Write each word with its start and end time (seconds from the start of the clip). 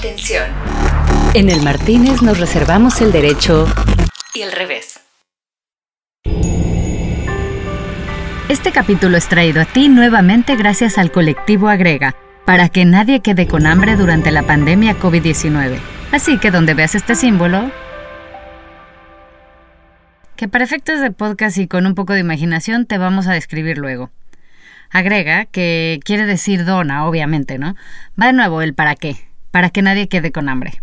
Atención. 0.00 0.48
En 1.34 1.50
el 1.50 1.60
Martínez 1.60 2.22
nos 2.22 2.40
reservamos 2.40 3.02
el 3.02 3.12
derecho 3.12 3.66
y 4.32 4.40
el 4.40 4.50
revés. 4.50 4.98
Este 8.48 8.72
capítulo 8.72 9.18
es 9.18 9.28
traído 9.28 9.60
a 9.60 9.66
ti 9.66 9.90
nuevamente 9.90 10.56
gracias 10.56 10.96
al 10.96 11.12
colectivo 11.12 11.68
Agrega, 11.68 12.16
para 12.46 12.70
que 12.70 12.86
nadie 12.86 13.20
quede 13.20 13.46
con 13.46 13.66
hambre 13.66 13.96
durante 13.96 14.30
la 14.30 14.42
pandemia 14.42 14.98
COVID-19. 14.98 15.78
Así 16.12 16.38
que 16.38 16.50
donde 16.50 16.72
veas 16.72 16.94
este 16.94 17.14
símbolo, 17.14 17.70
que 20.34 20.48
para 20.48 20.64
efectos 20.64 21.02
de 21.02 21.10
podcast 21.10 21.58
y 21.58 21.68
con 21.68 21.84
un 21.84 21.94
poco 21.94 22.14
de 22.14 22.20
imaginación 22.20 22.86
te 22.86 22.96
vamos 22.96 23.26
a 23.26 23.34
describir 23.34 23.76
luego. 23.76 24.10
Agrega, 24.88 25.44
que 25.44 26.00
quiere 26.06 26.24
decir 26.24 26.64
dona, 26.64 27.04
obviamente, 27.06 27.58
¿no? 27.58 27.76
Va 28.18 28.28
de 28.28 28.32
nuevo 28.32 28.62
el 28.62 28.72
para 28.72 28.96
qué, 28.96 29.29
para 29.50 29.70
que 29.70 29.82
nadie 29.82 30.08
quede 30.08 30.32
con 30.32 30.48
hambre. 30.48 30.80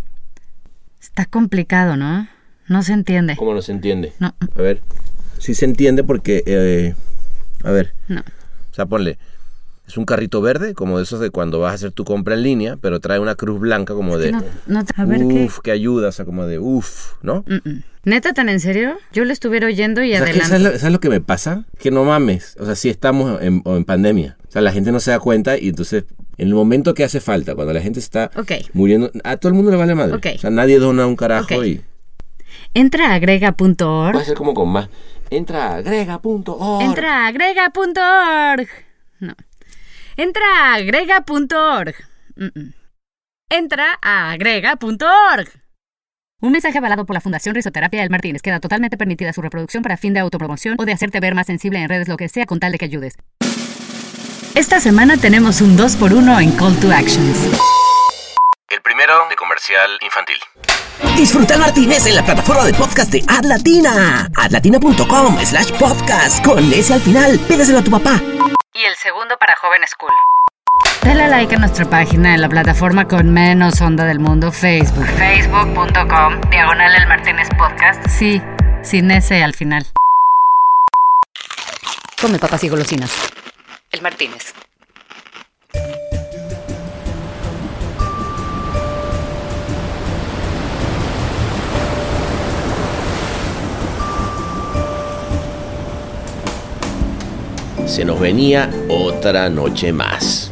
Está 1.02 1.26
complicado, 1.26 1.95
¿no? 1.95 2.27
No 2.67 2.84
se 2.84 2.93
entiende. 2.93 3.35
¿Cómo 3.38 3.53
no 3.53 3.62
se 3.62 3.71
entiende? 3.71 4.13
No. 4.20 4.35
A 4.55 4.62
ver, 4.62 4.81
sí 5.38 5.53
se 5.53 5.66
entiende 5.66 6.03
porque, 6.03 6.43
eh, 6.45 6.95
a 7.63 7.71
ver, 7.71 7.93
No. 8.07 8.21
o 8.21 8.73
sea, 8.73 8.85
ponle, 8.85 9.17
es 9.88 9.95
un 9.98 10.03
carrito 10.03 10.41
verde, 10.41 10.73
como 10.73 10.98
de 10.98 11.03
esos 11.05 11.21
de 11.21 11.30
cuando 11.30 11.59
vas 11.59 11.71
a 11.71 11.76
hacer 11.76 11.91
tu 11.93 12.03
compra 12.03 12.34
en 12.35 12.43
línea, 12.43 12.76
pero 12.76 12.99
trae 12.99 13.20
una 13.20 13.35
cruz 13.35 13.57
blanca 13.59 13.93
como 13.93 14.17
de, 14.17 14.34
No, 14.34 14.43
no, 14.66 14.84
a 14.95 15.05
ver 15.05 15.20
qué. 15.20 15.45
uff, 15.45 15.59
que 15.59 15.71
ayuda, 15.71 16.09
o 16.09 16.12
sea, 16.12 16.26
como 16.26 16.45
de, 16.45 16.59
uff, 16.59 17.13
¿no? 17.21 17.43
Mm-mm. 17.43 17.84
¿Neta 18.04 18.34
tan 18.34 18.49
en 18.49 18.59
serio? 18.59 18.98
Yo 19.13 19.23
lo 19.26 19.31
estuviera 19.31 19.68
oyendo 19.68 20.04
y 20.04 20.13
O 20.13 20.18
sea, 20.18 20.26
que 20.26 20.31
adelante. 20.31 20.49
¿sabes, 20.49 20.63
lo, 20.63 20.79
sabes 20.79 20.93
lo 20.93 20.99
que 20.99 21.09
me 21.09 21.21
pasa? 21.21 21.65
Que 21.79 21.90
no 21.91 22.04
mames, 22.04 22.57
o 22.59 22.65
sea, 22.65 22.76
sí 22.76 22.90
estamos 22.90 23.41
en, 23.41 23.62
en 23.65 23.85
pandemia, 23.85 24.38
o 24.48 24.52
sea, 24.52 24.62
la 24.62 24.73
gente 24.73 24.91
no 24.91 24.99
se 24.99 25.12
da 25.12 25.20
cuenta 25.20 25.57
y 25.57 25.70
entonces, 25.70 26.04
en 26.38 26.48
el 26.48 26.54
momento 26.54 26.94
que 26.94 27.04
hace 27.04 27.20
falta, 27.20 27.55
cuando 27.55 27.73
la 27.73 27.82
gente 27.82 28.00
está 28.00 28.32
muriendo, 28.73 29.12
a 29.23 29.38
todo 29.38 29.50
el 29.50 29.55
mundo 29.55 29.72
le 29.72 29.77
vale 29.77 29.96
madre. 29.96 30.16
O 30.36 30.40
sea, 30.40 30.50
nadie 30.50 30.80
dona 30.80 31.08
un 31.08 31.16
carajo 31.16 31.66
y... 31.66 31.82
Entra 32.74 33.12
a 33.12 33.16
agrega.org. 33.16 34.13
Puede 34.13 34.26
ser 34.26 34.35
como 34.35 34.54
con 34.54 34.70
más. 34.70 34.90
Entra 35.29 35.74
a 35.74 35.76
agrega.org. 35.77 36.82
Entra 36.82 37.24
a 37.24 37.27
agrega.org. 37.27 38.68
No. 39.20 39.35
Entra 40.16 40.46
a 40.60 40.74
agrega.org. 40.76 41.96
Entra 43.49 43.99
a 44.01 44.32
agrega.org. 44.32 45.48
Un 46.40 46.51
mensaje 46.51 46.77
avalado 46.77 47.05
por 47.05 47.16
la 47.16 47.22
Fundación 47.22 47.55
Risoterapia 47.55 48.01
del 48.01 48.12
Martínez. 48.12 48.44
Queda 48.44 48.60
totalmente 48.60 48.96
permitida 48.96 49.34
su 49.34 49.41
reproducción 49.41 49.82
para 49.82 49.98
fin 49.98 50.13
de 50.13 50.20
autopromoción 50.20 50.76
o 50.79 50.85
de 50.85 50.91
hacerte 50.91 51.20
ver 51.20 51.34
más 51.34 51.48
sensible 51.48 51.79
en 51.79 51.90
redes, 51.90 52.07
lo 52.07 52.18
que 52.18 52.29
sea, 52.29 52.46
con 52.46 52.60
tal 52.60 52.72
de 52.72 52.77
que 52.77 52.85
ayudes. 52.85 53.16
Esta 54.58 54.80
semana 54.80 55.18
tenemos 55.18 55.62
un 55.62 55.77
2x1 55.77 56.41
en 56.41 56.52
Call 56.54 56.76
to 56.80 56.91
Actions. 56.91 57.38
El 58.70 58.82
primero 58.82 59.13
de 59.30 59.36
comercial 59.36 59.88
infantil. 60.02 60.36
Disfruta 61.16 61.60
Martínez 61.60 62.08
en 62.08 62.16
la 62.16 62.24
plataforma 62.24 62.66
de 62.66 62.74
podcast 62.74 63.12
de 63.12 63.24
Adlatina. 63.28 64.28
Adlatina.com 64.35 65.38
slash 65.46 65.72
podcast. 65.74 66.44
Con 66.44 66.74
ese 66.74 66.96
al 66.96 67.02
final, 67.02 67.38
pídeselo 67.47 67.78
a 67.78 67.84
tu 67.84 67.91
papá. 67.91 68.19
Y 68.74 68.84
el 68.84 68.96
segundo 68.96 69.38
para 69.38 69.56
Joven 69.58 69.81
School. 69.85 70.09
Dale 71.03 71.28
like 71.28 71.53
a 71.53 71.59
nuestra 71.59 71.85
página 71.88 72.34
en 72.34 72.41
la 72.41 72.50
plataforma 72.50 73.08
con 73.08 73.31
menos 73.31 73.80
onda 73.81 74.06
del 74.06 74.19
mundo, 74.19 74.52
Facebook. 74.52 75.06
Facebook.com, 75.06 76.41
diagonal 76.50 76.96
el 76.96 77.08
Martínez 77.08 77.47
Podcast. 77.59 78.03
Sí, 78.09 78.41
sin 78.81 79.12
ese 79.12 79.44
al 79.44 79.53
final. 79.53 79.85
Come 82.19 82.40
papas 82.40 82.63
y 82.63 82.69
golosinas. 82.69 83.37
El 83.91 84.02
Martínez. 84.02 84.53
Se 97.85 98.03
nos 98.03 98.19
venía 98.19 98.69
otra 98.89 99.50
noche 99.50 99.94
más. 99.94 100.51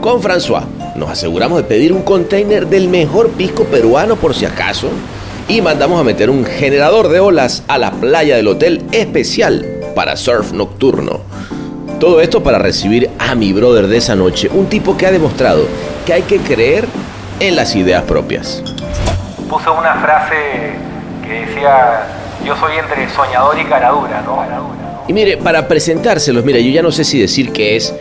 Con 0.00 0.20
François 0.20 0.64
nos 0.96 1.10
aseguramos 1.10 1.58
de 1.58 1.64
pedir 1.64 1.92
un 1.92 2.02
container 2.02 2.66
del 2.66 2.88
mejor 2.88 3.30
pisco 3.30 3.64
peruano 3.64 4.16
por 4.16 4.34
si 4.34 4.44
acaso 4.44 4.90
y 5.48 5.62
mandamos 5.62 6.00
a 6.00 6.04
meter 6.04 6.28
un 6.28 6.44
generador 6.44 7.08
de 7.08 7.20
olas 7.20 7.62
a 7.68 7.78
la 7.78 7.92
playa 7.92 8.36
del 8.36 8.48
hotel 8.48 8.84
especial 8.92 9.64
para 9.94 10.16
surf 10.16 10.52
nocturno. 10.52 11.20
Todo 12.00 12.20
esto 12.20 12.44
para 12.44 12.58
recibir 12.58 13.10
a 13.18 13.34
mi 13.34 13.52
brother 13.52 13.88
de 13.88 13.96
esa 13.96 14.14
noche, 14.14 14.48
un 14.52 14.66
tipo 14.66 14.96
que 14.96 15.06
ha 15.06 15.10
demostrado 15.10 15.66
que 16.06 16.12
hay 16.12 16.22
que 16.22 16.38
creer 16.38 16.86
en 17.40 17.56
las 17.56 17.74
ideas 17.74 18.04
propias. 18.04 18.62
puso 19.48 19.72
una 19.74 19.94
frase 19.94 20.34
que 21.24 21.46
decía, 21.46 22.06
yo 22.46 22.56
soy 22.56 22.76
entre 22.76 23.08
soñador 23.10 23.58
y 23.58 23.64
caradura, 23.64 24.22
¿no? 24.22 24.46
Y 25.08 25.12
mire, 25.12 25.38
para 25.38 25.66
presentárselos, 25.66 26.44
mira, 26.44 26.60
yo 26.60 26.70
ya 26.70 26.82
no 26.82 26.92
sé 26.92 27.02
si 27.02 27.20
decir 27.20 27.50
que 27.52 27.74
es 27.76 27.92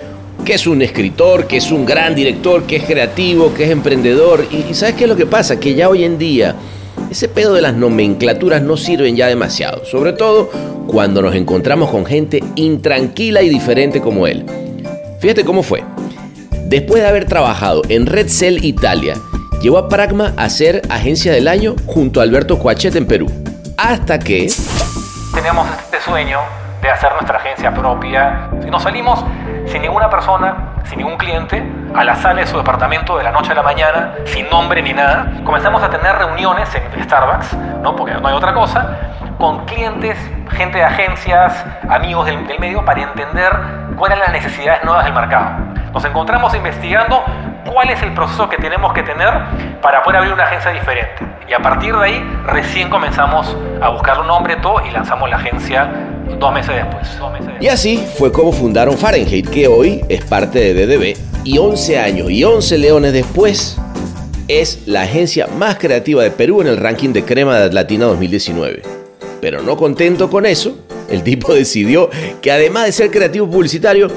que 0.46 0.54
es 0.54 0.68
un 0.68 0.82
escritor, 0.84 1.48
que 1.48 1.58
es 1.58 1.72
un 1.72 1.84
gran 1.84 2.14
director, 2.14 2.64
que 2.64 2.76
es 2.76 2.84
creativo, 2.84 3.54
que 3.54 3.64
es 3.64 3.72
emprendedor. 3.72 4.46
Y, 4.52 4.68
y 4.70 4.74
¿sabes 4.76 4.94
qué 4.96 5.06
es 5.06 5.10
lo 5.10 5.16
que 5.16 5.26
pasa? 5.26 5.60
Que 5.60 5.74
ya 5.74 5.90
hoy 5.90 6.04
en 6.04 6.18
día 6.20 6.56
ese 7.10 7.28
pedo 7.28 7.54
de 7.54 7.62
las 7.62 7.74
nomenclaturas 7.74 8.62
no 8.62 8.78
sirven 8.78 9.16
ya 9.16 9.28
demasiado. 9.28 9.86
Sobre 9.86 10.14
todo 10.14 10.50
cuando 10.88 11.22
nos 11.22 11.36
encontramos 11.36 11.90
con 11.90 12.06
gente 12.06 12.44
intranquila 12.56 13.42
y 13.42 13.50
diferente 13.50 14.02
como 14.02 14.28
él. 14.28 14.46
Fíjate 15.20 15.44
cómo 15.44 15.64
fue. 15.64 15.84
Después 16.66 17.02
de 17.02 17.08
haber 17.08 17.26
trabajado 17.26 17.82
en 17.90 18.06
Red 18.06 18.28
Cell 18.28 18.64
Italia, 18.64 19.16
llegó 19.62 19.78
a 19.78 19.88
Pragma 19.88 20.34
a 20.38 20.50
ser 20.50 20.82
agencia 20.90 21.32
del 21.32 21.48
año 21.48 21.76
junto 21.86 22.20
a 22.20 22.24
Alberto 22.24 22.60
Coachet 22.60 22.96
en 22.96 23.06
Perú. 23.06 23.28
Hasta 23.78 24.20
que... 24.20 24.52
Teníamos 25.34 25.68
este 25.80 26.02
sueño 26.02 26.40
de 26.82 26.90
hacer 26.90 27.12
nuestra 27.14 27.38
agencia 27.38 27.74
propia. 27.74 28.50
Si 28.64 28.70
nos 28.70 28.84
salimos 28.84 29.24
sin 29.68 29.82
ninguna 29.82 30.10
persona, 30.10 30.74
sin 30.84 31.00
ningún 31.00 31.18
cliente, 31.18 31.64
a 31.94 32.04
la 32.04 32.16
sala 32.16 32.42
de 32.42 32.48
su 32.48 32.58
departamento 32.58 33.18
de 33.18 33.24
la 33.24 33.32
noche 33.32 33.52
a 33.52 33.56
la 33.56 33.64
mañana, 33.64 34.14
sin 34.26 34.50
nombre 34.50 34.82
ni 34.82 34.94
nada, 34.94 35.32
comenzamos 35.44 35.84
a 35.84 35.90
tener 35.90 36.16
reuniones 36.16 36.74
en 36.76 37.04
Starbucks, 37.04 37.54
¿no? 37.82 37.96
porque 37.96 38.14
no 38.14 38.28
hay 38.28 38.34
otra 38.34 38.54
cosa, 38.54 38.98
con 39.38 39.66
clientes, 39.66 40.18
gente 40.52 40.80
de 40.80 40.84
agencias, 40.84 41.66
amigos 41.90 42.26
del, 42.26 42.48
del 42.48 42.60
medio, 42.60 42.84
para 42.86 43.02
entender 43.02 43.52
cuáles 43.98 44.18
eran 44.18 44.32
las 44.32 44.44
necesidades 44.44 44.84
nuevas 44.84 45.06
del 45.06 45.14
mercado. 45.14 45.50
Nos 45.94 46.04
encontramos 46.06 46.54
investigando 46.56 47.24
cuál 47.66 47.90
es 47.90 48.02
el 48.02 48.14
proceso 48.14 48.50
que 48.50 48.58
tenemos 48.58 48.94
que 48.94 49.04
tener 49.04 49.34
para 49.82 50.04
poder 50.04 50.18
abrir 50.18 50.34
una 50.34 50.44
agencia 50.44 50.72
diferente. 50.72 51.26
Y 51.48 51.54
a 51.54 51.60
partir 51.60 51.96
de 51.96 52.04
ahí 52.04 52.42
recién 52.46 52.90
comenzamos 52.90 53.56
a 53.82 53.90
buscar 53.90 54.20
un 54.20 54.28
nombre, 54.28 54.56
todo, 54.58 54.86
y 54.86 54.92
lanzamos 54.92 55.30
la 55.30 55.38
agencia 55.38 55.90
dos 56.40 56.54
meses 56.54 56.76
después. 56.76 57.08
Y 57.60 57.68
así 57.68 58.04
fue 58.18 58.32
como 58.32 58.52
fundaron 58.52 58.98
Fahrenheit, 58.98 59.50
que 59.50 59.68
hoy 59.68 60.02
es 60.10 60.24
parte 60.26 60.74
de 60.74 60.86
DDB 60.86 61.18
y 61.44 61.58
11 61.58 61.98
años 61.98 62.30
y 62.30 62.44
11 62.44 62.78
leones 62.78 63.14
después 63.14 63.78
es 64.48 64.82
la 64.86 65.02
agencia 65.02 65.48
más 65.48 65.78
creativa 65.78 66.24
de 66.24 66.32
Perú 66.32 66.62
en 66.62 66.68
el 66.68 66.78
ranking 66.78 67.10
de 67.10 67.24
crema 67.24 67.58
de 67.58 67.66
Atlatina 67.66 68.06
2019. 68.06 68.82
Pero 69.42 69.62
no 69.62 69.78
contento 69.78 70.30
con 70.30 70.46
eso, 70.46 70.78
el 71.10 71.24
tipo 71.24 71.54
decidió 71.56 72.10
que 72.42 72.52
además 72.52 72.86
de 72.86 72.92
ser 72.92 73.12
creativo 73.12 73.50
publicitario, 73.50 74.10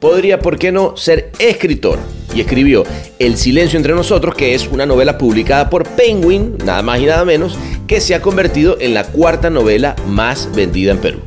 podría, 0.00 0.38
¿por 0.38 0.58
qué 0.58 0.72
no?, 0.72 0.96
ser 0.96 1.30
escritor. 1.38 1.98
Y 2.36 2.42
escribió 2.42 2.84
El 3.18 3.38
silencio 3.38 3.78
entre 3.78 3.94
nosotros, 3.94 4.34
que 4.34 4.54
es 4.54 4.68
una 4.68 4.84
novela 4.84 5.16
publicada 5.16 5.70
por 5.70 5.88
Penguin, 5.88 6.58
nada 6.62 6.82
más 6.82 6.98
y 6.98 7.06
nada 7.06 7.24
menos, 7.24 7.58
que 7.88 7.98
se 7.98 8.14
ha 8.14 8.20
convertido 8.20 8.76
en 8.78 8.92
la 8.92 9.04
cuarta 9.04 9.48
novela 9.48 9.96
más 10.06 10.54
vendida 10.54 10.92
en 10.92 11.00
Perú. 11.00 11.22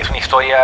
es 0.00 0.08
una 0.08 0.18
historia 0.18 0.56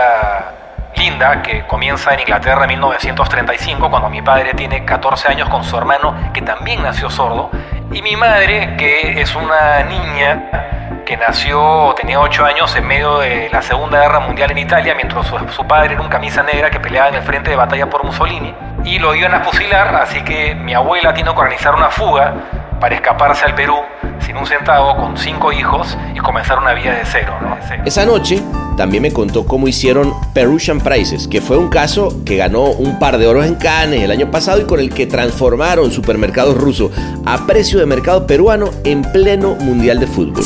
linda 0.97 1.42
que 1.42 1.66
comienza 1.66 2.14
en 2.14 2.20
Inglaterra 2.20 2.62
en 2.62 2.69
1935 2.69 3.91
cuando 3.91 4.08
mi 4.10 4.22
padre 4.22 4.54
tiene 4.54 4.84
14 4.84 5.26
años 5.26 5.48
con 5.48 5.64
su 5.64 5.76
hermano 5.76 6.31
que 6.32 6.42
también 6.42 6.81
nació 6.81 7.10
sordo 7.10 7.50
y 7.93 8.00
mi 8.00 8.14
madre 8.14 8.76
que 8.78 9.20
es 9.20 9.34
una 9.34 9.82
niña 9.82 10.81
que 11.04 11.16
nació, 11.16 11.94
tenía 11.96 12.20
8 12.20 12.44
años 12.44 12.75
en 12.76 12.87
medio 12.87 13.19
de 13.19 13.49
la 13.50 13.62
Segunda 13.62 14.00
Guerra 14.00 14.20
Mundial 14.20 14.50
en 14.50 14.58
Italia 14.58 14.94
mientras 14.94 15.26
su, 15.26 15.66
padre 15.66 15.94
era 15.94 16.02
un 16.02 16.08
camisa 16.08 16.43
negra 16.43 16.70
que 16.70 16.81
peleaba 16.81 17.08
en 17.08 17.16
el 17.16 17.22
frente 17.22 17.50
de 17.50 17.56
batalla 17.56 17.88
por 17.88 18.04
Mussolini 18.04 18.54
y 18.84 18.99
lo 18.99 19.14
iban 19.14 19.34
a 19.34 19.40
fusilar 19.40 19.94
así 19.96 20.22
que 20.22 20.54
mi 20.54 20.75
abuela 20.75 21.14
tiene 21.14 21.32
que 21.32 21.38
organizar 21.38 21.75
una 21.75 21.90
fuga 21.90 22.34
para 22.81 22.94
escaparse 22.94 23.44
al 23.44 23.54
Perú 23.54 23.76
sin 24.20 24.37
un 24.37 24.46
centavo 24.46 24.96
con 24.96 25.16
cinco 25.16 25.52
hijos 25.52 25.96
y 26.14 26.19
comenzar 26.19 26.58
una 26.58 26.75
vida 26.75 26.93
de 26.93 27.05
cero. 27.05 27.34
Esa 27.84 28.05
noche 28.05 28.43
también 28.76 29.02
me 29.02 29.12
contó 29.12 29.46
cómo 29.46 29.69
hicieron 29.69 30.12
Perusian 30.32 30.81
Prices, 30.81 31.28
que 31.28 31.40
fue 31.40 31.56
un 31.56 31.69
caso 31.69 32.25
que 32.25 32.37
ganó 32.37 32.64
un 32.64 32.98
par 32.98 33.19
de 33.19 33.26
oros 33.26 33.46
en 33.46 33.56
Cannes 33.56 34.02
el 34.02 34.10
año 34.10 34.31
pasado 34.31 34.60
y 34.60 34.64
con 34.64 34.81
el 34.81 34.90
que 34.90 35.06
transformaron 35.06 35.90
supermercados 35.90 36.56
rusos 36.56 36.90
a 37.26 37.46
precio 37.46 37.78
de 37.78 37.87
mercado 37.87 38.26
peruano 38.26 38.70
en 38.84 39.02
pleno 39.02 39.55
mundial 39.56 40.00
de 40.00 40.06
fútbol. 40.06 40.44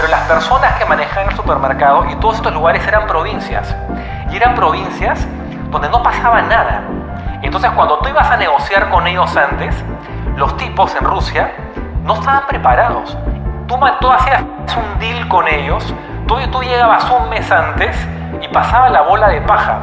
Pero 0.00 0.12
las 0.12 0.26
personas 0.26 0.78
que 0.78 0.86
manejaban 0.86 1.28
el 1.28 1.36
supermercado 1.36 2.06
y 2.10 2.14
todos 2.14 2.36
estos 2.36 2.54
lugares 2.54 2.86
eran 2.88 3.06
provincias. 3.06 3.76
Y 4.32 4.36
eran 4.36 4.54
provincias 4.54 5.26
donde 5.70 5.90
no 5.90 6.02
pasaba 6.02 6.40
nada. 6.40 6.84
Entonces 7.42 7.70
cuando 7.72 7.98
tú 7.98 8.08
ibas 8.08 8.30
a 8.30 8.38
negociar 8.38 8.88
con 8.88 9.06
ellos 9.06 9.36
antes, 9.36 9.74
los 10.36 10.56
tipos 10.56 10.94
en 10.94 11.04
Rusia 11.04 11.52
no 12.02 12.14
estaban 12.14 12.46
preparados. 12.46 13.14
Tú, 13.66 13.78
tú 14.00 14.10
hacías 14.10 14.42
un 14.74 14.98
deal 14.98 15.28
con 15.28 15.46
ellos, 15.46 15.94
tú, 16.26 16.38
tú 16.50 16.62
llegabas 16.62 17.04
un 17.10 17.28
mes 17.28 17.52
antes 17.52 17.94
y 18.40 18.48
pasaba 18.48 18.88
la 18.88 19.02
bola 19.02 19.28
de 19.28 19.42
paja. 19.42 19.80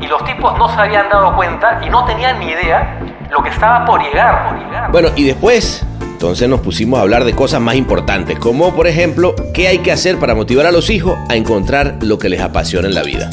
Y 0.00 0.08
los 0.08 0.24
tipos 0.24 0.58
no 0.58 0.70
se 0.70 0.80
habían 0.80 1.08
dado 1.08 1.36
cuenta 1.36 1.78
y 1.82 1.88
no 1.88 2.04
tenían 2.04 2.40
ni 2.40 2.46
idea 2.46 2.98
lo 3.30 3.44
que 3.44 3.50
estaba 3.50 3.84
por 3.84 4.02
llegar, 4.02 4.48
por 4.48 4.58
llegar. 4.58 4.90
Bueno, 4.90 5.10
y 5.14 5.24
después, 5.24 5.86
entonces 6.22 6.48
nos 6.48 6.60
pusimos 6.60 7.00
a 7.00 7.02
hablar 7.02 7.24
de 7.24 7.34
cosas 7.34 7.60
más 7.60 7.74
importantes, 7.74 8.38
como 8.38 8.76
por 8.76 8.86
ejemplo, 8.86 9.34
qué 9.52 9.66
hay 9.66 9.78
que 9.78 9.90
hacer 9.90 10.20
para 10.20 10.36
motivar 10.36 10.66
a 10.66 10.70
los 10.70 10.88
hijos 10.88 11.18
a 11.28 11.34
encontrar 11.34 11.96
lo 12.00 12.16
que 12.16 12.28
les 12.28 12.40
apasiona 12.40 12.86
en 12.86 12.94
la 12.94 13.02
vida. 13.02 13.28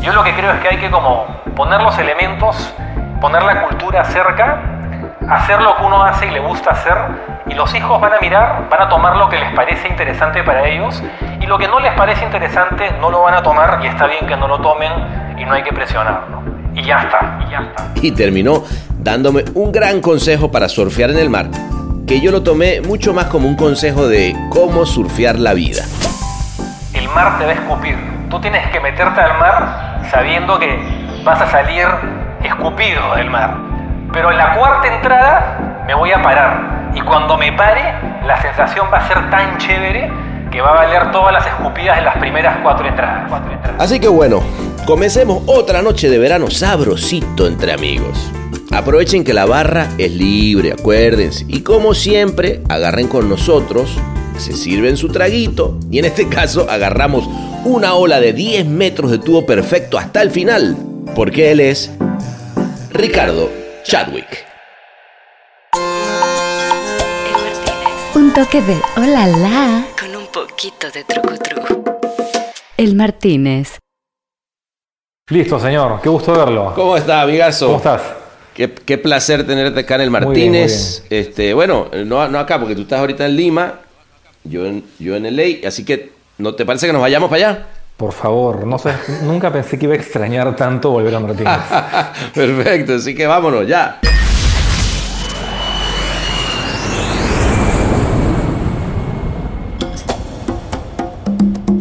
Yo 0.00 0.12
lo 0.12 0.22
que 0.22 0.32
creo 0.34 0.52
es 0.52 0.60
que 0.60 0.68
hay 0.68 0.76
que 0.76 0.92
como 0.92 1.26
poner 1.56 1.82
los 1.82 1.98
elementos, 1.98 2.72
poner 3.20 3.42
la 3.42 3.66
cultura 3.66 4.04
cerca, 4.04 4.62
hacer 5.28 5.60
lo 5.60 5.76
que 5.76 5.82
uno 5.82 6.04
hace 6.04 6.28
y 6.28 6.30
le 6.30 6.38
gusta 6.38 6.70
hacer, 6.70 6.94
y 7.48 7.54
los 7.54 7.74
hijos 7.74 8.00
van 8.00 8.12
a 8.12 8.20
mirar, 8.20 8.68
van 8.70 8.82
a 8.82 8.88
tomar 8.88 9.16
lo 9.16 9.28
que 9.28 9.36
les 9.36 9.52
parece 9.52 9.88
interesante 9.88 10.44
para 10.44 10.68
ellos, 10.68 11.02
y 11.40 11.46
lo 11.46 11.58
que 11.58 11.66
no 11.66 11.80
les 11.80 11.92
parece 11.94 12.24
interesante 12.24 12.92
no 13.00 13.10
lo 13.10 13.22
van 13.22 13.34
a 13.34 13.42
tomar, 13.42 13.80
y 13.82 13.88
está 13.88 14.06
bien 14.06 14.28
que 14.28 14.36
no 14.36 14.46
lo 14.46 14.60
tomen, 14.60 14.92
y 15.36 15.44
no 15.44 15.52
hay 15.52 15.64
que 15.64 15.72
presionarlo. 15.72 16.44
Y 16.76 16.84
ya 16.84 17.00
está, 17.00 17.40
y 17.44 17.50
ya 17.50 17.58
está. 17.58 17.90
Y 18.00 18.12
terminó 18.12 18.62
dándome 19.00 19.46
un 19.54 19.72
gran 19.72 20.00
consejo 20.00 20.52
para 20.52 20.68
surfear 20.68 21.10
en 21.10 21.18
el 21.18 21.28
mar, 21.28 21.48
que 22.10 22.20
yo 22.20 22.32
lo 22.32 22.42
tomé 22.42 22.80
mucho 22.80 23.14
más 23.14 23.26
como 23.26 23.46
un 23.46 23.54
consejo 23.54 24.08
de 24.08 24.34
cómo 24.48 24.84
surfear 24.84 25.38
la 25.38 25.54
vida. 25.54 25.84
El 26.92 27.08
mar 27.10 27.38
te 27.38 27.44
va 27.44 27.52
a 27.52 27.54
escupir. 27.54 27.96
Tú 28.28 28.40
tienes 28.40 28.68
que 28.70 28.80
meterte 28.80 29.20
al 29.20 29.38
mar 29.38 30.02
sabiendo 30.10 30.58
que 30.58 30.76
vas 31.22 31.40
a 31.40 31.48
salir 31.48 31.86
escupido 32.42 33.14
del 33.14 33.30
mar. 33.30 33.56
Pero 34.12 34.32
en 34.32 34.38
la 34.38 34.56
cuarta 34.56 34.92
entrada 34.92 35.84
me 35.86 35.94
voy 35.94 36.10
a 36.10 36.20
parar. 36.20 36.90
Y 36.96 37.00
cuando 37.00 37.38
me 37.38 37.52
pare, 37.52 37.94
la 38.26 38.42
sensación 38.42 38.88
va 38.92 38.98
a 38.98 39.06
ser 39.06 39.30
tan 39.30 39.56
chévere 39.58 40.10
que 40.50 40.60
va 40.60 40.70
a 40.70 40.74
valer 40.84 41.12
todas 41.12 41.32
las 41.32 41.46
escupidas 41.46 41.96
en 41.96 42.06
las 42.06 42.16
primeras 42.16 42.56
cuatro 42.64 42.88
entradas. 42.88 43.26
Cuatro 43.28 43.52
entradas. 43.52 43.80
Así 43.80 44.00
que 44.00 44.08
bueno, 44.08 44.42
comencemos 44.84 45.44
otra 45.46 45.80
noche 45.80 46.08
de 46.08 46.18
verano 46.18 46.50
sabrosito 46.50 47.46
entre 47.46 47.72
amigos. 47.72 48.32
Aprovechen 48.72 49.24
que 49.24 49.34
la 49.34 49.46
barra 49.46 49.90
es 49.98 50.12
libre, 50.12 50.72
acuérdense. 50.72 51.44
Y 51.48 51.62
como 51.62 51.92
siempre, 51.92 52.62
agarren 52.68 53.08
con 53.08 53.28
nosotros, 53.28 53.90
se 54.38 54.52
sirven 54.52 54.96
su 54.96 55.08
traguito 55.08 55.78
y 55.90 55.98
en 55.98 56.04
este 56.04 56.28
caso 56.30 56.70
agarramos 56.70 57.28
una 57.64 57.94
ola 57.94 58.20
de 58.20 58.32
10 58.32 58.66
metros 58.66 59.10
de 59.10 59.18
tubo 59.18 59.44
perfecto 59.44 59.98
hasta 59.98 60.22
el 60.22 60.30
final, 60.30 60.76
porque 61.16 61.50
él 61.50 61.58
es 61.60 61.90
Ricardo 62.92 63.50
Chadwick. 63.82 64.46
Un 68.14 68.32
toque 68.32 68.62
de 68.62 68.76
hola 68.96 69.26
la 69.26 69.86
con 69.98 70.14
un 70.14 70.26
poquito 70.28 70.90
de 70.90 71.04
truco 71.04 71.34
El 72.76 72.94
Martínez. 72.94 73.78
Listo, 75.28 75.60
señor. 75.60 76.00
Qué 76.02 76.08
gusto 76.08 76.32
verlo. 76.32 76.72
¿Cómo 76.74 76.96
está, 76.96 77.22
amigazo? 77.22 77.66
¿Cómo 77.66 77.78
estás? 77.78 78.19
Qué, 78.60 78.70
qué 78.70 78.98
placer 78.98 79.46
tenerte 79.46 79.80
acá 79.80 79.94
en 79.94 80.00
el 80.02 80.10
Martínez. 80.10 81.04
bien, 81.08 81.08
muy 81.08 81.18
Este, 81.18 81.54
bueno, 81.54 81.88
no, 82.04 82.28
no 82.28 82.38
acá, 82.38 82.60
porque 82.60 82.74
tú 82.74 82.82
estás 82.82 83.00
ahorita 83.00 83.24
en 83.24 83.34
Lima, 83.34 83.80
yo 84.44 84.66
en, 84.66 84.84
yo 84.98 85.16
en 85.16 85.34
LA, 85.34 85.66
así 85.66 85.82
que 85.82 86.12
¿no 86.36 86.54
te 86.54 86.66
parece 86.66 86.86
que 86.86 86.92
nos 86.92 87.00
vayamos 87.00 87.30
para 87.30 87.48
allá? 87.48 87.66
Por 87.96 88.12
favor, 88.12 88.66
no 88.66 88.78
sé, 88.78 88.92
nunca 89.22 89.50
pensé 89.50 89.78
que 89.78 89.86
iba 89.86 89.94
a 89.94 89.96
extrañar 89.96 90.54
tanto 90.56 90.90
volver 90.90 91.14
a 91.14 91.20
Martínez. 91.20 91.56
Perfecto, 92.34 92.96
así 92.96 93.14
que 93.14 93.26
vámonos 93.26 93.66
ya. 93.66 93.98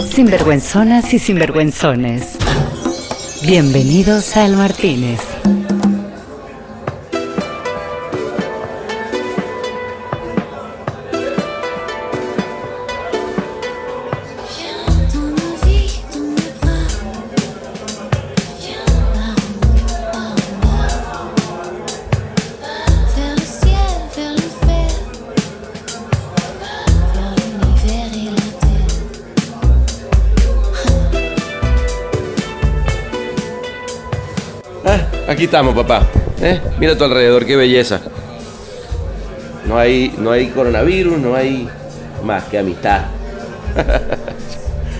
Sinvergüenzonas 0.09 1.13
y 1.13 1.19
sinvergüenzones. 1.19 2.37
Bienvenidos 3.41 4.37
al 4.37 4.55
Martínez. 4.55 5.19
Aquí 35.39 35.45
estamos, 35.45 35.73
papá. 35.73 36.01
¿Eh? 36.41 36.59
Mira 36.81 36.91
a 36.91 36.97
tu 36.97 37.05
alrededor, 37.05 37.45
qué 37.45 37.55
belleza. 37.55 38.01
No 39.65 39.77
hay, 39.77 40.13
no 40.17 40.31
hay 40.31 40.47
coronavirus, 40.47 41.17
no 41.17 41.33
hay 41.33 41.69
más 42.25 42.43
que 42.43 42.59
amistad. 42.59 43.03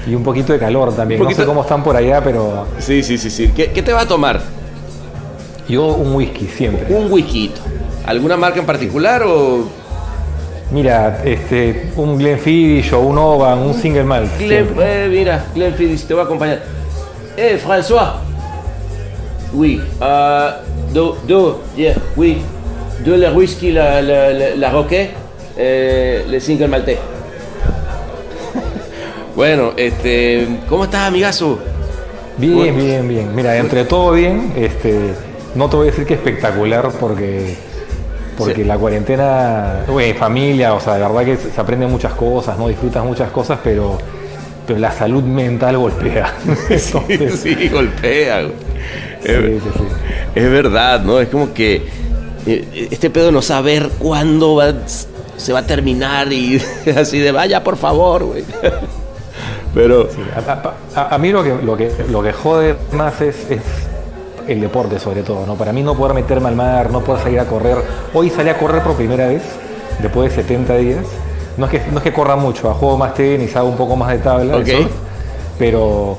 Y 0.08 0.16
un 0.16 0.24
poquito 0.24 0.54
de 0.54 0.60
calor 0.60 0.96
también. 0.96 1.22
No 1.22 1.30
sé 1.30 1.44
cómo 1.46 1.62
están 1.62 1.84
por 1.84 1.94
allá, 1.98 2.24
pero 2.24 2.66
Sí, 2.80 3.04
sí, 3.04 3.18
sí, 3.18 3.30
sí. 3.30 3.52
¿Qué, 3.54 3.72
qué 3.72 3.84
te 3.84 3.92
va 3.92 4.02
a 4.02 4.08
tomar? 4.08 4.40
yo 5.68 5.88
un 5.88 6.16
whisky 6.16 6.46
siempre. 6.48 6.86
Un 6.96 7.12
whisky. 7.12 7.52
¿Alguna 8.06 8.38
marca 8.38 8.62
en 8.62 8.66
particular 8.66 9.22
o 9.24 9.68
Mira, 10.72 11.22
este, 11.26 11.92
un 11.98 12.18
Glenfiddich 12.18 12.94
o 12.94 13.02
un 13.02 13.18
Oban, 13.18 13.58
un 13.60 13.74
single 13.74 14.06
malt. 14.06 14.32
Glen, 14.40 14.70
eh, 14.80 15.08
mira, 15.12 15.46
Glenfiddich, 15.54 16.06
te 16.06 16.14
voy 16.14 16.22
a 16.22 16.26
acompañar. 16.26 16.62
Eh, 17.36 17.60
François. 17.62 18.29
Oui. 19.54 19.82
Uh, 20.00 20.94
do, 20.94 21.18
do, 21.28 21.62
yeah, 21.76 21.96
oui. 22.16 22.42
Do 23.04 23.16
le 23.16 23.32
whisky, 23.32 23.72
la, 23.72 24.02
la, 24.02 24.32
la, 24.34 24.56
la 24.56 24.70
roquet, 24.72 25.12
eh, 25.58 26.26
le 26.28 26.40
single 26.40 26.68
maltais. 26.68 26.98
bueno, 29.36 29.74
este, 29.78 30.48
¿cómo 30.68 30.84
estás, 30.84 31.08
amigazo? 31.08 31.60
Bien, 32.38 32.56
Bueno. 32.56 32.78
bien, 32.78 33.08
bien. 33.08 33.36
Mira, 33.36 33.58
entre 33.58 33.86
todo 33.86 34.12
bien, 34.14 34.54
este, 34.56 35.14
no 35.56 35.70
te 35.70 35.76
voy 35.78 35.88
a 35.88 35.92
decir 35.92 36.06
que 36.06 36.14
espectacular 36.16 36.90
porque, 37.00 37.56
porque 38.38 38.56
Sí. 38.56 38.64
la 38.64 38.78
cuarentena, 38.78 39.84
güey, 39.88 40.14
familia, 40.14 40.74
o 40.74 40.80
sea, 40.80 40.96
de 40.96 41.02
verdad 41.02 41.26
que 41.26 41.38
se 41.38 41.60
aprenden 41.60 41.90
muchas 41.90 42.14
cosas, 42.14 42.58
no 42.58 42.68
disfrutas 42.68 43.04
muchas 43.04 43.30
cosas, 43.32 43.60
pero, 43.64 43.98
pero 44.68 44.80
la 44.80 44.92
salud 44.92 45.24
mental 45.24 45.78
golpea. 45.78 46.34
Entonces, 46.70 47.40
sí, 47.42 47.70
golpea. 47.70 48.42
Sí, 49.24 49.32
Es, 49.32 49.64
sí, 49.64 49.70
sí. 49.76 49.84
es 50.36 50.52
verdad, 50.52 51.02
¿no? 51.02 51.20
Es 51.20 51.30
como 51.30 51.54
que 51.54 51.88
eh, 52.46 52.88
este 52.92 53.10
pedo 53.10 53.32
no 53.32 53.42
saber 53.42 53.90
cuándo 54.00 54.56
va, 54.56 54.74
se 55.38 55.54
va 55.54 55.60
a 55.60 55.66
terminar 55.66 56.32
y 56.34 56.62
así 56.96 57.20
de 57.20 57.32
vaya, 57.32 57.64
por 57.64 57.78
favor, 57.78 58.24
güey. 58.26 58.44
Pero, 59.74 60.08
A, 60.96 61.00
a- 61.00 61.16
a 61.16 61.18
mí 61.20 61.32
lo 61.32 61.44
que, 61.44 61.56
lo 61.64 61.78
que, 61.78 61.92
lo 62.10 62.24
que 62.24 62.34
jode 62.34 62.76
más 62.94 63.22
es, 63.22 63.36
es 63.52 63.62
el 64.48 64.62
deporte 64.62 65.00
sobre 65.00 65.22
todo, 65.22 65.46
¿no? 65.46 65.56
Para 65.56 65.72
mí 65.72 65.84
no 65.84 65.96
poder 65.96 66.16
meterme 66.16 66.48
al 66.50 66.56
mar, 66.56 66.90
no 66.92 67.02
poder 67.02 67.22
salir 67.24 67.40
a 67.40 67.46
correr. 67.46 67.78
Hoy 68.14 68.32
salí 68.32 68.50
a 68.50 68.58
correr 68.58 68.82
por 68.82 68.96
primera 68.96 69.28
vez, 69.28 69.44
después 70.02 70.36
de 70.36 70.42
70 70.42 70.76
días. 70.78 71.06
No 71.58 71.66
es 71.68 71.72
que, 71.74 71.92
no 71.92 71.98
es 71.98 72.04
que 72.04 72.12
corra 72.14 72.36
mucho, 72.36 72.74
juego 72.74 72.98
más 72.98 73.14
tenis, 73.14 73.56
hago 73.56 73.70
un 73.70 73.78
poco 73.78 73.96
más 73.96 74.10
de 74.10 74.18
tabla, 74.20 74.66
surf, 74.66 74.92
pero, 75.60 76.18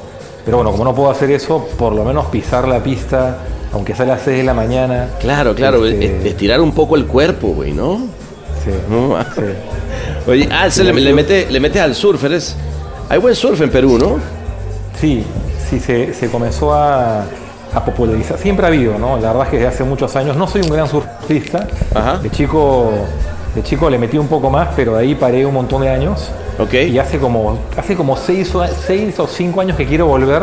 pero 0.50 0.56
bueno, 0.58 0.72
como 0.72 0.84
no 0.84 0.94
puedo 0.94 1.10
hacer 1.10 1.30
eso, 1.30 1.66
por 1.78 1.92
lo 1.94 2.04
menos 2.04 2.26
pisar 2.26 2.66
la 2.66 2.80
pista, 2.82 3.38
aunque 3.72 3.94
sea 3.94 4.04
a 4.04 4.08
las 4.08 4.22
6 4.22 4.38
de 4.38 4.42
la 4.44 4.54
mañana. 4.54 5.08
claro, 5.20 5.54
claro, 5.54 5.86
Este, 5.86 6.18
es- 6.20 6.24
estirar 6.26 6.60
un 6.60 6.72
poco 6.72 6.96
el 6.96 7.06
cuerpo, 7.06 7.48
güey, 7.48 7.72
¿no? 7.72 8.00
sí, 8.64 8.70
No, 8.90 9.16
sí. 9.34 9.42
Oye, 10.30 10.48
ah, 10.52 10.68
se 10.70 10.82
le, 10.84 10.92
le 10.92 11.12
mete, 11.12 11.46
le 11.50 11.60
metes 11.60 11.80
al 11.80 11.94
surf, 11.94 12.22
eres... 12.24 12.56
Hay 13.08 13.18
buen 13.18 13.34
surf 13.34 13.60
en 13.60 13.70
Perú, 13.70 13.96
¿no? 13.98 14.18
Sí, 15.00 15.24
sí, 15.68 15.80
se, 15.80 16.12
se 16.14 16.28
comenzó 16.30 16.74
a, 16.74 17.22
a 17.72 17.84
popularizar. 17.84 18.36
Siempre 18.38 18.64
ha 18.66 18.68
habido, 18.68 18.98
¿no? 18.98 19.16
La 19.18 19.28
verdad 19.28 19.44
es 19.44 19.48
que 19.50 19.56
desde 19.56 19.68
hace 19.68 19.84
muchos 19.84 20.14
años, 20.16 20.36
no 20.36 20.46
soy 20.46 20.60
un 20.62 20.70
gran 20.70 20.86
surfista. 20.88 21.66
Ajá. 21.94 22.18
De 22.18 22.28
chico, 22.30 22.90
de 23.54 23.62
chico 23.62 23.88
le 23.88 23.98
metí 23.98 24.18
un 24.18 24.28
poco 24.28 24.50
más, 24.50 24.68
pero 24.76 24.94
de 24.96 25.00
ahí 25.02 25.14
paré 25.14 25.46
un 25.46 25.54
montón 25.54 25.82
de 25.82 25.88
años. 25.90 26.28
Y 26.88 26.98
hace 26.98 27.18
como, 27.18 27.58
hace 27.76 27.96
como 27.96 28.16
seis, 28.16 28.54
o- 28.54 28.66
seis 28.66 29.18
o 29.18 29.26
cinco 29.26 29.60
años 29.60 29.76
que 29.76 29.86
quiero 29.86 30.06
volver, 30.06 30.42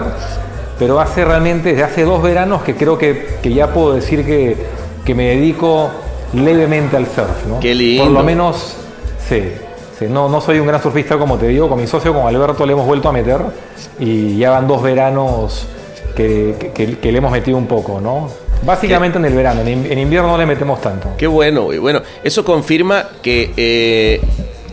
pero 0.80 1.00
hace 1.00 1.24
realmente, 1.26 1.70
desde 1.70 1.84
hace 1.84 2.04
dos 2.04 2.22
veranos 2.22 2.64
que 2.64 2.76
creo 2.76 2.98
que, 2.98 3.38
que 3.42 3.54
ya 3.54 3.74
puedo 3.74 3.94
decir 3.94 4.26
que, 4.26 4.56
que 5.06 5.16
me 5.16 5.28
dedico 5.36 5.90
levemente 6.34 6.98
al 6.98 7.06
surf, 7.08 7.46
¿no? 7.48 7.60
Qué 7.60 7.74
lindo. 7.74 8.04
Por 8.04 8.12
lo 8.14 8.24
menos, 8.24 8.76
sí. 9.28 9.44
sí, 9.98 10.06
No, 10.10 10.28
no 10.30 10.42
soy 10.42 10.60
un 10.60 10.68
gran 10.68 10.82
surfista 10.82 11.18
como 11.18 11.38
te 11.38 11.48
digo, 11.48 11.68
con 11.70 11.80
mi 11.80 11.88
socio, 11.88 12.14
con 12.14 12.28
Alberto, 12.28 12.66
le 12.66 12.74
hemos 12.74 12.86
vuelto 12.86 13.10
a 13.10 13.12
meter 13.12 13.38
y 14.00 14.38
ya 14.38 14.52
van 14.52 14.68
dos 14.68 14.82
veranos 14.84 15.66
que, 16.16 16.72
que- 16.74 17.12
le 17.12 17.18
hemos 17.18 17.32
metido 17.32 17.58
un 17.58 17.68
poco, 17.68 18.00
¿no? 18.02 18.30
Básicamente 18.64 19.20
en 19.20 19.26
el 19.26 19.34
verano, 19.36 19.62
en, 19.62 19.68
in- 19.68 19.92
en 19.92 20.00
invierno 20.00 20.30
no 20.32 20.38
le 20.38 20.46
metemos 20.48 20.82
tanto. 20.82 21.10
Qué 21.18 21.28
bueno, 21.28 21.64
güey. 21.66 21.78
Bueno, 21.78 22.02
eso 22.24 22.44
confirma 22.44 23.06
que 23.22 23.54
eh, 23.56 24.20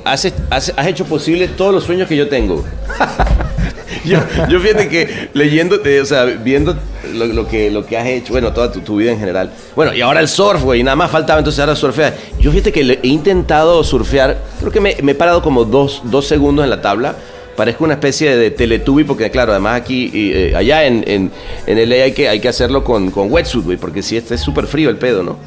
has, 0.05 0.33
has- 0.51 0.73
has 0.77 0.87
hecho 0.87 1.05
posible 1.05 1.49
todos 1.49 1.73
los 1.75 1.85
sueños 1.85 2.09
que 2.09 2.17
yo 2.17 2.29
tengo. 2.29 2.65
yo, 4.05 4.19
yo 4.49 4.61
fíjate 4.61 4.89
que 4.89 5.29
leyendo, 5.33 5.81
eh, 5.85 6.01
o 6.01 6.05
sea, 6.05 6.25
viendo 6.25 6.77
lo, 7.15 7.27
lo 7.27 7.49
que, 7.49 7.71
lo 7.71 7.87
que 7.87 7.97
has 7.97 8.07
hecho, 8.07 8.33
bueno, 8.33 8.53
toda 8.53 8.71
tu, 8.73 8.81
tu 8.81 8.97
vida 8.97 9.13
en 9.13 9.19
general. 9.19 9.51
Bueno, 9.75 9.95
y 9.95 10.01
ahora 10.01 10.21
el 10.21 10.29
surf, 10.29 10.63
güey, 10.63 10.83
nada 10.83 10.97
más 10.97 11.11
faltaba 11.11 11.39
entonces 11.39 11.61
ahora 11.61 11.77
surfear. 11.77 12.15
Yo 12.39 12.51
fíjate 12.51 12.73
que 12.73 12.99
he 13.03 13.07
intentado 13.09 13.83
surfear, 13.85 14.39
creo 14.61 14.73
que 14.73 14.81
me, 14.81 14.97
me 15.03 15.13
he 15.13 15.15
parado 15.15 15.43
como 15.43 15.65
dos, 15.65 16.03
dos 16.05 16.27
segundos 16.27 16.65
en 16.65 16.71
la 16.71 16.81
tabla. 16.83 17.15
Parezco 17.57 17.85
una 17.85 17.95
especie 17.95 18.37
de 18.37 18.51
teletubi 18.51 19.05
porque, 19.05 19.31
claro, 19.31 19.53
además 19.53 19.81
aquí, 19.81 20.11
eh, 20.13 20.55
allá 20.57 20.87
en, 20.87 21.05
en, 21.07 21.31
en 21.69 21.89
LA 21.89 21.97
hay 22.05 22.13
que, 22.13 22.29
hay 22.29 22.41
que 22.41 22.49
hacerlo 22.49 22.83
con, 22.83 23.13
con 23.13 23.31
wetsuit, 23.33 23.65
güey, 23.65 23.77
porque 23.79 24.03
si 24.03 24.17
este 24.17 24.35
es 24.35 24.41
súper 24.41 24.67
frío 24.67 24.91
el 24.91 24.97
pedo, 24.97 25.23
¿no? 25.23 25.39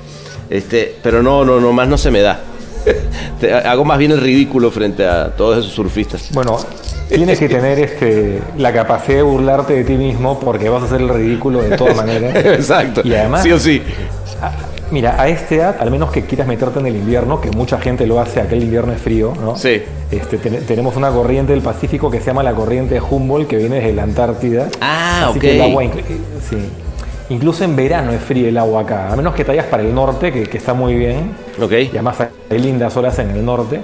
Este, 0.50 0.96
pero 1.04 1.22
no, 1.22 1.44
no, 1.44 1.60
no, 1.60 1.74
más 1.74 1.90
no 1.90 1.98
se 1.98 2.10
me 2.10 2.22
da. 2.22 2.40
Hago 3.65 3.86
más 3.86 3.98
bien 4.00 4.12
el 4.12 4.22
ridículo 4.22 4.72
frente 4.72 5.06
a 5.06 5.36
todos 5.36 5.60
esos 5.60 5.72
surfistas. 5.74 6.29
Bueno, 6.34 6.58
tienes 7.10 7.38
que 7.39 7.48
tener 7.50 7.79
este, 7.79 8.39
la 8.58 8.74
capacidad 8.74 9.17
de 9.17 9.24
burlarte 9.24 9.74
de 9.74 9.84
ti 9.84 9.94
mismo 9.94 10.39
porque 10.39 10.70
vas 10.70 10.84
a 10.84 10.86
hacer 10.86 11.01
el 11.01 11.10
ridículo 11.10 11.62
de 11.62 11.77
todas 11.77 11.96
maneras. 11.96 12.36
Exacto. 12.46 13.01
Y 13.03 13.13
además, 13.13 13.44
sí 13.44 13.51
o 13.51 13.60
sí. 13.60 13.82
mira, 14.91 15.22
a 15.22 15.27
esta 15.27 15.56
edad, 15.56 15.75
al 15.79 15.91
menos 15.91 16.12
que 16.12 16.24
quieras 16.24 16.48
meterte 16.48 16.79
en 16.79 16.88
el 16.88 16.96
invierno, 16.96 17.39
que 17.41 17.51
mucha 17.51 17.77
gente 17.79 18.08
lo 18.08 18.20
hace, 18.20 18.41
aquel 18.41 18.63
invierno 18.63 18.94
es 18.94 19.01
frío, 19.01 19.34
¿no? 19.39 19.56
Sí. 19.56 19.82
Este, 20.10 20.38
ten- 20.38 20.65
tenemos 20.65 20.96
una 20.96 21.10
corriente 21.12 21.51
del 21.53 21.62
Pacífico 21.62 22.10
que 22.10 22.20
se 22.20 22.27
llama 22.27 22.41
la 22.44 22.53
corriente 22.53 22.96
de 22.96 23.01
Humboldt, 23.01 23.48
que 23.48 23.58
viene 23.58 23.75
desde 23.75 23.94
la 23.94 24.03
Antártida. 24.03 24.67
Ah, 24.82 25.27
Así 25.29 25.38
ok. 25.38 25.41
que 25.41 25.56
el 25.56 25.62
agua, 25.62 25.84
sí. 26.50 26.58
Incluso 27.29 27.63
en 27.63 27.75
verano 27.75 28.12
es 28.12 28.22
frío 28.22 28.48
el 28.48 28.57
agua 28.57 28.81
acá, 28.81 29.12
a 29.12 29.15
menos 29.15 29.34
que 29.36 29.43
te 29.43 29.51
vayas 29.51 29.65
para 29.65 29.84
el 29.84 29.93
norte, 29.93 30.31
que, 30.31 30.43
que 30.43 30.57
está 30.57 30.74
muy 30.74 30.96
bien. 30.96 31.36
Ok. 31.62 31.72
Y 31.72 31.89
además 31.89 32.17
hay 32.50 32.60
lindas 32.60 32.96
horas 32.96 33.19
en 33.19 33.31
el 33.31 33.43
norte. 33.43 33.81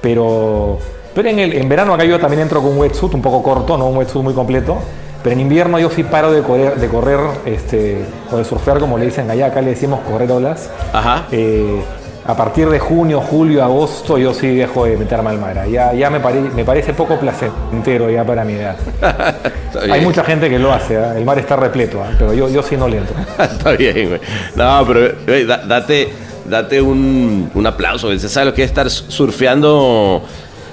Pero, 0.00 0.78
pero 1.14 1.28
en, 1.28 1.38
el, 1.38 1.52
en 1.54 1.68
verano 1.68 1.92
acá 1.94 2.04
yo 2.04 2.18
también 2.18 2.42
entro 2.42 2.62
con 2.62 2.72
un 2.72 2.78
wetsuit 2.78 3.12
un 3.14 3.22
poco 3.22 3.42
corto, 3.42 3.76
no 3.76 3.88
un 3.88 3.96
wetsuit 3.98 4.22
muy 4.22 4.34
completo. 4.34 4.78
Pero 5.22 5.34
en 5.34 5.40
invierno 5.40 5.78
yo 5.78 5.90
sí 5.90 6.04
paro 6.04 6.30
de 6.30 6.42
correr, 6.42 6.76
de 6.76 6.88
correr 6.88 7.18
este, 7.44 8.04
o 8.30 8.36
de 8.36 8.44
surfear, 8.44 8.78
como 8.78 8.96
le 8.96 9.06
dicen 9.06 9.28
allá, 9.30 9.46
acá 9.46 9.60
le 9.60 9.70
decimos 9.70 10.00
correr 10.08 10.30
olas. 10.30 10.70
Ajá. 10.92 11.26
Eh, 11.32 11.82
a 12.26 12.36
partir 12.36 12.68
de 12.68 12.78
junio, 12.78 13.20
julio, 13.20 13.62
agosto, 13.62 14.18
yo 14.18 14.34
sí 14.34 14.48
dejo 14.56 14.84
de 14.84 14.96
meterme 14.96 15.30
al 15.30 15.38
mar. 15.38 15.66
Ya, 15.68 15.92
ya 15.92 16.10
me, 16.10 16.20
pare- 16.20 16.40
me 16.54 16.64
parece 16.64 16.92
poco 16.92 17.18
placentero 17.18 18.10
ya 18.10 18.24
para 18.24 18.44
mi 18.44 18.54
edad. 18.54 18.76
Hay 19.90 20.00
mucha 20.00 20.24
gente 20.24 20.48
que 20.50 20.58
lo 20.58 20.72
hace, 20.72 20.96
¿ah? 20.96 21.14
el 21.16 21.24
mar 21.24 21.38
está 21.38 21.56
repleto, 21.56 22.02
¿ah? 22.02 22.10
pero 22.18 22.32
yo, 22.34 22.48
yo 22.48 22.62
sí 22.62 22.76
no 22.76 22.88
le 22.88 22.98
entro. 22.98 23.14
Está 23.38 23.72
bien, 23.72 24.08
güey. 24.08 24.20
No, 24.56 24.84
pero 24.86 25.12
güey, 25.26 25.44
date, 25.46 26.08
date 26.46 26.80
un, 26.80 27.50
un 27.54 27.66
aplauso. 27.66 28.08
güey. 28.08 28.18
¿Se 28.18 28.28
sabe 28.28 28.46
lo 28.46 28.54
que 28.54 28.62
es 28.62 28.68
estar 28.70 28.88
surfeando? 28.90 30.22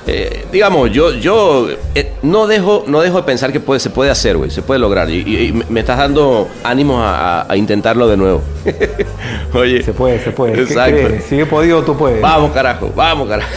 Eh, 0.06 0.46
digamos, 0.52 0.92
yo, 0.92 1.14
yo 1.14 1.70
eh, 1.96 2.12
no, 2.24 2.46
dejo, 2.48 2.84
no 2.88 3.00
dejo 3.02 3.18
de 3.18 3.24
pensar 3.24 3.54
que 3.54 3.60
puede, 3.62 3.80
se 3.80 3.90
puede 3.90 4.12
hacer, 4.12 4.36
güey. 4.36 4.52
Se 4.52 4.62
puede 4.62 4.80
lograr. 4.80 5.10
Y, 5.10 5.22
y- 5.26 5.46
y 5.48 5.54
me- 5.70 5.80
estás 5.80 5.98
dando 5.98 6.50
ánimos 6.64 7.00
a, 7.02 7.48
intentarlo 7.56 8.08
de 8.10 8.18
nuevo. 8.18 8.42
Oye. 9.54 9.82
Se 9.82 9.94
puede, 9.94 10.20
se 10.24 10.32
puede. 10.32 10.54
¿Qué 10.54 10.62
Exacto. 10.64 11.08
Si 11.30 11.40
he 11.40 11.46
podido, 11.46 11.84
tú 11.84 11.96
puedes. 11.98 12.22
Vamos, 12.22 12.52
carajo, 12.52 12.92
vamos, 12.96 13.30
carajo. 13.30 13.50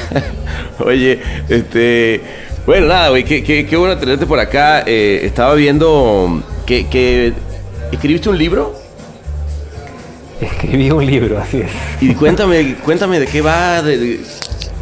Oye, 0.85 1.21
este. 1.49 2.21
Bueno, 2.65 2.87
nada, 2.87 3.09
güey, 3.11 3.25
qué, 3.25 3.43
qué- 3.43 3.67
qué 3.67 3.77
bueno 3.77 3.97
tenerte 3.99 4.27
por 4.27 4.39
acá. 4.39 4.83
Eh, 4.87 5.21
estaba 5.25 5.55
viendo 5.55 6.43
que, 6.65 6.87
que 6.89 7.33
escribiste 7.93 8.29
un 8.29 8.39
libro. 8.39 8.75
Escribí 10.41 10.91
un 10.91 11.05
libro, 11.07 11.39
así 11.39 11.59
es. 11.63 11.71
Y 12.03 12.15
cuéntame, 12.15 12.75
cuéntame 12.85 13.19
de 13.21 13.27
qué 13.27 13.41
va, 13.41 13.83
de, 13.83 13.97
de- 13.99 14.21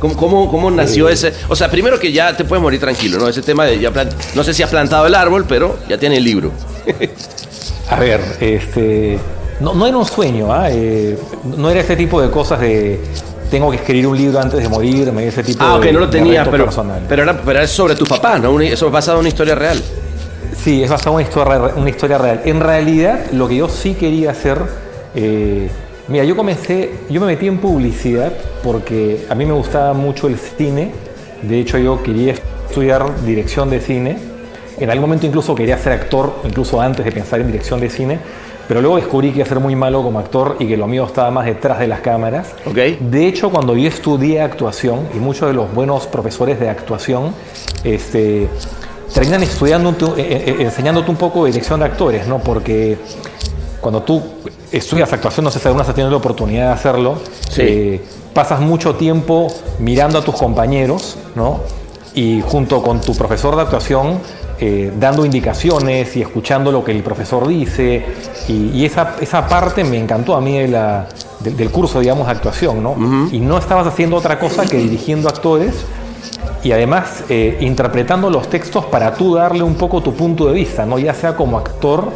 cómo, 0.08 0.16
cómo, 0.16 0.50
cómo 0.50 0.70
nació 0.70 1.08
ese. 1.08 1.32
O 1.48 1.56
sea, 1.56 1.70
primero 1.70 1.98
que 1.98 2.12
ya 2.12 2.36
te 2.36 2.44
puedes 2.44 2.62
morir 2.62 2.80
tranquilo, 2.80 3.18
¿no? 3.18 3.28
Ese 3.28 3.42
tema 3.42 3.64
de 3.64 3.78
ya 3.78 3.90
plant- 3.90 4.12
no 4.34 4.44
sé 4.44 4.52
si 4.52 4.62
has 4.62 4.70
plantado 4.70 5.06
el 5.06 5.14
árbol, 5.14 5.44
pero 5.48 5.78
ya 5.88 5.96
tiene 5.98 6.16
el 6.18 6.24
libro. 6.24 6.50
A 7.90 7.96
ver, 7.98 8.20
este, 8.40 9.18
no, 9.60 9.74
no 9.74 9.86
era 9.86 9.96
un 9.96 10.06
sueño, 10.06 10.52
¿ah? 10.52 10.68
Eh, 10.70 11.18
no 11.56 11.70
era 11.70 11.80
ese 11.80 11.96
tipo 11.96 12.20
de 12.20 12.30
cosas 12.30 12.60
de 12.60 13.00
tengo 13.50 13.70
que 13.70 13.76
escribir 13.76 14.06
un 14.06 14.16
libro 14.16 14.40
antes 14.40 14.60
de 14.60 14.68
morirme, 14.68 15.28
ese 15.28 15.42
tipo 15.44 15.62
Ah, 15.62 15.76
ok, 15.76 15.84
de, 15.84 15.92
no 15.92 16.00
lo 16.00 16.06
reto 16.06 16.50
pero, 16.50 16.64
personal. 16.64 17.02
pero, 17.08 17.22
era, 17.22 17.40
pero 17.44 17.60
es 17.60 17.70
sobre 17.70 17.94
tus 17.94 18.08
papás, 18.08 18.40
¿no? 18.40 18.58
Eso 18.60 18.86
es 18.86 18.92
basado 18.92 19.18
en 19.18 19.20
una 19.20 19.28
historia 19.28 19.54
real. 19.54 19.80
Sí, 20.62 20.82
es 20.82 20.90
basado 20.90 21.10
en 21.10 21.14
una 21.16 21.22
historia, 21.28 21.72
una 21.76 21.90
historia 21.90 22.18
real. 22.18 22.40
En 22.46 22.58
realidad, 22.60 23.26
lo 23.32 23.46
que 23.46 23.56
yo 23.56 23.68
sí 23.68 23.94
quería 23.94 24.30
hacer, 24.30 24.58
eh, 25.14 25.68
mira, 26.08 26.24
yo 26.24 26.36
comencé, 26.36 26.90
yo 27.10 27.20
me 27.20 27.26
metí 27.28 27.46
en 27.46 27.58
publicidad 27.58 28.32
porque 28.62 29.26
a 29.28 29.34
mí 29.34 29.44
me 29.46 29.52
gustaba 29.52 29.92
mucho 29.92 30.26
el 30.28 30.38
cine. 30.38 30.90
De 31.42 31.60
hecho, 31.60 31.78
yo 31.78 32.02
quería 32.02 32.32
estudiar 32.68 33.24
dirección 33.24 33.70
de 33.70 33.80
cine. 33.80 34.18
En 34.78 34.90
algún 34.90 35.02
momento 35.08 35.26
incluso 35.26 35.54
quería 35.54 35.78
ser 35.78 35.92
actor, 35.92 36.40
incluso 36.44 36.80
antes 36.80 37.04
de 37.04 37.12
pensar 37.12 37.40
en 37.40 37.46
dirección 37.48 37.80
de 37.80 37.90
cine. 37.90 38.18
Pero 38.66 38.80
luego 38.80 38.96
descubrí 38.96 39.28
que 39.30 39.36
iba 39.40 39.44
a 39.44 39.48
ser 39.48 39.60
muy 39.60 39.76
malo 39.76 40.02
como 40.02 40.18
actor 40.18 40.56
y 40.58 40.66
que 40.66 40.76
lo 40.78 40.86
mío 40.86 41.04
estaba 41.04 41.30
más 41.30 41.44
detrás 41.44 41.78
de 41.78 41.86
las 41.86 42.00
cámaras. 42.00 42.54
Ok. 42.64 42.76
De 42.98 43.26
hecho, 43.26 43.50
cuando 43.50 43.76
yo 43.76 43.86
estudié 43.86 44.40
actuación, 44.40 45.00
y 45.14 45.18
muchos 45.18 45.48
de 45.48 45.54
los 45.54 45.72
buenos 45.74 46.06
profesores 46.06 46.58
de 46.58 46.70
actuación, 46.70 47.34
este, 47.84 48.48
terminan 49.12 49.42
estudiando, 49.42 49.92
tu- 49.92 50.14
eh, 50.16 50.44
eh, 50.46 50.56
enseñándote 50.60 51.10
un 51.10 51.18
poco 51.18 51.44
de 51.44 51.50
dirección 51.52 51.80
de 51.80 51.86
actores, 51.86 52.26
¿no? 52.26 52.38
Porque 52.38 52.96
cuando 53.84 54.02
tú 54.02 54.20
estudias 54.72 55.12
actuación, 55.12 55.44
no 55.44 55.50
sé 55.50 55.58
si 55.60 55.68
alguna 55.68 55.82
vez 55.82 55.90
has 55.90 55.94
tenido 55.94 56.10
la 56.10 56.16
oportunidad 56.16 56.66
de 56.68 56.72
hacerlo, 56.72 57.16
Sí. 57.50 57.62
eh, 57.62 58.04
pasas 58.32 58.60
mucho 58.60 58.96
tiempo 58.96 59.46
mirando 59.78 60.18
a 60.18 60.22
tus 60.22 60.34
compañeros, 60.34 61.16
¿no? 61.36 61.60
Y 62.14 62.40
junto 62.40 62.82
con 62.82 63.00
tu 63.00 63.14
profesor 63.14 63.54
de 63.56 63.62
actuación, 63.62 64.18
eh, 64.60 64.92
dando 64.98 65.24
indicaciones 65.26 66.16
y 66.16 66.22
escuchando 66.22 66.72
lo 66.72 66.82
que 66.84 66.92
el 66.92 67.02
profesor 67.02 67.46
dice. 67.46 68.04
Y, 68.48 68.70
y 68.72 68.84
esa, 68.86 69.16
esa 69.20 69.46
parte 69.48 69.84
me 69.84 69.98
encantó 69.98 70.34
a 70.34 70.40
mí 70.40 70.58
de 70.58 70.68
la- 70.68 71.06
del- 71.40 71.56
del 71.56 71.70
curso, 71.70 72.00
digamos, 72.00 72.26
de 72.26 72.32
actuación, 72.32 72.82
¿no? 72.82 72.94
Y 73.32 73.38
no 73.40 73.58
estabas 73.58 73.86
haciendo 73.86 74.16
otra 74.16 74.38
cosa 74.38 74.64
que 74.64 74.78
dirigiendo 74.78 75.28
actores 75.28 75.74
y 76.62 76.72
además 76.72 77.24
eh, 77.28 77.58
interpretando 77.60 78.30
los 78.30 78.48
textos 78.48 78.84
para 78.86 79.14
tú 79.14 79.34
darle 79.34 79.62
un 79.62 79.74
poco 79.74 80.00
tu 80.00 80.14
punto 80.14 80.46
de 80.46 80.54
vista, 80.54 80.86
¿no? 80.86 80.98
ya 80.98 81.12
sea 81.12 81.36
como 81.36 81.58
actor 81.58 82.10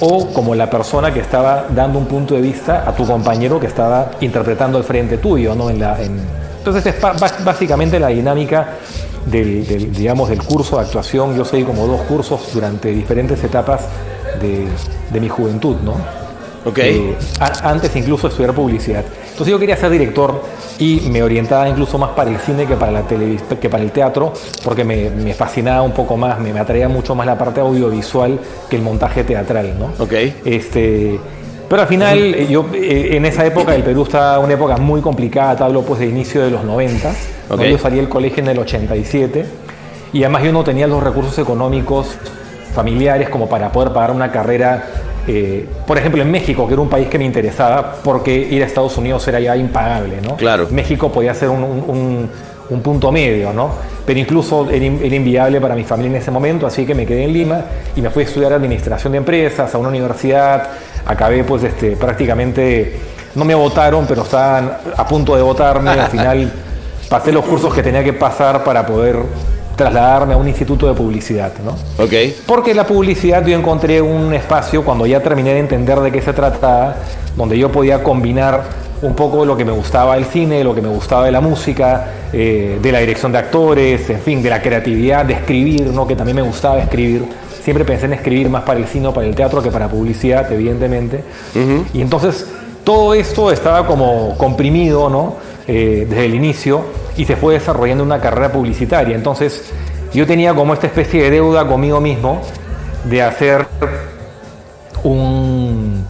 o 0.00 0.28
como 0.28 0.54
la 0.54 0.68
persona 0.70 1.12
que 1.12 1.20
estaba 1.20 1.66
dando 1.74 1.98
un 1.98 2.06
punto 2.06 2.34
de 2.34 2.40
vista 2.40 2.88
a 2.88 2.94
tu 2.94 3.06
compañero 3.06 3.60
que 3.60 3.66
estaba 3.66 4.12
interpretando 4.20 4.78
al 4.78 4.84
frente 4.84 5.18
tuyo. 5.18 5.54
¿no? 5.54 5.70
En 5.70 5.82
Entonces 6.58 6.86
es 6.86 6.94
básicamente 7.44 7.98
la 7.98 8.08
dinámica 8.08 8.68
del, 9.26 9.66
del, 9.66 9.92
digamos, 9.92 10.28
del 10.28 10.42
curso 10.42 10.76
de 10.76 10.82
actuación. 10.82 11.36
Yo 11.36 11.44
seguí 11.44 11.64
como 11.64 11.86
dos 11.86 12.00
cursos 12.02 12.52
durante 12.52 12.90
diferentes 12.90 13.42
etapas 13.44 13.82
de, 14.40 14.66
de 15.10 15.20
mi 15.20 15.28
juventud. 15.28 15.76
¿no? 15.84 16.21
Ok. 16.64 16.78
Eh, 16.78 17.14
a- 17.40 17.70
antes 17.70 17.94
incluso 17.96 18.28
de 18.28 18.32
estudiar 18.32 18.54
publicidad. 18.54 19.04
Entonces 19.30 19.48
yo 19.50 19.58
quería 19.58 19.76
ser 19.76 19.90
director 19.90 20.42
y 20.78 21.08
me 21.10 21.22
orientaba 21.22 21.68
incluso 21.68 21.98
más 21.98 22.10
para 22.10 22.30
el 22.30 22.38
cine 22.38 22.66
que 22.66 22.76
para, 22.76 22.92
la 22.92 23.02
televis- 23.08 23.58
que 23.60 23.68
para 23.68 23.82
el 23.82 23.90
teatro, 23.90 24.32
porque 24.62 24.84
me, 24.84 25.10
me 25.10 25.34
fascinaba 25.34 25.82
un 25.82 25.92
poco 25.92 26.16
más, 26.16 26.38
me, 26.38 26.52
me 26.52 26.60
atraía 26.60 26.88
mucho 26.88 27.14
más 27.14 27.26
la 27.26 27.36
parte 27.38 27.60
audiovisual 27.60 28.38
que 28.68 28.76
el 28.76 28.82
montaje 28.82 29.24
teatral. 29.24 29.74
¿no? 29.78 29.86
Ok. 30.04 30.12
Este, 30.44 31.18
pero 31.68 31.82
al 31.82 31.88
final, 31.88 32.18
eh, 32.18 32.46
yo 32.50 32.66
eh, 32.74 33.10
en 33.16 33.24
esa 33.24 33.44
época, 33.46 33.74
el 33.74 33.82
Perú 33.82 34.02
estaba 34.02 34.38
una 34.38 34.52
época 34.54 34.76
muy 34.76 35.00
complicada, 35.00 35.56
te 35.56 35.64
hablo 35.64 35.82
pues 35.82 36.00
de 36.00 36.06
inicio 36.06 36.42
de 36.42 36.50
los 36.50 36.62
90. 36.64 37.12
¿no? 37.48 37.54
Ok. 37.56 37.62
Yo 37.62 37.78
salí 37.78 37.96
del 37.96 38.08
colegio 38.08 38.42
en 38.42 38.50
el 38.50 38.58
87 38.58 39.46
y 40.12 40.22
además 40.22 40.42
yo 40.44 40.52
no 40.52 40.62
tenía 40.62 40.86
los 40.86 41.02
recursos 41.02 41.38
económicos 41.38 42.08
familiares 42.74 43.28
como 43.28 43.48
para 43.48 43.70
poder 43.72 43.92
pagar 43.92 44.10
una 44.12 44.30
carrera, 44.32 44.84
eh, 45.28 45.66
por 45.86 45.96
ejemplo 45.98 46.20
en 46.22 46.30
México, 46.30 46.66
que 46.66 46.72
era 46.74 46.82
un 46.82 46.88
país 46.88 47.08
que 47.08 47.18
me 47.18 47.24
interesaba, 47.24 47.94
porque 48.02 48.34
ir 48.34 48.62
a 48.62 48.66
Estados 48.66 48.96
Unidos 48.98 49.26
era 49.28 49.38
ya 49.40 49.56
impagable, 49.56 50.20
¿no? 50.22 50.36
Claro. 50.36 50.66
México 50.70 51.10
podía 51.12 51.34
ser 51.34 51.48
un, 51.48 51.62
un- 51.62 51.84
un- 51.88 52.30
un 52.70 52.80
punto 52.80 53.12
medio, 53.12 53.52
¿no? 53.52 53.70
Pero 54.06 54.18
incluso 54.18 54.68
era, 54.70 54.84
in- 54.84 55.00
era 55.02 55.14
inviable 55.14 55.60
para 55.60 55.74
mi 55.74 55.84
familia 55.84 56.10
en 56.12 56.22
ese 56.22 56.30
momento, 56.30 56.66
así 56.66 56.86
que 56.86 56.94
me 56.94 57.04
quedé 57.04 57.24
en 57.24 57.32
Lima 57.32 57.60
y 57.94 58.00
me 58.00 58.08
fui 58.10 58.22
a 58.22 58.26
estudiar 58.26 58.52
administración 58.52 59.12
de 59.12 59.18
empresas 59.18 59.74
a 59.74 59.78
una 59.78 59.88
universidad. 59.90 60.68
Acabé, 61.04 61.44
pues, 61.44 61.64
este, 61.64 61.96
prácticamente, 61.96 62.96
no 63.34 63.44
me 63.44 63.54
votaron, 63.54 64.06
pero 64.06 64.22
estaban 64.22 64.72
a 64.96 65.06
punto 65.06 65.36
de 65.36 65.42
votarme. 65.42 65.90
Al 65.90 66.06
final 66.08 66.50
pasé 67.10 67.30
los 67.32 67.44
cursos 67.44 67.74
que 67.74 67.82
tenía 67.82 68.02
que 68.02 68.12
pasar 68.14 68.64
para 68.64 68.86
poder 68.86 69.16
trasladarme 69.76 70.34
a 70.34 70.36
un 70.36 70.48
instituto 70.48 70.86
de 70.86 70.94
publicidad, 70.94 71.52
¿no? 71.64 71.72
Ok. 72.02 72.12
Porque 72.46 72.74
la 72.74 72.86
publicidad 72.86 73.44
yo 73.46 73.56
encontré 73.56 74.00
un 74.00 74.32
espacio 74.34 74.84
cuando 74.84 75.06
ya 75.06 75.20
terminé 75.20 75.54
de 75.54 75.60
entender 75.60 76.00
de 76.00 76.12
qué 76.12 76.20
se 76.20 76.32
trataba, 76.32 76.96
donde 77.36 77.58
yo 77.58 77.70
podía 77.70 78.02
combinar 78.02 78.64
un 79.02 79.14
poco 79.14 79.44
lo 79.44 79.56
que 79.56 79.64
me 79.64 79.72
gustaba 79.72 80.14
del 80.14 80.26
cine, 80.26 80.62
lo 80.62 80.74
que 80.74 80.80
me 80.80 80.88
gustaba 80.88 81.24
de 81.26 81.32
la 81.32 81.40
música, 81.40 82.06
eh, 82.32 82.78
de 82.80 82.92
la 82.92 83.00
dirección 83.00 83.32
de 83.32 83.38
actores, 83.38 84.08
en 84.10 84.20
fin, 84.20 84.42
de 84.42 84.50
la 84.50 84.62
creatividad, 84.62 85.24
de 85.24 85.34
escribir, 85.34 85.88
¿no? 85.88 86.06
que 86.06 86.14
también 86.14 86.36
me 86.36 86.42
gustaba 86.42 86.80
escribir. 86.80 87.24
siempre 87.62 87.84
pensé 87.84 88.06
en 88.06 88.12
escribir 88.12 88.48
más 88.48 88.62
para 88.62 88.78
el 88.78 88.86
cine 88.86 89.08
o 89.08 89.12
para 89.12 89.26
el 89.26 89.34
teatro 89.34 89.62
que 89.62 89.70
para 89.70 89.88
publicidad, 89.88 90.50
evidentemente. 90.52 91.22
Y 91.92 92.00
entonces 92.00 92.46
todo 92.84 93.14
esto 93.14 93.50
estaba 93.50 93.86
como 93.86 94.36
comprimido, 94.36 95.08
¿no? 95.08 95.36
Eh, 95.66 96.06
desde 96.08 96.24
el 96.26 96.34
inicio 96.34 96.82
y 97.16 97.24
se 97.24 97.36
fue 97.36 97.54
desarrollando 97.54 98.04
una 98.04 98.20
carrera 98.20 98.50
publicitaria. 98.52 99.14
Entonces 99.14 99.70
yo 100.12 100.26
tenía 100.26 100.54
como 100.54 100.74
esta 100.74 100.86
especie 100.86 101.22
de 101.22 101.30
deuda 101.30 101.66
conmigo 101.66 102.00
mismo 102.00 102.40
de 103.04 103.22
hacer 103.22 103.66
un... 105.02 106.04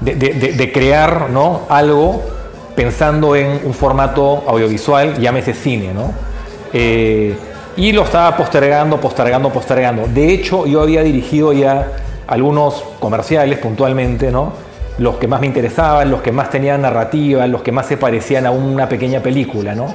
de, 0.00 0.14
de- 0.14 0.52
de- 0.52 0.72
crear, 0.72 1.30
¿no? 1.30 1.62
Algo 1.68 2.22
pensando 2.74 3.36
en 3.36 3.60
un 3.64 3.74
formato 3.74 4.44
audiovisual, 4.46 5.18
llámese 5.18 5.54
cine, 5.54 5.92
¿no? 5.94 6.12
Eh, 6.72 7.36
y 7.76 7.92
lo 7.92 8.02
estaba 8.02 8.36
postergando, 8.36 8.98
postergando, 9.00 9.50
postergando. 9.50 10.06
De 10.06 10.32
hecho, 10.32 10.66
yo 10.66 10.82
había 10.82 11.02
dirigido 11.02 11.52
ya 11.52 11.88
algunos 12.26 12.82
comerciales 13.00 13.58
puntualmente, 13.58 14.30
¿no? 14.30 14.52
Los 14.98 15.16
que 15.16 15.26
más 15.26 15.40
me 15.40 15.46
interesaban, 15.46 16.10
los 16.10 16.22
que 16.22 16.32
más 16.32 16.50
tenían 16.50 16.82
narrativa, 16.82 17.46
los 17.46 17.62
que 17.62 17.72
más 17.72 17.86
se 17.86 17.96
parecían 17.96 18.46
a 18.46 18.50
una 18.50 18.88
pequeña 18.88 19.20
película, 19.20 19.74
¿no? 19.74 19.94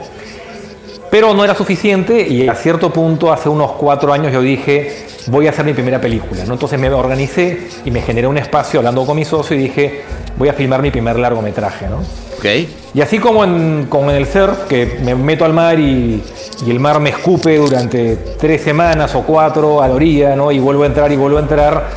Pero 1.10 1.34
no 1.34 1.44
era 1.44 1.56
suficiente 1.56 2.28
y 2.28 2.48
a 2.48 2.56
cierto 2.56 2.92
punto, 2.92 3.32
hace 3.32 3.48
unos 3.48 3.72
cuatro 3.74 4.12
años, 4.12 4.34
yo 4.34 4.42
dije, 4.42 5.06
voy 5.28 5.48
a 5.48 5.52
hacer 5.52 5.66
mi 5.66 5.74
primera 5.74 6.02
película. 6.02 6.44
¿no? 6.46 6.54
Entonces 6.54 6.80
me 6.80 6.90
organicé 6.90 7.68
y 7.86 7.92
me 7.92 8.02
generé 8.02 8.28
un 8.28 8.38
espacio 8.38 8.80
hablando 8.80 9.06
con 9.06 9.16
mi 9.16 9.24
socio 9.24 9.56
y 9.56 9.60
dije, 9.60 10.02
voy 10.38 10.50
a 10.50 10.54
filmar 10.54 10.82
mi 10.82 10.92
primer 10.92 11.18
largometraje. 11.18 11.88
¿no? 11.88 11.98
Ok. 12.38 12.46
Y 12.94 13.02
así 13.02 13.20
como 13.20 13.44
en, 13.44 13.88
el 14.10 14.28
surf, 14.28 14.66
que 14.68 15.00
me 15.04 15.16
meto 15.16 15.46
al 15.46 15.54
mar 15.54 15.80
y, 15.80 16.22
y 16.66 16.72
el 16.72 16.80
mar 16.80 17.00
me 17.00 17.12
escupe 17.12 17.58
durante 17.58 18.18
tres 18.38 18.62
semanas 18.62 19.16
o 19.16 19.22
cuatro 19.22 19.82
a 19.82 19.88
la 19.88 19.94
orilla, 19.94 20.36
¿no? 20.36 20.52
y 20.52 20.60
vuelvo 20.60 20.84
a 20.84 20.88
entrar 20.88 21.12
y 21.12 21.16
vuelvo 21.16 21.38
a 21.38 21.42
entrar, 21.42 21.88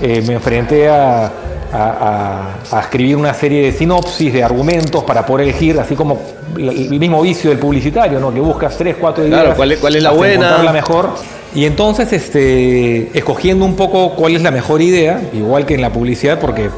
eh, 0.00 0.22
me 0.26 0.34
enfrenté 0.34 0.88
a, 0.88 1.30
a- 1.76 2.56
a- 2.72 2.78
a 2.78 2.80
escribir 2.80 3.16
una 3.16 3.34
serie 3.34 3.62
de 3.62 3.72
sinopsis, 3.72 4.32
de 4.32 4.42
argumentos 4.42 5.04
para 5.04 5.24
poder 5.26 5.48
elegir, 5.48 5.78
así 5.78 5.94
como 5.94 6.20
el 6.56 6.98
mismo 6.98 7.20
vicio 7.22 7.50
del 7.50 7.58
publicitario, 7.58 8.18
¿no? 8.18 8.32
que 8.32 8.40
buscas 8.40 8.76
tres, 8.76 8.96
cuatro 9.00 9.24
ideas. 9.26 9.40
Claro, 9.42 9.56
¿cuál 9.56 9.72
es- 9.72 9.78
cuál 9.78 9.96
es 9.96 10.02
la 10.02 10.10
buena? 10.10 10.62
la 10.62 10.72
mejor. 10.72 11.10
Y 11.54 11.64
entonces, 11.64 12.12
este, 12.12 13.10
escogiendo 13.16 13.64
un 13.64 13.76
poco 13.76 14.10
cuál 14.14 14.36
es 14.36 14.42
la 14.42 14.50
mejor 14.50 14.82
idea, 14.82 15.20
igual 15.32 15.64
que 15.66 15.74
en 15.74 15.80
la 15.80 15.90
publicidad, 15.92 16.38
porque, 16.38 16.68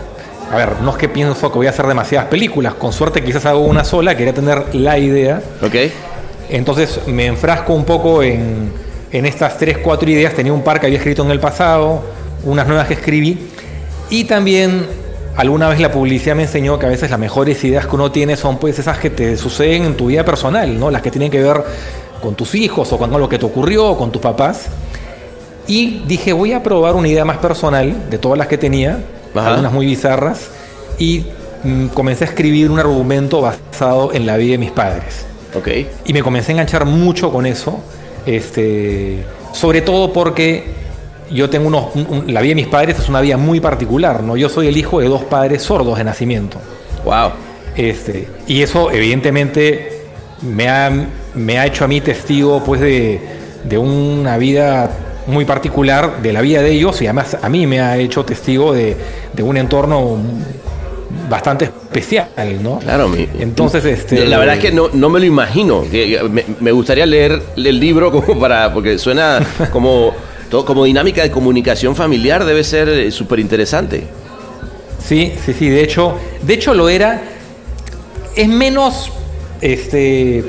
a 0.52 0.56
ver, 0.56 0.68
no 0.82 0.90
es 0.92 0.96
que 0.96 1.08
pienso 1.08 1.50
que 1.50 1.58
voy 1.58 1.66
a 1.66 1.70
hacer 1.70 1.86
demasiadas 1.86 2.28
películas, 2.28 2.74
con 2.74 2.92
suerte 2.92 3.22
quizás 3.24 3.44
hago 3.46 3.60
una 3.60 3.82
sola, 3.84 4.16
quería 4.16 4.32
tener 4.34 4.74
la 4.74 4.98
idea. 4.98 5.40
Ok. 5.62 5.74
Entonces 6.50 7.00
me 7.06 7.26
enfrasco 7.26 7.72
un 7.74 7.84
poco 7.84 8.22
en, 8.22 8.70
en 9.12 9.26
estas 9.26 9.58
tres, 9.58 9.78
cuatro 9.78 10.08
ideas. 10.08 10.32
Tenía 10.34 10.52
un 10.52 10.62
par 10.62 10.80
que 10.80 10.86
había 10.86 10.98
escrito 10.98 11.22
en 11.24 11.30
el 11.30 11.40
pasado, 11.40 12.02
unas 12.44 12.66
nuevas 12.66 12.86
que 12.86 12.94
escribí. 12.94 13.38
Y 14.10 14.24
también 14.24 14.86
alguna 15.36 15.68
vez 15.68 15.80
la 15.80 15.92
publicidad 15.92 16.34
me 16.34 16.42
enseñó 16.42 16.78
que 16.78 16.86
a 16.86 16.88
veces 16.88 17.10
las 17.10 17.18
mejores 17.18 17.62
ideas 17.64 17.86
que 17.86 17.94
uno 17.94 18.10
tiene 18.10 18.36
son 18.36 18.58
pues 18.58 18.78
esas 18.78 18.98
que 18.98 19.10
te 19.10 19.36
suceden 19.36 19.84
en 19.84 19.96
tu 19.96 20.06
vida 20.06 20.24
personal, 20.24 20.78
¿no? 20.78 20.90
Las 20.90 21.02
que 21.02 21.10
tienen 21.10 21.30
que 21.30 21.42
ver 21.42 21.62
con 22.20 22.34
tus 22.34 22.54
hijos 22.54 22.92
o 22.92 22.98
con 22.98 23.14
algo 23.14 23.28
que 23.28 23.38
te 23.38 23.46
ocurrió 23.46 23.90
o 23.90 23.98
con 23.98 24.10
tus 24.10 24.20
papás. 24.20 24.66
Y 25.66 26.02
dije, 26.06 26.32
voy 26.32 26.52
a 26.52 26.62
probar 26.62 26.94
una 26.94 27.08
idea 27.08 27.24
más 27.24 27.38
personal 27.38 28.08
de 28.10 28.18
todas 28.18 28.38
las 28.38 28.46
que 28.46 28.56
tenía, 28.56 29.00
Ajá. 29.34 29.50
algunas 29.50 29.72
muy 29.72 29.86
bizarras, 29.86 30.48
y 30.98 31.26
mm, 31.62 31.88
comencé 31.88 32.24
a 32.24 32.28
escribir 32.28 32.70
un 32.70 32.78
argumento 32.78 33.42
basado 33.42 34.12
en 34.12 34.24
la 34.24 34.36
vida 34.38 34.52
de 34.52 34.58
mis 34.58 34.70
padres. 34.70 35.26
Ok. 35.54 35.68
Y 36.06 36.12
me 36.14 36.22
comencé 36.22 36.52
a 36.52 36.54
enganchar 36.54 36.86
mucho 36.86 37.30
con 37.30 37.44
eso, 37.44 37.80
este, 38.24 39.24
sobre 39.52 39.82
todo 39.82 40.12
porque 40.12 40.64
yo 41.30 41.48
tengo 41.50 41.68
unos, 41.68 41.94
un- 41.94 42.06
un- 42.08 42.32
la 42.34 42.40
vida 42.40 42.50
de 42.50 42.54
mis 42.56 42.66
padres 42.68 42.98
es 42.98 43.08
una 43.08 43.20
vida 43.20 43.36
muy 43.36 43.60
particular, 43.60 44.22
¿no? 44.22 44.36
Yo 44.36 44.48
soy 44.48 44.68
el 44.68 44.76
hijo 44.76 45.00
de 45.00 45.08
dos 45.08 45.24
padres 45.24 45.62
sordos 45.62 45.98
de 45.98 46.04
nacimiento. 46.04 46.58
Wow. 47.04 47.30
Este, 47.76 48.28
y 48.46 48.62
eso 48.62 48.90
evidentemente 48.90 50.02
me 50.42 50.68
ha, 50.68 50.90
me 51.34 51.58
ha 51.58 51.66
hecho 51.66 51.84
a 51.84 51.88
mí 51.88 52.00
testigo 52.00 52.62
pues 52.64 52.80
de, 52.80 53.20
de 53.64 53.78
una 53.78 54.36
vida 54.38 54.90
muy 55.26 55.44
particular 55.44 56.22
de 56.22 56.32
la 56.32 56.40
vida 56.40 56.62
de 56.62 56.70
ellos 56.72 57.00
y 57.02 57.06
además 57.06 57.36
a 57.40 57.48
mí 57.48 57.66
me 57.66 57.80
ha 57.80 57.96
hecho 57.98 58.24
testigo 58.24 58.72
de, 58.72 58.96
de 59.34 59.42
un 59.42 59.56
entorno 59.58 60.16
bastante 61.28 61.66
especial, 61.66 62.28
¿no? 62.62 62.78
Claro, 62.78 63.08
mi- 63.08 63.28
Entonces, 63.38 63.84
este, 63.84 64.26
La 64.26 64.38
verdad 64.38 64.56
es 64.56 64.60
que 64.62 64.72
no, 64.72 64.88
no 64.92 65.08
me 65.10 65.20
lo 65.20 65.26
imagino. 65.26 65.84
Que- 65.90 66.20
Me, 66.30 66.44
me 66.60 66.72
gustaría 66.72 67.04
leer 67.06 67.40
el 67.56 67.78
libro 67.80 68.10
como 68.10 68.38
para. 68.40 68.72
porque 68.72 68.98
suena 68.98 69.40
como. 69.72 70.12
Todo, 70.48 70.64
como 70.64 70.84
dinámica 70.84 71.22
de 71.22 71.30
comunicación 71.30 71.94
familiar 71.94 72.44
debe 72.44 72.64
ser 72.64 73.12
súper 73.12 73.38
interesante. 73.40 74.04
Sí, 75.04 75.32
sí, 75.44 75.52
sí. 75.52 75.68
De 75.68 75.82
hecho, 75.82 76.16
de 76.42 76.54
hecho 76.54 76.74
lo 76.74 76.88
era. 76.88 77.22
Es 78.36 78.48
menos, 78.48 79.10
este, 79.60 80.44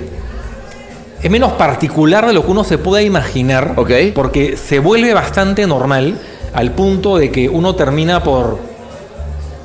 es 1.21 1.31
menos 1.31 1.53
particular 1.53 2.27
de 2.27 2.33
lo 2.33 2.45
que 2.45 2.51
uno 2.51 2.63
se 2.63 2.77
pueda 2.77 3.01
imaginar. 3.01 3.73
Ok. 3.77 3.91
Porque 4.13 4.57
se 4.57 4.79
vuelve 4.79 5.13
bastante 5.13 5.65
normal 5.65 6.19
al 6.53 6.71
punto 6.71 7.17
de 7.17 7.31
que 7.31 7.49
uno 7.49 7.75
termina 7.75 8.23
por, 8.23 8.68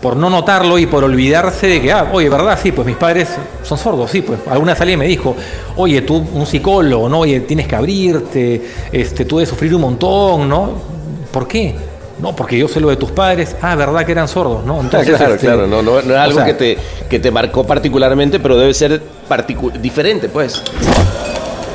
por 0.05 0.17
no 0.17 0.29
notarlo 0.29 0.79
y 0.79 0.85
por 0.85 1.03
olvidarse 1.03 1.67
de 1.67 1.81
que, 1.81 1.91
ah, 1.91 2.11
oye, 2.13 2.29
¿verdad? 2.29 2.59
Sí, 2.63 2.73
pues 2.73 2.87
mis 2.87 2.97
padres 2.97 3.31
son 3.63 3.79
sordos, 3.79 4.11
sí, 4.11 4.21
pues 4.21 4.39
alguna 4.51 4.77
salida 4.77 4.99
me 4.99 5.07
dijo, 5.07 5.35
oye, 5.77 6.03
tú, 6.03 6.17
un 6.35 6.45
psicólogo, 6.45 7.09
¿no? 7.09 7.21
Oye, 7.21 7.41
tienes 7.41 7.67
que 7.67 7.75
abrirte, 7.75 8.61
este, 8.93 9.25
tú 9.25 9.39
debes 9.39 9.49
sufrir 9.49 9.75
un 9.75 9.81
montón, 9.81 10.47
¿no? 10.47 10.73
¿Por 11.33 11.49
qué? 11.49 11.75
No, 12.21 12.37
porque 12.37 12.59
yo 12.59 12.69
sé 12.69 12.81
lo 12.81 12.91
de 12.91 12.97
tus 12.97 13.13
padres. 13.13 13.57
Ah, 13.63 13.75
¿verdad 13.77 14.05
que 14.05 14.13
eran 14.13 14.29
sordos, 14.29 14.63
no? 14.67 14.83
Entonces, 14.83 15.17
claro, 15.17 15.35
este, 15.37 15.47
claro. 15.47 15.67
No, 15.67 15.81
no, 15.83 15.93
no 15.93 15.99
es 16.01 16.07
o 16.11 16.21
algo 16.21 16.37
sea, 16.37 16.45
que, 16.45 16.53
te, 16.55 16.79
que 17.09 17.19
te 17.19 17.31
marcó 17.31 17.65
particularmente, 17.65 18.39
pero 18.41 18.59
debe 18.59 18.75
ser 18.75 19.01
particu- 19.27 19.73
diferente, 19.73 20.29
pues. 20.29 20.63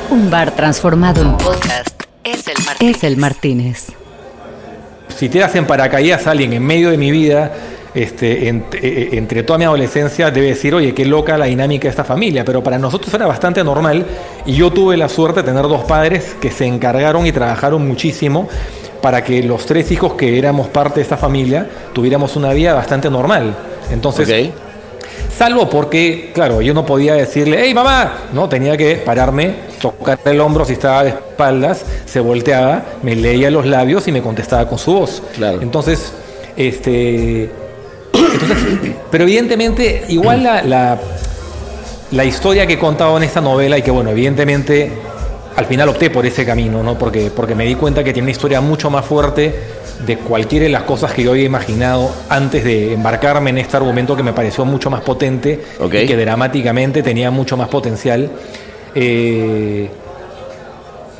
Un 0.08 0.30
bar 0.30 0.52
transformado 0.52 1.20
en 1.20 1.36
podcast 1.36 2.00
es 2.22 2.46
el 2.46 2.64
Martínez. 2.64 2.96
Es 2.96 3.02
el 3.02 3.16
Martínez. 3.16 3.86
si 5.18 5.28
te 5.28 5.42
hacen 5.42 5.66
paracaídas 5.66 6.28
a 6.28 6.30
alguien 6.30 6.52
en 6.52 6.64
medio 6.64 6.90
de 6.90 6.96
mi 6.96 7.10
vida, 7.10 7.52
este, 7.94 8.48
en- 8.48 8.64
eh, 8.74 9.10
entre 9.12 9.42
toda 9.42 9.58
mi 9.58 9.64
adolescencia, 9.64 10.30
debe 10.30 10.48
decir, 10.48 10.74
oye, 10.74 10.94
qué 10.94 11.04
loca 11.04 11.36
la 11.38 11.46
dinámica 11.46 11.84
de 11.84 11.90
esta 11.90 12.04
familia. 12.04 12.44
Pero 12.44 12.62
para 12.62 12.78
nosotros 12.78 13.12
era 13.14 13.26
bastante 13.26 13.62
normal 13.64 14.04
y 14.46 14.54
yo 14.54 14.70
tuve 14.70 14.96
la 14.96 15.08
suerte 15.08 15.42
de 15.42 15.48
tener 15.48 15.62
dos 15.62 15.84
padres 15.84 16.36
que 16.40 16.50
se 16.50 16.66
encargaron 16.66 17.26
y 17.26 17.32
trabajaron 17.32 17.86
muchísimo 17.86 18.48
para 19.02 19.24
que 19.24 19.42
los 19.42 19.64
tres 19.66 19.90
hijos 19.92 20.12
que 20.14 20.38
éramos 20.38 20.68
parte 20.68 20.96
de 20.96 21.02
esta 21.02 21.16
familia 21.16 21.66
tuviéramos 21.92 22.36
una 22.36 22.52
vida 22.52 22.74
bastante 22.74 23.08
normal. 23.10 23.54
Entonces. 23.90 24.28
Salvo 25.36 25.70
porque, 25.70 26.32
claro, 26.34 26.60
yo 26.60 26.74
no 26.74 26.84
podía 26.84 27.14
decirle, 27.14 27.58
hey 27.62 27.72
mamá, 27.72 28.12
no, 28.34 28.46
tenía 28.48 28.76
que 28.76 28.96
pararme, 28.96 29.54
tocar 29.80 30.18
el 30.26 30.38
hombro 30.38 30.66
si 30.66 30.74
estaba 30.74 31.02
de 31.04 31.10
espaldas, 31.10 31.82
se 32.04 32.20
volteaba, 32.20 32.82
me 33.02 33.16
leía 33.16 33.50
los 33.50 33.64
labios 33.64 34.06
y 34.06 34.12
me 34.12 34.20
contestaba 34.20 34.68
con 34.68 34.78
su 34.78 34.92
voz. 34.92 35.22
Claro. 35.36 35.62
Entonces, 35.62 36.12
este. 36.58 37.48
Entonces, 38.32 38.56
pero 39.10 39.24
evidentemente, 39.24 40.04
igual 40.08 40.42
la, 40.42 40.62
la, 40.62 40.98
la 42.12 42.24
historia 42.24 42.66
que 42.66 42.74
he 42.74 42.78
contado 42.78 43.16
en 43.16 43.22
esta 43.24 43.40
novela, 43.40 43.78
y 43.78 43.82
que 43.82 43.90
bueno, 43.90 44.10
evidentemente 44.10 44.92
al 45.56 45.66
final 45.66 45.88
opté 45.88 46.10
por 46.10 46.24
ese 46.24 46.44
camino, 46.46 46.82
¿no? 46.82 46.96
Porque, 46.96 47.30
porque 47.34 47.54
me 47.54 47.64
di 47.64 47.74
cuenta 47.74 48.02
que 48.04 48.12
tiene 48.12 48.26
una 48.26 48.30
historia 48.32 48.60
mucho 48.60 48.88
más 48.90 49.04
fuerte 49.04 49.54
de 50.06 50.16
cualquiera 50.16 50.64
de 50.64 50.70
las 50.70 50.84
cosas 50.84 51.12
que 51.12 51.22
yo 51.22 51.32
había 51.32 51.44
imaginado 51.44 52.10
antes 52.30 52.64
de 52.64 52.94
embarcarme 52.94 53.50
en 53.50 53.58
este 53.58 53.76
argumento 53.76 54.16
que 54.16 54.22
me 54.22 54.32
pareció 54.32 54.64
mucho 54.64 54.88
más 54.88 55.02
potente 55.02 55.62
Ok. 55.78 55.94
y 55.94 56.06
que 56.06 56.16
dramáticamente 56.16 57.02
tenía 57.02 57.30
mucho 57.30 57.56
más 57.58 57.68
potencial. 57.68 58.30
Eh, 58.94 59.88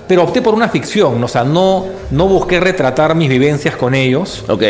pero 0.08 0.24
opté 0.24 0.40
por 0.42 0.54
una 0.54 0.68
ficción, 0.68 1.22
o 1.22 1.28
sea, 1.28 1.44
no, 1.44 1.84
no 2.10 2.26
busqué 2.26 2.58
retratar 2.58 3.14
mis 3.14 3.28
vivencias 3.28 3.76
con 3.76 3.94
ellos, 3.94 4.44
Ok. 4.48 4.62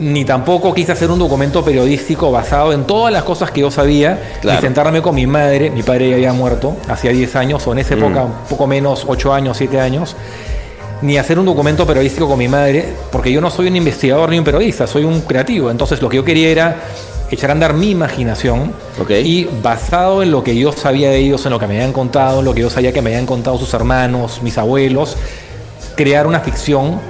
Ni 0.00 0.24
tampoco 0.24 0.72
quise 0.72 0.92
hacer 0.92 1.10
un 1.10 1.18
documento 1.18 1.64
periodístico 1.64 2.30
basado 2.30 2.72
en 2.72 2.84
todas 2.84 3.12
las 3.12 3.24
cosas 3.24 3.50
que 3.50 3.60
yo 3.62 3.70
sabía, 3.70 4.20
Claro. 4.40 4.58
ni 4.58 4.62
sentarme 4.62 5.02
con 5.02 5.14
mi 5.14 5.26
madre, 5.26 5.70
mi 5.70 5.82
padre 5.82 6.08
ya 6.10 6.14
había 6.16 6.32
muerto 6.32 6.76
hacía 6.88 7.10
10 7.10 7.34
años, 7.36 7.66
o 7.66 7.72
en 7.72 7.78
esa 7.78 7.94
época 7.94 8.22
un 8.22 8.32
poco 8.48 8.66
menos, 8.66 9.04
8 9.08 9.32
años, 9.34 9.56
7 9.56 9.80
años, 9.80 10.14
ni 11.02 11.18
hacer 11.18 11.38
un 11.38 11.46
documento 11.46 11.86
periodístico 11.86 12.28
con 12.28 12.38
mi 12.38 12.48
madre, 12.48 12.84
porque 13.10 13.32
yo 13.32 13.40
no 13.40 13.50
soy 13.50 13.66
un 13.68 13.76
investigador 13.76 14.30
ni 14.30 14.38
un 14.38 14.44
periodista, 14.44 14.86
soy 14.86 15.04
un 15.04 15.20
creativo, 15.22 15.70
entonces 15.70 16.00
lo 16.00 16.08
que 16.08 16.16
yo 16.16 16.24
quería 16.24 16.48
era 16.48 16.76
echar 17.30 17.50
a 17.50 17.52
andar 17.52 17.74
mi 17.74 17.90
imaginación 17.90 18.72
y 19.24 19.44
basado 19.62 20.22
en 20.22 20.30
lo 20.30 20.42
que 20.42 20.56
yo 20.56 20.72
sabía 20.72 21.10
de 21.10 21.18
ellos, 21.18 21.44
en 21.44 21.50
lo 21.52 21.58
que 21.58 21.66
me 21.66 21.76
habían 21.76 21.92
contado, 21.92 22.38
en 22.38 22.44
lo 22.44 22.54
que 22.54 22.62
yo 22.62 22.70
sabía 22.70 22.92
que 22.92 23.02
me 23.02 23.10
habían 23.10 23.26
contado 23.26 23.58
sus 23.58 23.74
hermanos, 23.74 24.40
mis 24.42 24.56
abuelos, 24.58 25.16
crear 25.94 26.26
una 26.26 26.40
ficción 26.40 27.00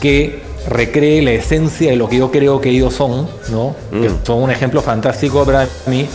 que 0.00 0.47
recree 0.68 1.22
la 1.22 1.32
esencia 1.32 1.90
de 1.90 1.96
lo 1.96 2.08
que 2.08 2.18
yo 2.18 2.30
creo 2.30 2.60
que 2.60 2.70
ellos 2.70 2.94
son, 2.94 3.28
¿no? 3.48 3.74
Que 3.90 4.10
son 4.24 4.42
un 4.42 4.50
ejemplo 4.50 4.82
fantástico 4.82 5.44
para 5.44 5.66
mí, 5.86 6.06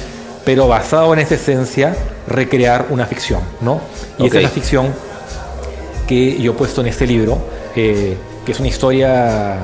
pero 0.45 0.67
basado 0.67 1.13
en 1.13 1.19
esa 1.19 1.35
esencia, 1.35 1.95
recrear 2.27 2.87
una 2.89 3.05
ficción, 3.05 3.41
¿no? 3.61 3.81
Y 4.17 4.27
esa 4.27 4.37
es 4.37 4.43
la 4.43 4.49
ficción 4.49 4.93
que 6.07 6.39
yo 6.39 6.51
he 6.51 6.55
puesto 6.55 6.81
en 6.81 6.87
este 6.87 7.07
libro, 7.07 7.37
eh, 7.75 8.15
que 8.45 8.51
es 8.51 8.59
una 8.59 8.69
historia 8.69 9.57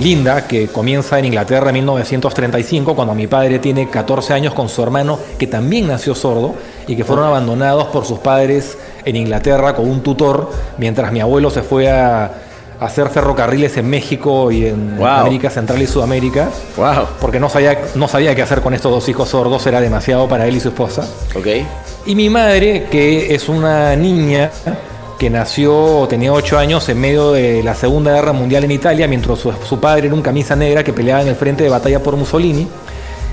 linda 0.00 0.46
que 0.46 0.66
comienza 0.68 1.18
en 1.18 1.26
Inglaterra 1.26 1.68
en 1.68 1.74
1935, 1.74 2.96
cuando 2.96 3.14
mi 3.14 3.26
padre 3.26 3.60
tiene 3.60 3.88
14 3.88 4.32
años 4.32 4.54
con 4.54 4.68
su 4.68 4.82
hermano, 4.82 5.18
que 5.38 5.46
también 5.46 5.86
nació 5.86 6.14
sordo, 6.14 6.54
y 6.86 6.96
que 6.96 7.04
fueron 7.04 7.26
abandonados 7.26 7.86
por 7.86 8.04
sus 8.04 8.18
padres 8.18 8.76
en 9.04 9.16
Inglaterra 9.16 9.74
con 9.74 9.88
un 9.88 10.02
tutor, 10.02 10.50
mientras 10.78 11.12
mi 11.12 11.20
abuelo 11.20 11.50
se 11.50 11.62
fue 11.62 11.90
a 11.90 12.43
hacer 12.84 13.08
ferrocarriles 13.10 13.76
en 13.76 13.88
México 13.88 14.50
y 14.50 14.66
en 14.66 14.96
Wow. 14.96 15.06
América 15.06 15.50
Central 15.50 15.80
y 15.82 15.86
Sudamérica, 15.86 16.50
Wow. 16.76 17.06
porque 17.20 17.40
no 17.40 17.48
sabía, 17.48 17.78
no 17.94 18.08
sabía 18.08 18.34
qué 18.34 18.42
hacer 18.42 18.60
con 18.60 18.74
estos 18.74 18.90
dos 18.92 19.08
hijos 19.08 19.28
sordos, 19.28 19.66
era 19.66 19.80
demasiado 19.80 20.28
para 20.28 20.46
él 20.46 20.56
y 20.56 20.60
su 20.60 20.68
esposa. 20.68 21.08
Ok. 21.34 21.46
Y 22.06 22.14
mi 22.14 22.28
madre, 22.28 22.86
que 22.90 23.34
es 23.34 23.48
una 23.48 23.96
niña 23.96 24.50
que 25.18 25.30
nació, 25.30 26.06
tenía 26.08 26.32
8 26.32 26.58
años 26.58 26.88
en 26.88 27.00
medio 27.00 27.32
de 27.32 27.62
la 27.62 27.74
Segunda 27.74 28.12
Guerra 28.12 28.32
Mundial 28.32 28.64
en 28.64 28.72
Italia, 28.72 29.06
mientras 29.08 29.38
su, 29.38 29.52
su 29.66 29.80
padre 29.80 30.06
era 30.06 30.14
un 30.14 30.22
camisa 30.22 30.54
negra 30.56 30.82
que 30.84 30.92
peleaba 30.92 31.22
en 31.22 31.28
el 31.28 31.36
frente 31.36 31.62
de 31.64 31.70
batalla 31.70 32.02
por 32.02 32.16
Mussolini, 32.16 32.68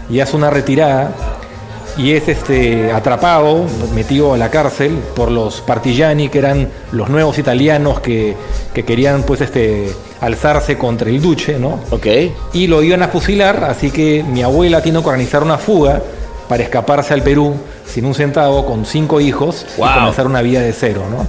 y 0.10 0.20
hace 0.20 0.36
una 0.36 0.50
retirada 0.50 1.12
y 2.02 2.14
es 2.14 2.28
este, 2.28 2.92
atrapado, 2.92 3.66
metido 3.94 4.34
a 4.34 4.38
la 4.38 4.50
cárcel 4.50 4.98
por 5.16 5.30
los 5.30 5.62
partigiani, 5.62 6.30
que 6.30 6.40
eran 6.40 6.68
los 6.92 7.10
nuevos 7.10 7.38
italianos 7.38 8.00
que, 8.00 8.36
que 8.74 8.84
querían 8.84 9.24
pues, 9.24 9.42
este, 9.42 9.94
alzarse 10.20 10.78
contra 10.78 11.10
el 11.10 11.22
duce, 11.22 11.60
¿no? 11.60 11.80
Ok. 11.92 12.08
y 12.54 12.68
lo 12.68 12.82
iban 12.82 13.04
a 13.04 13.08
fusilar, 13.10 13.64
así 13.66 13.92
que 13.92 14.24
mi 14.24 14.42
abuela 14.42 14.82
tiene 14.82 15.00
que 15.02 15.08
organizar 15.08 15.44
una 15.44 15.58
fuga 15.58 16.02
para 16.50 16.64
escaparse 16.64 17.14
al 17.14 17.22
Perú 17.22 17.54
sin 17.86 18.06
un 18.06 18.14
centavo, 18.16 18.66
con 18.66 18.86
cinco 18.86 19.22
hijos 19.22 19.66
Wow. 19.78 19.88
y 19.90 19.94
comenzar 19.94 20.26
una 20.26 20.42
vida 20.42 20.62
de 20.62 20.74
cero, 20.74 21.04
¿no? 21.10 21.26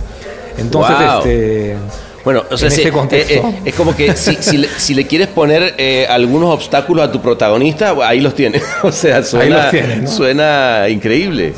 Entonces, 0.63 0.97
Wow. 0.97 1.19
este, 1.19 1.77
Bueno, 2.25 2.45
o 2.51 2.57
sea, 2.57 2.69
En 2.69 2.93
contexto. 2.93 3.33
eh, 3.35 3.43
eh, 3.45 3.61
es 3.67 3.75
como 3.75 3.97
que 3.97 4.15
si, 4.17 4.37
si 4.37 4.57
le, 4.59 4.69
si 4.69 4.95
le 4.95 5.07
quieres 5.07 5.29
poner 5.29 5.75
eh, 5.79 6.07
algunos 6.09 6.51
obstáculos 6.55 7.05
a 7.09 7.11
tu 7.13 7.21
protagonista, 7.21 7.95
ahí 8.05 8.21
los 8.21 8.35
tienes. 8.35 8.63
o 8.83 8.93
sea, 8.93 9.23
suena, 9.23 9.57
los 9.63 9.71
tienes, 9.71 10.03
¿no? 10.03 10.09
suena 10.09 10.87
increíble. 10.89 11.53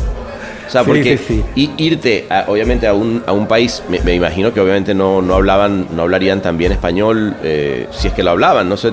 O 0.67 0.71
sea, 0.71 0.81
Sí, 0.83 0.87
porque 0.89 1.19
sí, 1.19 1.25
sí. 1.29 1.45
i- 1.57 1.85
irte, 1.85 2.27
a- 2.31 2.45
obviamente, 2.49 2.87
a 2.87 2.95
un, 2.95 3.23
a 3.27 3.33
un 3.33 3.47
país, 3.47 3.83
me, 3.91 4.01
me 4.01 4.15
imagino 4.15 4.55
que 4.55 4.61
obviamente 4.61 4.95
no, 4.95 5.21
no 5.21 5.35
hablaban, 5.35 5.89
no 5.95 6.03
hablarían 6.03 6.41
tan 6.41 6.57
bien 6.57 6.73
español, 6.73 7.37
si 7.93 8.09
es 8.09 8.15
que 8.15 8.23
lo 8.23 8.31
hablaban, 8.31 8.67
no 8.69 8.79
sé. 8.79 8.91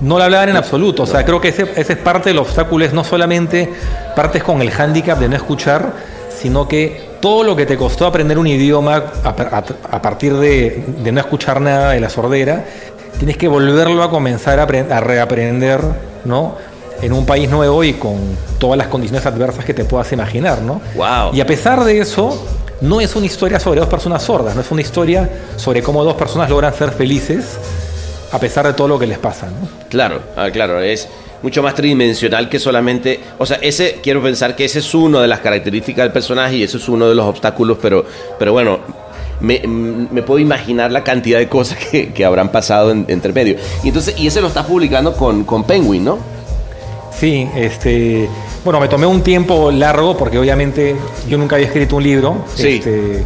no 0.00 0.18
lo 0.18 0.24
hablaban 0.24 0.48
en 0.48 0.56
absoluto. 0.56 1.04
O 1.04 1.06
sea, 1.06 1.24
creo 1.24 1.40
que 1.40 1.48
ese, 1.48 1.66
ese 1.76 1.92
es 1.92 1.98
parte 2.00 2.30
del 2.30 2.38
obstáculo, 2.38 2.84
es 2.84 2.92
no 2.92 3.04
solamente 3.04 3.72
partes 4.16 4.42
con 4.42 4.60
el 4.60 4.70
hándicap 4.72 5.20
de 5.20 5.28
no 5.28 5.36
escuchar, 5.36 5.92
sino 6.36 6.66
que 6.66 7.13
todo 7.24 7.42
lo 7.42 7.56
que 7.56 7.64
te 7.64 7.78
costó 7.78 8.04
aprender 8.04 8.38
un 8.38 8.46
idioma 8.46 9.02
a, 9.24 9.28
a- 9.30 9.64
a 9.96 10.02
partir 10.02 10.34
de, 10.36 10.84
de 11.02 11.10
no 11.10 11.20
escuchar 11.20 11.58
nada 11.58 11.92
de 11.92 12.00
la 12.00 12.10
sordera, 12.10 12.66
tienes 13.18 13.38
que 13.38 13.48
volverlo 13.48 14.02
a 14.02 14.10
comenzar 14.10 14.60
a 14.60 14.66
reaprender, 15.00 15.80
¿no? 16.26 16.56
En 17.00 17.14
un 17.14 17.24
país 17.24 17.48
nuevo 17.48 17.82
y 17.82 17.94
con 17.94 18.18
todas 18.58 18.76
las 18.76 18.88
condiciones 18.88 19.24
adversas 19.24 19.64
que 19.64 19.72
te 19.72 19.86
puedas 19.86 20.12
imaginar, 20.12 20.60
¿no? 20.60 20.82
Wow. 20.96 21.32
Y 21.32 21.40
a 21.40 21.46
pesar 21.46 21.82
de 21.84 21.98
eso, 21.98 22.46
no 22.82 23.00
es 23.00 23.16
una 23.16 23.24
historia 23.24 23.58
sobre 23.58 23.80
dos 23.80 23.88
personas 23.88 24.22
sordas, 24.22 24.54
no 24.54 24.60
es 24.60 24.70
una 24.70 24.82
historia 24.82 25.26
sobre 25.56 25.82
cómo 25.82 26.04
dos 26.04 26.16
personas 26.16 26.50
logran 26.50 26.74
ser 26.74 26.90
felices 26.90 27.56
a 28.32 28.38
pesar 28.38 28.66
de 28.66 28.74
todo 28.74 28.86
lo 28.88 28.98
que 28.98 29.06
les 29.06 29.16
pasa, 29.18 29.46
¿no? 29.46 29.66
Claro, 29.88 30.20
ah, 30.36 30.50
claro, 30.52 30.78
es 30.82 31.08
mucho 31.44 31.62
más 31.62 31.74
tridimensional 31.74 32.48
que 32.48 32.58
solamente, 32.58 33.20
o 33.36 33.44
sea, 33.44 33.58
ese 33.60 34.00
quiero 34.02 34.22
pensar 34.22 34.56
que 34.56 34.64
ese 34.64 34.78
es 34.78 34.94
uno 34.94 35.20
de 35.20 35.28
las 35.28 35.40
características 35.40 36.04
del 36.04 36.12
personaje 36.12 36.56
y 36.56 36.62
eso 36.62 36.78
es 36.78 36.88
uno 36.88 37.06
de 37.06 37.14
los 37.14 37.26
obstáculos, 37.26 37.76
pero, 37.82 38.06
pero 38.38 38.52
bueno, 38.52 38.78
me, 39.40 39.60
me 39.66 40.22
puedo 40.22 40.38
imaginar 40.38 40.90
la 40.90 41.04
cantidad 41.04 41.38
de 41.38 41.46
cosas 41.46 41.76
que, 41.90 42.14
que 42.14 42.24
habrán 42.24 42.50
pasado 42.50 42.90
en, 42.90 43.04
entre 43.08 43.34
medio. 43.34 43.56
Y 43.82 43.88
entonces, 43.88 44.14
y 44.18 44.26
ese 44.26 44.40
lo 44.40 44.46
estás 44.46 44.64
publicando 44.64 45.12
con, 45.14 45.44
con 45.44 45.64
Penguin, 45.64 46.02
¿no? 46.02 46.18
Sí, 47.14 47.46
este, 47.54 48.26
bueno, 48.64 48.80
me 48.80 48.88
tomé 48.88 49.04
un 49.06 49.20
tiempo 49.20 49.70
largo 49.70 50.16
porque 50.16 50.38
obviamente 50.38 50.96
yo 51.28 51.36
nunca 51.36 51.56
había 51.56 51.66
escrito 51.66 51.96
un 51.96 52.04
libro. 52.04 52.46
Sí. 52.54 52.76
Este, 52.76 53.22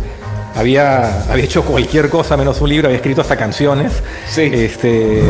había, 0.57 1.23
había 1.31 1.45
hecho 1.45 1.63
cualquier 1.63 2.11
cosa 2.11 2.37
menos 2.37 2.61
un 2.61 2.69
libro, 2.69 2.89
había 2.89 2.97
escrito 2.97 3.21
hasta 3.21 3.37
canciones. 3.37 3.93
Sí. 4.29 4.51
Este, 4.53 5.23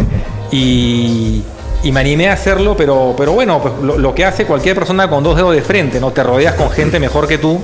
y, 0.51 1.43
y 1.83 1.93
me 1.93 2.01
animé 2.01 2.29
a 2.29 2.33
hacerlo, 2.33 2.77
pero, 2.77 3.15
pero 3.17 3.33
bueno, 3.33 3.61
pues 3.61 3.75
lo, 3.83 3.99
lo 3.99 4.15
que 4.15 4.25
hace 4.25 4.45
cualquier 4.45 4.75
persona 4.75 5.09
con 5.09 5.23
dos 5.23 5.37
dedos 5.37 5.55
de 5.55 5.63
frente, 5.63 6.01
¿no? 6.01 6.11
Te 6.11 6.23
rodeas 6.23 6.55
con 6.55 6.71
gente 6.71 6.99
mejor 6.99 7.29
que 7.29 7.39
tú 7.39 7.61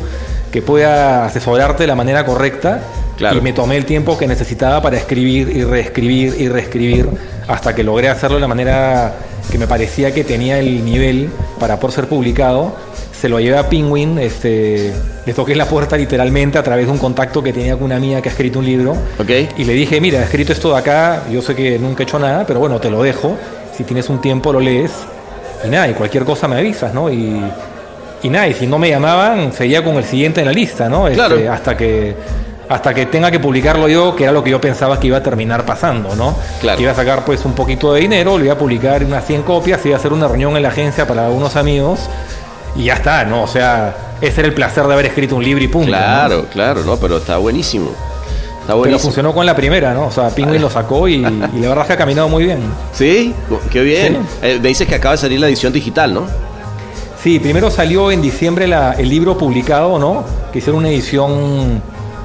que 0.55 0.63
pueda 0.63 1.25
asesorarte 1.27 1.83
de 1.83 1.89
la 1.89 1.97
manera 1.97 2.25
correcta. 2.25 2.81
Claro. 3.17 3.39
Y 3.39 3.41
me 3.41 3.53
tomé 3.53 3.77
el 3.77 3.85
tiempo 3.85 4.17
que 4.17 4.29
necesitaba 4.29 4.81
para 4.81 4.97
escribir 4.97 5.49
y 5.49 5.65
reescribir 5.65 6.37
y 6.39 6.49
reescribir 6.49 7.09
hasta 7.49 7.75
que 7.75 7.83
logré 7.83 8.09
hacerlo 8.09 8.37
de 8.37 8.41
la 8.43 8.47
manera 8.47 9.15
que 9.51 9.59
me 9.59 9.67
parecía 9.67 10.15
que 10.15 10.23
tenía 10.23 10.61
el 10.61 10.85
nivel 10.85 11.29
para 11.59 11.81
poder 11.81 11.97
ser 11.97 12.07
publicado. 12.07 12.77
Se 13.21 13.29
lo 13.29 13.41
llevé 13.41 13.59
a 13.59 13.69
Penguin, 13.69 14.19
este, 14.19 14.93
le 15.27 15.35
toqué 15.35 15.57
la 15.57 15.67
puerta 15.67 15.97
literalmente 15.97 16.57
a 16.57 16.63
través 16.63 16.87
de 16.87 16.93
un 16.93 16.99
contacto 16.99 17.43
que 17.43 17.53
tenía 17.53 17.75
con 17.75 17.85
una 17.85 17.97
amiga 17.97 18.23
que 18.23 18.29
ha 18.29 18.33
escrito 18.33 18.61
un 18.61 18.67
libro. 18.67 18.93
Ok. 19.19 19.31
Y 19.57 19.65
le 19.65 19.73
dije, 19.73 20.01
mira, 20.01 20.21
he 20.21 20.25
escrito 20.25 20.53
esto 20.53 20.73
de 20.73 20.79
acá, 20.79 21.25
yo 21.33 21.43
sé 21.43 21.57
que 21.57 21.81
nunca 21.81 22.05
he 22.05 22.07
hecho 22.07 22.21
nada, 22.21 22.47
pero 22.47 22.61
bueno, 22.61 22.79
te 22.79 22.91
lo 22.91 23.03
dejo. 23.03 23.37
Si 23.77 23.85
tienes 23.85 24.09
un 24.09 24.21
tiempo 24.21 24.53
lo 24.53 24.61
lees. 24.61 24.93
Y 25.65 25.69
nada, 25.69 25.89
y 25.89 25.95
cualquier 25.95 26.25
cosa 26.25 26.47
me 26.47 26.57
avisas, 26.59 26.93
¿no? 26.93 27.11
Y, 27.11 27.43
y 28.23 28.29
nada, 28.29 28.49
y 28.49 28.55
si 28.55 28.67
no 28.67 28.79
me 28.79 28.89
llamaban, 28.91 29.53
seguía 29.53 29.83
con 29.83 29.97
el 29.97 30.05
siguiente 30.05 30.41
en 30.41 30.47
la 30.47 30.53
lista, 30.53 30.89
¿no? 30.89 31.09
Este, 31.09 31.17
Claro. 31.17 31.53
Hasta 31.53 31.77
que 31.77 32.15
hasta 32.67 32.95
que 32.95 33.07
tenga 33.07 33.31
que 33.31 33.41
publicarlo 33.41 33.89
yo, 33.89 34.17
que 34.17 34.25
era 34.25 34.33
lo 34.33 34.43
que 34.43 34.51
yo 34.51 34.61
pensaba 34.61 34.99
que 34.99 35.09
iba 35.09 35.19
a 35.19 35.23
terminar 35.23 35.67
pasando, 35.67 36.17
¿no? 36.17 36.35
Claro. 36.61 36.79
Que 36.79 36.85
iba 36.85 36.93
a 36.93 36.95
sacar 36.95 37.25
pues 37.25 37.45
un 37.45 37.53
poquito 37.53 37.93
de 37.93 38.01
dinero, 38.01 38.39
lo 38.39 38.45
iba 38.45 38.55
a 38.55 38.59
publicar 38.59 39.05
unas 39.05 39.25
100 39.27 39.43
copias, 39.43 39.85
iba 39.85 39.97
a 39.97 39.99
hacer 39.99 40.13
una 40.13 40.29
reunión 40.29 40.57
en 40.57 40.63
la 40.63 40.71
agencia 40.71 41.07
para 41.07 41.29
unos 41.29 41.57
amigos 41.57 42.01
y 42.77 42.85
ya 42.85 42.95
está, 42.95 43.25
¿no? 43.25 43.43
O 43.43 43.47
sea, 43.47 43.95
ese 44.21 44.41
era 44.41 44.49
el 44.49 44.55
placer 44.55 44.87
de 44.87 44.93
haber 44.95 45.07
escrito 45.07 45.37
un 45.37 45.45
libro 45.45 45.63
y 45.63 45.69
punto. 45.69 45.91
¿no? 45.91 45.97
Claro, 45.97 46.47
claro, 46.51 46.83
no, 46.85 46.97
pero 46.97 47.19
está 47.19 47.37
buenísimo. 47.37 47.91
Está 48.65 48.81
Pero 48.83 48.99
funcionó 48.99 49.35
con 49.35 49.45
la 49.45 49.55
primera, 49.55 49.93
¿no? 49.93 50.07
O 50.07 50.11
sea, 50.11 50.31
Penguin 50.31 50.61
lo 50.63 50.71
sacó 50.71 51.07
y, 51.07 51.17
y 51.17 51.21
la 51.61 51.69
verdad 51.69 51.81
es 51.83 51.87
que 51.87 51.93
ha 51.93 51.97
caminado 51.99 52.29
muy 52.31 52.45
bien. 52.45 52.61
Sí, 52.95 53.35
qué 53.71 53.83
bien. 53.83 54.15
Sí. 54.15 54.39
Eh, 54.43 54.59
me 54.63 54.69
dices 54.69 54.89
que 54.89 54.95
acaba 54.95 55.13
de 55.13 55.19
salir 55.19 55.39
la 55.39 55.49
edición 55.49 55.73
digital, 55.73 56.15
¿no? 56.15 56.23
Sí, 57.23 57.39
primero 57.39 57.71
salió 57.71 58.11
en 58.11 58.23
diciembre 58.23 58.67
la- 58.67 58.93
el 58.93 59.09
libro 59.09 59.37
publicado, 59.37 59.99
¿no? 59.99 60.25
Que 60.53 60.59
hicieron 60.61 60.79
una 60.81 60.89
edición 60.89 61.83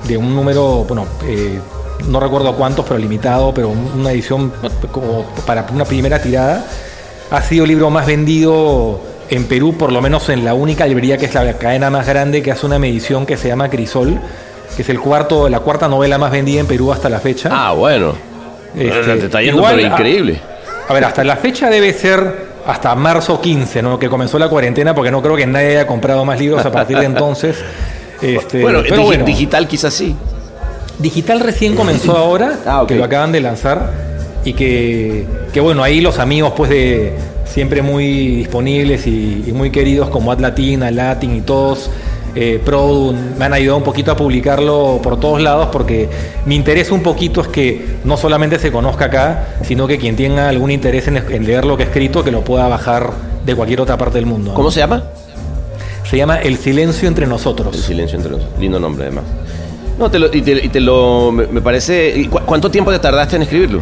de 0.07 0.17
un 0.17 0.33
número, 0.33 0.85
bueno, 0.87 1.05
eh, 1.25 1.59
no 2.07 2.19
recuerdo 2.21 2.55
cuántos, 2.55 2.85
pero 2.85 2.97
limitado, 2.97 3.53
pero 3.53 3.69
una 3.69 4.11
edición 4.11 4.51
como 4.91 5.25
para 5.45 5.65
una 5.73 5.83
primera 5.85 6.21
tirada. 6.21 6.65
Ha 7.31 7.41
sido 7.41 7.65
el 7.65 7.69
libro 7.69 7.89
más 7.89 8.05
vendido 8.07 9.01
en 9.29 9.45
Perú, 9.45 9.75
por 9.77 9.91
lo 9.91 10.01
menos 10.01 10.29
en 10.29 10.43
la 10.45 10.53
única 10.53 10.85
librería 10.87 11.17
que 11.17 11.25
es 11.25 11.33
la 11.33 11.53
cadena 11.57 11.89
más 11.89 12.07
grande 12.07 12.41
que 12.41 12.51
hace 12.51 12.65
una 12.65 12.79
medición 12.79 13.25
que 13.25 13.37
se 13.37 13.49
llama 13.49 13.69
Crisol, 13.69 14.19
que 14.75 14.81
es 14.81 14.89
el 14.89 14.99
cuarto, 14.99 15.49
la 15.49 15.59
cuarta 15.59 15.87
novela 15.87 16.17
más 16.17 16.31
vendida 16.31 16.59
en 16.59 16.67
Perú 16.67 16.91
hasta 16.91 17.09
la 17.09 17.19
fecha. 17.19 17.49
Ah, 17.51 17.73
bueno. 17.73 18.13
Este, 18.75 19.17
Te 19.17 19.25
está 19.25 19.41
yendo 19.41 19.57
igual, 19.57 19.75
pero 19.75 19.87
ah, 19.87 19.91
increíble. 19.91 20.39
A 20.87 20.93
ver, 20.93 21.05
hasta 21.05 21.23
la 21.23 21.35
fecha 21.35 21.69
debe 21.69 21.93
ser 21.93 22.49
hasta 22.65 22.93
marzo 22.95 23.41
15, 23.41 23.81
¿no? 23.81 23.99
Que 23.99 24.09
comenzó 24.09 24.37
la 24.37 24.49
cuarentena, 24.49 24.93
porque 24.93 25.11
no 25.11 25.21
creo 25.21 25.35
que 25.35 25.45
nadie 25.47 25.69
haya 25.69 25.87
comprado 25.87 26.25
más 26.25 26.39
libros 26.39 26.65
a 26.65 26.71
partir 26.71 26.99
de 26.99 27.05
entonces. 27.07 27.57
Este, 28.21 28.61
bueno, 28.61 28.81
pero 28.87 29.03
bueno, 29.03 29.25
digital 29.25 29.67
quizás 29.67 29.93
sí. 29.93 30.15
digital 30.97 31.39
recién 31.39 31.75
comenzó 31.75 32.17
ahora, 32.17 32.59
Ah, 32.65 32.83
que 32.87 32.95
lo 32.95 33.03
acaban 33.03 33.31
de 33.31 33.39
lanzar, 33.39 33.91
y 34.43 34.53
que, 34.53 35.25
que 35.53 35.59
bueno, 35.59 35.83
ahí 35.83 36.01
los 36.01 36.19
amigos, 36.19 36.53
pues 36.55 36.69
de 36.69 37.13
siempre 37.45 37.81
muy 37.81 38.35
disponibles 38.35 39.07
y, 39.07 39.45
y 39.47 39.51
muy 39.51 39.71
queridos 39.71 40.09
como 40.09 40.31
Ad 40.31 40.39
Latina, 40.39 40.91
Latin 40.91 41.35
y 41.35 41.41
todos. 41.41 41.89
Eh, 42.35 42.61
me 43.37 43.45
han 43.45 43.53
ayudado 43.53 43.77
un 43.77 43.83
poquito 43.83 44.11
a 44.11 44.15
publicarlo 44.15 44.99
por 45.01 45.19
todos 45.19 45.41
lados 45.41 45.69
porque 45.71 46.07
mi 46.45 46.55
interés 46.55 46.91
un 46.91 47.01
poquito 47.01 47.41
es 47.41 47.47
que 47.47 47.97
no 48.03 48.17
solamente 48.17 48.59
se 48.59 48.71
conozca 48.71 49.05
acá, 49.05 49.47
sino 49.63 49.87
que 49.87 49.97
quien 49.97 50.15
tenga 50.15 50.47
algún 50.47 50.71
interés 50.71 51.07
en, 51.07 51.17
en 51.17 51.45
leer 51.45 51.65
lo 51.65 51.75
que 51.75 51.83
he 51.83 51.85
escrito, 51.87 52.23
que 52.23 52.31
lo 52.31 52.41
pueda 52.43 52.67
bajar 52.67 53.11
de 53.45 53.55
cualquier 53.55 53.81
otra 53.81 53.97
parte 53.97 54.19
del 54.19 54.25
mundo. 54.27 54.49
¿no? 54.51 54.55
¿Cómo 54.55 54.69
se 54.71 54.79
llama? 54.79 55.03
Se 56.09 56.17
llama 56.17 56.37
El 56.39 56.57
silencio 56.57 57.07
entre 57.07 57.23
El 57.25 57.29
nosotros. 57.31 57.75
silencio 57.75 58.17
entre 58.17 58.31
nosotros. 58.31 58.59
Lindo 58.59 58.79
nombre, 58.79 59.05
además. 59.05 59.23
No, 59.97 60.09
te 60.09 60.17
lo, 60.19 60.33
y, 60.33 60.41
te, 60.41 60.51
y 60.65 60.69
te 60.69 60.79
lo. 60.79 61.31
Me, 61.31 61.61
parece. 61.61 62.13
¿y 62.15 62.25
cu- 62.27 62.39
¿Cuánto 62.45 62.71
tiempo 62.71 62.89
te 62.91 62.99
tardaste 62.99 63.35
en 63.35 63.41
escribirlo? 63.43 63.81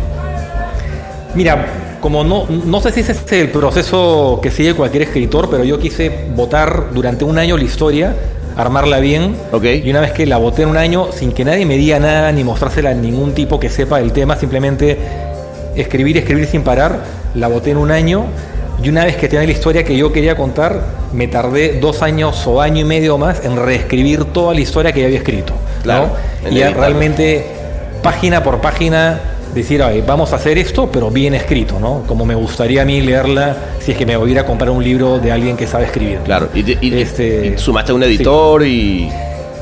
Mira, 1.36 1.98
como 2.02 2.24
no, 2.24 2.46
no 2.50 2.82
sé 2.82 2.92
si 2.92 3.02
ese 3.02 3.12
es 3.12 3.32
el 3.34 3.50
proceso 3.50 4.40
que 4.42 4.50
sigue 4.50 4.74
cualquier 4.74 5.04
escritor, 5.04 5.50
pero 5.50 5.64
yo 5.64 5.78
quise 5.80 6.26
votar 6.36 6.88
durante 6.94 7.24
un 7.24 7.38
año 7.38 7.56
la 7.58 7.64
historia, 7.64 8.16
armarla 8.58 9.00
bien. 9.00 9.36
Y 9.84 9.90
una 9.90 10.02
vez 10.02 10.12
que 10.12 10.26
la 10.26 10.38
voté 10.38 10.64
en 10.64 10.70
un 10.70 10.78
año, 10.78 11.12
sin 11.12 11.32
que 11.32 11.46
nadie 11.46 11.66
me 11.66 11.78
diga 11.78 12.00
nada 12.00 12.32
ni 12.32 12.44
mostrársela 12.44 12.90
a 12.90 12.94
ningún 12.94 13.34
tipo 13.34 13.60
que 13.60 13.70
sepa 13.70 14.00
del 14.00 14.12
tema, 14.12 14.36
simplemente 14.36 14.98
escribir, 15.76 16.18
escribir 16.18 16.48
sin 16.48 16.64
parar, 16.64 17.00
la 17.36 17.48
voté 17.48 17.72
en 17.72 17.78
un 17.78 17.92
año. 17.92 18.26
Y 18.84 18.90
una 18.90 19.06
vez 19.06 19.16
que 19.16 19.28
tenía 19.28 19.46
la 19.46 19.52
historia 19.52 19.84
que 19.84 19.96
yo 19.96 20.12
quería 20.12 20.36
contar, 20.36 20.82
me 21.14 21.28
tardé 21.28 21.80
dos 21.80 22.02
años 22.02 22.46
o 22.46 22.62
año 22.62 22.82
y 22.82 22.84
medio 22.84 23.18
más 23.18 23.44
en 23.44 23.56
reescribir 23.56 24.26
toda 24.26 24.54
la 24.54 24.62
historia 24.62 24.92
que 24.92 25.02
ya 25.02 25.06
había 25.08 25.20
escrito. 25.20 25.54
Claro, 25.84 26.12
¿no? 26.44 26.50
Y 26.50 26.62
realmente, 26.64 27.46
página 28.04 28.44
por 28.44 28.60
página, 28.60 29.20
decir, 29.54 29.82
"Ay, 29.84 30.04
vamos 30.06 30.34
a 30.34 30.36
hacer 30.38 30.58
esto, 30.58 30.90
pero 30.92 31.10
bien 31.10 31.34
escrito, 31.34 31.80
¿no? 31.80 32.04
Como 32.08 32.26
me 32.26 32.36
gustaría 32.36 32.82
a 32.82 32.86
mí 32.86 33.02
leerla 33.02 33.56
si 33.80 33.92
es 33.92 33.98
que 33.98 34.06
me 34.06 34.16
voy 34.18 34.30
a 34.30 34.32
ir 34.34 34.40
a 34.40 34.46
comprar 34.46 34.70
un 34.70 34.84
libro 34.84 35.20
de 35.20 35.32
alguien 35.32 35.56
que 35.58 35.68
sabe 35.68 35.86
escribir. 35.86 36.20
Claro, 36.26 36.50
y, 36.54 36.60
y- 36.86 37.02
Este, 37.02 37.54
y 37.56 37.58
sumaste 37.58 37.92
a 37.92 37.96
un 37.96 38.04
editor 38.04 38.66
y... 38.66 39.10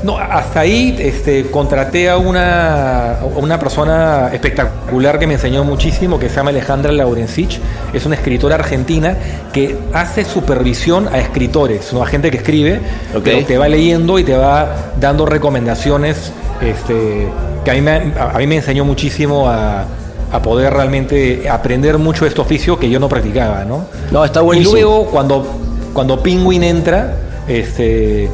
No, 0.02 0.18
hasta 0.18 0.60
ahí 0.60 0.94
este, 1.00 1.44
contraté 1.50 2.10
a 2.10 2.18
una, 2.18 3.12
a 3.12 3.24
una 3.24 3.58
persona 3.58 4.28
espectacular 4.32 5.18
que 5.18 5.26
me 5.26 5.34
enseñó 5.34 5.64
muchísimo, 5.64 6.18
que 6.18 6.28
se 6.28 6.36
llama 6.36 6.50
Alejandra 6.50 6.92
Laurencich. 6.92 7.58
Es 7.94 8.04
una 8.04 8.14
escritora 8.14 8.56
argentina 8.56 9.16
que 9.54 9.74
hace 9.94 10.24
supervisión 10.24 11.08
a 11.08 11.18
escritores, 11.18 11.92
¿no? 11.94 12.02
a 12.02 12.06
gente 12.06 12.30
que 12.30 12.36
escribe, 12.36 12.78
Ok. 13.16 13.22
pero 13.24 13.44
te 13.46 13.56
va 13.56 13.68
leyendo 13.68 14.18
y 14.18 14.24
te 14.24 14.36
va 14.36 14.92
dando 15.00 15.24
recomendaciones 15.24 16.30
este, 16.60 17.26
que 17.66 17.72
a 17.72 17.74
mí, 17.74 17.80
me, 17.80 18.12
a 18.16 18.38
mí 18.38 18.46
me 18.46 18.54
enseñó 18.54 18.84
muchísimo 18.84 19.48
a, 19.48 19.84
a 20.30 20.40
poder 20.40 20.72
realmente 20.72 21.48
aprender 21.50 21.98
mucho 21.98 22.24
de 22.24 22.28
este 22.28 22.40
oficio 22.40 22.78
que 22.78 22.88
yo 22.88 23.00
no 23.00 23.08
practicaba. 23.08 23.64
¿no? 23.64 23.86
No, 24.12 24.24
está 24.24 24.40
buenísimo. 24.40 24.76
Y 24.76 24.80
luego 24.82 25.06
cuando, 25.06 25.44
cuando 25.92 26.22
Penguin 26.22 26.62
entra, 26.62 27.16
este, 27.48 28.30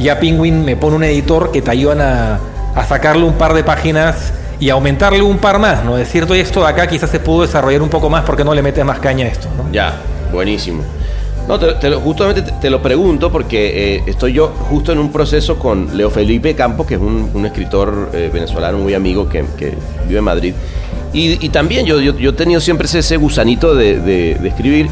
ya 0.00 0.20
Penguin 0.20 0.64
me 0.64 0.76
pone 0.76 0.94
un 0.94 1.02
editor 1.02 1.50
que 1.50 1.60
te 1.60 1.72
ayudan 1.72 2.00
a, 2.00 2.38
a 2.72 2.84
sacarle 2.84 3.24
un 3.24 3.34
par 3.34 3.52
de 3.52 3.64
páginas 3.64 4.32
y 4.60 4.70
aumentarle 4.70 5.22
un 5.22 5.38
par 5.38 5.58
más, 5.58 5.84
¿no? 5.84 5.98
Es 5.98 6.08
cierto, 6.08 6.32
esto 6.34 6.60
de 6.60 6.68
acá 6.68 6.86
quizás 6.86 7.10
se 7.10 7.18
pudo 7.18 7.42
desarrollar 7.42 7.82
un 7.82 7.88
poco 7.88 8.08
más 8.08 8.22
porque 8.22 8.44
no 8.44 8.54
le 8.54 8.62
metes 8.62 8.84
más 8.84 9.00
caña 9.00 9.26
a 9.26 9.28
esto, 9.28 9.48
¿no? 9.56 9.72
Ya, 9.72 9.94
buenísimo. 10.32 10.84
No, 11.48 11.58
te, 11.58 11.72
te 11.74 11.88
lo- 11.88 12.00
justamente 12.00 12.42
te, 12.42 12.52
te 12.52 12.68
lo 12.70 12.82
pregunto 12.82 13.32
porque 13.32 13.94
eh, 13.96 14.02
estoy 14.06 14.34
yo 14.34 14.48
justo 14.48 14.92
en 14.92 14.98
un 14.98 15.10
proceso 15.10 15.58
con 15.58 15.96
Leo 15.96 16.10
Felipe 16.10 16.54
Campos, 16.54 16.86
que 16.86 16.94
es 16.96 17.00
un, 17.00 17.30
un 17.32 17.46
escritor 17.46 18.10
eh, 18.12 18.30
venezolano 18.32 18.76
muy 18.78 18.92
amigo 18.92 19.28
que, 19.28 19.44
que 19.56 19.72
vive 20.06 20.18
en 20.18 20.24
Madrid. 20.24 20.54
Y, 21.14 21.44
y 21.44 21.48
también 21.48 21.86
yo, 21.86 22.00
yo, 22.00 22.14
yo 22.18 22.30
he 22.30 22.34
tenido 22.34 22.60
siempre 22.60 22.86
ese, 22.86 22.98
ese 22.98 23.16
gusanito 23.16 23.74
de, 23.74 23.98
de- 23.98 24.34
de 24.34 24.48
escribir. 24.48 24.88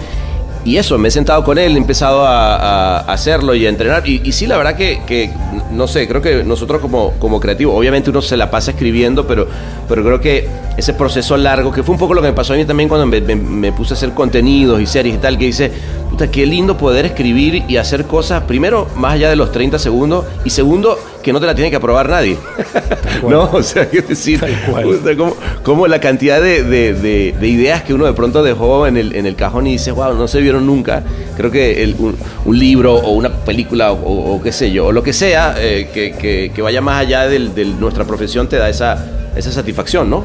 Y 0.64 0.78
eso, 0.78 0.98
me 0.98 1.06
he 1.06 1.10
sentado 1.12 1.44
con 1.44 1.58
él, 1.58 1.76
he 1.76 1.78
empezado 1.78 2.26
a, 2.26 2.56
a 2.56 3.12
hacerlo 3.12 3.54
y 3.54 3.64
a 3.66 3.68
entrenar. 3.68 4.08
Y, 4.08 4.20
y 4.24 4.32
sí, 4.32 4.48
la 4.48 4.56
verdad 4.56 4.74
que, 4.76 5.00
que, 5.06 5.30
no 5.72 5.86
sé, 5.86 6.08
creo 6.08 6.20
que 6.20 6.42
nosotros 6.42 6.80
como, 6.80 7.12
como 7.20 7.38
creativos, 7.38 7.76
obviamente 7.78 8.10
uno 8.10 8.20
se 8.20 8.36
la 8.36 8.50
pasa 8.50 8.72
escribiendo, 8.72 9.28
pero, 9.28 9.46
pero 9.88 10.02
creo 10.02 10.20
que 10.20 10.48
ese 10.76 10.92
proceso 10.94 11.36
largo, 11.36 11.70
que 11.70 11.84
fue 11.84 11.92
un 11.92 12.00
poco 12.00 12.14
lo 12.14 12.20
que 12.22 12.26
me 12.28 12.32
pasó 12.34 12.52
a 12.54 12.56
mí 12.56 12.64
también 12.64 12.88
cuando 12.88 13.06
me, 13.06 13.20
me- 13.20 13.36
me 13.36 13.70
puse 13.72 13.94
a 13.94 13.96
hacer 13.96 14.10
contenidos 14.10 14.80
y 14.80 14.86
series 14.86 15.14
y 15.14 15.18
tal, 15.18 15.38
que 15.38 15.44
dice, 15.44 15.70
puta, 16.16 16.30
qué 16.30 16.46
lindo 16.46 16.78
poder 16.78 17.04
escribir 17.04 17.64
y 17.68 17.76
hacer 17.76 18.06
cosas, 18.06 18.44
primero, 18.44 18.88
más 18.96 19.12
allá 19.14 19.28
de 19.28 19.36
los 19.36 19.52
30 19.52 19.78
segundos, 19.78 20.24
y 20.46 20.50
segundo, 20.50 20.98
que 21.22 21.30
no 21.30 21.40
te 21.40 21.44
la 21.46 21.54
tiene 21.54 21.68
que 21.68 21.76
aprobar 21.76 22.08
nadie. 22.08 22.38
no, 23.28 23.50
o 23.52 23.62
sea, 23.62 23.82
es 23.92 24.08
decir, 24.08 24.40
puta, 24.82 25.14
como, 25.14 25.36
como 25.62 25.86
la 25.86 26.00
cantidad 26.00 26.40
de, 26.40 26.62
de- 26.62 26.94
de- 26.94 27.34
de 27.38 27.48
ideas 27.48 27.82
que 27.82 27.92
uno 27.92 28.06
de 28.06 28.14
pronto 28.14 28.42
dejó 28.42 28.86
en 28.86 28.96
el, 28.96 29.14
en 29.14 29.26
el 29.26 29.36
cajón 29.36 29.66
y 29.66 29.72
dice, 29.72 29.90
wow, 29.92 30.14
no 30.14 30.26
se 30.26 30.40
vieron 30.40 30.64
nunca. 30.66 31.02
Creo 31.36 31.50
que 31.50 31.82
el- 31.82 31.94
un, 31.98 32.16
un 32.46 32.58
libro 32.58 32.94
o 32.94 33.10
una 33.10 33.28
película 33.28 33.92
o, 33.92 33.96
o- 34.00 34.36
o 34.36 34.42
qué 34.42 34.52
sé 34.52 34.72
yo, 34.72 34.86
o 34.86 34.92
lo 34.92 35.02
que 35.02 35.12
sea, 35.12 35.54
eh, 35.58 35.90
que, 35.92 36.12
que- 36.12 36.50
que 36.54 36.62
vaya 36.62 36.80
más 36.80 36.98
allá 36.98 37.28
de 37.28 37.38
nuestra 37.78 38.06
profesión 38.06 38.48
te 38.48 38.56
da 38.56 38.70
esa, 38.70 39.04
esa 39.36 39.52
satisfacción, 39.52 40.08
¿no? 40.08 40.24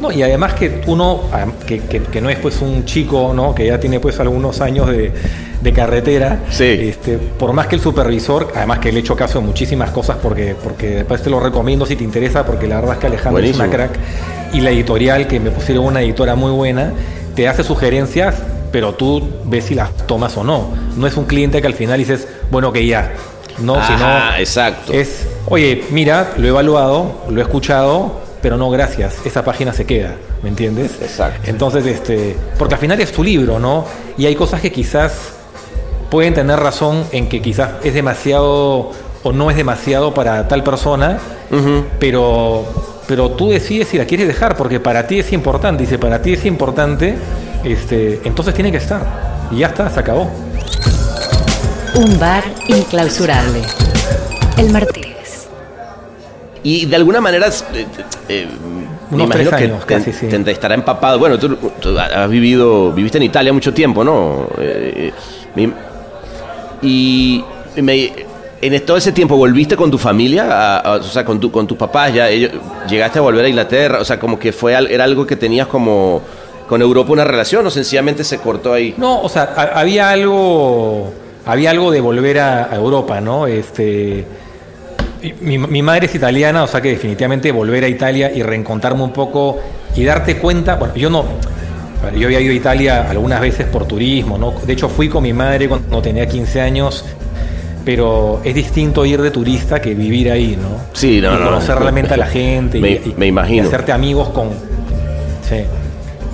No, 0.00 0.12
y 0.12 0.22
además 0.22 0.54
que 0.54 0.82
uno, 0.86 1.22
ah, 1.32 1.46
que, 1.66 1.80
que- 1.80 2.02
que 2.02 2.20
no 2.20 2.28
es 2.28 2.38
pues 2.38 2.60
un 2.60 2.84
chico, 2.84 3.32
¿no? 3.34 3.54
Que 3.54 3.66
ya 3.66 3.80
tiene 3.80 3.98
pues 4.00 4.20
algunos 4.20 4.60
años 4.60 4.88
de, 4.90 5.12
de 5.62 5.72
carretera. 5.72 6.40
Sí. 6.50 6.64
Este, 6.64 7.16
por 7.16 7.52
más 7.52 7.66
que 7.66 7.76
el 7.76 7.80
supervisor, 7.80 8.52
además 8.54 8.78
que 8.80 8.92
le 8.92 8.98
he 8.98 9.00
hecho 9.00 9.16
caso 9.16 9.38
en 9.38 9.46
muchísimas 9.46 9.90
cosas 9.90 10.18
porque, 10.22 10.54
porque 10.62 10.88
después 10.96 11.22
te 11.22 11.30
lo 11.30 11.40
recomiendo 11.40 11.86
si 11.86 11.96
te 11.96 12.04
interesa, 12.04 12.44
porque 12.44 12.66
la 12.66 12.76
verdad 12.76 12.94
es 12.94 12.98
que 13.00 13.06
Alejandro 13.06 13.42
es 13.42 13.54
una 13.56 13.70
crack. 13.70 13.90
Y 14.52 14.60
la 14.60 14.70
editorial, 14.70 15.26
que 15.26 15.40
me 15.40 15.50
pusieron 15.50 15.84
una 15.86 16.02
editora 16.02 16.34
muy 16.34 16.50
buena, 16.52 16.92
te 17.34 17.48
hace 17.48 17.64
sugerencias, 17.64 18.36
pero 18.72 18.94
tú 18.94 19.22
ves 19.44 19.64
si 19.64 19.74
las 19.74 19.90
tomas 20.06 20.36
o 20.36 20.44
no. 20.44 20.68
No 20.96 21.06
es 21.06 21.16
un 21.16 21.24
cliente 21.24 21.60
que 21.60 21.66
al 21.66 21.74
final 21.74 21.98
dices, 21.98 22.28
bueno, 22.50 22.72
que 22.72 22.86
ya. 22.86 23.12
No, 23.58 23.76
Ajá, 23.76 23.86
sino 24.32 24.38
exacto. 24.40 24.92
es, 24.92 25.26
oye, 25.46 25.84
mira, 25.90 26.32
lo 26.36 26.44
he 26.46 26.48
evaluado, 26.50 27.22
lo 27.30 27.40
he 27.40 27.42
escuchado, 27.42 28.20
pero 28.46 28.56
no 28.56 28.70
gracias, 28.70 29.16
esa 29.24 29.44
página 29.44 29.72
se 29.72 29.86
queda, 29.86 30.14
¿me 30.44 30.48
entiendes? 30.48 30.92
Exacto. 31.02 31.50
Entonces, 31.50 31.84
este, 31.84 32.36
porque 32.56 32.74
al 32.74 32.80
final 32.80 33.00
es 33.00 33.10
tu 33.10 33.24
libro, 33.24 33.58
¿no? 33.58 33.84
Y 34.16 34.26
hay 34.26 34.36
cosas 34.36 34.60
que 34.60 34.70
quizás 34.70 35.32
pueden 36.12 36.32
tener 36.32 36.56
razón 36.60 37.02
en 37.10 37.28
que 37.28 37.42
quizás 37.42 37.70
es 37.82 37.92
demasiado 37.92 38.92
o 39.24 39.32
no 39.32 39.50
es 39.50 39.56
demasiado 39.56 40.14
para 40.14 40.46
tal 40.46 40.62
persona, 40.62 41.18
pero, 41.98 42.64
pero 43.08 43.32
tú 43.32 43.48
decides 43.48 43.88
si 43.88 43.98
la 43.98 44.04
quieres 44.04 44.28
dejar, 44.28 44.56
porque 44.56 44.78
para 44.78 45.08
ti 45.08 45.18
es 45.18 45.32
importante, 45.32 45.82
y 45.82 45.86
si 45.88 45.98
para 45.98 46.22
ti 46.22 46.34
es 46.34 46.44
importante, 46.44 47.16
este, 47.64 48.20
entonces 48.22 48.54
tiene 48.54 48.70
que 48.70 48.78
estar. 48.78 49.48
Y 49.50 49.56
ya 49.56 49.66
está, 49.66 49.90
se 49.90 49.98
acabó. 49.98 50.30
Un 51.96 52.16
bar 52.20 52.44
inclausurable. 52.68 53.62
El 54.56 54.70
Martínez. 54.70 55.05
Y 56.68 56.86
de 56.86 56.96
alguna 56.96 57.20
manera, 57.20 57.46
eh, 57.46 57.86
eh, 58.28 58.48
me 59.10 59.14
Unos 59.22 59.26
imagino 59.28 59.50
que 59.50 59.56
años, 59.66 59.86
te, 59.86 59.94
casi, 59.94 60.12
sí. 60.12 60.26
te 60.26 60.50
estará 60.50 60.74
empapado. 60.74 61.16
Bueno, 61.16 61.38
tú, 61.38 61.54
tú 61.80 61.96
has 61.96 62.28
vivido, 62.28 62.90
viviste 62.90 63.18
en 63.18 63.22
Italia 63.24 63.52
mucho 63.52 63.72
tiempo, 63.72 64.02
¿no? 64.02 64.48
Eh, 64.58 65.12
me- 65.54 65.72
y 66.82 67.44
me- 67.80 68.12
en 68.60 68.84
todo 68.84 68.96
ese 68.96 69.12
tiempo 69.12 69.36
volviste 69.36 69.76
con 69.76 69.92
tu 69.92 69.98
familia, 69.98 70.46
A- 70.50 70.78
a- 70.80 70.96
o 70.96 71.02
sea, 71.04 71.24
con, 71.24 71.38
tu, 71.38 71.52
con 71.52 71.68
tus 71.68 71.78
papás, 71.78 72.12
ya 72.12 72.28
ellos, 72.28 72.50
llegaste 72.88 73.20
a 73.20 73.22
volver 73.22 73.44
a 73.44 73.48
Inglaterra, 73.48 74.00
o 74.00 74.04
sea, 74.04 74.18
como 74.18 74.36
que 74.36 74.52
fue 74.52 74.72
era 74.92 75.04
algo 75.04 75.24
que 75.24 75.36
tenías 75.36 75.68
como 75.68 76.20
con 76.68 76.82
Europa 76.82 77.12
una 77.12 77.22
relación 77.22 77.64
o 77.64 77.70
sencillamente 77.70 78.24
se 78.24 78.38
cortó 78.38 78.72
ahí. 78.72 78.92
No, 78.96 79.20
o 79.22 79.28
sea, 79.28 79.54
ha- 79.56 79.78
había 79.80 80.10
algo, 80.10 81.12
había 81.44 81.70
algo 81.70 81.92
de 81.92 82.00
volver 82.00 82.40
a, 82.40 82.64
a 82.72 82.74
Europa, 82.74 83.20
¿no? 83.20 83.46
Este, 83.46 84.24
mi, 85.40 85.58
mi 85.58 85.82
madre 85.82 86.06
es 86.06 86.14
italiana, 86.14 86.62
o 86.64 86.66
sea 86.66 86.80
que 86.80 86.90
definitivamente 86.90 87.50
volver 87.52 87.84
a 87.84 87.88
Italia 87.88 88.30
y 88.34 88.42
reencontrarme 88.42 89.02
un 89.02 89.12
poco 89.12 89.58
y 89.94 90.04
darte 90.04 90.36
cuenta, 90.36 90.76
bueno, 90.76 90.94
yo 90.96 91.08
no, 91.10 91.24
yo 92.16 92.26
había 92.26 92.40
ido 92.40 92.52
a 92.52 92.56
Italia 92.56 93.06
algunas 93.10 93.40
veces 93.40 93.66
por 93.66 93.86
turismo, 93.86 94.36
¿no? 94.38 94.52
De 94.66 94.72
hecho 94.72 94.88
fui 94.88 95.08
con 95.08 95.22
mi 95.22 95.32
madre 95.32 95.68
cuando 95.68 96.00
tenía 96.02 96.26
15 96.28 96.60
años, 96.60 97.04
pero 97.84 98.40
es 98.44 98.54
distinto 98.54 99.04
ir 99.06 99.22
de 99.22 99.30
turista 99.30 99.80
que 99.80 99.94
vivir 99.94 100.30
ahí, 100.30 100.58
¿no? 100.60 100.68
Sí, 100.92 101.20
no, 101.20 101.32
y 101.34 101.38
no, 101.38 101.44
conocer 101.44 101.76
no. 101.76 101.80
realmente 101.82 102.14
a 102.14 102.16
la 102.16 102.26
gente 102.28 102.80
Me- 102.80 102.90
y, 102.90 102.94
y- 103.06 103.14
me 103.16 103.26
imagino. 103.26 103.64
y 103.64 103.66
hacerte 103.66 103.92
amigos 103.92 104.28
con, 104.30 104.50
Sí. 105.48 105.62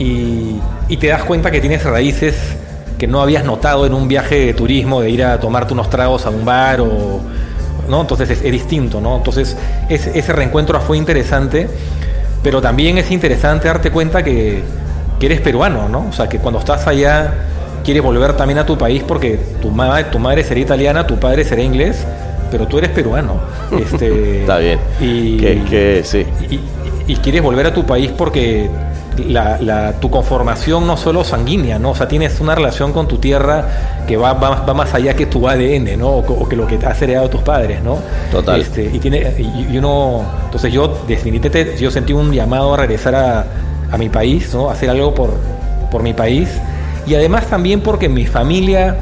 Y, 0.02 0.56
y 0.88 0.96
te 0.96 1.08
das 1.08 1.22
cuenta 1.24 1.50
que 1.50 1.60
tienes 1.60 1.84
raíces 1.84 2.34
que 2.98 3.06
no 3.06 3.20
habías 3.20 3.44
notado 3.44 3.84
en 3.84 3.92
un 3.94 4.08
viaje 4.08 4.46
de 4.46 4.54
turismo, 4.54 5.00
de 5.02 5.10
ir 5.10 5.22
a 5.24 5.38
tomarte 5.38 5.74
unos 5.74 5.90
tragos 5.90 6.24
a 6.26 6.30
un 6.30 6.44
bar 6.44 6.80
o. 6.80 7.20
¿no? 7.88 8.00
Entonces 8.02 8.30
es, 8.30 8.42
es 8.44 8.52
distinto, 8.52 9.00
¿no? 9.00 9.16
Entonces 9.16 9.56
es- 9.88 10.06
ese 10.08 10.32
reencuentro 10.32 10.80
fue 10.80 10.96
interesante, 10.98 11.68
pero 12.42 12.60
también 12.60 12.98
es 12.98 13.10
interesante 13.10 13.68
darte 13.68 13.90
cuenta 13.90 14.22
que, 14.22 14.62
que 15.18 15.26
eres 15.26 15.40
peruano, 15.40 15.88
¿no? 15.88 16.06
O 16.08 16.12
sea, 16.12 16.28
que 16.28 16.38
cuando 16.38 16.58
estás 16.60 16.86
allá 16.86 17.32
quieres 17.84 18.02
volver 18.02 18.34
también 18.36 18.58
a 18.58 18.66
tu 18.66 18.76
país 18.78 19.02
porque 19.06 19.38
tu, 19.60 19.70
ma- 19.70 20.04
tu 20.10 20.18
madre 20.18 20.44
sería 20.44 20.62
italiana, 20.64 21.06
tu 21.06 21.18
padre 21.18 21.44
sería 21.44 21.64
inglés, 21.64 22.04
pero 22.50 22.66
tú 22.66 22.78
eres 22.78 22.90
peruano. 22.90 23.40
Este, 23.72 24.40
Está 24.42 24.58
bien. 24.58 24.78
Y, 25.00 25.38
Que, 25.38 25.62
que 25.64 26.02
sí. 26.04 26.26
y, 26.50 26.60
y 27.12 27.16
quieres 27.16 27.42
volver 27.42 27.66
a 27.66 27.72
tu 27.74 27.84
país 27.84 28.10
porque 28.16 28.68
la, 29.28 29.58
la- 29.60 29.92
tu 30.00 30.10
conformación 30.10 30.86
no 30.86 30.96
solo 30.96 31.24
sanguínea, 31.24 31.78
¿no? 31.78 31.90
O 31.90 31.94
sea, 31.94 32.08
tienes 32.08 32.40
una 32.40 32.54
relación 32.54 32.92
con 32.92 33.06
tu 33.08 33.18
tierra 33.18 33.66
que 34.06 34.16
va, 34.16 34.32
va, 34.34 34.60
va 34.66 34.74
más 34.74 34.94
allá 34.94 35.14
que 35.14 35.26
tu 35.26 35.48
ADN, 35.48 35.98
¿no? 35.98 36.08
O, 36.08 36.48
que 36.48 36.56
lo 36.56 36.66
que 36.66 36.78
te 36.78 36.86
has 36.86 37.00
heredado 37.02 37.28
tus 37.30 37.42
padres, 37.42 37.82
¿no? 37.82 37.98
Total. 38.30 38.60
Este, 38.60 38.84
y, 38.92 38.98
tiene, 38.98 39.32
y, 39.38 39.72
y 39.74 39.78
uno, 39.78 40.22
entonces 40.46 40.72
yo 40.72 41.02
definitivamente 41.06 41.76
yo 41.78 41.90
sentí 41.90 42.12
un 42.12 42.32
llamado 42.32 42.74
a 42.74 42.76
regresar 42.76 43.14
a, 43.14 43.44
a 43.90 43.98
mi 43.98 44.08
país, 44.08 44.52
¿no? 44.54 44.70
A 44.70 44.72
hacer 44.72 44.90
algo 44.90 45.14
por, 45.14 45.30
por 45.90 46.02
mi 46.02 46.14
país. 46.14 46.48
Y 47.06 47.14
además 47.14 47.46
también 47.46 47.80
porque 47.80 48.08
mi 48.08 48.26
familia 48.26 48.96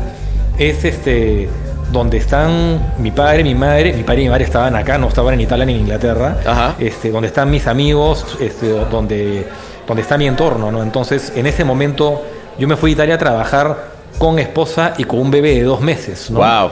es 0.59 0.85
este 0.85 1.49
donde 1.93 2.19
están 2.19 2.93
mi 2.99 3.11
padre, 3.11 3.43
mi 3.43 3.55
madre, 3.55 3.93
mi 3.93 4.05
padre 4.05 4.21
y 4.21 4.25
mi 4.27 4.31
madre 4.31 4.45
estaban 4.45 4.77
acá, 4.77 4.97
no 4.97 5.09
estaban 5.09 5.35
en 5.35 5.41
Italia 5.41 5.65
ni 5.67 5.75
en 5.75 5.81
Inglaterra, 5.81 6.37
Ajá. 6.47 6.75
este, 6.79 7.11
donde 7.11 7.27
están 7.27 7.51
mis 7.51 7.67
amigos, 7.67 8.25
este, 8.41 8.69
donde, 8.93 9.45
donde 9.91 10.03
está 10.03 10.17
mi 10.17 10.29
entorno, 10.29 10.71
¿no? 10.71 10.85
Entonces, 10.85 11.33
en 11.35 11.47
ese 11.47 11.65
momento 11.65 12.23
yo 12.57 12.69
me 12.69 12.77
fui 12.77 12.91
a 12.91 12.95
Italia 12.95 13.17
a 13.17 13.19
trabajar 13.19 13.87
con 14.19 14.39
esposa 14.39 14.95
y 14.99 15.03
con 15.03 15.19
un 15.19 15.33
bebé 15.33 15.57
de 15.57 15.65
dos 15.65 15.81
meses, 15.81 16.31
¿no? 16.31 16.39
Wow. 16.39 16.71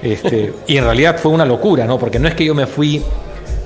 Este, 0.00 0.54
y 0.66 0.78
en 0.78 0.84
realidad 0.84 1.18
fue 1.18 1.32
una 1.32 1.44
locura, 1.44 1.84
¿no? 1.84 1.98
Porque 1.98 2.18
no 2.18 2.26
es 2.26 2.34
que 2.34 2.46
yo 2.46 2.54
me 2.54 2.66
fui, 2.66 3.04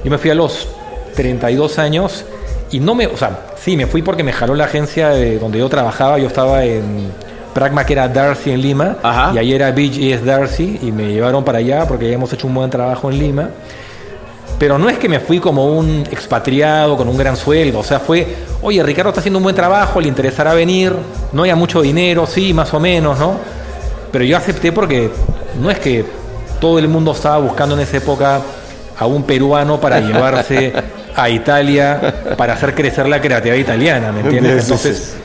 yo 0.03 0.11
me 0.11 0.19
fui 0.19 0.31
a 0.31 0.35
los 0.35 0.67
32 1.15 1.79
años 1.79 2.25
y 2.73 2.81
no 2.81 2.97
me, 2.97 3.07
o 3.07 3.17
sea, 3.17 3.47
sí, 3.57 3.77
me 3.77 3.87
fui 3.87 4.03
porque 4.03 4.25
me 4.25 4.33
jaló 4.33 4.57
la 4.57 4.65
agencia 4.65 5.11
de 5.11 5.39
donde 5.39 5.61
yo 5.61 5.69
trabajaba, 5.69 6.19
yo 6.19 6.27
estaba 6.27 6.65
en 6.65 7.13
Pragma, 7.55 7.87
que 7.87 7.93
era 7.93 8.09
Darcy 8.09 8.51
en 8.51 8.61
Lima, 8.61 8.97
Ajá. 9.05 9.31
y 9.33 9.39
ahí 9.39 9.53
era 9.53 9.71
BGS 9.71 10.25
Darcy, 10.25 10.81
y 10.83 10.91
me 10.91 11.13
llevaron 11.13 11.45
para 11.45 11.59
allá 11.59 11.87
porque 11.87 12.07
habíamos 12.07 12.33
hecho 12.33 12.49
un 12.49 12.55
buen 12.55 12.71
trabajo 12.71 13.09
en 13.09 13.19
Lima. 13.21 13.51
Pero 14.61 14.79
no 14.79 14.91
es 14.91 14.99
que 14.99 15.09
me 15.09 15.21
fui 15.21 15.41
como 15.41 15.75
un 15.75 16.05
expatriado 16.11 16.95
con 16.95 17.09
un 17.09 17.17
gran 17.17 17.35
sueldo. 17.35 17.79
O 17.79 17.83
sea, 17.83 17.99
fue, 17.99 18.27
oye, 18.61 18.83
Ricardo 18.83 19.09
está 19.09 19.21
haciendo 19.21 19.39
un 19.39 19.43
buen 19.43 19.57
trabajo, 19.57 20.03
le 20.03 20.09
interesará 20.09 20.53
venir. 20.53 20.93
No 21.33 21.41
había 21.41 21.57
mucho 21.57 21.81
dinero, 21.81 22.27
sí, 22.27 22.53
más 22.53 22.75
o 22.75 22.79
menos, 22.79 23.19
¿no? 23.19 23.39
Pero 24.13 24.23
yo 24.23 24.37
acepté 24.37 24.71
porque 24.71 25.11
no 25.59 25.71
es 25.71 25.79
que 25.79 26.05
todo 26.61 26.79
el 26.79 26.89
mundo 26.89 27.13
estaba 27.13 27.39
buscando 27.39 27.75
en 27.75 27.81
esa 27.81 27.97
época 27.97 28.43
a 28.99 29.07
un 29.07 29.23
peruano 29.23 29.81
para 29.81 29.99
llevarse 30.07 30.75
a 31.17 31.31
Italia 31.31 32.35
para 32.37 32.53
hacer 32.53 32.75
crecer 32.75 33.09
la 33.09 33.19
creatividad 33.19 33.57
italiana, 33.57 34.13
¿me 34.13 34.21
entiendes? 34.21 34.65
Entonces, 34.65 35.17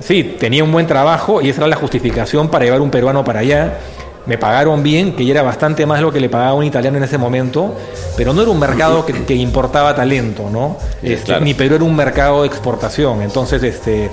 sí, 0.00 0.36
tenía 0.38 0.64
un 0.64 0.70
buen 0.70 0.86
trabajo 0.86 1.40
y 1.40 1.48
esa 1.48 1.62
era 1.62 1.68
la 1.68 1.76
justificación 1.76 2.50
para 2.50 2.66
llevar 2.66 2.82
un 2.82 2.90
peruano 2.90 3.24
para 3.24 3.40
allá. 3.40 3.78
Me 4.26 4.38
pagaron 4.38 4.82
bien, 4.82 5.16
que 5.16 5.24
ya 5.24 5.32
era 5.32 5.42
bastante 5.42 5.84
más 5.84 6.00
lo 6.00 6.12
que 6.12 6.20
le 6.20 6.28
pagaba 6.28 6.54
un 6.54 6.64
italiano 6.64 6.96
en 6.96 7.04
ese 7.04 7.18
momento, 7.18 7.74
pero 8.16 8.32
no 8.32 8.42
era 8.42 8.50
un 8.50 8.58
mercado 8.58 9.04
que, 9.04 9.24
que 9.24 9.34
importaba 9.34 9.94
talento, 9.94 10.48
¿no? 10.50 10.76
Este, 11.02 11.26
claro. 11.26 11.44
Ni 11.44 11.54
Perú 11.54 11.74
era 11.74 11.84
un 11.84 11.96
mercado 11.96 12.42
de 12.42 12.48
exportación. 12.48 13.22
Entonces, 13.22 13.62
este, 13.62 14.10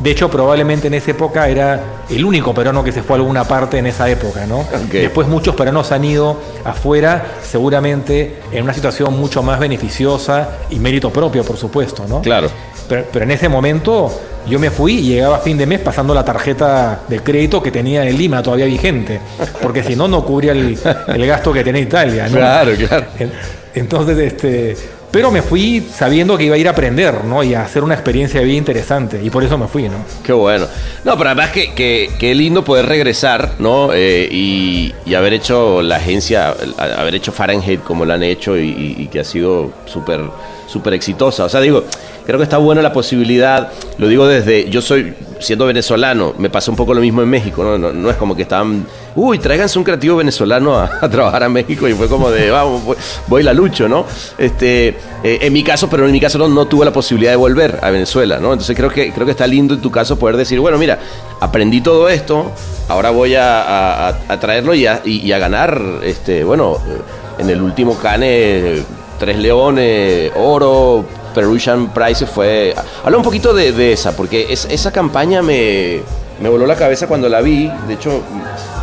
de 0.00 0.10
hecho, 0.10 0.30
probablemente 0.30 0.86
en 0.86 0.94
esa 0.94 1.10
época 1.10 1.48
era 1.48 1.80
el 2.08 2.24
único 2.24 2.54
peruano 2.54 2.82
que 2.82 2.90
se 2.90 3.02
fue 3.02 3.16
a 3.16 3.18
alguna 3.18 3.44
parte 3.44 3.76
en 3.78 3.86
esa 3.86 4.08
época, 4.08 4.46
¿no? 4.46 4.64
Después 4.90 5.28
muchos 5.28 5.54
peruanos 5.54 5.92
han 5.92 6.04
ido 6.04 6.40
afuera, 6.64 7.26
seguramente 7.42 8.38
en 8.50 8.64
una 8.64 8.72
situación 8.72 9.18
mucho 9.18 9.42
más 9.42 9.60
beneficiosa 9.60 10.58
y 10.70 10.78
mérito 10.78 11.10
propio, 11.10 11.44
por 11.44 11.58
supuesto, 11.58 12.06
¿no? 12.08 12.22
Claro. 12.22 12.48
Pero, 12.88 13.04
pero 13.12 13.24
en 13.24 13.30
ese 13.30 13.48
momento 13.50 14.10
yo 14.48 14.58
me 14.58 14.70
fui 14.70 14.94
y 14.94 15.02
llegaba 15.02 15.36
a 15.36 15.40
fin 15.40 15.56
de 15.58 15.66
mes 15.66 15.80
pasando 15.80 16.14
la 16.14 16.24
tarjeta 16.24 17.00
de 17.08 17.20
crédito 17.20 17.62
que 17.62 17.70
tenía 17.70 18.06
en 18.08 18.16
Lima 18.16 18.42
todavía 18.42 18.66
vigente, 18.66 19.20
porque 19.62 19.82
si 19.82 19.96
no, 19.96 20.08
no 20.08 20.24
cubría 20.24 20.52
el, 20.52 20.78
el 21.08 21.26
gasto 21.26 21.52
que 21.52 21.62
tenía 21.64 21.82
Italia, 21.82 22.26
¿no? 22.28 22.36
Claro, 22.36 22.72
claro. 22.76 23.06
En- 23.18 23.32
Entonces, 23.72 24.18
este, 24.18 24.76
pero 25.12 25.30
me 25.30 25.42
fui 25.42 25.86
sabiendo 25.94 26.36
que 26.36 26.44
iba 26.44 26.56
a 26.56 26.58
ir 26.58 26.66
a 26.66 26.72
aprender, 26.72 27.22
¿no? 27.24 27.44
Y 27.44 27.54
a 27.54 27.62
hacer 27.62 27.84
una 27.84 27.94
experiencia 27.94 28.40
bien 28.40 28.56
interesante, 28.56 29.20
y 29.22 29.30
por 29.30 29.44
eso 29.44 29.56
me 29.56 29.68
fui, 29.68 29.84
¿no? 29.88 29.98
Qué 30.24 30.32
bueno. 30.32 30.66
No, 31.04 31.16
pero 31.16 31.30
además 31.30 31.50
que, 31.50 31.72
que, 31.72 32.10
que 32.18 32.34
lindo 32.34 32.64
poder 32.64 32.86
regresar, 32.86 33.52
¿no? 33.60 33.90
Eh, 33.94 34.26
y, 34.28 34.92
y 35.06 35.14
haber 35.14 35.34
hecho 35.34 35.82
la 35.82 35.96
agencia, 35.96 36.52
haber 36.78 37.14
hecho 37.14 37.30
Fahrenheit 37.30 37.80
como 37.84 38.04
la 38.04 38.14
han 38.14 38.24
hecho 38.24 38.56
y 38.58 39.08
que 39.12 39.20
ha 39.20 39.24
sido 39.24 39.70
súper, 39.86 40.20
súper 40.66 40.94
exitosa. 40.94 41.44
O 41.44 41.48
sea, 41.48 41.60
digo, 41.60 41.84
creo 42.26 42.38
que 42.38 42.44
está 42.44 42.58
buena 42.58 42.82
la 42.82 42.92
posibilidad, 42.92 43.68
lo 43.98 44.08
digo 44.08 44.26
desde, 44.26 44.68
yo 44.70 44.80
soy, 44.82 45.14
siendo 45.40 45.66
venezolano, 45.66 46.34
me 46.38 46.50
pasó 46.50 46.70
un 46.70 46.76
poco 46.76 46.92
lo 46.94 47.00
mismo 47.00 47.22
en 47.22 47.28
México, 47.28 47.64
¿no? 47.64 47.78
No, 47.92 48.10
es 48.10 48.16
como 48.16 48.36
que 48.36 48.42
estaban, 48.42 48.86
uy, 49.16 49.38
tráiganse 49.38 49.78
un 49.78 49.84
creativo 49.84 50.16
venezolano 50.16 50.78
a, 51.00 51.08
trabajar 51.08 51.42
a 51.44 51.48
México 51.48 51.88
y 51.88 51.94
fue 51.94 52.08
como 52.08 52.30
de, 52.30 52.50
vamos, 52.50 52.84
voy, 52.84 52.96
voy 53.26 53.42
la 53.42 53.52
lucho, 53.54 53.88
¿no? 53.88 54.04
Este, 54.38 54.88
eh, 55.22 55.38
en 55.40 55.52
mi 55.52 55.62
caso, 55.64 55.88
pero 55.88 56.06
en 56.06 56.12
mi 56.12 56.20
caso 56.20 56.38
no, 56.38 56.48
no 56.48 56.66
tuve 56.66 56.84
la 56.84 56.92
posibilidad 56.92 57.30
de 57.32 57.36
volver 57.36 57.78
a 57.82 57.90
Venezuela, 57.90 58.38
¿no? 58.38 58.52
Entonces 58.52 58.76
creo 58.76 58.90
que, 58.90 59.12
creo 59.12 59.24
que 59.24 59.32
está 59.32 59.46
lindo 59.46 59.74
en 59.74 59.80
tu 59.80 59.90
caso 59.90 60.18
poder 60.18 60.36
decir, 60.36 60.60
bueno, 60.60 60.76
mira, 60.78 60.98
aprendí 61.40 61.80
todo 61.80 62.08
esto, 62.08 62.50
ahora 62.88 63.10
voy 63.10 63.34
a, 63.34 64.08
a- 64.08 64.40
traerlo 64.40 64.74
y 64.74 64.86
a, 64.86 65.00
y- 65.04 65.20
y 65.26 65.32
a 65.32 65.38
ganar, 65.38 65.80
este, 66.02 66.44
bueno, 66.44 66.76
eh, 66.86 67.42
en 67.42 67.48
el 67.50 67.62
último 67.62 67.96
Cane, 67.98 68.82
Tres 69.18 69.38
Leones, 69.38 70.30
Oro, 70.36 71.04
Perusian 71.34 71.92
Prize 71.92 72.26
fue... 72.26 72.74
Habla 73.04 73.16
un 73.18 73.22
poquito 73.24 73.52
de, 73.54 73.92
esa, 73.92 74.16
porque 74.16 74.46
es- 74.50 74.66
esa 74.70 74.90
campaña 74.92 75.42
me, 75.42 76.00
me 76.40 76.48
voló 76.48 76.66
la 76.66 76.76
cabeza 76.76 77.06
cuando 77.06 77.28
la 77.28 77.40
vi, 77.40 77.70
de 77.88 77.94
hecho, 77.94 78.20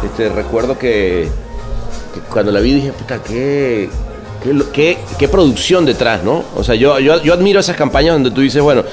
este, 0.03 0.29
recuerdo 0.29 0.77
que 0.77 1.27
cuando 2.31 2.51
la 2.51 2.59
vi 2.59 2.73
dije, 2.73 2.91
puta, 2.93 3.19
qué, 3.23 3.89
qué- 4.73 4.97
qué 5.19 5.27
producción 5.27 5.85
detrás, 5.85 6.23
¿no? 6.23 6.43
O 6.55 6.63
sea, 6.63 6.75
yo, 6.75 6.99
yo, 6.99 7.21
yo 7.21 7.33
admiro 7.33 7.59
esas 7.59 7.75
campañas 7.75 8.13
donde 8.13 8.31
tú 8.31 8.41
dices, 8.41 8.61
bueno, 8.61 8.83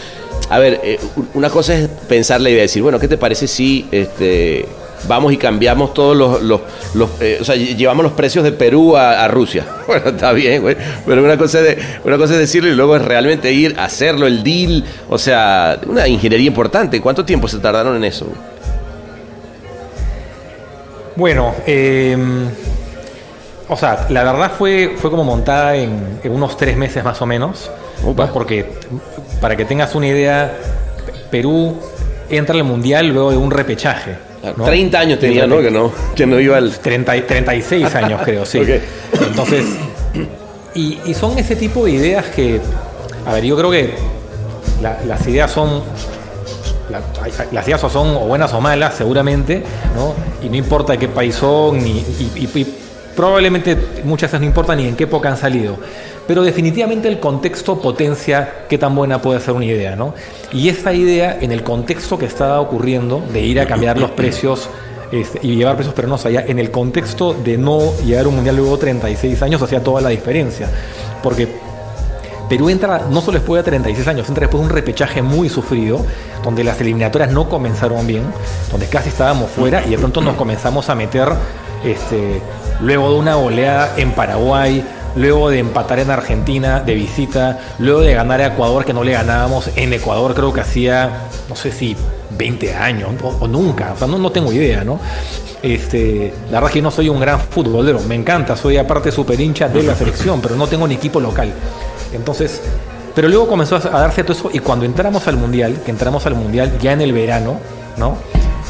a 0.51 0.59
ver, 0.59 0.81
eh, 0.85 0.99
una 1.35 1.49
cosa 1.49 1.75
es 1.75 1.89
pensar 2.09 2.41
la 2.41 2.51
idea, 2.51 2.63
decir, 2.63 2.83
bueno, 2.83 2.99
¿qué 2.99 3.09
te 3.09 3.17
parece 3.17 3.47
si 3.47 3.87
este, 3.91 4.67
vamos 5.09 5.33
y 5.33 5.37
cambiamos 5.37 5.93
todos 5.95 6.17
los, 6.17 6.43
los, 6.43 6.61
los, 6.95 7.11
eh, 7.21 7.39
o 7.41 7.45
sea, 7.45 7.55
lle- 7.57 7.77
llevamos 7.77 8.05
los 8.05 8.13
precios 8.15 8.45
de 8.45 8.53
Perú 8.53 8.97
a, 8.97 9.25
a 9.25 9.29
Rusia? 9.29 9.65
Bueno, 9.87 10.09
está 10.11 10.33
bien, 10.33 10.63
güey, 10.63 10.77
pero 11.07 11.23
una 11.23 11.37
cosa, 11.37 11.61
es 11.61 11.77
de, 11.77 11.83
una 12.05 12.17
cosa 12.17 12.33
es 12.35 12.39
decirlo 12.41 12.71
y 12.71 12.75
luego 12.75 12.97
es 12.97 13.03
realmente 13.03 13.53
ir 13.53 13.75
a 13.79 13.85
hacerlo, 13.85 14.27
el 14.27 14.43
deal, 14.43 14.83
o 15.11 15.19
sea, 15.19 15.79
una 15.87 16.09
ingeniería 16.09 16.47
importante. 16.47 17.01
¿Cuánto 17.03 17.25
tiempo 17.25 17.49
se 17.49 17.59
tardaron 17.59 17.95
en 17.97 18.05
eso? 18.05 18.27
Bueno, 21.17 21.55
eh, 21.67 22.17
o 23.69 23.77
sea, 23.77 24.07
la 24.09 24.25
verdad 24.25 24.51
fue, 24.57 24.95
fue 24.97 25.11
como 25.11 25.23
montada 25.25 25.77
en, 25.77 26.19
en 26.23 26.33
unos 26.33 26.57
tres 26.57 26.77
meses 26.77 27.05
más 27.05 27.21
o 27.23 27.27
menos. 27.27 27.71
¿no? 28.05 28.15
porque 28.33 28.67
para 29.41 29.57
que 29.57 29.65
tengas 29.65 29.95
una 29.95 30.09
idea, 30.09 30.53
Perú 31.31 31.79
entra 32.29 32.55
al 32.55 32.65
Mundial 32.65 33.09
luego 33.09 33.31
de 33.31 33.37
un 33.37 33.51
repechaje. 33.51 34.17
¿No? 34.57 34.65
30 34.65 34.99
años 34.99 35.19
tenía, 35.19 35.47
¿no? 35.47 35.61
Que 35.61 35.71
no, 35.71 35.93
que 36.15 36.27
no 36.27 36.39
iba 36.41 36.57
al... 36.59 36.71
30 36.79 37.17
y- 37.17 37.23
36 37.23 37.95
años 37.95 38.21
creo, 38.25 38.45
sí. 38.45 38.59
Ok. 38.59 38.69
Entonces, 39.29 39.65
y, 40.75 40.99
y 41.07 41.15
son 41.15 41.39
ese 41.39 41.57
tipo 41.57 41.85
de 41.85 41.93
ideas 41.93 42.27
que, 42.27 42.61
a 43.27 43.33
ver, 43.35 43.45
yo 43.45 43.57
creo 43.57 43.71
que 43.71 43.95
la- 44.83 44.99
las 45.07 45.27
ideas 45.27 45.51
son, 45.51 45.83
la- 46.91 47.01
las 47.53 47.67
ideas 47.67 47.81
son 47.81 48.09
o 48.17 48.21
buenas 48.21 48.53
o 48.53 48.61
malas 48.61 48.95
seguramente, 48.95 49.63
¿no? 49.97 50.15
Y 50.45 50.49
no 50.51 50.57
importa 50.57 50.93
de 50.93 50.99
qué 50.99 51.09
país 51.09 51.35
son, 51.35 51.79
ni, 51.83 51.91
y, 52.01 52.33
y- 52.55 52.59
y 52.61 52.75
probablemente 53.17 53.77
muchas 54.05 54.31
veces 54.31 54.41
no 54.41 54.47
importa 54.47 54.75
ni 54.75 54.89
en 54.89 54.97
qué 54.97 55.05
época 55.05 55.29
han 55.31 55.37
salido. 55.37 55.77
Pero 56.27 56.43
definitivamente 56.43 57.09
el 57.09 57.21
contexto 57.21 57.79
potencia 57.81 58.65
qué 58.69 58.79
tan 58.79 58.95
buena 58.95 59.21
puede 59.21 59.41
ser 59.41 59.55
una 59.55 59.67
idea, 59.67 59.95
¿no? 59.95 60.15
Y 60.53 60.69
esa 60.69 60.93
idea, 60.93 61.39
en 61.41 61.53
el 61.53 61.63
contexto 61.63 62.19
que 62.19 62.27
estaba 62.27 62.61
ocurriendo, 62.61 63.23
de 63.33 63.41
ir 63.43 63.61
a 63.61 63.67
cambiar 63.67 63.99
los 63.99 64.11
precios 64.13 64.69
este, 65.13 65.41
y 65.43 65.57
llevar 65.57 65.77
precios 65.77 65.95
peruanos 65.95 66.25
allá, 66.25 66.45
en 66.47 66.59
el 66.59 66.71
contexto 66.71 67.35
de 67.35 67.59
no 67.59 67.81
llegar 68.05 68.25
a 68.25 68.29
un 68.29 68.37
mundial 68.37 68.57
luego 68.57 68.77
de 68.77 68.81
36 68.81 69.43
años, 69.43 69.61
hacía 69.61 69.83
toda 69.83 70.01
la 70.01 70.09
diferencia. 70.09 70.69
Porque 71.23 71.47
Perú 72.49 72.69
entra 72.69 73.07
no 73.11 73.21
solo 73.21 73.39
después 73.39 73.65
de 73.65 73.71
36 73.71 74.09
años, 74.09 74.29
entra 74.29 74.43
después 74.43 74.63
de 74.63 74.69
un 74.69 74.75
repechaje 74.75 75.23
muy 75.23 75.49
sufrido, 75.49 76.05
donde 76.43 76.65
las 76.65 76.81
eliminatorias 76.81 77.31
no 77.31 77.49
comenzaron 77.49 78.07
bien, 78.07 78.25
donde 78.71 78.87
casi 78.87 79.09
estábamos 79.09 79.51
fuera 79.51 79.85
y 79.87 79.91
de 79.91 79.99
pronto 79.99 80.21
nos 80.21 80.37
comenzamos 80.37 80.89
a 80.89 80.95
meter 80.95 81.29
este, 81.85 82.41
luego 82.81 83.13
de 83.13 83.19
una 83.19 83.35
goleada 83.35 83.95
en 83.97 84.13
Paraguay, 84.13 84.85
luego 85.17 85.51
de 85.51 85.59
empatar 85.61 85.99
en 85.99 86.11
Argentina 86.11 86.81
de 86.81 86.95
visita, 86.95 87.61
luego 87.79 88.01
de 88.01 88.15
ganar 88.15 88.41
a 88.41 88.49
Ecuador 88.49 88.85
que 88.85 88.93
no 88.93 89.05
le 89.05 89.13
ganábamos 89.13 89.71
en 89.77 89.93
Ecuador 89.93 90.35
creo 90.35 90.53
que 90.53 90.61
hacía, 90.61 91.29
no 91.49 91.57
sé 91.57 91.73
si 91.73 91.97
20 92.37 92.75
años 92.75 93.11
o, 93.23 93.29
o 93.41 93.49
nunca, 93.49 93.93
o 93.95 93.99
sea, 93.99 94.07
no, 94.07 94.19
no 94.19 94.31
tengo 94.31 94.53
idea, 94.53 94.85
¿no? 94.85 94.99
Este, 95.63 96.35
la 96.51 96.59
verdad 96.59 96.69
es 96.69 96.75
que 96.75 96.83
no 96.83 96.91
soy 96.91 97.09
un 97.09 97.19
gran 97.19 97.41
futbolero, 97.41 98.01
me 98.01 98.15
encanta, 98.15 98.55
soy 98.55 98.77
aparte 98.77 99.11
super 99.11 99.41
hincha 99.41 99.69
de 99.69 99.83
la 99.83 99.95
selección, 99.95 100.41
pero 100.43 100.57
no 100.57 100.67
tengo 100.67 100.87
ni 100.87 100.95
equipo 100.95 101.21
local. 101.21 101.55
Entonces, 102.13 102.61
pero 103.15 103.29
luego 103.29 103.49
comenzó 103.49 103.77
a 103.77 103.79
darse 103.79 104.25
todo 104.25 104.35
eso 104.35 104.51
y 104.53 104.59
cuando 104.59 104.85
entramos 104.85 105.27
al 105.27 105.37
mundial, 105.37 105.81
que 105.83 105.91
entramos 105.91 106.27
al 106.27 106.35
mundial 106.35 106.79
ya 106.83 106.93
en 106.93 107.01
el 107.01 107.15
verano, 107.15 107.59
¿no? 107.97 108.19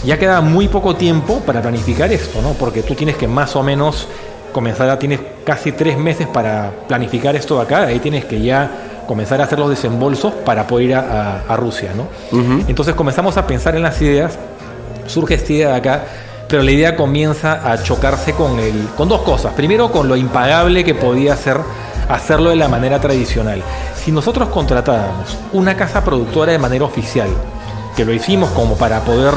Ya 0.05 0.19
queda 0.19 0.41
muy 0.41 0.69
poco 0.69 0.95
tiempo 0.95 1.41
para 1.41 1.63
planificar 1.63 2.13
esto, 2.13 2.41
¿no? 2.43 2.53
Porque 2.53 2.83
tú 2.83 2.95
tienes 2.95 3.17
que 3.17 3.27
más 3.27 3.57
o 3.57 3.63
menos 3.65 4.07
comenzar 4.55 4.89
a, 4.89 4.99
tienes 4.99 5.21
casi 5.45 5.73
tres 5.73 5.99
meses 5.99 6.27
para 6.27 6.71
planificar 6.89 7.37
esto 7.37 7.57
de 7.57 7.63
acá, 7.65 7.83
ahí 7.83 7.99
tienes 7.99 8.25
que 8.25 8.41
ya 8.41 8.71
comenzar 9.07 9.41
a 9.43 9.45
hacer 9.45 9.59
los 9.59 9.69
desembolsos 9.69 10.33
para 10.33 10.67
poder 10.67 10.87
ir 10.87 10.95
a, 10.95 11.01
a- 11.49 11.53
a 11.53 11.57
Rusia, 11.57 11.91
¿no? 11.95 12.07
Entonces 12.69 12.95
comenzamos 12.95 13.37
a 13.37 13.47
pensar 13.47 13.77
en 13.77 13.83
las 13.83 14.01
ideas, 14.01 14.39
surge 15.07 15.35
esta 15.35 15.53
idea 15.53 15.69
de 15.71 15.75
acá, 15.77 16.05
pero 16.49 16.63
la 16.63 16.71
idea 16.71 16.97
comienza 16.97 17.71
a 17.71 17.83
chocarse 17.83 18.33
con, 18.33 18.59
el, 18.61 18.89
con 18.97 19.09
dos 19.09 19.21
cosas. 19.23 19.53
Primero, 19.55 19.91
con 19.93 20.09
lo 20.09 20.17
impagable 20.17 20.85
que 20.85 20.95
podía 20.95 21.37
ser 21.37 21.59
hacerlo 22.09 22.51
de 22.51 22.57
la 22.57 22.69
manera 22.69 23.01
tradicional. 23.01 23.63
Si 23.97 24.13
nosotros 24.13 24.49
contratábamos 24.51 25.37
una 25.53 25.75
casa 25.77 26.05
productora 26.05 26.53
de 26.53 26.59
manera 26.59 26.85
oficial, 26.85 27.29
que 27.97 28.05
lo 28.05 28.13
hicimos 28.13 28.51
como 28.51 28.77
para 28.77 29.01
poder 29.01 29.33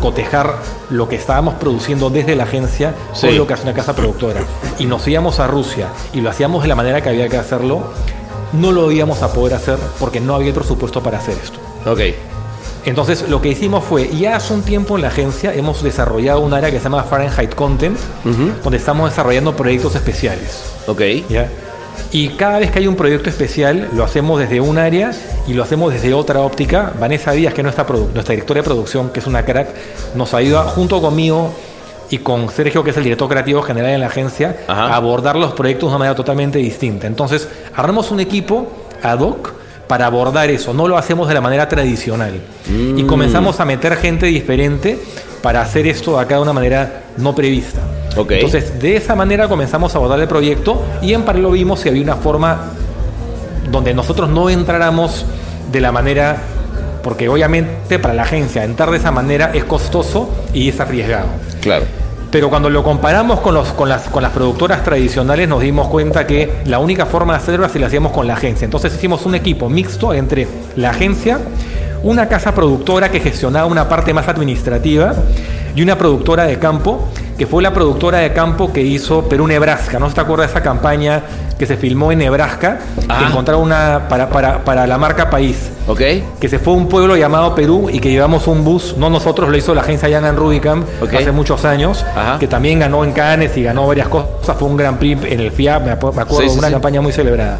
cotejar 0.00 0.54
lo 0.90 1.08
que 1.08 1.16
estábamos 1.16 1.54
produciendo 1.54 2.10
desde 2.10 2.36
la 2.36 2.44
agencia 2.44 2.94
Sí. 3.12 3.26
con 3.28 3.38
lo 3.38 3.46
que 3.46 3.54
hace 3.54 3.62
una 3.64 3.74
casa 3.74 3.94
productora, 3.94 4.40
y 4.78 4.86
nos 4.86 5.06
íbamos 5.08 5.40
a 5.40 5.46
Rusia 5.46 5.88
y 6.12 6.20
lo 6.20 6.30
hacíamos 6.30 6.62
de 6.62 6.68
la 6.68 6.74
manera 6.74 7.00
que 7.02 7.08
había 7.08 7.28
que 7.28 7.36
hacerlo, 7.36 7.82
no 8.52 8.72
lo 8.72 8.90
íbamos 8.92 9.22
a 9.22 9.32
poder 9.32 9.54
hacer 9.54 9.78
porque 9.98 10.20
no 10.20 10.34
había 10.34 10.48
el 10.48 10.54
presupuesto 10.54 11.02
para 11.02 11.18
hacer 11.18 11.36
esto. 11.42 11.58
Ok. 11.90 12.00
Entonces 12.84 13.28
lo 13.28 13.42
que 13.42 13.48
hicimos 13.48 13.82
fue, 13.82 14.08
ya 14.16 14.36
hace 14.36 14.54
un 14.54 14.62
tiempo 14.62 14.94
en 14.94 15.02
la 15.02 15.08
agencia 15.08 15.52
hemos 15.52 15.82
desarrollado 15.82 16.38
un 16.40 16.54
área 16.54 16.70
que 16.70 16.78
se 16.78 16.84
llama 16.84 17.02
Fahrenheit 17.02 17.52
Content, 17.54 17.98
donde 18.62 18.76
estamos 18.78 19.10
desarrollando 19.10 19.56
proyectos 19.56 19.96
especiales. 19.96 20.62
Ok. 20.86 21.00
¿ya? 21.28 21.50
Y 22.12 22.28
cada 22.30 22.58
vez 22.58 22.70
que 22.70 22.78
hay 22.78 22.86
un 22.86 22.96
proyecto 22.96 23.28
especial, 23.30 23.88
lo 23.92 24.04
hacemos 24.04 24.38
desde 24.40 24.60
un 24.60 24.78
área 24.78 25.12
y 25.46 25.54
lo 25.54 25.62
hacemos 25.62 25.92
desde 25.92 26.14
otra 26.14 26.40
óptica. 26.40 26.92
Vanessa 26.98 27.32
Díaz, 27.32 27.52
que 27.54 27.60
es 27.60 27.64
nuestra, 27.64 27.84
directora 28.28 28.60
de 28.60 28.64
producción, 28.64 29.10
que 29.10 29.20
es 29.20 29.26
una 29.26 29.44
crack, 29.44 29.68
nos 30.14 30.32
ayuda 30.34 30.64
junto 30.64 31.00
conmigo 31.00 31.52
y 32.10 32.18
con 32.18 32.48
Sergio, 32.50 32.84
que 32.84 32.90
es 32.90 32.96
el 32.96 33.02
director 33.04 33.28
creativo 33.28 33.62
general 33.62 33.90
en 33.90 34.00
la 34.00 34.06
agencia, 34.06 34.56
Ajá. 34.68 34.86
a 34.86 34.96
abordar 34.96 35.36
los 35.36 35.52
proyectos 35.54 35.88
de 35.88 35.94
una 35.94 35.98
manera 35.98 36.14
totalmente 36.14 36.58
distinta. 36.58 37.06
Entonces, 37.06 37.48
armamos 37.74 38.10
un 38.10 38.20
equipo 38.20 38.68
ad 39.02 39.18
hoc 39.20 39.52
para 39.88 40.06
abordar 40.06 40.50
eso, 40.50 40.72
no 40.74 40.88
lo 40.88 40.96
hacemos 40.98 41.28
de 41.28 41.34
la 41.34 41.40
manera 41.40 41.68
tradicional. 41.68 42.40
Y 42.68 43.02
Mm. 43.02 43.06
comenzamos 43.06 43.60
a 43.60 43.64
meter 43.64 43.96
gente 43.96 44.26
diferente 44.26 44.98
para 45.42 45.60
hacer 45.62 45.86
esto 45.86 46.18
acá 46.18 46.36
de 46.36 46.42
una 46.42 46.52
manera 46.52 47.02
no 47.18 47.34
prevista. 47.34 47.80
Entonces, 48.16 48.80
de 48.80 48.96
esa 48.96 49.14
manera 49.14 49.48
comenzamos 49.48 49.94
a 49.94 49.98
abordar 49.98 50.20
el 50.20 50.28
proyecto 50.28 50.82
y 51.02 51.12
en 51.12 51.22
paralelo 51.22 51.50
vimos 51.50 51.80
si 51.80 51.88
había 51.88 52.02
una 52.02 52.16
forma 52.16 52.72
donde 53.70 53.94
nosotros 53.94 54.28
no 54.28 54.48
entráramos 54.48 55.26
de 55.70 55.80
la 55.80 55.92
manera, 55.92 56.38
porque 57.02 57.28
obviamente 57.28 57.98
para 57.98 58.14
la 58.14 58.22
agencia 58.22 58.64
entrar 58.64 58.90
de 58.90 58.98
esa 58.98 59.10
manera 59.10 59.50
es 59.54 59.64
costoso 59.64 60.30
y 60.52 60.68
es 60.68 60.80
arriesgado. 60.80 61.26
Claro. 61.60 61.84
Pero 62.30 62.50
cuando 62.50 62.68
lo 62.70 62.82
comparamos 62.82 63.40
con, 63.40 63.54
los, 63.54 63.68
con, 63.68 63.88
las, 63.88 64.02
con 64.08 64.22
las 64.22 64.32
productoras 64.32 64.82
tradicionales 64.82 65.48
nos 65.48 65.60
dimos 65.60 65.88
cuenta 65.88 66.26
que 66.26 66.52
la 66.66 66.78
única 66.78 67.06
forma 67.06 67.34
de 67.34 67.38
hacerlo 67.38 67.64
era 67.64 67.72
si 67.72 67.78
lo 67.78 67.86
hacíamos 67.86 68.12
con 68.12 68.26
la 68.26 68.34
agencia. 68.34 68.64
Entonces 68.64 68.94
hicimos 68.94 69.24
un 69.26 69.34
equipo 69.34 69.68
mixto 69.68 70.12
entre 70.12 70.46
la 70.74 70.90
agencia, 70.90 71.38
una 72.02 72.28
casa 72.28 72.54
productora 72.54 73.10
que 73.10 73.20
gestionaba 73.20 73.66
una 73.66 73.88
parte 73.88 74.12
más 74.12 74.28
administrativa 74.28 75.14
y 75.74 75.82
una 75.82 75.96
productora 75.96 76.44
de 76.44 76.58
campo, 76.58 77.08
que 77.36 77.46
fue 77.46 77.62
la 77.62 77.72
productora 77.72 78.18
de 78.18 78.32
campo 78.32 78.72
que 78.72 78.80
hizo 78.80 79.28
Perú-Nebraska. 79.28 79.98
¿No 79.98 80.08
se 80.08 80.14
te 80.14 80.20
acuerdas 80.22 80.48
de 80.48 80.52
esa 80.52 80.62
campaña 80.62 81.22
que 81.58 81.66
se 81.66 81.76
filmó 81.76 82.10
en 82.12 82.18
Nebraska? 82.18 82.78
Ah. 83.08 83.18
Que 83.18 83.24
encontraron 83.26 83.62
una 83.62 84.06
para, 84.08 84.28
para, 84.30 84.64
para 84.64 84.86
la 84.86 84.96
marca 84.98 85.28
País 85.28 85.70
¿Ok? 85.86 86.00
que 86.40 86.48
se 86.48 86.58
fue 86.58 86.72
a 86.72 86.76
un 86.76 86.88
pueblo 86.88 87.16
llamado 87.16 87.54
Perú 87.54 87.88
y 87.92 88.00
que 88.00 88.10
llevamos 88.10 88.46
un 88.46 88.64
bus, 88.64 88.94
no 88.96 89.10
nosotros, 89.10 89.48
lo 89.50 89.56
hizo 89.56 89.74
la 89.74 89.82
agencia 89.82 90.08
Young 90.08 90.24
and 90.24 90.38
Rubicam 90.38 90.84
hace 91.14 91.32
muchos 91.32 91.64
años, 91.64 92.04
Ajá. 92.14 92.38
que 92.38 92.46
también 92.46 92.78
ganó 92.78 93.04
en 93.04 93.12
Cannes 93.12 93.56
y 93.56 93.62
ganó 93.62 93.86
varias 93.86 94.08
cosas, 94.08 94.56
fue 94.58 94.68
un 94.68 94.76
Grand 94.76 94.98
Prix 94.98 95.24
en 95.26 95.40
el 95.40 95.50
FIA, 95.52 95.78
me, 95.78 95.90
acuerdo, 95.92 96.24
Sí, 96.40 96.48
sí, 96.48 96.58
una 96.58 96.68
sí. 96.68 96.72
campaña 96.72 97.00
muy 97.00 97.12
celebrada. 97.12 97.58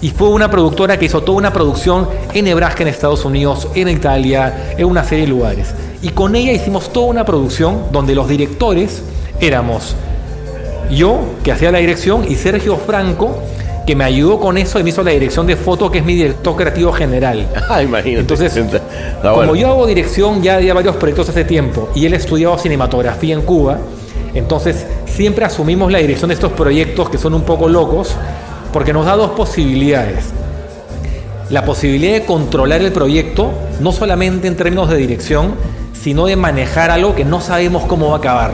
Y 0.00 0.10
fue 0.10 0.28
una 0.28 0.50
productora 0.50 0.98
que 0.98 1.06
hizo 1.06 1.22
toda 1.22 1.38
una 1.38 1.52
producción 1.52 2.08
en 2.34 2.44
Nebraska, 2.44 2.82
en 2.82 2.88
Estados 2.88 3.24
Unidos, 3.24 3.68
en 3.74 3.88
Italia, 3.88 4.74
en 4.76 4.84
una 4.84 5.02
serie 5.04 5.24
de 5.24 5.30
lugares. 5.30 5.74
Y 6.02 6.10
con 6.10 6.36
ella 6.36 6.52
hicimos 6.52 6.92
toda 6.92 7.06
una 7.06 7.24
producción 7.24 7.84
donde 7.92 8.14
los 8.14 8.28
directores 8.28 9.02
éramos 9.40 9.96
yo, 10.90 11.20
que 11.42 11.52
hacía 11.52 11.72
la 11.72 11.78
dirección, 11.78 12.24
y 12.28 12.36
Sergio 12.36 12.76
Franco, 12.76 13.42
que 13.86 13.94
me 13.94 14.04
ayudó 14.04 14.40
con 14.40 14.58
eso 14.58 14.78
y 14.78 14.82
me 14.82 14.90
hizo 14.90 15.02
la 15.02 15.12
dirección 15.12 15.46
de 15.46 15.56
foto, 15.56 15.90
que 15.90 15.98
es 15.98 16.04
mi 16.04 16.14
director 16.14 16.56
creativo 16.56 16.92
general. 16.92 17.46
Ah, 17.68 17.82
imagínate. 17.82 18.20
Entonces, 18.20 18.52
como 19.22 19.56
yo 19.56 19.68
hago 19.68 19.86
dirección 19.86 20.42
ya 20.42 20.58
de 20.58 20.72
varios 20.72 20.96
proyectos 20.96 21.28
hace 21.28 21.44
tiempo 21.44 21.88
y 21.94 22.06
él 22.06 22.14
estudiaba 22.14 22.58
cinematografía 22.58 23.34
en 23.34 23.42
Cuba, 23.42 23.78
entonces 24.34 24.86
siempre 25.06 25.44
asumimos 25.44 25.90
la 25.90 25.98
dirección 25.98 26.28
de 26.28 26.34
estos 26.34 26.52
proyectos 26.52 27.08
que 27.10 27.18
son 27.18 27.34
un 27.34 27.42
poco 27.42 27.68
locos 27.68 28.14
porque 28.72 28.92
nos 28.92 29.06
da 29.06 29.16
dos 29.16 29.30
posibilidades. 29.30 30.26
La 31.50 31.64
posibilidad 31.64 32.12
de 32.14 32.24
controlar 32.24 32.82
el 32.82 32.92
proyecto, 32.92 33.52
no 33.80 33.92
solamente 33.92 34.48
en 34.48 34.56
términos 34.56 34.90
de 34.90 34.96
dirección, 34.96 35.54
sino 36.06 36.26
de 36.26 36.36
manejar 36.36 36.92
algo 36.92 37.16
que 37.16 37.24
no 37.24 37.40
sabemos 37.40 37.82
cómo 37.86 38.10
va 38.10 38.14
a 38.14 38.18
acabar. 38.18 38.52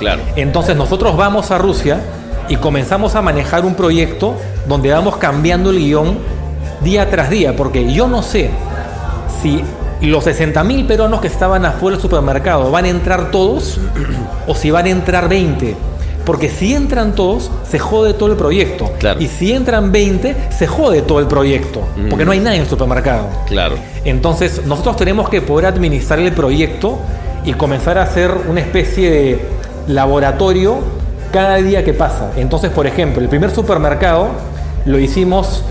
Claro. 0.00 0.20
Entonces 0.34 0.74
nosotros 0.74 1.16
vamos 1.16 1.52
a 1.52 1.58
Rusia 1.58 2.00
y 2.48 2.56
comenzamos 2.56 3.14
a 3.14 3.22
manejar 3.22 3.64
un 3.64 3.76
proyecto 3.76 4.34
donde 4.66 4.90
vamos 4.90 5.16
cambiando 5.16 5.70
el 5.70 5.78
guion 5.78 6.18
día 6.82 7.08
tras 7.08 7.30
día, 7.30 7.54
porque 7.54 7.92
yo 7.92 8.08
no 8.08 8.24
sé 8.24 8.50
si 9.40 9.62
los 10.00 10.26
60.000 10.26 10.88
peruanos 10.88 11.20
que 11.20 11.28
estaban 11.28 11.64
afuera 11.64 11.96
del 11.96 12.02
supermercado 12.02 12.68
van 12.72 12.84
a 12.84 12.88
entrar 12.88 13.30
todos 13.30 13.78
o 14.48 14.56
si 14.56 14.72
van 14.72 14.86
a 14.86 14.90
entrar 14.90 15.28
20. 15.28 15.76
Porque 16.28 16.50
si 16.50 16.74
entran 16.74 17.14
todos, 17.14 17.50
se 17.66 17.78
jode 17.78 18.12
todo 18.12 18.30
el 18.30 18.36
proyecto. 18.36 18.92
Claro. 18.98 19.18
Y 19.18 19.28
si 19.28 19.50
entran 19.50 19.90
20, 19.90 20.36
se 20.50 20.66
jode 20.66 21.00
todo 21.00 21.20
el 21.20 21.26
proyecto. 21.26 21.80
Porque 22.10 22.26
no 22.26 22.32
hay 22.32 22.38
nadie 22.38 22.56
en 22.56 22.64
el 22.64 22.68
supermercado. 22.68 23.28
Claro. 23.46 23.76
Entonces, 24.04 24.66
nosotros 24.66 24.98
tenemos 24.98 25.30
que 25.30 25.40
poder 25.40 25.64
administrar 25.64 26.18
el 26.18 26.32
proyecto 26.32 26.98
y 27.46 27.54
comenzar 27.54 27.96
a 27.96 28.02
hacer 28.02 28.30
una 28.46 28.60
especie 28.60 29.10
de 29.10 29.38
laboratorio 29.86 30.80
cada 31.32 31.56
día 31.56 31.82
que 31.82 31.94
pasa. 31.94 32.32
Entonces, 32.36 32.72
por 32.72 32.86
ejemplo, 32.86 33.22
el 33.22 33.30
primer 33.30 33.50
supermercado 33.50 34.28
lo 34.84 34.98
hicimos 34.98 35.64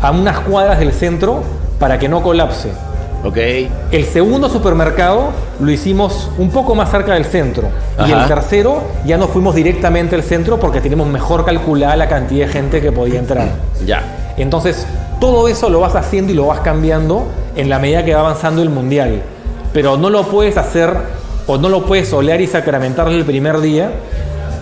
a 0.00 0.12
unas 0.12 0.38
cuadras 0.38 0.78
del 0.78 0.92
centro 0.92 1.42
para 1.80 1.98
que 1.98 2.08
no 2.08 2.22
colapse. 2.22 2.68
Ok. 3.24 3.38
El 3.90 4.04
segundo 4.04 4.50
supermercado 4.50 5.30
lo 5.58 5.70
hicimos 5.70 6.30
un 6.36 6.50
poco 6.50 6.74
más 6.74 6.90
cerca 6.90 7.14
del 7.14 7.24
centro. 7.24 7.68
Y 8.06 8.12
el 8.12 8.26
tercero 8.26 8.82
ya 9.06 9.16
nos 9.16 9.30
fuimos 9.30 9.54
directamente 9.54 10.14
al 10.14 10.22
centro 10.22 10.60
porque 10.60 10.80
tenemos 10.80 11.08
mejor 11.08 11.44
calculada 11.44 11.96
la 11.96 12.08
cantidad 12.08 12.46
de 12.46 12.52
gente 12.52 12.80
que 12.82 12.92
podía 12.92 13.18
entrar. 13.18 13.48
Ya. 13.86 14.02
Entonces, 14.36 14.86
todo 15.20 15.48
eso 15.48 15.70
lo 15.70 15.80
vas 15.80 15.94
haciendo 15.94 16.32
y 16.32 16.34
lo 16.34 16.46
vas 16.46 16.60
cambiando 16.60 17.26
en 17.56 17.70
la 17.70 17.78
medida 17.78 18.04
que 18.04 18.14
va 18.14 18.20
avanzando 18.20 18.62
el 18.62 18.68
mundial. 18.68 19.22
Pero 19.72 19.96
no 19.96 20.10
lo 20.10 20.24
puedes 20.24 20.58
hacer 20.58 20.94
o 21.46 21.56
no 21.56 21.70
lo 21.70 21.86
puedes 21.86 22.12
olear 22.12 22.42
y 22.42 22.46
sacramentar 22.46 23.08
el 23.08 23.24
primer 23.24 23.60
día 23.60 23.90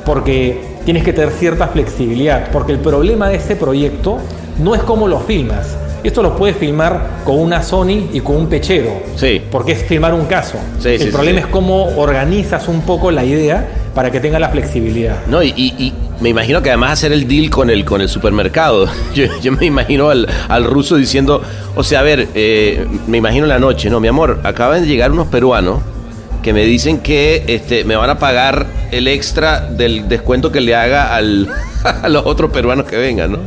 porque 0.04 0.76
tienes 0.84 1.02
que 1.04 1.12
tener 1.12 1.32
cierta 1.32 1.66
flexibilidad. 1.66 2.48
Porque 2.52 2.72
el 2.72 2.78
problema 2.78 3.28
de 3.28 3.36
ese 3.36 3.56
proyecto 3.56 4.18
no 4.58 4.76
es 4.76 4.82
cómo 4.82 5.08
lo 5.08 5.18
filmas. 5.18 5.76
Esto 6.04 6.22
lo 6.22 6.36
puedes 6.36 6.56
filmar 6.56 7.20
con 7.24 7.38
una 7.38 7.62
Sony 7.62 8.08
y 8.12 8.20
con 8.20 8.36
un 8.36 8.48
pechero. 8.48 9.02
Sí. 9.16 9.40
Porque 9.50 9.72
es 9.72 9.84
filmar 9.84 10.12
un 10.14 10.26
caso. 10.26 10.58
Sí, 10.80 10.88
el 10.90 11.00
sí, 11.00 11.06
problema 11.10 11.38
sí. 11.40 11.44
es 11.46 11.50
cómo 11.52 11.96
organizas 11.96 12.66
un 12.68 12.80
poco 12.82 13.10
la 13.10 13.24
idea 13.24 13.66
para 13.94 14.10
que 14.10 14.18
tenga 14.20 14.38
la 14.38 14.48
flexibilidad. 14.48 15.16
No, 15.26 15.42
y, 15.42 15.48
y- 15.56 15.74
y 15.78 15.92
me 16.20 16.28
imagino 16.30 16.62
que 16.62 16.70
además 16.70 16.92
hacer 16.92 17.12
el 17.12 17.28
deal 17.28 17.50
con 17.50 17.70
el, 17.70 17.84
con 17.84 18.00
el 18.00 18.08
supermercado. 18.08 18.86
Yo, 19.14 19.24
yo 19.40 19.52
me 19.52 19.66
imagino 19.66 20.08
al, 20.10 20.26
al 20.48 20.64
ruso 20.64 20.96
diciendo, 20.96 21.42
o 21.76 21.82
sea, 21.84 22.00
a 22.00 22.02
ver, 22.02 22.28
eh, 22.34 22.86
me 23.06 23.18
imagino 23.18 23.46
la 23.46 23.58
noche, 23.58 23.90
no, 23.90 24.00
mi 24.00 24.08
amor, 24.08 24.40
acaban 24.44 24.82
de 24.82 24.88
llegar 24.88 25.12
unos 25.12 25.28
peruanos 25.28 25.80
que 26.42 26.52
me 26.52 26.64
dicen 26.64 26.98
que 26.98 27.44
este, 27.46 27.84
me 27.84 27.94
van 27.94 28.10
a 28.10 28.18
pagar 28.18 28.66
el 28.90 29.06
extra 29.06 29.60
del 29.60 30.08
descuento 30.08 30.50
que 30.50 30.60
le 30.60 30.74
haga 30.74 31.14
al, 31.14 31.48
a 32.02 32.08
los 32.08 32.24
otros 32.26 32.50
peruanos 32.50 32.86
que 32.86 32.96
vengan, 32.96 33.32
¿no? 33.32 33.38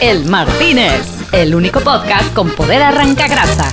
El 0.00 0.24
Martínez, 0.26 1.13
el 1.42 1.52
único 1.54 1.80
podcast 1.80 2.32
con 2.32 2.50
poder 2.50 2.80
arranca 2.80 3.26
grasa. 3.26 3.68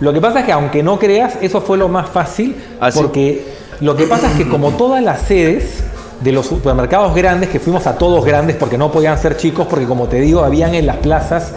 Lo 0.00 0.12
que 0.12 0.20
pasa 0.20 0.40
es 0.40 0.46
que 0.46 0.52
aunque 0.52 0.82
no 0.82 0.98
creas, 0.98 1.36
eso 1.42 1.60
fue 1.60 1.76
lo 1.76 1.88
más 1.88 2.08
fácil, 2.08 2.56
¿Ah, 2.80 2.90
sí? 2.90 2.98
porque 2.98 3.46
lo 3.80 3.94
que 3.94 4.06
pasa 4.06 4.30
es 4.30 4.38
que 4.38 4.48
como 4.48 4.70
todas 4.70 5.02
las 5.02 5.20
sedes 5.22 5.82
de 6.22 6.32
los 6.32 6.46
supermercados 6.46 7.14
grandes, 7.14 7.50
que 7.50 7.60
fuimos 7.60 7.86
a 7.86 7.98
todos 7.98 8.24
grandes 8.24 8.56
porque 8.56 8.78
no 8.78 8.90
podían 8.90 9.18
ser 9.18 9.36
chicos, 9.36 9.66
porque 9.68 9.84
como 9.84 10.06
te 10.06 10.18
digo, 10.20 10.44
habían 10.44 10.74
en 10.74 10.86
las 10.86 10.96
plazas, 10.96 11.52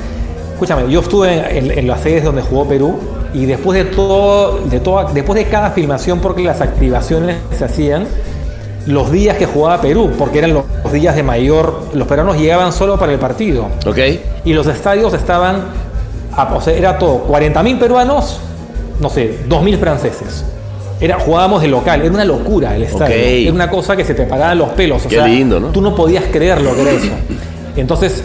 escúchame, 0.53 0.91
yo 0.91 0.99
estuve 0.99 1.57
en, 1.57 1.71
en 1.71 1.87
las 1.87 2.01
sedes 2.01 2.25
donde 2.25 2.41
jugó 2.41 2.67
Perú 2.67 2.99
y 3.33 3.45
después 3.45 3.77
de 3.77 3.89
todo, 3.89 4.59
de 4.65 4.81
toda, 4.81 5.13
después 5.13 5.37
de 5.37 5.49
cada 5.49 5.71
filmación, 5.71 6.19
porque 6.19 6.43
las 6.43 6.59
activaciones 6.59 7.37
se 7.57 7.63
hacían 7.63 8.05
los 8.87 9.11
días 9.11 9.37
que 9.37 9.45
jugaba 9.45 9.79
Perú, 9.81 10.11
porque 10.17 10.39
eran 10.39 10.53
los, 10.53 10.63
días 10.91 11.15
de 11.15 11.23
mayor, 11.23 11.83
los 11.93 12.07
peruanos 12.07 12.37
llegaban 12.37 12.73
solo 12.73 12.97
para 12.97 13.11
el 13.13 13.19
partido 13.19 13.67
¿Ok? 13.85 13.97
y 14.43 14.53
los 14.53 14.65
estadios 14.67 15.13
estaban, 15.13 15.63
a- 16.35 16.53
o 16.55 16.61
sea, 16.61 16.73
era 16.73 16.97
todo, 16.97 17.25
40.000 17.27 17.77
peruanos, 17.79 18.39
no 18.99 19.09
sé, 19.09 19.39
2.000 19.47 19.77
franceses. 19.77 20.45
Era, 20.99 21.19
jugábamos 21.19 21.61
de 21.63 21.67
local, 21.67 22.01
era 22.01 22.13
una 22.13 22.25
locura 22.25 22.75
el 22.75 22.83
estadio. 22.83 23.15
Era 23.15 23.51
una 23.53 23.69
cosa 23.71 23.95
que 23.95 24.05
se 24.05 24.13
te 24.13 24.23
paraban 24.25 24.57
los 24.59 24.69
pelos. 24.69 25.03
O 25.05 25.09
Qué 25.09 25.15
sea, 25.15 25.25
lindo, 25.25 25.59
¿no? 25.59 25.67
Tú 25.69 25.81
no 25.81 25.95
podías 25.95 26.25
creer 26.31 26.61
lo 26.61 26.75
que 26.75 26.81
era 26.83 26.91
eso. 26.91 27.09
Entonces, 27.75 28.23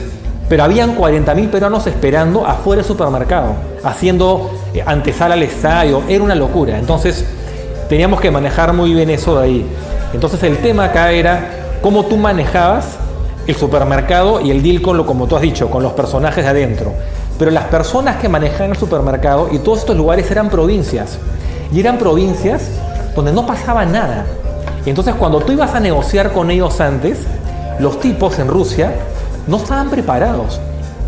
pero 0.49 0.65
habían 0.65 0.95
40.000 0.97 1.49
peruanos 1.49 1.87
esperando 1.87 2.45
afuera 2.47 2.83
del 2.83 2.87
supermercado, 2.89 3.55
haciendo 3.83 4.51
eh, 4.75 4.83
antesala 4.85 5.35
al 5.35 5.43
estadio. 5.43 6.03
Era 6.07 6.23
una 6.23 6.35
locura. 6.35 6.79
Entonces, 6.79 7.25
teníamos 7.89 8.21
que 8.21 8.31
manejar 8.31 8.75
muy 8.75 8.93
bien 8.93 9.09
eso 9.09 9.39
de 9.41 9.45
ahí. 9.47 9.67
Entonces, 10.13 10.43
el 10.43 10.59
tema 10.59 10.85
acá 10.85 11.11
era 11.13 11.51
cómo 11.83 12.05
tú 12.07 12.17
manejabas 12.17 12.87
el 13.47 13.55
supermercado 13.55 14.41
y 14.41 14.51
el 14.51 14.63
deal 14.63 14.83
con 14.83 14.97
lo, 14.97 15.07
como 15.07 15.27
tú 15.27 15.37
has 15.37 15.43
dicho, 15.43 15.71
con 15.71 15.83
los 15.83 15.93
personajes 15.93 16.45
de 16.45 16.51
adentro. 16.51 16.93
Pero 17.39 17.51
las 17.51 17.65
personas 17.65 18.17
que 18.17 18.29
manejaban 18.29 18.71
el 18.71 18.77
supermercado 18.77 19.49
y 19.53 19.59
todos 19.59 19.81
estos 19.81 19.97
lugares 19.97 20.31
eran 20.31 20.49
provincias. 20.49 21.19
Y 21.73 21.81
eran 21.81 21.99
provincias 21.99 22.63
donde 23.15 23.33
no 23.33 23.47
pasaba 23.47 23.85
nada. 23.85 24.25
Y 24.85 24.91
entonces 24.91 25.15
cuando 25.17 25.41
tú 25.41 25.53
ibas 25.53 25.75
a 25.75 25.81
negociar 25.81 26.33
con 26.33 26.51
ellos 26.51 26.81
antes, 26.81 27.19
los 27.79 28.01
tipos 28.01 28.39
en 28.39 28.49
Rusia 28.49 28.93
no 29.47 29.59
estaban 29.59 29.91
preparados. 29.91 30.61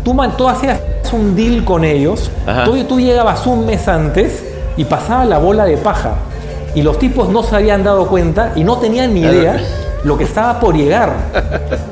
Tú, 0.03 0.13
man- 0.13 0.37
tú 0.37 0.47
hacías 0.47 0.79
un 1.11 1.35
deal 1.35 1.63
con 1.65 1.83
ellos, 1.83 2.29
tú, 2.65 2.83
tú 2.83 2.99
llegabas 2.99 3.45
un 3.47 3.65
mes 3.65 3.87
antes 3.87 4.43
y 4.77 4.85
pasaba 4.85 5.25
la 5.25 5.39
bola 5.39 5.65
de 5.65 5.77
paja. 5.77 6.11
Y 6.75 6.81
los 6.81 6.99
tipos 6.99 7.29
no 7.29 7.43
se 7.43 7.55
habían 7.55 7.83
dado 7.83 8.07
cuenta 8.07 8.53
y 8.55 8.63
no 8.63 8.77
tenían 8.77 9.13
ni 9.13 9.21
idea 9.21 9.59
lo 10.03 10.17
que 10.17 10.23
estaba 10.23 10.59
por 10.59 10.75
llegar. 10.75 11.13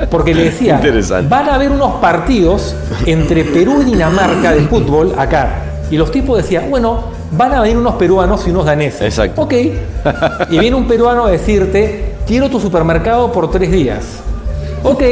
Porque 0.09 0.33
le 0.33 0.45
decía, 0.45 0.81
van 1.27 1.49
a 1.49 1.55
haber 1.55 1.71
unos 1.71 1.95
partidos 1.95 2.75
entre 3.05 3.43
Perú 3.43 3.81
y 3.81 3.85
Dinamarca 3.85 4.53
de 4.53 4.61
fútbol 4.61 5.13
acá. 5.17 5.63
Y 5.89 5.97
los 5.97 6.11
tipos 6.11 6.37
decían, 6.37 6.69
bueno, 6.69 7.03
van 7.31 7.53
a 7.53 7.61
venir 7.61 7.77
unos 7.77 7.95
peruanos 7.95 8.45
y 8.47 8.51
unos 8.51 8.65
daneses. 8.65 9.01
Exacto. 9.01 9.41
Ok. 9.41 9.53
Y 10.49 10.59
viene 10.59 10.75
un 10.75 10.87
peruano 10.87 11.25
a 11.25 11.31
decirte, 11.31 12.15
quiero 12.25 12.49
tu 12.49 12.59
supermercado 12.59 13.31
por 13.31 13.49
tres 13.51 13.71
días. 13.71 14.05
Ok, 14.83 15.03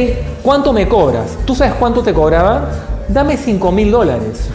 ¿cuánto 0.44 0.72
me 0.72 0.88
cobras? 0.88 1.38
¿Tú 1.46 1.56
sabes 1.56 1.74
cuánto 1.74 2.02
te 2.02 2.14
cobraba? 2.14 2.70
Dame 3.08 3.38
5 3.38 3.72
mil 3.72 3.92
dólares. 3.92 4.50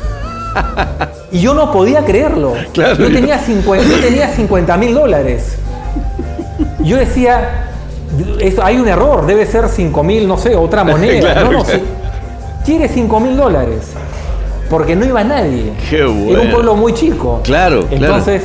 Y 1.32 1.40
yo 1.40 1.54
no 1.54 1.70
podía 1.72 2.04
creerlo. 2.04 2.54
Claro, 2.72 2.96
yo, 2.96 3.12
tenía 3.12 3.38
50 3.38 3.84
yo 3.86 4.00
tenía 4.00 4.28
50 4.34 4.76
mil 4.76 4.94
dólares. 4.94 5.56
Yo 6.80 6.96
decía, 6.96 7.66
"Es- 8.40 8.58
hay 8.58 8.78
un 8.78 8.88
error, 8.88 9.26
debe 9.26 9.46
ser 9.46 9.68
5 9.68 10.02
mil, 10.02 10.26
no 10.26 10.36
sé, 10.38 10.56
otra 10.56 10.82
moneda. 10.84 11.20
Claro, 11.32 11.52
no, 11.52 11.58
no, 11.58 11.64
claro. 11.64 11.80
Quiere 12.64 12.88
5 12.88 13.20
mil 13.20 13.36
dólares. 13.36 13.92
Porque 14.68 14.94
no 14.94 15.04
iba 15.04 15.24
nadie. 15.24 15.72
Qué 15.88 15.96
Era 15.98 16.08
un 16.08 16.26
bueno. 16.26 16.50
pueblo 16.52 16.76
muy 16.76 16.94
chico. 16.94 17.40
Claro, 17.42 17.86
claro. 17.88 18.04
Entonces, 18.06 18.42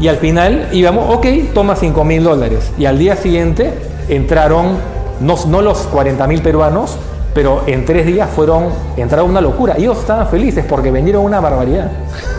y 0.00 0.08
al 0.08 0.16
final 0.16 0.68
íbamos, 0.72 1.14
ok, 1.14 1.26
toma 1.54 1.76
5 1.76 2.02
mil 2.04 2.24
dólares. 2.24 2.72
Y 2.78 2.86
al 2.86 2.98
día 2.98 3.14
siguiente 3.14 3.72
entraron, 4.08 4.76
no, 5.20 5.36
no 5.46 5.62
los 5.62 5.78
40 5.82 6.26
mil 6.26 6.42
peruanos, 6.42 6.96
pero 7.34 7.62
en 7.66 7.84
tres 7.84 8.06
días 8.06 8.28
fueron, 8.30 8.64
entraron 8.96 9.30
una 9.30 9.40
locura. 9.40 9.74
Ellos 9.78 9.98
estaban 9.98 10.28
felices 10.28 10.64
porque 10.68 10.90
vendieron 10.90 11.24
una 11.24 11.40
barbaridad. 11.40 11.90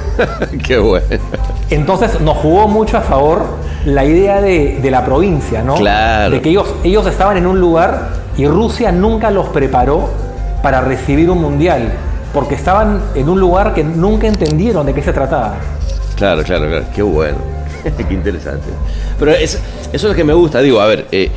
Qué 0.65 0.77
bueno. 0.77 1.05
Entonces 1.69 2.19
nos 2.21 2.37
jugó 2.37 2.67
mucho 2.67 2.97
a 2.97 3.01
favor 3.01 3.43
la 3.85 4.05
idea 4.05 4.39
de, 4.41 4.79
de 4.81 4.91
la 4.91 5.03
provincia, 5.03 5.63
¿no? 5.63 5.75
Claro. 5.75 6.31
De 6.35 6.41
que 6.41 6.49
ellos, 6.49 6.73
ellos 6.83 7.05
estaban 7.07 7.37
en 7.37 7.47
un 7.47 7.59
lugar 7.59 8.09
y 8.37 8.47
Rusia 8.47 8.91
nunca 8.91 9.31
los 9.31 9.47
preparó 9.49 10.09
para 10.61 10.81
recibir 10.81 11.29
un 11.29 11.41
mundial, 11.41 11.91
porque 12.33 12.55
estaban 12.55 13.01
en 13.15 13.27
un 13.27 13.39
lugar 13.39 13.73
que 13.73 13.83
nunca 13.83 14.27
entendieron 14.27 14.85
de 14.85 14.93
qué 14.93 15.01
se 15.01 15.11
trataba. 15.11 15.55
Claro, 16.15 16.43
claro, 16.43 16.67
claro. 16.67 16.85
Qué 16.95 17.01
bueno. 17.01 17.37
Qué 18.07 18.13
interesante. 18.13 18.67
Pero 19.19 19.31
es- 19.31 19.55
eso 19.55 19.61
es 19.91 20.03
lo 20.03 20.13
que 20.13 20.23
me 20.23 20.33
gusta. 20.33 20.61
Digo, 20.61 20.79
a 20.79 20.85
ver, 20.85 21.07
eh, 21.11 21.29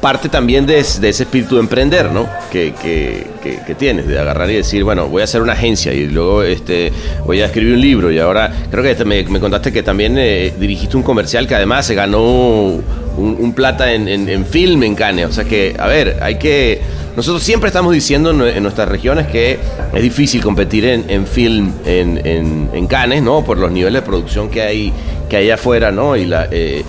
parte 0.00 0.28
también 0.28 0.64
de, 0.66 0.74
de 0.74 1.08
ese 1.08 1.24
espíritu 1.24 1.56
de 1.56 1.60
emprender, 1.62 2.10
¿no? 2.12 2.28
Que, 2.52 2.72
que- 2.82 3.26
tienes, 3.78 4.06
de 4.08 4.18
agarrar 4.18 4.50
y 4.50 4.54
decir, 4.54 4.82
bueno, 4.82 5.08
voy 5.08 5.20
a 5.20 5.24
hacer 5.24 5.40
una 5.42 5.52
agencia 5.52 5.92
y 5.92 6.06
luego 6.06 6.42
este, 6.42 6.90
voy 7.24 7.40
a 7.42 7.46
escribir 7.46 7.74
un 7.74 7.80
libro. 7.80 8.10
Y 8.10 8.18
ahora 8.18 8.52
creo 8.70 8.82
que 8.82 8.90
este, 8.92 9.04
me, 9.04 9.24
contaste 9.40 9.72
que 9.72 9.82
también 9.82 10.16
eh, 10.18 10.52
dirigiste 10.58 10.96
un 10.96 11.02
comercial 11.02 11.46
que 11.46 11.54
además 11.54 11.86
se 11.86 11.94
ganó 11.94 12.20
un, 12.22 13.52
plata 13.54 13.92
en, 13.92 14.46
film 14.46 14.82
en 14.84 14.94
Cannes. 14.94 15.26
O 15.26 15.32
sea 15.32 15.44
que, 15.44 15.76
a 15.78 15.86
ver, 15.86 16.18
hay 16.22 16.36
que. 16.36 16.80
Nosotros 17.16 17.42
siempre 17.42 17.68
estamos 17.68 17.92
diciendo 17.92 18.30
en, 18.30 18.38
nue- 18.38 18.56
en 18.56 18.62
nuestras 18.62 18.88
regiones 18.88 19.26
que 19.26 19.58
es 19.92 20.02
difícil 20.02 20.42
competir 20.42 20.84
en, 20.86 21.26
film 21.26 21.72
en 21.84 22.86
Cannes, 22.88 23.22
¿no? 23.22 23.44
Por 23.44 23.58
los 23.58 23.70
niveles 23.70 24.02
de 24.02 24.06
producción 24.06 24.48
que 24.50 24.62
hay, 24.62 24.92
que 25.28 25.36
hay 25.36 25.50
afuera, 25.50 25.92
¿no? 25.92 26.16
Y 26.16 26.24
la. 26.26 26.48
eh, 26.50 26.82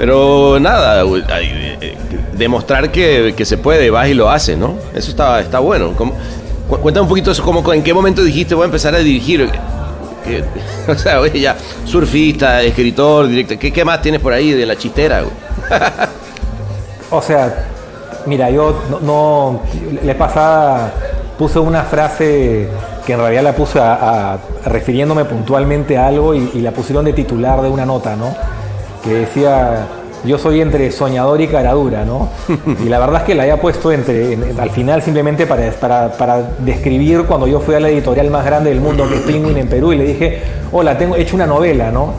pero 0.00 0.56
nada, 0.58 1.02
eh, 1.04 1.94
demostrar 2.32 2.90
que, 2.90 3.34
que 3.36 3.44
se 3.44 3.58
puede, 3.58 3.90
vas 3.90 4.08
y 4.08 4.14
lo 4.14 4.30
haces, 4.30 4.56
¿no? 4.56 4.76
Eso 4.94 5.10
está, 5.10 5.38
está 5.40 5.58
bueno. 5.58 5.92
¿Cómo- 5.94 6.14
cu- 6.70 6.78
cuéntame 6.78 7.02
un 7.02 7.08
poquito 7.10 7.30
eso, 7.30 7.42
como, 7.42 7.70
¿en 7.70 7.82
qué 7.82 7.92
momento 7.92 8.24
dijiste 8.24 8.54
voy 8.54 8.62
a 8.62 8.64
empezar 8.64 8.94
a 8.94 8.98
dirigir? 9.00 9.50
O 10.88 10.94
sea, 10.94 11.20
oye, 11.20 11.38
ya, 11.40 11.54
surfista, 11.84 12.62
escritor, 12.62 13.26
director, 13.28 13.58
¿qué, 13.58 13.70
qué 13.72 13.84
más 13.84 14.00
tienes 14.00 14.22
por 14.22 14.32
ahí 14.32 14.52
de 14.52 14.64
la 14.64 14.74
chistera? 14.74 15.22
O 17.10 17.20
sea, 17.20 17.66
mira, 18.24 18.48
yo 18.50 18.82
no, 18.90 19.00
no- 19.00 19.62
le 20.02 20.14
pasada 20.14 20.92
puse 21.38 21.58
una 21.58 21.82
frase 21.82 22.68
que 23.04 23.12
en 23.12 23.18
realidad 23.18 23.42
la 23.42 23.52
puse 23.54 23.78
a- 23.80 24.38
refiriéndome 24.64 25.26
puntualmente 25.26 25.98
a 25.98 26.06
algo 26.06 26.34
y 26.34 26.60
la 26.62 26.70
pusieron 26.70 27.04
de 27.04 27.12
titular 27.12 27.60
de 27.60 27.68
una 27.68 27.84
nota, 27.84 28.16
¿no? 28.16 28.34
Que 29.04 29.14
decía, 29.14 29.86
yo 30.24 30.36
soy 30.38 30.60
entre 30.60 30.90
soñador 30.92 31.40
y 31.40 31.48
caradura, 31.48 32.04
¿no? 32.04 32.28
Y 32.84 32.88
la 32.88 32.98
verdad 32.98 33.22
es 33.22 33.26
que 33.26 33.34
la 33.34 33.42
había 33.44 33.60
puesto 33.60 33.90
entre, 33.92 34.34
en- 34.34 34.60
al 34.60 34.70
final 34.70 35.02
simplemente 35.02 35.46
para, 35.46 35.70
para, 35.72 36.12
para 36.12 36.42
describir 36.58 37.22
cuando 37.24 37.46
yo 37.46 37.60
fui 37.60 37.74
a 37.74 37.80
la 37.80 37.88
editorial 37.88 38.30
más 38.30 38.44
grande 38.44 38.70
del 38.70 38.80
mundo, 38.80 39.08
que 39.08 39.16
es 39.16 39.20
Penguin 39.22 39.56
en 39.56 39.68
Perú, 39.68 39.92
y 39.92 39.96
le 39.96 40.04
dije, 40.04 40.42
hola, 40.72 40.98
tengo 40.98 41.16
he 41.16 41.22
hecho 41.22 41.36
una 41.36 41.46
novela, 41.46 41.90
¿no? 41.90 42.12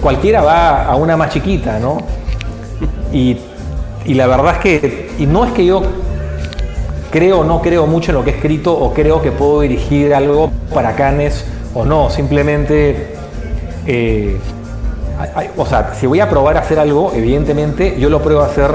Cualquiera 0.00 0.42
va 0.42 0.84
a 0.86 0.96
una 0.96 1.16
más 1.16 1.30
chiquita, 1.30 1.78
¿no? 1.78 1.98
Y, 3.12 3.36
y 4.04 4.14
la 4.14 4.26
verdad 4.26 4.54
es 4.56 4.58
que, 4.58 5.10
y 5.20 5.26
no 5.26 5.44
es 5.44 5.52
que 5.52 5.64
yo 5.64 5.82
creo 7.12 7.40
o 7.40 7.44
no 7.44 7.62
creo 7.62 7.86
mucho 7.86 8.10
en 8.10 8.16
lo 8.16 8.24
que 8.24 8.30
he 8.30 8.34
escrito 8.34 8.76
o 8.76 8.92
creo 8.92 9.22
que 9.22 9.30
puedo 9.30 9.60
dirigir 9.60 10.12
algo 10.14 10.50
para 10.74 10.96
Canes 10.96 11.44
o 11.74 11.84
no, 11.84 12.10
simplemente, 12.10 13.14
eh, 13.86 14.36
o 15.56 15.66
sea, 15.66 15.92
si 15.94 16.06
voy 16.06 16.20
a 16.20 16.28
probar 16.28 16.56
a 16.56 16.60
hacer 16.60 16.78
algo, 16.78 17.12
evidentemente 17.14 17.96
yo 17.98 18.10
lo 18.10 18.20
pruebo 18.22 18.42
a 18.42 18.46
hacer, 18.46 18.70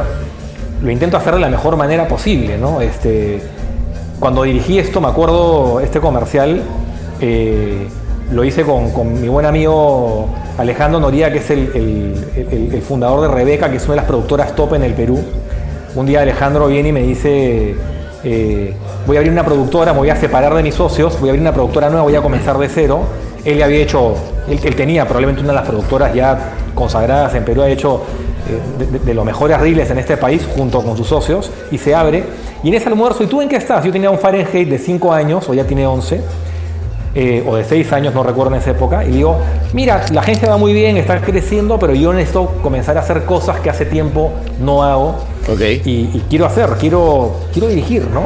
lo 0.81 0.89
intento 0.91 1.17
hacer 1.17 1.33
de 1.33 1.39
la 1.41 1.49
mejor 1.49 1.75
manera 1.75 2.07
posible, 2.07 2.57
¿no? 2.57 2.81
Este, 2.81 3.41
cuando 4.19 4.43
dirigí 4.43 4.79
esto, 4.79 5.01
me 5.01 5.07
acuerdo, 5.07 5.79
este 5.81 5.99
comercial, 5.99 6.61
eh, 7.21 7.87
lo 8.31 8.43
hice 8.43 8.63
con, 8.63 8.91
con 8.91 9.19
mi 9.19 9.27
buen 9.27 9.45
amigo 9.45 10.27
Alejandro 10.57 10.99
Noría, 10.99 11.31
que 11.31 11.39
es 11.39 11.49
el, 11.49 11.71
el- 12.35 12.81
fundador 12.81 13.21
de 13.21 13.27
Rebeca, 13.27 13.69
que 13.69 13.77
es 13.77 13.83
una 13.85 13.93
de 13.93 13.97
las 13.97 14.05
productoras 14.05 14.55
top 14.55 14.75
en 14.75 14.83
el 14.83 14.93
Perú. 14.93 15.19
Un 15.95 16.05
día 16.05 16.21
Alejandro 16.21 16.67
viene 16.67 16.89
y 16.89 16.91
me 16.91 17.01
dice, 17.01 17.75
eh, 18.23 18.73
voy 19.05 19.15
a 19.17 19.19
abrir 19.19 19.31
una 19.33 19.43
productora, 19.43 19.91
me 19.93 19.99
voy 19.99 20.09
a 20.09 20.15
separar 20.15 20.53
de 20.53 20.63
mis 20.63 20.75
socios, 20.75 21.19
voy 21.19 21.29
a 21.29 21.31
abrir 21.31 21.41
una 21.41 21.53
productora 21.53 21.89
nueva, 21.89 22.03
voy 22.03 22.15
a 22.15 22.21
comenzar 22.21 22.57
de 22.57 22.69
cero. 22.69 23.01
Él 23.45 23.57
le 23.57 23.63
había 23.63 23.79
hecho, 23.79 24.15
él, 24.47 24.59
él 24.63 24.75
tenía 24.75 25.05
probablemente 25.05 25.41
una 25.41 25.51
de 25.51 25.59
las 25.59 25.67
productoras 25.67 26.13
ya 26.13 26.53
consagradas 26.73 27.33
en 27.35 27.43
Perú, 27.43 27.61
ha 27.61 27.69
hecho 27.69 28.03
eh, 28.49 28.99
de, 29.05 29.13
los 29.13 29.25
mejores 29.25 29.59
reels 29.59 29.91
en 29.91 29.99
este 29.99 30.17
país 30.17 30.47
junto 30.55 30.81
con 30.81 30.97
sus 30.97 31.07
socios 31.07 31.51
y 31.71 31.77
se 31.77 31.93
abre. 31.93 32.23
Y 32.63 32.69
en 32.69 32.73
ese 32.73 32.87
almuerzo, 32.89 33.23
¿y 33.23 33.27
tú 33.27 33.41
en 33.41 33.49
qué 33.49 33.57
estás? 33.57 33.83
Yo 33.85 33.91
tenía 33.91 34.09
un 34.09 34.17
Fahrenheit 34.17 34.67
de 34.67 34.77
5 34.77 35.13
años, 35.13 35.47
o 35.47 35.53
ya 35.53 35.65
tiene 35.65 35.85
11, 35.85 36.21
eh, 37.15 37.43
o 37.47 37.55
de 37.55 37.63
6 37.63 37.93
años, 37.93 38.13
no 38.13 38.23
recuerdo 38.23 38.53
en 38.53 38.61
esa 38.61 38.71
época, 38.71 39.03
y 39.05 39.11
digo, 39.11 39.37
mira, 39.73 40.05
la 40.11 40.21
agencia 40.21 40.49
va 40.49 40.57
muy 40.57 40.73
bien, 40.73 40.97
está 40.97 41.21
creciendo, 41.21 41.77
pero 41.77 41.93
yo 41.93 42.11
necesito 42.11 42.55
comenzar 42.63 42.97
a 42.97 43.01
hacer 43.01 43.23
cosas 43.25 43.59
que 43.59 43.69
hace 43.69 43.85
tiempo 43.85 44.31
no 44.59 44.83
hago 44.83 45.15
y 45.85 46.21
quiero 46.29 46.45
hacer, 46.45 46.69
quiero, 46.79 47.35
quiero 47.53 47.67
dirigir, 47.67 48.07
¿no? 48.13 48.23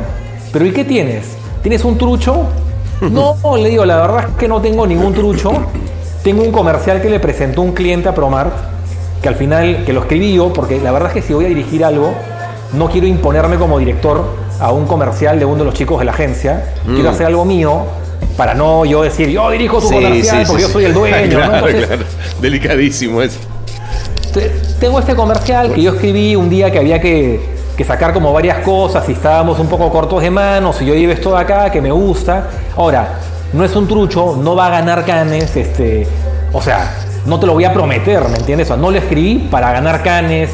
Pero 0.51 0.65
¿y 0.65 0.71
qué 0.71 0.83
tienes? 0.83 1.35
¿Tienes 1.61 1.83
un 1.85 1.97
trucho? 1.97 2.45
No, 3.11 3.57
le 3.57 3.69
digo, 3.69 3.85
la 3.85 3.97
verdad 3.97 4.25
es 4.29 4.35
que 4.37 4.47
no 4.47 4.61
tengo 4.61 4.85
ningún 4.87 5.13
trucho. 5.13 5.51
Tengo 6.23 6.41
un 6.43 6.51
comercial 6.51 7.01
que 7.01 7.09
le 7.09 7.19
presentó 7.19 7.61
un 7.61 7.73
cliente 7.73 8.07
a 8.09 8.15
Promart, 8.15 8.53
que 9.21 9.27
al 9.27 9.35
final, 9.35 9.83
que 9.85 9.91
lo 9.93 10.01
escribí 10.01 10.33
yo, 10.33 10.53
porque 10.53 10.79
la 10.79 10.91
verdad 10.91 11.09
es 11.09 11.15
que 11.15 11.21
si 11.21 11.33
voy 11.33 11.45
a 11.45 11.47
dirigir 11.49 11.83
algo, 11.83 12.13
no 12.73 12.89
quiero 12.89 13.07
imponerme 13.07 13.57
como 13.57 13.77
director 13.79 14.23
a 14.59 14.71
un 14.71 14.85
comercial 14.85 15.37
de 15.39 15.45
uno 15.45 15.57
de 15.59 15.65
los 15.65 15.73
chicos 15.73 15.99
de 15.99 16.05
la 16.05 16.11
agencia. 16.13 16.73
Quiero 16.85 17.09
hacer 17.09 17.25
algo 17.27 17.43
mío 17.45 17.81
para 18.37 18.53
no 18.53 18.85
yo 18.85 19.03
decir, 19.03 19.29
yo 19.29 19.49
dirijo 19.51 19.79
tu 19.79 19.89
comercial 19.91 20.43
porque 20.47 20.61
yo 20.63 20.69
soy 20.69 20.85
el 20.85 20.93
dueño. 20.95 21.17
¿no? 21.39 21.45
claro, 21.49 21.67
Entonces, 21.67 21.87
claro. 21.87 22.03
Delicadísimo 22.41 23.21
eso. 23.21 23.39
te- 24.33 24.49
tengo 24.79 24.99
este 24.99 25.13
comercial 25.15 25.71
que 25.73 25.81
yo 25.81 25.93
escribí 25.93 26.35
un 26.35 26.49
día 26.49 26.71
que 26.71 26.79
había 26.79 26.99
que, 27.01 27.39
que 27.75 27.83
sacar 27.83 28.13
como 28.13 28.31
varias 28.31 28.59
cosas 28.59 29.07
y 29.09 29.13
estábamos 29.13 29.59
un 29.59 29.67
poco 29.67 29.89
cortos 29.89 30.21
de 30.21 30.29
manos 30.29 30.81
y 30.81 30.85
yo 30.85 30.93
llevo 30.93 31.13
esto 31.13 31.35
acá 31.35 31.71
que 31.71 31.81
me 31.81 31.91
gusta. 31.91 32.49
Ahora, 32.75 33.19
no 33.53 33.63
es 33.63 33.75
un 33.75 33.87
trucho, 33.87 34.35
no 34.35 34.55
va 34.55 34.67
a 34.67 34.69
ganar 34.69 35.05
canes, 35.05 35.55
este, 35.55 36.07
o 36.51 36.61
sea, 36.61 36.95
no 37.25 37.39
te 37.39 37.45
lo 37.45 37.53
voy 37.53 37.65
a 37.65 37.73
prometer, 37.73 38.27
¿me 38.29 38.37
entiendes? 38.37 38.69
O 38.71 38.77
no 38.77 38.91
lo 38.91 38.97
escribí 38.97 39.47
para 39.49 39.71
ganar 39.71 40.03
canes. 40.03 40.49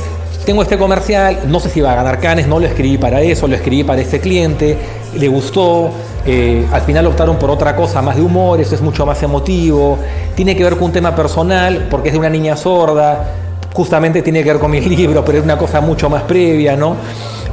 Tengo 0.46 0.62
este 0.62 0.78
comercial, 0.78 1.40
no 1.48 1.60
sé 1.60 1.70
si 1.70 1.82
va 1.82 1.92
a 1.92 1.96
ganar 1.96 2.20
canes, 2.20 2.48
no 2.48 2.60
lo 2.60 2.66
escribí 2.66 2.98
para 2.98 3.22
eso, 3.22 3.48
lo 3.48 3.56
escribí 3.56 3.84
para 3.84 4.02
este 4.02 4.20
cliente, 4.20 4.78
le 5.16 5.28
gustó, 5.28 5.92
eh, 6.26 6.66
al 6.72 6.82
final 6.82 7.06
optaron 7.08 7.38
por 7.38 7.50
otra 7.50 7.76
cosa 7.76 8.02
más 8.02 8.16
de 8.16 8.22
humor, 8.22 8.60
eso 8.60 8.74
es 8.74 8.82
mucho 8.82 9.06
más 9.06 9.22
emotivo, 9.22 10.00
tiene 10.36 10.56
que 10.56 10.64
ver 10.64 10.76
con 10.76 10.86
un 10.86 10.92
tema 10.92 11.16
personal, 11.16 11.88
porque 11.92 12.10
es 12.10 12.14
de 12.14 12.20
una 12.20 12.30
niña 12.30 12.56
sorda, 12.56 13.26
justamente 13.74 14.22
tiene 14.22 14.44
que 14.44 14.52
ver 14.52 14.60
con 14.60 14.72
mis 14.72 14.86
libros, 14.98 15.24
pero 15.26 15.38
es 15.38 15.44
una 15.44 15.58
cosa 15.58 15.82
mucho 15.82 16.10
más 16.10 16.24
previa, 16.24 16.76
¿no? 16.76 16.96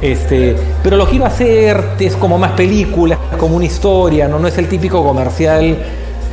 Este, 0.01 0.55
pero 0.83 0.95
lo 0.95 1.07
quiero 1.07 1.25
hacer, 1.25 1.83
es 1.99 2.15
como 2.15 2.37
más 2.37 2.51
película, 2.51 3.17
como 3.37 3.55
una 3.55 3.65
historia, 3.65 4.27
¿no? 4.27 4.37
No 4.37 4.47
es 4.47 4.57
el 4.57 4.67
típico 4.67 5.03
comercial 5.03 5.77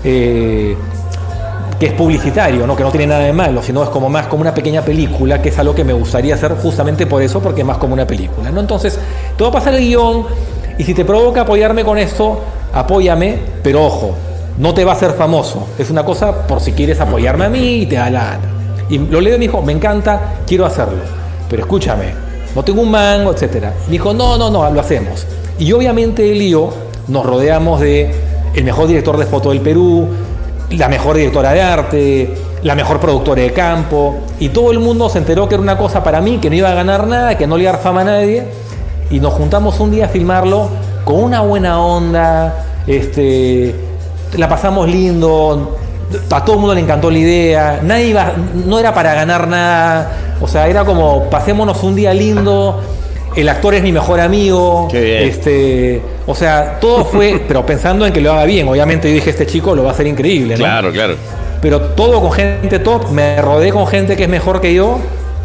eh, 0.05 0.77
que 1.79 1.87
es 1.87 1.93
publicitario, 1.93 2.67
¿no? 2.67 2.77
que 2.77 2.83
no 2.83 2.91
tiene 2.91 3.07
nada 3.07 3.23
de 3.23 3.33
malo, 3.33 3.63
sino 3.63 3.83
es 3.83 3.89
como 3.89 4.09
más 4.09 4.27
como 4.27 4.43
una 4.43 4.55
pequeña 4.55 4.83
película, 4.83 5.41
que 5.43 5.49
es 5.49 5.59
algo 5.59 5.75
que 5.75 5.83
me 5.83 5.93
gustaría 5.93 6.35
hacer 6.35 6.55
justamente 6.55 7.07
por 7.07 7.23
eso, 7.23 7.41
porque 7.41 7.63
es 7.63 7.67
más 7.67 7.79
como 7.79 7.95
una 7.95 8.07
película. 8.07 8.51
¿no? 8.51 8.61
Entonces, 8.61 8.99
te 9.37 9.43
va 9.43 9.49
a 9.49 9.53
pasar 9.53 9.75
el 9.75 9.81
guion, 9.81 10.27
y 10.79 10.85
si 10.85 10.95
te 10.95 11.05
provoca 11.05 11.43
apoyarme 11.43 11.85
con 11.85 11.99
esto, 11.99 12.41
apóyame, 12.73 13.39
pero 13.63 13.85
ojo, 13.85 14.15
no 14.59 14.75
te 14.75 14.85
va 14.85 14.93
a 14.93 14.95
hacer 14.97 15.13
famoso. 15.13 15.69
Es 15.79 15.91
una 15.91 16.05
cosa 16.05 16.47
por 16.47 16.61
si 16.61 16.73
quieres 16.73 17.01
apoyarme 17.01 17.47
a 17.47 17.49
mí 17.49 17.83
y 17.83 17.87
te 17.87 17.97
da 17.97 18.11
la 18.11 18.25
gana. 18.25 18.54
Y 18.89 18.99
lo 18.99 19.21
leo 19.21 19.37
y 19.37 19.39
me 19.39 19.47
dijo, 19.47 19.63
me 19.63 19.73
encanta, 19.73 20.35
quiero 20.47 20.67
hacerlo. 20.67 21.03
Pero 21.49 21.63
escúchame, 21.63 22.15
no 22.55 22.63
tengo 22.63 22.83
un 22.83 22.91
mango, 22.91 23.33
etc. 23.33 23.67
Y 23.89 23.93
dijo, 23.93 24.13
no, 24.13 24.37
no, 24.37 24.51
no, 24.51 24.69
lo 24.71 24.81
hacemos. 24.81 25.27
Y 25.59 25.73
obviamente 25.73 26.31
él 26.31 26.43
y 26.43 26.51
yo 26.51 26.73
nos 27.09 27.25
rodeamos 27.25 27.81
de 27.81 28.15
el 28.55 28.65
mejor 28.65 28.87
director 28.87 29.17
de 29.17 29.27
foto 29.27 29.51
del 29.51 29.61
Perú, 29.61 30.09
la 30.71 30.89
mejor 30.89 31.17
directora 31.17 31.53
de 31.53 31.63
arte, 31.63 32.35
la 32.63 32.75
mejor 32.75 33.01
productora 33.01 33.43
de 33.43 33.53
campo, 33.53 34.17
y 34.41 34.49
todo 34.49 34.71
el 34.71 34.79
mundo 34.79 35.09
se 35.09 35.19
enteró 35.19 35.49
que 35.49 35.55
era 35.55 35.63
una 35.63 35.77
cosa 35.77 36.03
para 36.03 36.21
mí, 36.21 36.39
que 36.39 36.51
no 36.51 36.57
iba 36.57 36.71
a 36.71 36.75
ganar 36.75 37.07
nada, 37.07 37.37
que 37.37 37.47
no 37.47 37.57
le 37.57 37.65
iba 37.65 37.73
dar 37.73 37.81
fama 37.81 38.03
a 38.03 38.05
nadie, 38.05 38.45
y 39.11 39.21
nos 39.21 39.35
juntamos 39.35 39.79
un 39.81 39.91
día 39.91 40.07
a 40.07 40.09
filmarlo 40.09 40.69
con 41.05 41.17
una 41.17 41.43
buena 41.43 41.81
onda, 41.81 42.65
este, 42.87 43.75
la 44.37 44.49
pasamos 44.49 44.89
lindo, 44.89 45.77
a 46.31 46.45
todo 46.45 46.55
el 46.57 46.61
mundo 46.61 46.75
le 46.75 46.81
encantó 46.81 47.11
la 47.11 47.19
idea, 47.19 47.81
nadie 47.83 48.07
iba, 48.09 48.33
no 48.67 48.79
era 48.79 48.93
para 48.95 49.15
ganar 49.15 49.49
nada, 49.49 50.11
o 50.41 50.49
sea, 50.49 50.67
era 50.69 50.85
como 50.85 51.29
pasémonos 51.31 51.83
un 51.83 51.95
día 51.95 52.13
lindo, 52.15 52.81
el 53.37 53.49
actor 53.49 53.75
es 53.75 53.83
mi 53.83 53.91
mejor 53.93 54.21
amigo, 54.21 54.89
Qué 54.91 55.01
bien. 55.01 55.23
este, 55.29 56.03
o 56.27 56.35
sea, 56.35 56.79
todo 56.81 57.05
fue, 57.05 57.43
pero 57.49 57.65
pensando 57.67 58.07
en 58.07 58.13
que 58.13 58.21
lo 58.21 58.33
haga 58.33 58.45
bien, 58.45 58.69
obviamente 58.69 59.09
yo 59.09 59.15
dije, 59.15 59.31
este 59.31 59.47
chico 59.47 59.75
lo 59.75 59.83
va 59.85 59.91
a 59.91 59.93
hacer 59.93 60.07
increíble, 60.07 60.55
¿no? 60.55 60.65
Claro, 60.65 60.93
claro. 60.93 61.15
pero 61.61 61.81
todo 61.81 62.21
con 62.21 62.33
gente 62.33 62.79
top, 62.79 63.11
me 63.11 63.41
rodeé 63.41 63.73
con 63.73 63.87
gente 63.87 64.17
que 64.17 64.25
es 64.25 64.29
mejor 64.29 64.61
que 64.61 64.73
yo 64.75 64.99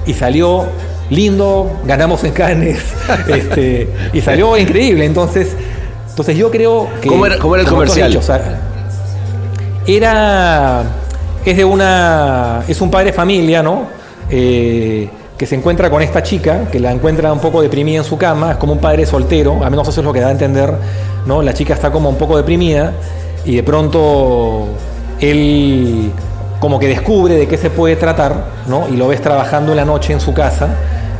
y 0.05 0.13
salió 0.13 0.65
lindo, 1.09 1.71
ganamos 1.85 2.23
en 2.23 2.31
Cannes, 2.33 2.79
este, 3.27 3.89
y 4.13 4.21
salió 4.21 4.55
increíble, 4.57 5.05
entonces, 5.05 5.55
entonces 6.09 6.37
yo 6.37 6.51
creo 6.51 6.87
que... 7.01 7.07
¿Cómo 7.07 7.25
era- 7.25 7.37
cómo 7.39 7.55
era 7.55 7.63
el 7.63 7.69
comercial? 7.69 8.11
Era, 9.87 10.83
es 11.45 11.57
de 11.57 11.65
una, 11.65 12.63
es 12.67 12.79
un 12.81 12.91
padre 12.91 13.07
de 13.07 13.13
familia, 13.13 13.63
¿no? 13.63 13.87
Eh, 14.29 15.09
que 15.37 15.45
se 15.45 15.55
encuentra 15.55 15.89
con 15.89 16.01
esta 16.01 16.21
chica, 16.21 16.65
que 16.69 16.79
la 16.79 16.91
encuentra 16.91 17.31
un 17.31 17.39
poco 17.39 17.61
deprimida 17.61 17.99
en 17.99 18.03
su 18.03 18.17
cama, 18.17 18.51
es 18.51 18.57
como 18.57 18.73
un 18.73 18.79
padre 18.79 19.05
soltero, 19.05 19.63
a 19.63 19.69
menos 19.69 19.87
eso 19.87 20.01
es 20.01 20.05
lo 20.05 20.11
que 20.11 20.19
da 20.19 20.27
a 20.27 20.31
entender, 20.31 20.73
¿no? 21.25 21.41
La 21.41 21.53
chica 21.53 21.73
está 21.73 21.91
como 21.91 22.09
un 22.09 22.17
poco 22.17 22.35
deprimida 22.35 22.91
y 23.45 23.55
de 23.55 23.63
pronto 23.63 24.67
él 25.21 26.11
como 26.59 26.77
que 26.77 26.89
descubre 26.89 27.35
de 27.35 27.47
qué 27.47 27.57
se 27.57 27.69
puede 27.69 27.95
tratar, 27.95 28.35
¿no? 28.67 28.89
Y 28.89 28.97
lo 28.97 29.07
ves 29.07 29.21
trabajando 29.21 29.71
en 29.71 29.77
la 29.77 29.85
noche 29.85 30.11
en 30.11 30.19
su 30.19 30.33
casa, 30.33 30.75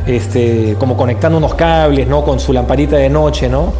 este, 0.06 0.76
como 0.78 0.98
conectando 0.98 1.38
unos 1.38 1.54
cables, 1.54 2.06
¿no? 2.06 2.22
Con 2.22 2.40
su 2.40 2.52
lamparita 2.52 2.96
de 2.96 3.08
noche, 3.08 3.48
¿no? 3.48 3.72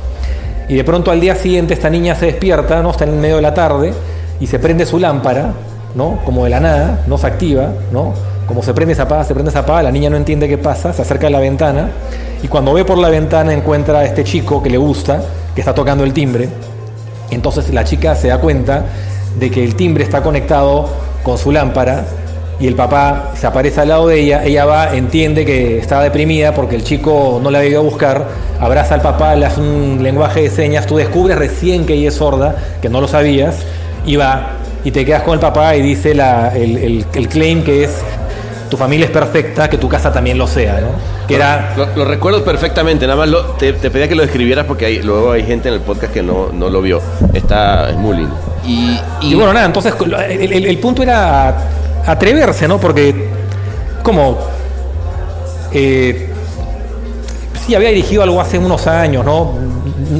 Y 0.71 0.75
de 0.75 0.85
pronto 0.85 1.11
al 1.11 1.21
día 1.21 1.35
siguiente 1.35 1.75
esta 1.75 1.91
niña 1.91 2.15
se 2.15 2.27
despierta, 2.27 2.81
¿no? 2.81 2.93
Está 2.93 3.05
en 3.05 3.21
medio 3.21 3.37
de 3.37 3.43
la 3.43 3.53
tarde 3.53 3.93
y 4.41 4.47
se 4.47 4.59
prende 4.59 4.87
su 4.87 4.99
lámpara, 4.99 5.53
¿no? 5.95 6.19
Como 6.25 6.45
de 6.45 6.51
la 6.51 6.61
nada, 6.61 7.01
no 7.07 7.19
se 7.19 7.27
activa, 7.27 7.73
¿no? 7.93 8.15
Como 8.47 8.63
se 8.63 8.75
prende, 8.75 8.95
se 8.95 9.03
apaga, 9.03 9.25
se 9.25 9.35
prende, 9.35 9.53
se 9.53 9.59
apaga, 9.59 9.83
la 9.85 9.93
niña 9.93 10.11
no 10.11 10.17
entiende 10.17 10.49
qué 10.49 10.59
pasa, 10.59 10.93
se 10.93 11.03
acerca 11.03 11.29
a 11.29 11.31
la 11.31 11.41
ventana 11.41 11.91
y 12.43 12.49
cuando 12.49 12.73
ve 12.73 12.85
por 12.85 12.99
la 12.99 13.11
ventana 13.11 13.53
encuentra 13.53 14.01
a 14.01 14.05
este 14.05 14.25
chico 14.25 14.63
que 14.63 14.71
le 14.71 14.79
gusta, 14.79 15.21
que 15.55 15.61
está 15.61 15.75
tocando 15.75 16.05
el 16.05 16.13
timbre. 16.13 16.49
Entonces 17.31 17.73
la 17.73 17.85
chica 17.85 18.15
se 18.17 18.29
da 18.29 18.39
cuenta 18.39 18.85
de 19.39 19.51
que 19.51 19.63
el 19.63 19.77
timbre 19.77 20.03
está 20.03 20.23
conectado 20.23 20.89
con 21.23 21.39
su 21.39 21.53
lámpara 21.53 22.05
y 22.59 22.67
el 22.67 22.75
papá 22.75 23.33
se 23.37 23.47
aparece 23.47 23.81
al 23.81 23.89
lado 23.89 24.09
de 24.09 24.21
ella, 24.21 24.45
ella 24.45 24.65
va, 24.67 24.95
entiende 24.95 25.47
que 25.47 25.79
está 25.79 26.03
deprimida 26.03 26.53
porque 26.53 26.77
el 26.77 26.85
chico 26.85 27.41
no 27.43 27.51
la 27.51 27.61
ha 27.61 27.65
ido 27.65 27.81
a 27.81 27.83
buscar, 27.83 28.27
abraza 28.61 28.95
al 28.95 29.01
papá, 29.01 29.35
le 29.35 29.47
hace 29.47 29.61
un 29.61 30.03
lenguaje 30.03 30.43
de 30.43 30.51
señas, 30.51 30.87
tú 30.87 30.97
descubres 30.97 31.39
recién 31.39 31.87
que 31.87 31.95
ella 31.95 32.09
es 32.09 32.15
sorda, 32.15 32.57
que 32.83 32.91
no 32.91 33.01
lo 33.01 33.09
sabías, 33.09 33.65
y 34.07 34.17
va 34.17 34.51
y 34.85 34.91
te 34.91 35.05
quedas 35.05 35.23
con 35.23 35.35
el 35.35 35.41
papá 35.41 35.77
y 35.77 35.83
dice 35.83 36.15
la- 36.15 36.55
el, 36.57 36.77
el- 36.79 37.07
el 37.13 37.29
claim 37.29 37.63
que 37.63 37.85
es 37.85 37.99
tu 38.71 38.77
familia 38.77 39.07
es 39.07 39.11
perfecta, 39.13 39.69
que 39.69 39.77
tu 39.79 39.89
casa 39.89 40.13
también 40.13 40.39
lo 40.39 40.47
sea, 40.47 40.81
¿no? 40.81 40.89
Que 41.27 41.35
era 41.35 41.75
Lo, 41.77 41.87
lo 41.97 42.05
recuerdo 42.05 42.45
perfectamente, 42.45 43.05
nada 43.07 43.19
más 43.19 43.29
lo- 43.29 43.43
te, 43.57 43.73
te 43.73 43.91
pedía 43.91 44.07
que 44.09 44.15
lo 44.15 44.23
describieras 44.23 44.65
porque 44.67 44.87
hay- 44.87 45.03
luego 45.03 45.33
hay 45.33 45.43
gente 45.45 45.69
en 45.69 45.75
el 45.75 45.81
podcast 45.81 46.13
que 46.13 46.23
no, 46.23 46.51
no 46.53 46.71
lo 46.71 46.81
vio. 46.81 47.01
Está, 47.35 47.91
es 47.91 47.97
muy 47.97 48.17
lindo. 48.19 48.35
Y, 48.65 48.99
y- 49.23 49.33
Y 49.33 49.35
bueno, 49.35 49.53
nada, 49.53 49.67
entonces 49.67 49.93
el, 50.01 50.53
el- 50.53 50.67
el 50.67 50.79
punto 50.79 51.03
era 51.03 51.63
atreverse, 52.07 52.69
¿no? 52.69 52.79
Porque, 52.79 53.29
como. 54.05 54.39
eh, 55.73 56.29
sí, 57.67 57.75
había 57.75 57.89
dirigido 57.91 58.23
algo 58.23 58.41
hace 58.41 58.59
unos 58.59 58.87
años, 58.87 59.25
¿no? 59.25 59.55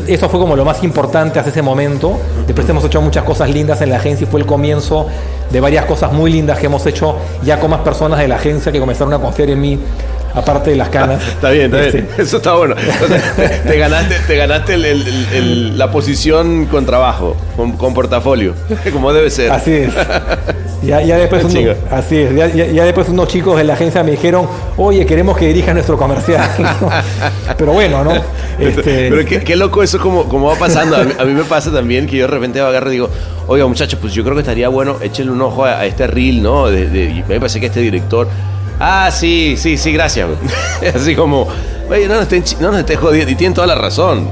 Eso 0.07 0.29
fue 0.29 0.41
como 0.41 0.57
lo 0.57 0.65
más 0.65 0.83
importante 0.83 1.39
hasta 1.39 1.51
ese 1.51 1.63
momento. 1.63 2.19
Después 2.47 2.69
hemos 2.69 2.85
hecho 2.85 3.01
muchas 3.01 3.25
cosas 3.25 3.51
lindas 3.51 3.81
en 3.81 3.91
la 3.91 3.97
agencia 3.97 4.25
y 4.25 4.31
fue 4.31 4.41
el 4.41 4.47
comienzo 4.47 5.07
de 5.51 5.61
varias 5.61 5.85
cosas 5.87 6.13
muy 6.13 6.31
lindas 6.33 6.59
que 6.59 6.67
hemos 6.67 6.85
hecho 6.87 7.17
ya 7.43 7.59
con 7.59 7.71
más 7.71 7.81
personas 7.81 8.19
de 8.19 8.29
la 8.29 8.37
agencia 8.37 8.71
que 8.73 8.79
comenzaron 8.79 9.13
a 9.15 9.19
confiar 9.19 9.51
en 9.51 9.61
mí, 9.61 9.79
aparte 10.35 10.71
de 10.71 10.77
las 10.77 10.89
canas. 10.89 11.23
Está 11.27 11.51
bien, 11.51 11.67
está 11.75 11.79
bien. 11.91 12.07
Este, 12.11 12.23
Eso 12.23 12.37
está 12.39 12.55
bueno. 12.55 12.75
O 12.77 13.07
sea, 13.09 13.63
te 13.67 13.79
ganaste, 13.79 14.15
te 14.27 14.37
ganaste 14.37 14.75
el- 14.75 14.85
el- 14.85 15.27
el- 15.35 15.79
la 15.79 15.91
posición 15.91 16.67
con 16.67 16.87
trabajo, 16.87 17.37
con, 17.57 17.73
con 17.77 17.95
portafolio, 17.95 18.55
como 18.93 19.13
debe 19.13 19.31
ser. 19.31 19.51
Así 19.53 19.73
es. 19.73 19.93
Ya, 20.83 21.03
ya 21.03 21.19
después 21.19 21.45
uno- 21.45 21.73
así 21.91 22.17
es. 22.17 22.35
Ya, 22.35 22.47
ya- 22.47 22.67
ya 22.69 22.85
después 22.87 23.07
unos 23.11 23.29
chicos 23.29 23.59
de 23.59 23.65
la 23.65 23.75
agencia 23.75 24.03
me 24.03 24.13
dijeron, 24.13 24.49
oye, 24.79 25.05
queremos 25.05 25.37
que 25.37 25.47
dirija 25.47 25.75
nuestro 25.75 25.99
comercial. 25.99 26.49
Pero 27.59 27.73
bueno, 27.73 28.03
¿no? 28.03 28.13
Este, 28.59 29.11
Pero 29.11 29.25
qué, 29.27 29.41
qué 29.41 29.57
loco 29.57 29.83
eso 29.83 29.99
como, 29.99 30.25
como 30.25 30.47
va 30.47 30.55
pasando. 30.55 30.97
A 30.97 31.05
mí, 31.05 31.13
a 31.19 31.25
mí 31.27 31.35
me 31.35 31.45
pasa 31.45 31.71
también 31.71 32.07
que 32.07 32.17
yo 32.17 32.23
de 32.27 32.31
repente 32.33 32.61
agarro 32.61 32.89
y 32.89 32.93
digo, 32.93 33.11
oiga 33.47 33.67
muchachos, 33.67 33.99
pues 34.01 34.15
yo 34.15 34.23
creo 34.23 34.35
que 34.35 34.41
estaría 34.41 34.71
bueno, 34.71 34.97
échenle 35.03 35.33
un 35.33 35.43
ojo 35.43 35.67
a, 35.67 35.81
a 35.81 35.85
este 35.85 36.07
reel, 36.07 36.43
¿no? 36.43 36.69
De, 36.71 36.87
de- 36.89 37.25
me 37.29 37.39
parece 37.39 37.61
que 37.61 37.67
este 37.67 37.81
director... 37.81 38.27
Ah, 38.81 39.11
sí, 39.13 39.57
sí, 39.59 39.77
sí, 39.77 39.93
gracias. 39.93 40.27
Así 40.95 41.15
como, 41.15 41.47
oye, 41.91 42.09
no 42.09 42.15
nos 42.15 42.23
estén, 42.23 42.43
no 42.61 42.71
nos 42.71 42.81
estén 42.81 42.99
jodiendo. 42.99 43.31
Y 43.31 43.35
tienen 43.35 43.53
toda 43.55 43.67
la 43.67 43.75
razón. 43.75 44.29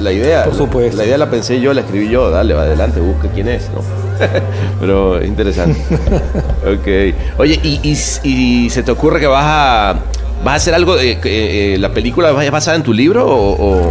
la 0.00 0.12
idea, 0.12 0.44
Por 0.44 0.56
supuesto. 0.56 0.96
La 0.96 1.04
idea 1.04 1.16
la 1.16 1.30
pensé 1.30 1.60
yo, 1.60 1.72
la 1.72 1.82
escribí 1.82 2.08
yo. 2.08 2.30
Dale, 2.30 2.52
va 2.52 2.62
adelante, 2.62 2.98
busca 3.00 3.28
quién 3.28 3.46
es, 3.48 3.70
¿no? 3.70 3.80
Pero 4.80 5.24
interesante. 5.24 5.78
ok. 6.66 7.38
Oye, 7.38 7.60
¿y, 7.62 7.80
y, 7.84 7.96
y 8.28 8.70
se 8.70 8.82
te 8.82 8.90
ocurre 8.90 9.20
que 9.20 9.26
vas 9.28 9.44
a... 9.46 9.94
¿Vas 10.42 10.52
a 10.54 10.56
hacer 10.56 10.74
algo? 10.74 10.96
de- 10.96 11.20
que, 11.20 11.74
eh, 11.74 11.78
¿La 11.78 11.90
película 11.90 12.30
es 12.42 12.50
basada 12.50 12.76
en 12.76 12.82
tu 12.82 12.92
libro 12.92 13.26
o...? 13.26 13.52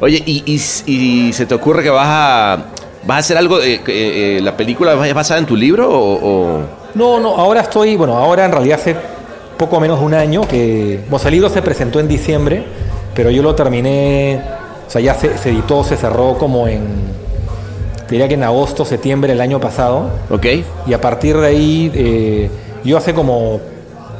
Oye, 0.00 0.22
¿y, 0.24 0.44
y, 0.46 0.60
y 0.92 1.32
se 1.32 1.44
te 1.46 1.54
ocurre 1.56 1.82
que 1.82 1.90
vas 1.90 2.06
a... 2.08 2.58
¿Vas 3.08 3.16
a 3.16 3.18
hacer 3.20 3.38
algo? 3.38 3.58
de- 3.58 3.80
que, 3.80 4.36
eh, 4.36 4.40
¿La 4.42 4.54
película 4.54 4.92
es 5.06 5.14
basada 5.14 5.40
en 5.40 5.46
tu 5.46 5.56
libro 5.56 5.88
o...? 5.90 6.18
o- 6.22 6.60
no, 6.94 7.18
no, 7.18 7.36
ahora 7.36 7.62
estoy, 7.62 7.96
bueno, 7.96 8.16
ahora 8.18 8.44
en 8.44 8.52
realidad 8.52 8.78
hace 8.78 8.94
poco 9.56 9.80
menos 9.80 9.98
de 10.00 10.04
un 10.04 10.12
año 10.12 10.42
que, 10.46 11.00
libro 11.30 11.48
se 11.48 11.62
presentó 11.62 12.00
en 12.00 12.06
diciembre, 12.08 12.64
pero 13.14 13.30
yo 13.30 13.42
lo 13.42 13.54
terminé, 13.54 14.42
o 14.86 14.90
sea, 14.90 15.00
ya 15.00 15.14
se, 15.14 15.38
se 15.38 15.48
editó, 15.48 15.82
se 15.84 15.96
cerró 15.96 16.36
como 16.36 16.68
en, 16.68 16.82
diría 18.10 18.28
que 18.28 18.34
en 18.34 18.42
agosto, 18.44 18.84
septiembre 18.84 19.32
del 19.32 19.40
año 19.40 19.58
pasado. 19.58 20.10
¿Ok? 20.28 20.46
Y 20.86 20.92
a 20.92 21.00
partir 21.00 21.34
de 21.38 21.46
ahí, 21.46 21.90
eh, 21.94 22.50
yo 22.84 22.98
hace 22.98 23.14
como, 23.14 23.60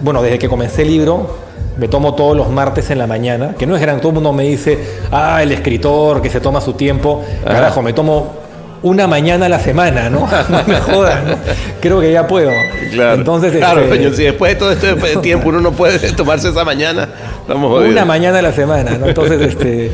bueno, 0.01 0.23
desde 0.23 0.39
que 0.39 0.49
comencé 0.49 0.83
el 0.83 0.89
libro, 0.89 1.27
me 1.77 1.89
tomo 1.89 2.15
todos 2.15 2.35
los 2.35 2.49
martes 2.49 2.89
en 2.91 2.99
la 2.99 3.07
mañana, 3.07 3.55
que 3.59 3.67
no 3.67 3.77
es 3.77 3.83
gran, 3.83 3.99
todo 3.99 4.09
el 4.09 4.15
mundo 4.15 4.33
me 4.33 4.45
dice, 4.45 4.79
ah, 5.13 5.43
el 5.43 5.53
escritor 5.53 6.23
que 6.23 6.31
se 6.31 6.41
toma 6.41 6.61
su 6.63 6.73
tiempo, 6.73 7.23
Ajá. 7.45 7.55
carajo, 7.55 7.83
me 7.83 7.93
tomo 7.93 8.48
una 8.83 9.07
mañana 9.07 9.47
a 9.47 9.49
la 9.49 9.59
semana, 9.59 10.11
¿no? 10.11 10.29
No 10.49 10.65
me 10.67 10.81
jodas, 10.81 11.25
¿no? 11.25 11.37
Creo 11.81 12.01
que 12.01 12.13
ya 12.13 12.27
puedo. 12.27 12.51
Claro. 12.93 13.15
Entonces, 13.15 13.57
claro, 13.57 13.83
este, 13.83 14.15
si 14.15 14.25
después 14.25 14.55
de 14.55 14.59
todo 14.59 14.73
este 14.73 15.17
tiempo 15.23 15.49
uno 15.49 15.61
no 15.61 15.73
puede 15.73 15.99
tomarse 16.13 16.49
esa 16.49 16.65
mañana, 16.65 17.09
estamos 17.41 17.71
jodidos. 17.71 17.93
una 17.93 18.05
mañana 18.05 18.39
a 18.39 18.43
la 18.43 18.53
semana, 18.53 18.93
¿no? 18.99 19.07
Entonces, 19.07 19.41
este... 19.41 19.91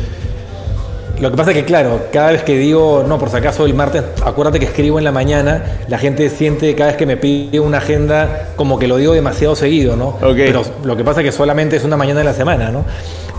Lo 1.20 1.30
que 1.30 1.37
pasa 1.37 1.53
es 1.53 1.57
que, 1.57 1.64
claro, 1.64 2.07
cada 2.12 2.32
vez 2.32 2.43
que 2.43 2.59
digo, 2.59 3.05
no, 3.07 3.18
por 3.18 3.30
si 3.30 3.37
acaso 3.37 3.64
el 3.66 3.74
martes, 3.74 4.03
acuérdate 4.24 4.59
que 4.59 4.66
escribo 4.66 4.99
en 4.99 5.05
la 5.05 5.12
mañana, 5.12 5.62
la 5.87 5.97
gente 5.97 6.28
siente 6.28 6.74
cada 6.74 6.91
vez 6.91 6.97
que 6.97 7.07
me 7.07 7.16
pide 7.16 7.61
una 7.61 7.78
agenda 7.78 8.49
como 8.57 8.80
que 8.80 8.89
lo 8.89 8.97
digo 8.97 9.12
demasiado 9.12 9.55
seguido, 9.55 9.95
¿no? 9.95 10.09
Ok. 10.09 10.35
Pero 10.37 10.62
lo 10.82 10.97
que 10.97 11.05
pasa 11.05 11.20
es 11.20 11.26
que 11.26 11.32
solamente 11.32 11.76
es 11.76 11.85
una 11.85 11.97
mañana 11.97 12.18
de 12.18 12.24
la 12.24 12.35
semana, 12.35 12.70
¿no? 12.70 12.85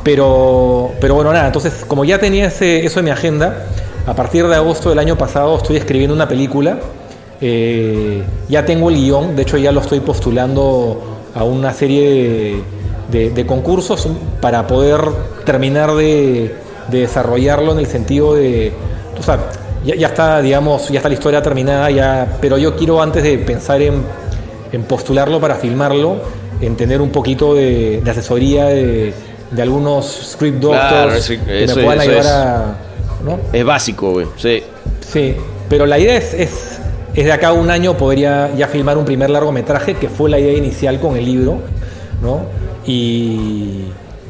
Pero, 0.03 0.91
pero 1.01 1.15
bueno, 1.15 1.33
nada, 1.33 1.47
entonces 1.47 1.83
como 1.85 2.05
ya 2.05 2.17
tenía 2.17 2.45
ese, 2.45 2.85
eso 2.85 2.99
en 2.99 3.05
mi 3.05 3.11
agenda, 3.11 3.65
a 4.05 4.13
partir 4.15 4.47
de 4.47 4.55
agosto 4.55 4.89
del 4.89 4.99
año 4.99 5.17
pasado 5.17 5.57
estoy 5.57 5.77
escribiendo 5.77 6.13
una 6.15 6.27
película, 6.27 6.77
eh, 7.41 8.23
ya 8.47 8.65
tengo 8.65 8.89
el 8.89 8.95
guion, 8.95 9.35
de 9.35 9.41
hecho 9.41 9.57
ya 9.57 9.71
lo 9.71 9.81
estoy 9.81 9.99
postulando 9.99 11.01
a 11.33 11.43
una 11.43 11.73
serie 11.73 12.09
de, 12.09 12.63
de- 13.11 13.29
de 13.31 13.45
concursos 13.45 14.07
para 14.41 14.65
poder 14.67 15.01
terminar 15.45 15.93
de, 15.95 16.55
de 16.89 16.99
desarrollarlo 16.99 17.73
en 17.73 17.79
el 17.79 17.87
sentido 17.87 18.35
de, 18.35 18.71
o 19.19 19.23
sea, 19.23 19.39
ya, 19.85 19.95
ya 19.95 20.07
está, 20.07 20.41
digamos, 20.41 20.89
ya 20.89 20.97
está 20.99 21.09
la 21.09 21.15
historia 21.15 21.41
terminada, 21.41 21.89
ya, 21.91 22.37
pero 22.41 22.57
yo 22.57 22.75
quiero 22.75 23.01
antes 23.01 23.23
de 23.23 23.37
pensar 23.39 23.81
en, 23.81 24.01
en 24.71 24.83
postularlo 24.83 25.39
para 25.41 25.55
filmarlo, 25.55 26.17
en 26.61 26.75
tener 26.75 27.01
un 27.01 27.09
poquito 27.09 27.53
de, 27.53 28.01
asesoría 28.09 28.65
de, 28.65 29.13
algunos 29.61 30.05
script 30.31 30.59
doctors 30.59 30.89
Claro, 30.89 31.13
eso- 31.13 31.33
que 31.45 31.67
me 31.67 31.83
puedan 31.83 31.99
ayudar 32.01 32.25
a... 32.27 32.75
¿no? 33.25 33.39
Es 33.51 33.65
básico, 33.65 34.11
güey. 34.11 34.27
Sí. 34.37 34.63
Sí, 35.01 35.35
pero 35.69 35.85
la 35.85 35.99
idea 35.99 36.17
es, 36.17 36.33
es, 36.33 36.79
es 37.13 37.25
de 37.25 37.31
acá 37.31 37.49
a 37.49 37.53
un 37.53 37.69
año 37.69 37.97
podría 37.97 38.53
ya 38.55 38.67
filmar 38.67 38.97
un 38.97 39.05
primer 39.05 39.29
largometraje, 39.29 39.95
que 39.95 40.09
fue 40.09 40.29
la 40.29 40.39
idea 40.39 40.53
inicial 40.53 40.99
con 40.99 41.17
el 41.17 41.25
libro, 41.25 41.59
¿no? 42.21 42.41
Y, 42.85 43.85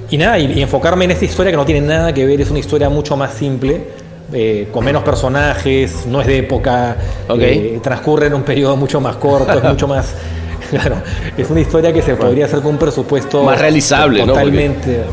y 0.09 0.17
nada, 0.17 0.39
y, 0.39 0.53
y 0.53 0.61
enfocarme 0.61 1.05
en 1.05 1.11
esta 1.11 1.25
historia 1.25 1.51
que 1.51 1.57
no 1.57 1.65
tiene 1.65 1.85
nada 1.85 2.13
que 2.13 2.25
ver, 2.25 2.41
es 2.41 2.49
una 2.49 2.59
historia 2.59 2.89
mucho 2.89 3.15
más 3.17 3.33
simple, 3.33 3.81
eh, 4.33 4.69
con 4.71 4.83
menos 4.83 5.03
personajes, 5.03 6.07
no 6.07 6.19
es 6.19 6.27
de 6.27 6.39
época, 6.39 6.97
eh, 7.39 7.79
transcurre 7.81 8.27
en 8.27 8.33
un 8.33 8.41
periodo 8.41 8.75
mucho 8.75 8.99
más 8.99 9.17
corto, 9.17 9.57
es 9.57 9.63
mucho 9.71 9.87
más... 9.87 10.13
Claro, 10.67 10.95
es 11.37 11.47
una 11.51 11.61
historia 11.61 11.93
que 11.93 12.01
se 12.01 12.15
podría 12.15 12.45
hacer 12.45 12.59
con 12.61 12.71
un 12.71 12.77
presupuesto 12.79 13.43
Más 13.43 13.61
realizable, 13.61 14.25
¿no? 14.25 14.33
totalmente, 14.33 15.03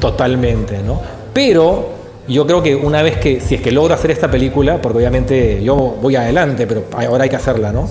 totalmente, 0.00 0.78
¿no? 0.82 1.00
Pero 1.32 1.97
yo 2.28 2.46
creo 2.46 2.62
que 2.62 2.76
una 2.76 3.02
vez 3.02 3.16
que, 3.18 3.40
si 3.40 3.54
es 3.54 3.60
que 3.60 3.72
logro 3.72 3.94
hacer 3.94 4.10
esta 4.10 4.30
película, 4.30 4.80
porque 4.80 4.98
obviamente 4.98 5.62
yo 5.62 5.74
voy 5.76 6.16
adelante, 6.16 6.66
pero 6.66 6.84
ahora 6.92 7.24
hay 7.24 7.30
que 7.30 7.36
hacerla, 7.36 7.72
¿no? 7.72 7.88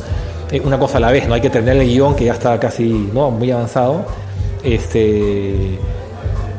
Eh, 0.52 0.62
Una 0.64 0.78
cosa 0.80 0.98
a 0.98 1.02
la 1.02 1.12
vez, 1.12 1.28
¿no? 1.28 1.34
Hay 1.34 1.42
que 1.42 1.50
tener 1.50 1.76
el 1.76 1.88
guion 1.88 2.16
que 2.16 2.26
ya 2.26 2.34
está 2.34 2.60
casi, 2.60 3.10
¿no? 3.14 3.32
Muy 3.32 3.52
avanzado. 3.52 4.06
Este, 4.64 5.80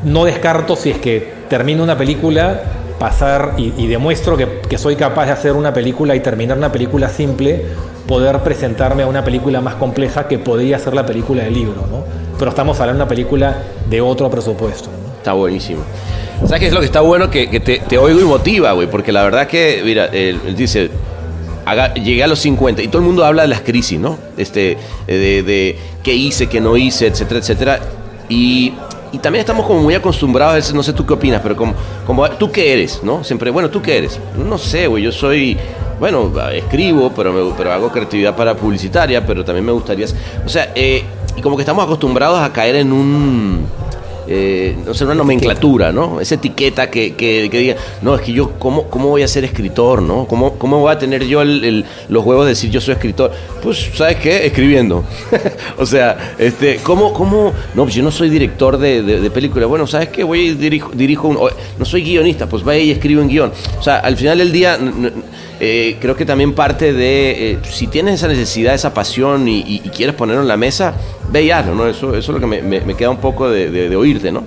no 0.05 0.25
descarto 0.25 0.77
si 0.77 0.91
es 0.91 0.99
que 0.99 1.33
termino 1.49 1.83
una 1.83 1.97
película, 1.97 2.63
pasar 2.99 3.55
y, 3.57 3.73
y 3.77 3.87
demuestro 3.87 4.37
que, 4.37 4.61
que 4.69 4.77
soy 4.77 4.97
capaz 4.97 5.27
de 5.27 5.33
hacer 5.33 5.53
una 5.53 5.73
película 5.73 6.17
y 6.17 6.21
terminar 6.21 6.59
una 6.59 6.73
película 6.73 7.09
simple, 7.09 7.65
poder 8.09 8.41
presentarme 8.41 9.05
a 9.05 9.07
una 9.07 9.23
película 9.23 9.61
más 9.61 9.77
compleja 9.77 10.27
que 10.27 10.39
podría 10.39 10.79
ser 10.79 10.95
la 10.95 11.07
película 11.07 11.45
del 11.45 11.55
libro, 11.55 11.87
¿no? 11.91 12.03
Pero 12.39 12.51
estamos 12.51 12.81
hablando 12.81 12.99
de 12.99 13.05
una 13.05 13.09
película 13.09 13.57
de 13.89 14.01
otro 14.01 14.29
presupuesto, 14.31 14.91
¿no? 14.91 15.15
Está 15.17 15.33
buenísimo. 15.33 15.83
¿Sabes 16.45 16.61
qué 16.61 16.67
es 16.69 16.73
lo 16.73 16.81
que 16.81 16.87
está 16.87 17.01
bueno? 17.01 17.31
Que, 17.31 17.47
te, 17.61 17.99
oigo 17.99 18.21
y 18.21 18.25
motiva, 18.25 18.73
güey. 18.73 18.89
Porque 18.89 19.13
la 19.13 19.23
verdad 19.23 19.47
que, 19.47 19.83
mira, 19.85 20.07
él, 20.07 20.41
dice, 20.57 20.91
llegué 22.03 22.23
a 22.23 22.27
los 22.27 22.39
50 22.39 22.83
y 22.83 22.89
todo 22.89 23.01
el 23.01 23.07
mundo 23.07 23.25
habla 23.25 23.43
de 23.43 23.49
las 23.49 23.61
crisis, 23.61 23.99
¿no? 23.99 24.19
Este, 24.37 24.77
de, 25.07 25.43
de 25.43 25.79
qué 26.03 26.15
hice, 26.15 26.47
qué 26.47 26.61
no 26.61 26.77
hice, 26.77 27.07
etcétera, 27.07 27.41
etcétera. 27.41 27.81
Y, 28.29 28.73
también 29.23 29.41
estamos 29.41 29.65
como 29.67 29.81
muy 29.81 29.95
acostumbrados 29.95 30.75
no 30.75 30.83
sé 30.83 30.93
tú 30.93 31.07
qué 31.07 31.15
opinas, 31.15 31.41
pero 31.43 31.57
como, 31.57 31.73
como 32.07 32.29
tú 32.33 32.53
qué 32.53 32.75
eres, 32.75 33.01
¿no? 33.03 33.25
Siempre, 33.25 33.51
bueno, 33.51 33.71
¿tú 33.71 33.81
qué 33.81 33.97
eres? 33.97 34.21
No 34.37 34.59
sé, 34.59 34.87
güey, 34.87 35.03
yo 35.03 35.11
soy, 35.11 35.57
bueno, 35.99 36.31
escribo, 36.53 37.11
pero, 37.17 37.33
me- 37.33 37.55
pero 37.57 37.73
hago 37.73 37.89
creatividad 37.91 38.37
para 38.37 38.55
publicitaria, 38.55 39.25
pero 39.25 39.43
también 39.47 39.65
me 39.65 39.73
gustaría... 39.73 40.07
O 40.45 40.49
sea, 40.49 40.73
eh, 40.75 41.05
como 41.43 41.57
que 41.57 41.63
estamos 41.63 41.83
acostumbrados 41.85 42.39
a 42.39 42.53
caer 42.53 42.77
en 42.77 42.93
un 42.93 43.67
eh, 44.29 44.77
no 44.85 44.93
sé, 44.95 45.05
una 45.05 45.15
nomenclatura, 45.15 45.91
¿no? 45.93 46.21
Esa 46.21 46.35
etiqueta 46.37 46.91
que, 46.91 47.15
que, 47.15 47.49
que 47.51 47.59
diga, 47.59 47.77
no, 48.03 48.15
es 48.15 48.21
que 48.21 48.33
yo, 48.33 48.53
¿cómo, 48.59 48.85
cómo 48.85 49.09
voy 49.09 49.23
a 49.23 49.29
ser 49.29 49.45
escritor, 49.45 50.03
no? 50.03 50.27
¿Cómo, 50.27 50.55
cómo 50.59 50.81
voy 50.81 50.93
a 50.93 50.99
tener 50.99 51.25
yo 51.27 51.43
el- 51.43 51.65
el- 51.65 51.85
los 52.09 52.25
huevos 52.25 52.45
de 52.45 52.51
decir 52.51 52.71
yo 52.71 52.81
soy 52.81 52.95
escritor? 52.95 53.33
Pues, 53.63 53.91
¿sabes 53.95 54.17
qué? 54.17 54.47
Escribiendo. 54.47 55.05
o 55.79 55.87
sea, 55.87 56.35
este, 56.39 56.77
¿cómo, 56.83 57.13
cómo? 57.13 57.53
No, 57.75 57.85
pues 57.85 57.95
yo 57.95 58.03
no 58.03 58.11
soy 58.11 58.29
director 58.29 58.79
de, 58.79 59.03
de, 59.03 59.31
película. 59.31 59.67
Bueno, 59.67 59.87
¿sabes 59.87 60.09
qué? 60.09 60.25
Voy 60.25 60.41
y 60.41 60.55
dirijo, 60.55 60.91
dirijo 60.95 61.29
un, 61.29 61.39
no 61.79 61.85
soy 61.85 62.03
guionista, 62.03 62.47
pues 62.47 62.63
vaya 62.65 62.81
y 62.81 62.91
escribe 62.91 63.21
un 63.23 63.29
guion. 63.29 63.53
O 63.79 63.83
sea, 63.83 63.97
al 63.99 64.17
final 64.17 64.39
del 64.39 64.53
día, 64.53 64.79
eh, 65.61 65.97
creo 66.01 66.15
que 66.17 66.25
también 66.25 66.55
parte 66.55 66.93
de, 66.93 67.53
eh, 67.53 67.59
si 67.71 67.87
tienes 67.89 68.15
esa 68.15 68.29
necesidad, 68.29 68.75
esa 68.75 68.95
pasión 68.95 69.49
y- 69.49 69.65
y 69.85 69.89
quieres 69.91 70.15
ponerlo 70.15 70.43
en 70.43 70.49
la 70.49 70.57
mesa, 70.57 70.95
ve 71.31 71.43
y 71.43 71.51
hazlo, 71.51 71.75
¿no? 71.75 71.87
Eso, 71.87 72.09
eso 72.17 72.19
es 72.19 72.29
lo 72.29 72.41
que 72.41 72.47
me, 72.47 72.63
me- 72.63 72.81
me 72.81 72.95
queda 72.95 73.11
un 73.11 73.19
poco 73.19 73.49
de, 73.51 73.71
de- 73.71 73.89
de 73.89 73.97
oírte, 73.97 74.31
¿no? 74.33 74.43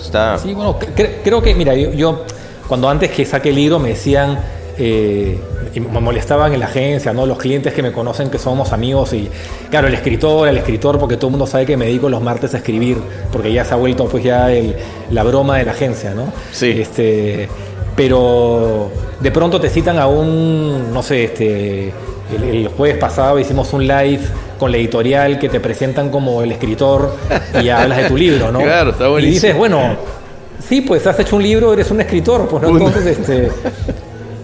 Está... 0.00 0.38
Sí, 0.38 0.54
bueno, 0.54 0.78
cre- 0.78 1.16
creo 1.22 1.42
que, 1.42 1.54
mira, 1.54 1.74
yo, 1.74 1.92
yo 1.92 2.22
cuando 2.66 2.88
antes 2.88 3.10
que 3.10 3.24
saqué 3.24 3.50
el 3.50 3.56
libro 3.56 3.78
me 3.78 3.90
decían, 3.90 4.38
eh, 4.78 5.38
y 5.74 5.80
me 5.80 6.00
molestaban 6.00 6.52
en 6.54 6.60
la 6.60 6.66
agencia, 6.66 7.12
¿no? 7.12 7.26
Los 7.26 7.38
clientes 7.38 7.72
que 7.74 7.82
me 7.82 7.92
conocen 7.92 8.30
que 8.30 8.38
somos 8.38 8.72
amigos 8.72 9.12
y, 9.12 9.28
claro, 9.70 9.88
el 9.88 9.94
escritor, 9.94 10.48
el 10.48 10.56
escritor, 10.56 10.98
porque 10.98 11.16
todo 11.16 11.26
el 11.28 11.32
mundo 11.32 11.46
sabe 11.46 11.66
que 11.66 11.76
me 11.76 11.86
dedico 11.86 12.08
los 12.08 12.22
martes 12.22 12.54
a 12.54 12.58
escribir, 12.58 12.96
porque 13.32 13.52
ya 13.52 13.64
se 13.64 13.74
ha 13.74 13.76
vuelto 13.76 14.06
pues 14.06 14.24
ya 14.24 14.50
el- 14.52 14.76
la 15.10 15.24
broma 15.24 15.58
de 15.58 15.64
la 15.64 15.72
agencia, 15.72 16.14
¿no? 16.14 16.32
Sí. 16.52 16.70
Este, 16.80 17.48
pero 17.96 18.90
de 19.20 19.30
pronto 19.32 19.60
te 19.60 19.68
citan 19.68 19.98
a 19.98 20.06
un, 20.06 20.92
no 20.92 21.02
sé, 21.02 21.24
este, 21.24 21.92
el, 22.34 22.42
el 22.44 22.68
jueves 22.68 22.96
pasado 22.98 23.38
hicimos 23.38 23.72
un 23.72 23.82
live 23.86 24.20
con 24.58 24.70
la 24.72 24.78
editorial 24.78 25.38
que 25.38 25.48
te 25.48 25.60
presentan 25.60 26.10
como 26.10 26.42
el 26.42 26.52
escritor 26.52 27.14
y 27.62 27.68
hablas 27.68 27.98
de 27.98 28.04
tu 28.08 28.16
libro, 28.16 28.50
¿no? 28.52 28.60
Claro, 28.62 28.90
está 28.90 29.06
Y 29.06 29.10
buenísimo. 29.10 29.34
dices, 29.34 29.56
bueno, 29.56 29.96
sí, 30.68 30.80
pues 30.82 31.06
has 31.06 31.18
hecho 31.20 31.36
un 31.36 31.42
libro, 31.42 31.72
eres 31.72 31.90
un 31.90 32.00
escritor, 32.00 32.48
pues 32.48 32.62
¿no? 32.62 32.70
Entonces, 32.70 33.06
este, 33.18 33.50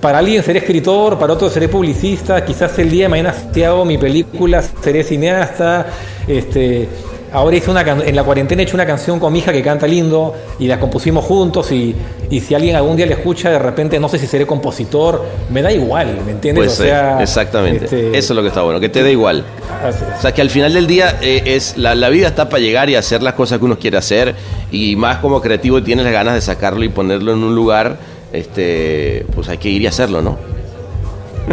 para 0.01 0.19
alguien 0.19 0.43
seré 0.43 0.59
escritor, 0.61 1.19
para 1.19 1.33
otro 1.33 1.49
seré 1.51 1.69
publicista, 1.69 2.45
quizás 2.45 2.79
el 2.79 2.91
día 2.91 3.05
de 3.05 3.09
mañana 3.09 3.35
si 3.53 3.63
hago 3.63 3.85
mi 3.85 3.99
película 3.99 4.63
seré 4.83 5.03
cineasta, 5.03 5.87
este, 6.29 6.89
ahora 7.33 7.57
hice 7.57 7.71
una 7.71 7.81
en 7.81 8.15
la 8.15 8.23
cuarentena 8.23 8.63
he 8.63 8.65
hecho 8.65 8.77
una 8.77 8.87
canción 8.87 9.19
con 9.19 9.33
mi 9.33 9.41
hija 9.41 9.51
que 9.53 9.63
canta 9.63 9.87
lindo 9.87 10.35
y 10.59 10.69
la 10.69 10.79
compusimos 10.79 11.25
juntos 11.25 11.73
y, 11.73 11.95
y 12.31 12.41
si 12.41 12.55
alguien 12.55 12.77
algún 12.77 12.97
día 12.97 13.07
la 13.07 13.15
escucha 13.15 13.51
de 13.51 13.59
repente 13.59 13.99
no 13.99 14.09
sé 14.09 14.19
si 14.19 14.27
seré 14.27 14.47
compositor, 14.47 15.25
me 15.51 15.61
da 15.63 15.73
igual, 15.73 16.19
¿me 16.25 16.33
entiendes? 16.33 16.67
Pues 16.67 16.81
o 16.81 16.83
sea, 16.85 17.21
exactamente. 17.23 17.87
este, 17.87 18.09
Eso 18.11 18.33
es 18.35 18.37
lo 18.37 18.43
que 18.43 18.49
está 18.49 18.61
bueno, 18.63 18.79
que 18.81 18.89
te 18.91 19.03
dé 19.03 19.11
igual. 19.13 19.43
Así- 19.89 20.05
O 20.19 20.21
sea, 20.21 20.33
que 20.33 20.41
al 20.43 20.51
final 20.51 20.73
del 20.73 20.87
día 20.87 21.19
eh, 21.23 21.43
es 21.47 21.77
la, 21.77 21.95
la 21.95 22.09
vida 22.09 22.29
está 22.29 22.49
para 22.49 22.61
llegar 22.63 22.91
y 22.91 22.95
hacer 22.97 23.23
las 23.23 23.35
cosas 23.35 23.59
que 23.59 23.65
uno 23.65 23.79
quiere 23.79 23.97
hacer 23.97 24.35
y 24.71 24.97
más 24.97 25.19
como 25.19 25.41
creativo 25.41 25.83
tienes 25.83 26.05
las 26.05 26.13
ganas 26.13 26.35
de 26.35 26.41
sacarlo 26.41 26.85
y 26.85 26.89
ponerlo 26.89 27.33
en 27.33 27.43
un 27.45 27.55
lugar, 27.55 27.99
este, 28.33 29.27
pues 29.35 29.49
hay 29.49 29.59
que 29.59 29.69
ir 29.69 29.83
y 29.83 29.87
hacerlo, 29.87 30.23
¿no? 30.23 30.39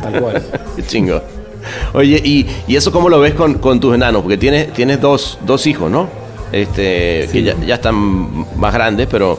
tal 0.02 0.20
cual. 0.22 0.42
Qué 0.76 0.84
chingo. 0.84 1.22
Oye, 1.94 2.20
¿y, 2.24 2.48
y 2.68 2.76
eso 2.76 2.92
cómo 2.92 3.08
lo 3.10 3.20
ves 3.20 3.34
con, 3.34 3.56
con 3.56 3.80
tus 3.80 3.94
enanos? 3.94 4.22
Porque 4.24 4.38
tienes, 4.38 4.74
tienes 4.74 5.00
dos, 5.00 5.38
dos 5.46 5.68
hijos, 5.68 5.92
¿no? 5.92 6.08
Este, 6.52 7.30
que 7.32 7.56
ya 7.66 7.76
están 7.76 8.46
más 8.58 8.74
grandes, 8.74 9.08
pero 9.10 9.38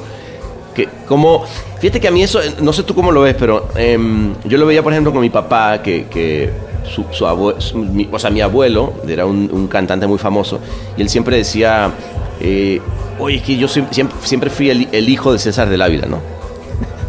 que 0.74 0.88
como 1.07 1.45
fíjate 1.80 2.01
que 2.01 2.09
a 2.09 2.11
mí 2.11 2.22
eso 2.22 2.40
no 2.62 2.72
sé 2.72 2.82
tú 2.84 2.95
cómo 2.95 3.12
lo 3.12 3.20
ves 3.20 3.34
pero 3.38 3.68
em, 3.76 4.32
yo 4.45 4.57
lo 4.57 4.64
veía 4.64 4.82
por 4.82 4.90
ejemplo 4.95 5.12
con 5.12 5.20
mi 5.20 5.28
papá 5.28 5.82
que, 5.82 6.07
que 6.07 6.49
su, 6.84 7.04
su 7.10 7.24
abue- 7.26 7.60
su- 7.60 7.78
mi- 7.78 8.08
o 8.10 8.18
sea 8.18 8.30
mi 8.30 8.40
abuelo 8.40 8.92
era 9.06 9.26
un, 9.26 9.48
un 9.52 9.68
cantante 9.68 10.06
muy 10.06 10.18
famoso 10.18 10.60
y 10.96 11.02
él 11.02 11.08
siempre 11.08 11.36
decía 11.36 11.90
eh, 12.40 12.80
oye 13.18 13.36
es 13.36 13.42
que 13.42 13.56
yo 13.56 13.68
siempre, 13.68 13.94
siempre, 14.22 14.50
fui 14.50 14.70
el, 14.70 14.88
el 14.92 15.08
hijo 15.08 15.32
de 15.32 15.38
César 15.38 15.68
del 15.68 15.82
Ávila 15.82 16.06
no 16.06 16.20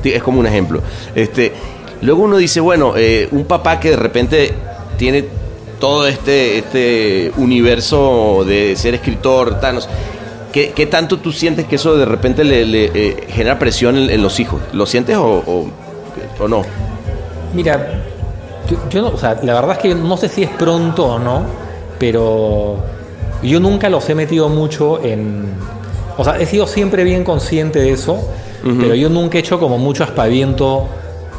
es 0.04 0.22
como 0.22 0.40
un 0.40 0.48
ejemplo 0.48 0.82
este 1.16 1.54
luego 2.02 2.24
uno 2.24 2.38
dice 2.38 2.60
bueno 2.60 2.94
eh, 2.98 3.28
un 3.32 3.46
papá 3.46 3.80
que 3.80 3.92
de 3.92 3.96
repente 3.96 4.54
tiene 4.98 5.26
todo 5.80 6.08
este 6.08 6.58
este 6.60 7.32
universo 7.38 8.44
de 8.46 8.76
ser 8.76 8.94
escritor 8.96 9.60
tal, 9.60 9.76
no 9.76 9.82
sé, 9.82 9.90
¿Qué, 10.54 10.72
qué 10.76 10.86
tanto 10.86 11.18
tú 11.18 11.32
sientes 11.32 11.66
que 11.66 11.78
eso 11.78 11.98
de 11.98 12.06
repente 12.06 12.44
le, 12.44 12.62
eh, 12.86 13.28
genera 13.30 13.58
presión 13.58 13.98
en, 13.98 14.22
los 14.22 14.40
hijos? 14.40 14.62
¿Lo 14.72 14.86
sientes 14.86 15.18
o, 15.18 15.66
o 16.40 16.48
no? 16.48 16.62
Mira, 17.56 18.04
yo, 18.74 18.90
yo 18.90 19.02
no, 19.02 19.08
o 19.10 19.18
sea, 19.18 19.40
la 19.44 19.54
verdad 19.54 19.72
es 19.74 19.78
que 19.80 19.96
no 19.96 20.18
sé 20.18 20.30
si 20.30 20.44
es 20.44 20.50
pronto 20.50 21.06
o 21.06 21.20
no, 21.20 21.44
pero 22.00 22.78
yo 23.42 23.60
nunca 23.60 23.90
los 23.90 24.10
he 24.10 24.16
metido 24.16 24.50
mucho 24.50 25.04
en. 25.04 25.46
O 26.18 26.24
sea, 26.24 26.38
he 26.38 26.46
sido 26.46 26.68
siempre 26.68 27.04
bien 27.04 27.24
consciente 27.24 27.80
de 27.80 27.92
eso, 27.92 28.20
pero 28.64 28.96
yo 28.96 29.10
nunca 29.10 29.38
he 29.38 29.42
hecho 29.42 29.60
como 29.60 29.78
mucho 29.78 30.04
aspaviento 30.04 30.88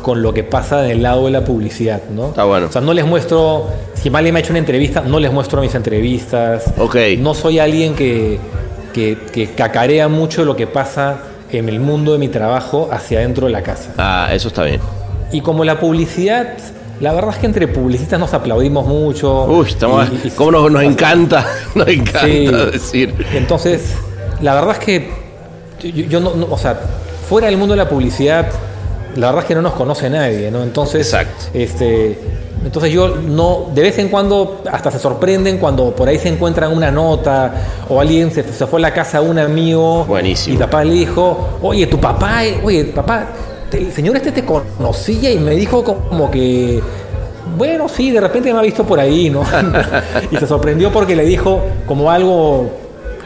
con 0.02 0.20
lo 0.20 0.34
que 0.34 0.44
pasa 0.44 0.82
del 0.82 1.02
lado 1.02 1.24
de 1.24 1.30
la 1.30 1.44
publicidad, 1.44 2.02
¿no? 2.14 2.28
Está 2.28 2.44
bueno. 2.44 2.66
O 2.66 2.72
sea, 2.72 2.82
no 2.82 2.92
les 2.92 3.06
muestro. 3.06 3.68
Si 3.94 4.08
alguien 4.08 4.34
me 4.34 4.40
ha 4.40 4.42
hecho 4.42 4.52
una 4.52 4.58
entrevista, 4.58 5.00
no 5.00 5.18
les 5.18 5.32
muestro 5.32 5.60
mis 5.62 5.74
entrevistas. 5.74 6.64
Ok. 6.76 6.96
No 7.18 7.32
soy 7.32 7.58
alguien 7.58 7.94
que, 7.94 8.38
que, 8.92 9.16
que 9.32 9.52
cacarea 9.52 10.08
mucho 10.08 10.44
lo 10.44 10.56
que 10.56 10.66
pasa 10.66 11.18
en 11.50 11.68
el 11.68 11.80
mundo 11.80 12.12
de 12.12 12.18
mi 12.18 12.28
trabajo 12.28 12.88
hacia 12.92 13.20
adentro 13.20 13.46
de 13.46 13.52
la 13.52 13.62
casa. 13.62 13.92
Ah, 13.96 14.28
eso 14.32 14.48
está 14.48 14.64
bien. 14.64 14.80
Y 15.32 15.40
como 15.40 15.64
la 15.64 15.80
publicidad, 15.80 16.54
la 17.00 17.12
verdad 17.12 17.30
es 17.30 17.38
que 17.38 17.46
entre 17.46 17.68
publicistas 17.68 18.18
nos 18.20 18.32
aplaudimos 18.34 18.86
mucho. 18.86 19.44
Uy, 19.44 19.66
estamos, 19.68 20.08
Y- 20.24 20.28
y- 20.28 20.30
¿cómo 20.30 20.50
nos, 20.52 20.70
nos 20.70 20.82
encanta? 20.82 21.46
Nos 21.74 21.88
encanta 21.88 22.20
Sí. 22.26 22.46
decir. 22.72 23.14
Entonces, 23.34 23.94
la 24.40 24.54
verdad 24.54 24.72
es 24.72 24.78
que 24.78 25.08
yo, 25.82 26.04
yo 26.04 26.20
no, 26.20 26.34
no- 26.34 26.46
o 26.50 26.58
sea, 26.58 26.78
fuera 27.28 27.48
del 27.48 27.56
mundo 27.56 27.74
de 27.74 27.78
la 27.78 27.88
publicidad, 27.88 28.46
la 29.16 29.26
verdad 29.26 29.42
es 29.42 29.48
que 29.48 29.54
no 29.54 29.62
nos 29.62 29.74
conoce 29.74 30.08
nadie, 30.10 30.50
¿no? 30.50 30.62
Entonces, 30.62 31.06
Exacto. 31.06 31.46
este, 31.54 32.18
entonces 32.64 32.90
yo 32.92 33.08
no, 33.16 33.66
de 33.74 33.82
vez 33.82 33.98
en 33.98 34.08
cuando 34.08 34.62
hasta 34.72 34.90
se 34.90 34.98
sorprenden 34.98 35.58
cuando 35.58 35.94
por 35.94 36.08
ahí 36.08 36.18
se 36.18 36.28
encuentran 36.28 36.72
una 36.72 36.90
nota 36.90 37.52
o 37.88 38.00
alguien 38.00 38.30
se, 38.32 38.42
se 38.42 38.66
fue 38.66 38.78
a 38.80 38.82
la 38.82 38.92
casa 38.94 39.20
de 39.20 39.28
un 39.28 39.38
amigo 39.38 40.04
Buenísimo. 40.06 40.56
y 40.56 40.58
papá 40.58 40.82
le 40.84 40.94
dijo, 40.94 41.58
oye, 41.62 41.86
tu 41.86 42.00
papá, 42.00 42.44
eh, 42.44 42.60
oye, 42.64 42.84
papá, 42.86 43.26
el 43.74 43.92
señor 43.92 44.16
este 44.16 44.32
te 44.32 44.44
conocía 44.44 45.30
y 45.30 45.38
me 45.38 45.52
dijo 45.52 45.84
como 45.84 46.30
que, 46.30 46.80
bueno, 47.56 47.88
sí, 47.88 48.10
de 48.10 48.20
repente 48.20 48.52
me 48.52 48.58
ha 48.58 48.62
visto 48.62 48.84
por 48.84 48.98
ahí, 48.98 49.30
¿no? 49.30 49.42
y 50.30 50.36
se 50.36 50.46
sorprendió 50.46 50.90
porque 50.92 51.14
le 51.16 51.24
dijo 51.24 51.62
como 51.86 52.10
algo 52.10 52.70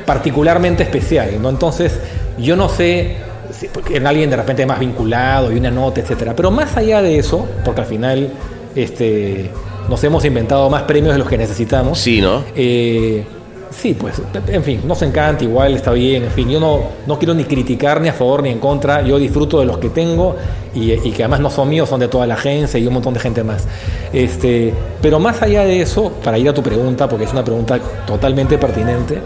particularmente 0.04 0.82
especial, 0.82 1.40
¿no? 1.40 1.50
Entonces, 1.50 1.98
yo 2.38 2.56
no 2.56 2.68
sé 2.68 3.16
si 3.50 3.68
porque 3.68 3.96
en 3.96 4.06
alguien 4.06 4.30
de 4.30 4.36
repente 4.36 4.66
más 4.66 4.78
vinculado 4.78 5.52
y 5.52 5.56
una 5.56 5.70
nota, 5.70 6.00
etcétera. 6.00 6.34
Pero 6.34 6.50
más 6.50 6.76
allá 6.76 7.02
de 7.02 7.18
eso, 7.18 7.46
porque 7.64 7.80
al 7.82 7.86
final 7.86 8.30
este, 8.74 9.50
nos 9.88 10.02
hemos 10.04 10.24
inventado 10.24 10.68
más 10.70 10.82
premios 10.82 11.14
de 11.14 11.18
los 11.18 11.28
que 11.28 11.38
necesitamos. 11.38 11.98
Sí, 11.98 12.20
¿no? 12.20 12.44
eh, 12.54 13.24
Sí, 13.70 13.94
pues, 13.94 14.20
en 14.48 14.62
fin, 14.64 14.80
nos 14.86 15.02
encanta, 15.02 15.44
igual 15.44 15.74
está 15.74 15.92
bien, 15.92 16.24
en 16.24 16.30
fin, 16.30 16.48
yo 16.48 16.58
no, 16.58 16.80
no 17.06 17.18
quiero 17.18 17.34
ni 17.34 17.44
criticar 17.44 18.00
ni 18.00 18.08
a 18.08 18.12
favor 18.12 18.42
ni 18.42 18.48
en 18.48 18.58
contra, 18.58 19.02
yo 19.02 19.18
disfruto 19.18 19.60
de 19.60 19.66
los 19.66 19.78
que 19.78 19.90
tengo 19.90 20.36
y, 20.74 20.96
que 21.12 21.22
además 21.22 21.40
no 21.40 21.50
son 21.50 21.68
míos, 21.68 21.88
son 21.88 22.00
de 22.00 22.08
toda 22.08 22.26
la 22.26 22.34
agencia 22.34 22.80
y 22.80 22.86
un 22.86 22.94
montón 22.94 23.14
de 23.14 23.20
gente 23.20 23.44
más. 23.44 23.66
Este, 24.12 24.72
pero 25.02 25.20
más 25.20 25.42
allá 25.42 25.64
de 25.64 25.80
eso, 25.80 26.12
para 26.24 26.38
ir 26.38 26.48
a 26.48 26.54
tu 26.54 26.62
pregunta, 26.62 27.08
porque 27.08 27.24
es 27.24 27.32
una 27.32 27.44
pregunta 27.44 27.78
totalmente 28.06 28.56
pertinente, 28.58 29.20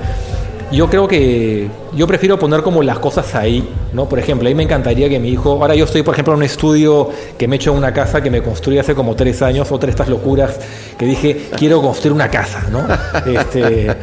yo 0.72 0.88
creo 0.88 1.06
que 1.06 1.68
yo 1.94 2.06
prefiero 2.06 2.38
poner 2.38 2.62
como 2.62 2.82
las 2.82 2.98
cosas 2.98 3.34
ahí, 3.34 3.68
¿no? 3.92 4.08
Por 4.08 4.18
ejemplo, 4.18 4.48
ahí 4.48 4.54
me 4.54 4.62
encantaría 4.62 5.08
que 5.08 5.20
mi 5.20 5.28
hijo, 5.28 5.50
ahora 5.50 5.74
yo 5.74 5.84
estoy, 5.84 6.02
por 6.02 6.14
ejemplo, 6.14 6.32
en 6.32 6.38
un 6.38 6.44
estudio 6.44 7.10
que 7.36 7.46
me 7.46 7.56
he 7.56 7.58
hecho 7.58 7.74
una 7.74 7.92
casa 7.92 8.22
que 8.22 8.30
me 8.30 8.42
construí 8.42 8.78
hace 8.78 8.94
como 8.94 9.14
tres 9.14 9.42
años, 9.42 9.70
otra 9.70 9.86
de 9.86 9.90
estas 9.90 10.08
locuras 10.08 10.58
que 10.96 11.04
dije, 11.04 11.48
quiero 11.58 11.82
construir 11.82 12.14
una 12.14 12.30
casa, 12.30 12.66
¿no? 12.70 12.86
Este, 13.30 13.94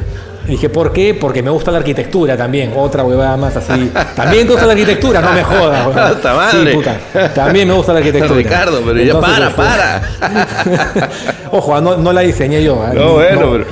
y 0.50 0.54
dije, 0.54 0.68
¿por 0.68 0.91
qué? 0.91 1.14
Porque 1.14 1.43
me 1.43 1.52
gusta 1.52 1.70
la 1.72 1.78
arquitectura 1.78 2.36
también, 2.36 2.74
otra 2.76 3.04
huevada 3.04 3.38
más 3.38 3.56
así. 3.56 3.91
También 4.16 4.47
te 4.47 4.54
gusta 4.54 4.66
la 4.66 4.72
arquitectura, 4.74 5.22
no 5.22 5.32
me 5.32 5.43
jodas. 5.43 6.16
Puta 6.16 6.34
madre. 6.36 6.72
Sí, 6.72 6.76
puta. 6.78 7.34
También 7.36 7.68
me 7.68 7.76
gusta 7.76 7.93
la 7.93 8.00
arquitectura. 8.00 8.36
Ricardo, 8.36 8.82
pero 8.84 9.00
ya 9.00 9.20
para, 9.20 9.47
este, 9.50 9.56
para. 9.56 10.02
Ojo, 11.52 11.80
no, 11.80 11.97
no 11.97 12.12
la 12.12 12.22
diseñé 12.22 12.64
yo. 12.64 12.84
¿eh? 12.84 12.95
No, 12.95 13.14
bueno, 13.14 13.52
pero- 13.52 13.66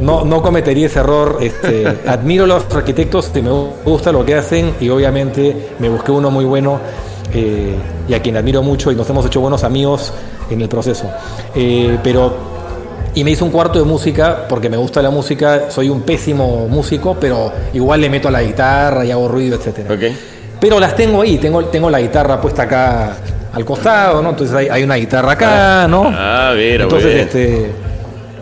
no, 0.00 0.24
no 0.24 0.42
cometería 0.42 0.86
ese 0.86 0.98
error. 0.98 1.38
Este, 1.40 1.86
admiro 2.06 2.44
a 2.44 2.46
los 2.48 2.64
arquitectos, 2.74 3.30
me 3.34 3.50
gusta 3.84 4.10
lo 4.10 4.24
que 4.26 4.34
hacen 4.34 4.74
y 4.80 4.88
obviamente 4.88 5.68
me 5.78 5.88
busqué 5.88 6.10
uno 6.10 6.32
muy 6.32 6.44
bueno 6.44 6.80
eh, 7.32 7.76
y 8.08 8.12
a 8.14 8.20
quien 8.20 8.36
admiro 8.36 8.60
mucho 8.60 8.90
y 8.90 8.96
nos 8.96 9.08
hemos 9.08 9.24
hecho 9.26 9.40
buenos 9.40 9.62
amigos 9.62 10.12
en 10.50 10.60
el 10.60 10.68
proceso. 10.68 11.08
Eh, 11.54 11.96
pero 12.02 12.53
y 13.14 13.22
me 13.24 13.30
hice 13.30 13.44
un 13.44 13.50
cuarto 13.50 13.78
de 13.78 13.84
música 13.84 14.46
porque 14.48 14.68
me 14.68 14.76
gusta 14.76 15.00
la 15.02 15.10
música. 15.10 15.70
Soy 15.70 15.88
un 15.88 16.02
pésimo 16.02 16.66
músico, 16.68 17.16
pero 17.20 17.52
igual 17.72 18.00
le 18.00 18.10
meto 18.10 18.28
a 18.28 18.30
la 18.30 18.42
guitarra 18.42 19.04
y 19.04 19.10
hago 19.10 19.28
ruido. 19.28 19.56
Ok. 19.58 20.02
Pero 20.60 20.80
las 20.80 20.96
tengo 20.96 21.22
ahí, 21.22 21.38
tengo, 21.38 21.64
tengo 21.66 21.90
la 21.90 22.00
guitarra 22.00 22.40
puesta 22.40 22.62
acá 22.62 23.16
al 23.52 23.64
costado, 23.64 24.20
¿no? 24.22 24.30
Entonces 24.30 24.56
hay, 24.56 24.68
hay 24.68 24.82
una 24.82 24.96
guitarra 24.96 25.32
acá, 25.32 25.86
¿no? 25.88 26.04
Ah, 26.12 26.52
mira, 26.56 26.84
Entonces, 26.84 27.14
bien. 27.14 27.18
este. 27.26 27.70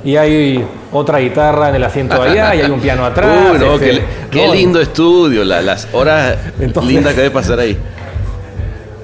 Y 0.05 0.17
hay 0.17 0.65
otra 0.93 1.19
guitarra 1.19 1.69
en 1.69 1.77
el 1.77 1.85
asiento 1.85 2.23
de 2.23 2.31
allá, 2.31 2.55
y 2.55 2.61
hay 2.63 2.71
un 2.71 2.81
piano 2.81 3.05
atrás. 3.07 3.59
No, 3.59 3.75
este, 3.75 3.91
qué, 3.91 4.03
qué 4.31 4.47
no, 4.47 4.55
lindo 4.55 4.81
estudio, 4.81 5.45
la- 5.45 5.63
las 5.63 5.87
horas 5.93 6.37
Entonces- 6.61 6.93
lindas 6.93 7.15
que 7.15 7.21
debe 7.23 7.33
pasar 7.35 7.59
ahí. 7.61 7.77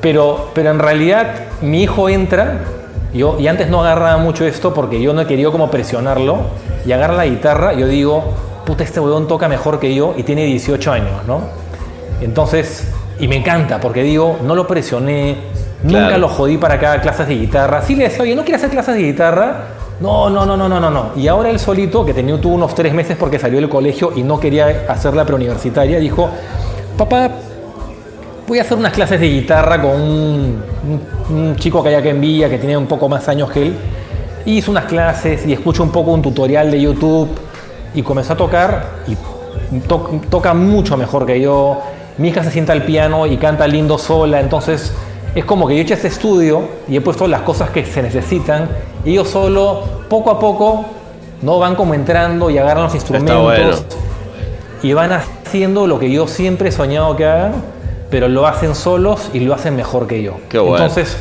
Pero, 0.00 0.50
pero 0.54 0.70
en 0.70 0.78
realidad 0.78 1.26
mi 1.60 1.82
hijo 1.82 2.08
entra, 2.08 2.60
yo, 3.14 3.36
y 3.38 3.46
antes 3.46 3.68
no 3.68 3.80
agarraba 3.80 4.18
mucho 4.18 4.44
esto 4.44 4.74
porque 4.74 5.00
yo 5.00 5.12
no 5.12 5.22
he 5.22 5.26
querido 5.26 5.52
como 5.52 5.70
presionarlo, 5.70 6.38
y 6.86 6.92
agarra 6.92 7.14
la 7.14 7.26
guitarra, 7.26 7.72
yo 7.72 7.86
digo, 7.86 8.22
puta, 8.64 8.84
este 8.84 9.00
huevón 9.00 9.28
toca 9.28 9.48
mejor 9.48 9.80
que 9.80 9.94
yo 9.94 10.14
y 10.16 10.22
tiene 10.22 10.44
18 10.44 10.92
años, 10.92 11.24
¿no? 11.26 11.40
Entonces, 12.20 12.92
y 13.20 13.28
me 13.28 13.36
encanta 13.36 13.80
porque 13.80 14.02
digo, 14.02 14.38
no 14.44 14.54
lo 14.54 14.66
presioné, 14.66 15.36
nunca 15.82 16.18
lo 16.18 16.28
jodí 16.28 16.58
para 16.58 16.74
haga 16.74 17.00
clases 17.00 17.28
de 17.28 17.36
guitarra. 17.36 17.82
Sí 17.82 17.94
le 17.96 18.04
decía, 18.04 18.22
oye, 18.22 18.34
¿no 18.34 18.42
quieres 18.42 18.60
hacer 18.60 18.70
clases 18.70 18.94
de 18.94 19.02
guitarra? 19.02 19.64
No, 20.00 20.30
no, 20.30 20.46
no, 20.46 20.56
no, 20.56 20.68
no, 20.68 20.78
no, 20.78 20.90
no. 20.90 21.10
Y 21.16 21.26
ahora 21.26 21.50
él 21.50 21.58
solito, 21.58 22.04
que 22.04 22.14
tenía, 22.14 22.40
tuvo 22.40 22.54
unos 22.54 22.74
tres 22.74 22.92
meses 22.94 23.16
porque 23.18 23.38
salió 23.38 23.58
del 23.58 23.68
colegio 23.68 24.12
y 24.14 24.22
no 24.22 24.38
quería 24.38 24.84
hacer 24.88 25.14
la 25.14 25.24
preuniversitaria, 25.24 25.98
dijo, 25.98 26.28
papá, 26.96 27.30
voy 28.48 28.58
a 28.58 28.62
hacer 28.62 28.76
unas 28.78 28.92
clases 28.92 29.20
de 29.20 29.28
guitarra 29.28 29.80
con 29.80 29.92
un, 30.00 30.62
un- 31.30 31.36
un 31.36 31.56
chico 31.56 31.82
que 31.82 31.90
hay 31.90 31.94
acá 31.96 32.08
en 32.08 32.20
Villa 32.20 32.48
que 32.48 32.58
tiene 32.58 32.76
un 32.76 32.86
poco 32.86 33.08
más 33.08 33.28
años 33.28 33.50
que 33.50 33.66
él. 33.66 33.74
Y 34.46 34.58
hizo 34.58 34.70
unas 34.70 34.86
clases 34.86 35.46
y 35.46 35.52
escucho 35.52 35.82
un 35.82 35.90
poco 35.90 36.12
un 36.12 36.22
tutorial 36.22 36.70
de 36.70 36.80
YouTube 36.80 37.28
y 37.94 38.02
comenzó 38.02 38.32
a 38.32 38.36
tocar 38.36 38.86
y 39.06 39.78
to- 39.80 40.20
toca 40.30 40.54
mucho 40.54 40.96
mejor 40.96 41.26
que 41.26 41.40
yo. 41.40 41.80
Mi 42.16 42.28
hija 42.28 42.42
se 42.42 42.50
sienta 42.50 42.72
al 42.72 42.82
piano 42.84 43.26
y 43.26 43.36
canta 43.36 43.66
lindo 43.66 43.98
sola, 43.98 44.40
entonces 44.40 44.92
es 45.34 45.44
como 45.44 45.68
que 45.68 45.74
yo 45.74 45.80
he 45.80 45.82
hecho 45.82 45.94
este 45.94 46.08
estudio 46.08 46.62
y 46.88 46.96
he 46.96 47.00
puesto 47.00 47.28
las 47.28 47.42
cosas 47.42 47.70
que 47.70 47.84
se 47.84 48.02
necesitan 48.02 48.68
y 49.04 49.10
ellos 49.12 49.28
solo, 49.28 49.82
poco 50.08 50.30
a 50.30 50.40
poco, 50.40 50.84
no 51.42 51.58
van 51.58 51.74
como 51.76 51.94
entrando 51.94 52.48
y 52.50 52.58
agarran 52.58 52.84
los 52.84 52.94
instrumentos 52.94 53.42
bueno. 53.42 53.70
y 54.82 54.92
van 54.94 55.12
haciendo 55.12 55.86
lo 55.86 55.98
que 55.98 56.10
yo 56.10 56.26
siempre 56.26 56.70
he 56.70 56.72
soñado 56.72 57.14
que 57.14 57.24
hagan, 57.26 57.52
pero 58.10 58.28
lo 58.28 58.46
hacen 58.46 58.74
solos 58.74 59.30
y 59.32 59.40
lo 59.40 59.54
hacen 59.54 59.76
mejor 59.76 60.06
que 60.06 60.22
yo. 60.22 60.36
Qué 60.48 60.58
bueno. 60.58 60.76
Entonces, 60.84 61.16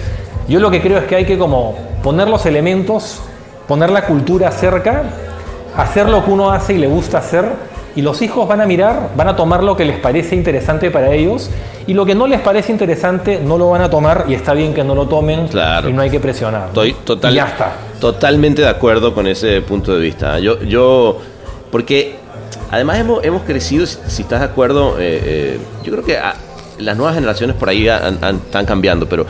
yo 0.47 0.59
lo 0.59 0.71
que 0.71 0.81
creo 0.81 0.97
es 0.99 1.05
que 1.05 1.15
hay 1.15 1.25
que 1.25 1.38
como 1.38 1.77
poner 2.03 2.27
los 2.29 2.45
elementos, 2.45 3.19
poner 3.67 3.89
la 3.89 4.05
cultura 4.05 4.51
cerca, 4.51 5.03
hacer 5.75 6.07
lo 6.09 6.23
que 6.23 6.31
uno 6.31 6.51
hace 6.51 6.73
y 6.73 6.77
le 6.77 6.88
gusta 6.88 7.17
hacer, 7.19 7.45
y 7.95 8.01
los 8.01 8.21
hijos 8.21 8.47
van 8.47 8.61
a 8.61 8.65
mirar, 8.65 9.09
van 9.17 9.27
a 9.27 9.35
tomar 9.35 9.63
lo 9.63 9.75
que 9.75 9.83
les 9.83 9.97
parece 9.99 10.35
interesante 10.35 10.91
para 10.91 11.11
ellos, 11.13 11.49
y 11.88 11.93
lo 11.93 12.05
que 12.05 12.13
no 12.15 12.27
les 12.27 12.39
parece 12.41 12.71
interesante 12.71 13.39
no 13.43 13.57
lo 13.57 13.69
van 13.71 13.81
a 13.81 13.89
tomar, 13.89 14.25
y 14.27 14.33
está 14.35 14.53
bien 14.53 14.73
que 14.73 14.83
no 14.83 14.93
lo 14.95 15.07
tomen, 15.07 15.47
Claro. 15.47 15.89
y 15.89 15.93
no 15.93 16.01
hay 16.01 16.09
que 16.09 16.19
presionar. 16.19 16.67
Estoy 16.67 16.93
total- 17.03 17.33
Y 17.33 17.35
ya 17.35 17.45
está. 17.47 17.71
totalmente 17.99 18.61
de 18.61 18.67
acuerdo 18.69 19.13
con 19.15 19.25
ese 19.27 19.61
punto 19.61 19.93
de 19.95 19.99
vista. 20.01 20.38
Yo, 20.39 20.61
yo 20.63 21.17
porque 21.71 22.15
además 22.71 22.99
hemos, 22.99 23.23
hemos 23.25 23.41
crecido, 23.41 23.85
si, 23.88 23.97
si 24.07 24.21
estás 24.21 24.39
de 24.41 24.45
acuerdo, 24.45 24.97
eh, 24.99 25.21
eh, 25.25 25.59
yo 25.83 25.91
creo 25.91 26.05
que 26.05 26.17
las 26.80 26.97
nuevas 26.97 27.15
generaciones 27.15 27.55
por 27.55 27.69
ahí 27.69 27.88
están 27.88 28.65
cambiando, 28.65 29.07
pero, 29.07 29.25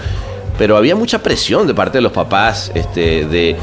pero 0.57 0.77
había 0.77 0.95
mucha 0.95 1.21
presión 1.21 1.67
de 1.67 1.73
parte 1.73 1.97
de 1.97 2.01
los 2.01 2.11
papás 2.11 2.71
este, 2.73 3.25
de 3.25 3.55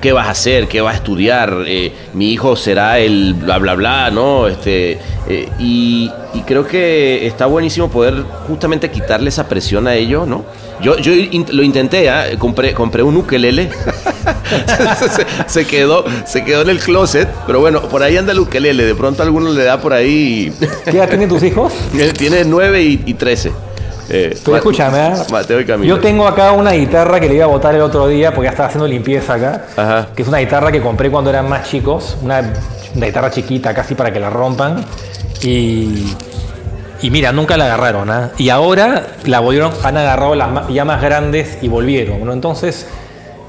qué 0.00 0.12
vas 0.12 0.26
a 0.28 0.30
hacer, 0.30 0.68
qué 0.68 0.80
vas 0.80 0.94
a 0.94 0.96
estudiar, 0.98 1.64
eh, 1.66 1.92
mi 2.14 2.32
hijo 2.32 2.56
será 2.56 2.98
el 2.98 3.34
bla 3.34 3.58
bla 3.58 3.74
bla, 3.74 4.10
¿no? 4.10 4.46
Este, 4.48 4.98
eh, 5.28 5.48
y, 5.58 6.10
y 6.34 6.40
creo 6.42 6.66
que 6.66 7.26
está 7.26 7.46
buenísimo 7.46 7.90
poder 7.90 8.22
justamente 8.46 8.90
quitarle 8.90 9.28
esa 9.28 9.48
presión 9.48 9.86
a 9.86 9.94
ellos, 9.94 10.26
¿no? 10.26 10.44
Yo, 10.82 10.98
yo 10.98 11.12
in- 11.12 11.46
lo 11.52 11.62
intenté, 11.62 12.10
¿ah? 12.10 12.26
compré, 12.38 12.74
compré 12.74 13.02
un 13.02 13.16
ukelele. 13.16 13.70
se, 15.10 15.26
se 15.46 15.66
quedó, 15.66 16.04
se 16.26 16.44
quedó 16.44 16.62
en 16.62 16.70
el 16.70 16.78
closet, 16.80 17.28
pero 17.46 17.60
bueno, 17.60 17.80
por 17.82 18.02
ahí 18.02 18.16
anda 18.16 18.32
el 18.32 18.40
ukelele. 18.40 18.84
De 18.84 18.94
pronto 18.94 19.22
a 19.22 19.24
alguno 19.26 19.52
le 19.52 19.64
da 19.64 19.80
por 19.80 19.92
ahí. 19.94 20.52
¿Qué 20.84 20.90
edad 20.90 21.08
tienen 21.08 21.28
tus 21.28 21.42
hijos? 21.42 21.72
y- 21.94 22.12
Tiene 22.12 22.44
9 22.44 22.82
y, 22.82 23.02
y 23.06 23.14
13. 23.14 23.52
Eh, 24.08 24.38
Pero 24.44 24.56
escúchame, 24.56 25.08
¿eh? 25.08 25.12
Mateo 25.30 25.60
y 25.60 25.64
Camilo. 25.66 25.94
Yo 25.96 26.00
tengo 26.00 26.26
acá 26.28 26.52
una 26.52 26.72
guitarra 26.72 27.18
que 27.18 27.28
le 27.28 27.34
iba 27.34 27.44
a 27.44 27.48
botar 27.48 27.74
el 27.74 27.80
otro 27.80 28.06
día 28.06 28.32
porque 28.32 28.46
ya 28.46 28.50
estaba 28.50 28.68
haciendo 28.68 28.86
limpieza 28.86 29.34
acá. 29.34 29.64
Ajá. 29.76 30.08
Que 30.14 30.22
es 30.22 30.28
una 30.28 30.38
guitarra 30.38 30.70
que 30.70 30.80
compré 30.80 31.10
cuando 31.10 31.30
eran 31.30 31.48
más 31.48 31.68
chicos. 31.68 32.16
Una, 32.22 32.40
una 32.94 33.06
guitarra 33.06 33.30
chiquita 33.30 33.74
casi 33.74 33.94
para 33.94 34.12
que 34.12 34.20
la 34.20 34.30
rompan. 34.30 34.84
Y, 35.42 36.14
y 37.02 37.10
mira, 37.10 37.32
nunca 37.32 37.56
la 37.56 37.64
agarraron. 37.64 38.08
¿ah? 38.10 38.30
Y 38.38 38.48
ahora 38.48 39.06
la 39.24 39.40
volvieron, 39.40 39.72
han 39.82 39.96
agarrado 39.96 40.34
las 40.34 40.68
ya 40.68 40.84
más 40.84 41.02
grandes 41.02 41.58
y 41.62 41.68
volvieron. 41.68 42.24
¿no? 42.24 42.32
Entonces, 42.32 42.86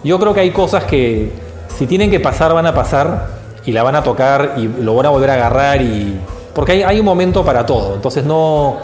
yo 0.03 0.19
creo 0.19 0.33
que 0.33 0.39
hay 0.41 0.51
cosas 0.51 0.85
que 0.85 1.31
si 1.77 1.85
tienen 1.85 2.09
que 2.09 2.19
pasar, 2.19 2.53
van 2.53 2.65
a 2.65 2.73
pasar. 2.73 3.37
Y 3.65 3.73
la 3.73 3.83
van 3.83 3.95
a 3.95 4.01
tocar 4.01 4.53
y 4.57 4.67
lo 4.81 4.95
van 4.95 5.07
a 5.07 5.09
volver 5.09 5.29
a 5.29 5.33
agarrar. 5.33 5.81
y 5.81 6.17
Porque 6.57 6.71
hay, 6.71 6.81
hay 6.81 6.99
un 6.99 7.05
momento 7.05 7.45
para 7.45 7.63
todo. 7.67 7.93
Entonces, 7.93 8.23
no, 8.25 8.77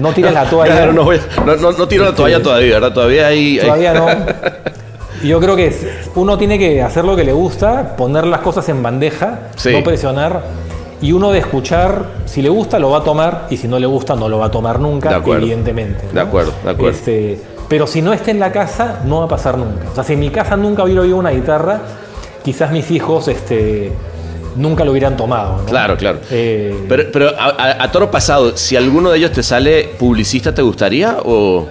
no 0.00 0.12
tires 0.12 0.32
la 0.34 0.44
toalla. 0.50 0.74
Claro, 0.74 0.92
no, 0.92 1.04
voy 1.04 1.20
no, 1.46 1.54
no- 1.54 1.70
no 1.72 1.86
tiro 1.86 2.02
la 2.02 2.10
Este- 2.10 2.22
toalla 2.22 2.42
todavía, 2.42 2.74
¿verdad? 2.74 2.92
Todavía 2.92 3.28
hay. 3.28 3.58
hay- 3.60 3.64
Todavía 3.66 3.94
no. 3.94 4.06
Yo 5.22 5.38
creo 5.38 5.54
que 5.54 5.72
uno 6.16 6.36
tiene 6.38 6.58
que 6.58 6.82
hacer 6.82 7.04
lo 7.04 7.14
que 7.14 7.22
le 7.24 7.32
gusta, 7.32 7.94
poner 7.96 8.26
las 8.26 8.40
cosas 8.40 8.68
en 8.68 8.82
bandeja, 8.82 9.50
Sí. 9.54 9.70
no 9.72 9.84
presionar. 9.84 10.40
Y 11.02 11.12
uno 11.12 11.30
de 11.30 11.38
escuchar, 11.38 12.04
si 12.26 12.42
le 12.42 12.48
gusta, 12.48 12.78
lo 12.80 12.90
va 12.90 12.98
a 12.98 13.04
tomar, 13.04 13.46
y 13.48 13.56
si 13.56 13.68
no 13.68 13.78
le 13.78 13.86
gusta, 13.86 14.16
no 14.16 14.28
lo 14.28 14.38
va 14.38 14.46
a 14.46 14.50
tomar 14.50 14.80
nunca, 14.80 15.08
De 15.10 15.14
acuerdo. 15.14 15.42
evidentemente. 15.44 16.02
¿no? 16.08 16.12
De 16.14 16.20
acuerdo, 16.20 16.52
de 16.64 16.70
acuerdo. 16.70 16.90
Este, 16.98 17.40
pero 17.68 17.86
si 17.86 18.02
no 18.02 18.12
está 18.12 18.32
en 18.32 18.40
la 18.40 18.50
casa, 18.50 19.00
no 19.04 19.20
va 19.20 19.26
a 19.26 19.28
pasar 19.28 19.56
nunca. 19.56 19.84
O 19.92 19.94
sea, 19.94 20.02
si 20.04 20.14
en 20.14 20.20
mi 20.20 20.30
casa 20.30 20.56
nunca 20.56 20.82
hubiera 20.82 21.02
oído 21.02 21.16
una 21.16 21.30
guitarra, 21.30 21.80
quizás 22.42 22.72
mis 22.72 22.90
hijos 22.90 23.28
este, 23.28 23.92
nunca 24.56 24.84
lo 24.84 24.90
hubieran 24.92 25.16
tomado. 25.16 25.58
¿no? 25.58 25.64
Claro, 25.64 25.96
claro. 25.96 26.18
Eh, 26.30 26.74
Pero, 26.88 27.04
pero 27.12 27.30
a, 27.38 27.90
toro 27.90 28.10
pasado, 28.10 28.56
si 28.56 28.76
alguno 28.76 29.10
de 29.10 29.18
ellos 29.18 29.32
te 29.32 29.42
sale 29.42 29.90
publicista, 29.98 30.54
¿te 30.54 30.62
gustaría? 30.62 31.16
O. 31.24 31.68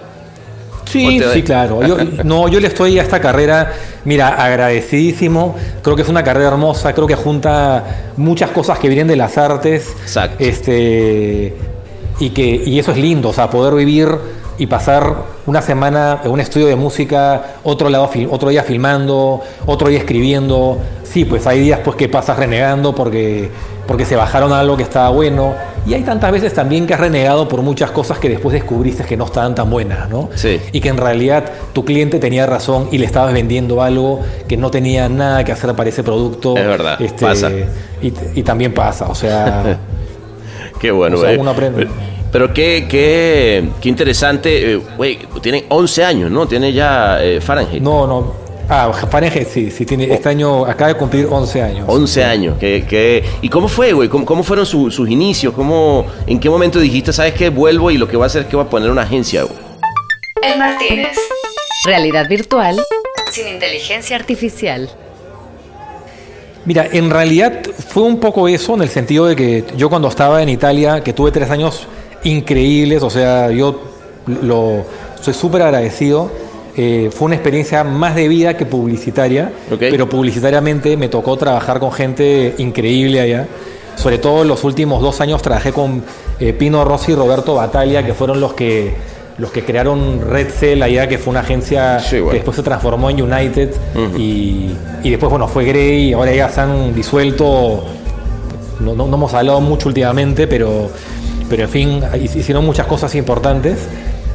Sí, 0.86 1.20
¿O 1.20 1.22
te- 1.28 1.34
sí, 1.34 1.44
claro. 1.44 1.86
Yo, 1.86 1.98
no, 2.24 2.48
yo 2.48 2.60
le 2.60 2.68
estoy 2.68 2.98
a 2.98 3.04
esta 3.04 3.20
carrera, 3.22 3.74
mira, 4.06 4.30
agradecidísimo. 4.30 5.56
Creo 5.84 5.96
que 5.96 6.02
es 6.02 6.10
una 6.10 6.24
carrera 6.24 6.48
hermosa. 6.50 6.94
Creo 6.94 7.06
que 7.08 7.16
junta 7.16 8.12
muchas 8.18 8.50
cosas 8.52 8.80
que 8.80 8.88
vienen 8.88 9.08
de 9.08 9.16
las 9.16 9.38
artes. 9.38 9.88
Exacto. 10.02 10.44
Este, 10.44 11.54
y, 12.20 12.30
que, 12.32 12.44
y 12.66 12.80
eso 12.80 12.92
es 12.92 12.98
lindo, 12.98 13.30
o 13.30 13.34
sea, 13.34 13.50
poder 13.50 13.76
vivir 13.76 14.10
y 14.60 14.68
pasar 14.68 15.16
una 15.46 15.62
semana 15.62 16.20
en 16.24 16.30
un 16.30 16.40
estudio 16.40 16.68
de 16.68 16.76
música, 16.76 17.56
otro, 17.64 17.90
lado, 17.90 18.10
otro 18.30 18.50
día 18.50 18.62
filmando, 18.62 19.42
otro 19.66 19.90
día 19.90 20.00
escribiendo. 20.00 20.78
Sí, 21.04 21.26
pues 21.26 21.48
hay 21.48 21.62
días 21.62 21.80
pues 21.84 21.96
que 21.96 22.08
pasas 22.08 22.38
renegando 22.38 22.94
porque 22.94 23.50
porque 23.88 24.06
se 24.06 24.16
bajaron 24.16 24.54
a 24.54 24.60
algo 24.60 24.78
que 24.78 24.84
estaba 24.84 25.10
bueno. 25.10 25.56
Y 25.88 25.96
hay 25.96 26.04
tantas 26.04 26.32
veces 26.32 26.54
también 26.54 26.86
que 26.86 26.94
has 26.94 27.00
renegado 27.00 27.48
por 27.48 27.64
muchas 27.64 27.90
cosas 27.90 28.20
que 28.20 28.30
después 28.30 28.54
descubriste 28.54 29.04
que 29.04 29.18
no 29.18 29.26
estaban 29.26 29.56
tan 29.56 29.68
buenas, 29.72 30.08
¿no? 30.10 30.30
Sí. 30.36 30.62
Y 30.72 30.80
que 30.80 30.90
en 30.90 30.98
realidad 30.98 31.46
tu 31.74 31.84
cliente 31.84 32.20
tenía 32.20 32.46
razón 32.46 32.90
y 32.92 33.00
le 33.00 33.06
estabas 33.06 33.34
vendiendo 33.34 33.82
algo 33.82 34.20
que 34.48 34.58
no 34.58 34.70
tenía 34.70 35.10
nada 35.10 35.44
que 35.44 35.54
hacer 35.54 35.74
para 35.74 35.90
ese 35.90 36.04
producto. 36.04 36.56
Es 36.56 36.68
verdad, 36.68 37.00
pasa. 37.20 37.50
Y, 38.00 38.14
y 38.36 38.44
también 38.44 38.76
pasa, 38.76 39.08
o 39.08 39.16
sea... 39.16 39.80
Qué 40.80 40.92
bueno, 40.92 41.18
O 41.18 41.22
sea, 41.22 41.34
eh. 41.34 41.38
uno 41.38 41.52
aprende. 41.52 41.88
Pero 42.32 42.54
qué, 42.54 42.86
qué, 42.90 43.68
qué 43.82 43.90
interesante. 43.90 44.74
eh, 44.74 44.82
Güey, 44.98 45.20
tienen 45.42 45.66
11 45.70 46.04
años, 46.04 46.32
¿no? 46.32 46.48
Tiene 46.48 46.72
ya 46.74 47.24
eh, 47.24 47.42
Fahrenheit. 47.42 47.82
No, 47.82 48.06
no. 48.06 48.34
Ah, 48.72 48.92
Fahrenheit 48.94 49.48
sí, 49.48 49.72
sí 49.72 49.84
tiene, 49.84 50.14
este 50.14 50.30
año 50.30 50.64
acaba 50.64 50.90
de 50.90 50.94
cumplir 50.96 51.26
11 51.28 51.62
años. 51.64 51.86
11 51.88 52.24
años. 52.24 52.56
¿Qué, 52.60 52.86
qué- 52.88 53.24
¿Y 53.42 53.50
cómo 53.50 53.68
fue, 53.68 53.94
güey? 53.94 54.10
¿Cómo, 54.10 54.26
cómo 54.26 54.44
fueron 54.44 54.64
su- 54.68 54.92
sus 54.92 55.10
inicios? 55.10 55.56
¿Cómo, 55.56 56.06
¿En 56.28 56.40
qué 56.40 56.52
momento 56.52 56.80
dijiste, 56.80 57.12
sabes 57.12 57.34
qué? 57.34 57.50
Vuelvo 57.50 57.90
y 57.90 57.98
lo 57.98 58.08
que 58.08 58.16
voy 58.16 58.26
a 58.26 58.28
hacer 58.28 58.44
es 58.44 58.48
que 58.48 58.56
voy 58.56 58.66
a 58.66 58.70
poner 58.70 58.92
una 58.92 59.02
agencia, 59.02 59.42
güey? 59.44 59.56
El 60.44 60.60
Martínez. 60.60 61.18
Realidad 61.86 62.28
virtual 62.30 62.80
sin 63.32 63.48
inteligencia 63.48 64.16
artificial. 64.16 64.90
Mira, 66.66 66.88
en 66.92 67.10
realidad 67.10 67.62
fue 67.88 68.04
un 68.04 68.20
poco 68.20 68.48
eso 68.48 68.76
en 68.76 68.82
el 68.84 68.90
sentido 68.90 69.26
de 69.26 69.36
que 69.36 69.64
yo 69.78 69.90
cuando 69.90 70.08
estaba 70.10 70.44
en 70.44 70.50
Italia, 70.50 71.02
que 71.04 71.14
tuve 71.14 71.32
tres 71.32 71.50
años 71.50 71.88
increíbles, 72.24 73.04
o 73.04 73.10
sea, 73.10 73.52
yo 73.52 73.80
lo 74.44 74.84
soy 75.22 75.34
súper 75.34 75.62
agradecido. 75.64 76.30
eh, 76.78 77.10
fue 77.14 77.26
una 77.26 77.36
experiencia 77.36 77.84
más 77.84 78.16
de 78.16 78.28
vida 78.30 78.56
que 78.56 78.66
publicitaria, 78.66 79.52
pero 79.92 80.08
publicitariamente 80.08 80.96
me 80.96 81.10
tocó 81.10 81.36
trabajar 81.36 81.80
con 81.80 81.92
gente 81.92 82.56
increíble 82.60 83.20
allá. 83.20 83.48
Sobre 83.98 84.18
todo 84.18 84.44
en 84.44 84.48
los 84.48 84.64
últimos 84.64 85.02
dos 85.02 85.20
años 85.20 85.42
trabajé 85.42 85.74
con 85.74 86.04
eh, 86.40 86.54
Pino 86.54 86.86
Rossi 86.86 87.12
y 87.12 87.16
Roberto 87.16 87.56
Bataglia, 87.56 88.06
que 88.06 88.14
fueron 88.14 88.40
los 88.40 88.54
que, 88.54 88.94
los 89.40 89.52
que 89.52 89.66
crearon 89.66 90.22
Red 90.30 90.48
Cell 90.52 90.82
allá, 90.82 91.10
que 91.10 91.18
fue 91.18 91.32
una 91.32 91.42
agencia 91.42 92.00
Sí, 92.00 92.16
bueno. 92.16 92.30
que 92.30 92.36
después 92.38 92.56
se 92.56 92.64
transformó 92.64 93.10
en 93.10 93.22
United 93.24 93.72
y, 94.18 94.70
y 95.04 95.10
después, 95.10 95.30
bueno, 95.30 95.50
fue 95.50 95.66
Grey 95.66 96.10
y 96.12 96.14
ahora 96.14 96.32
ya 96.34 96.48
se 96.48 96.62
han 96.62 96.96
disuelto. 96.96 97.84
No, 98.80 98.96
no- 98.96 99.06
no 99.08 99.16
hemos 99.18 99.34
hablado 99.34 99.60
mucho 99.60 99.90
últimamente, 99.90 100.48
pero, 100.48 100.90
pero 101.50 101.64
en 101.64 101.70
fin, 101.70 102.02
hicieron 102.22 102.66
muchas 102.66 102.86
cosas 102.88 103.14
importantes 103.16 103.78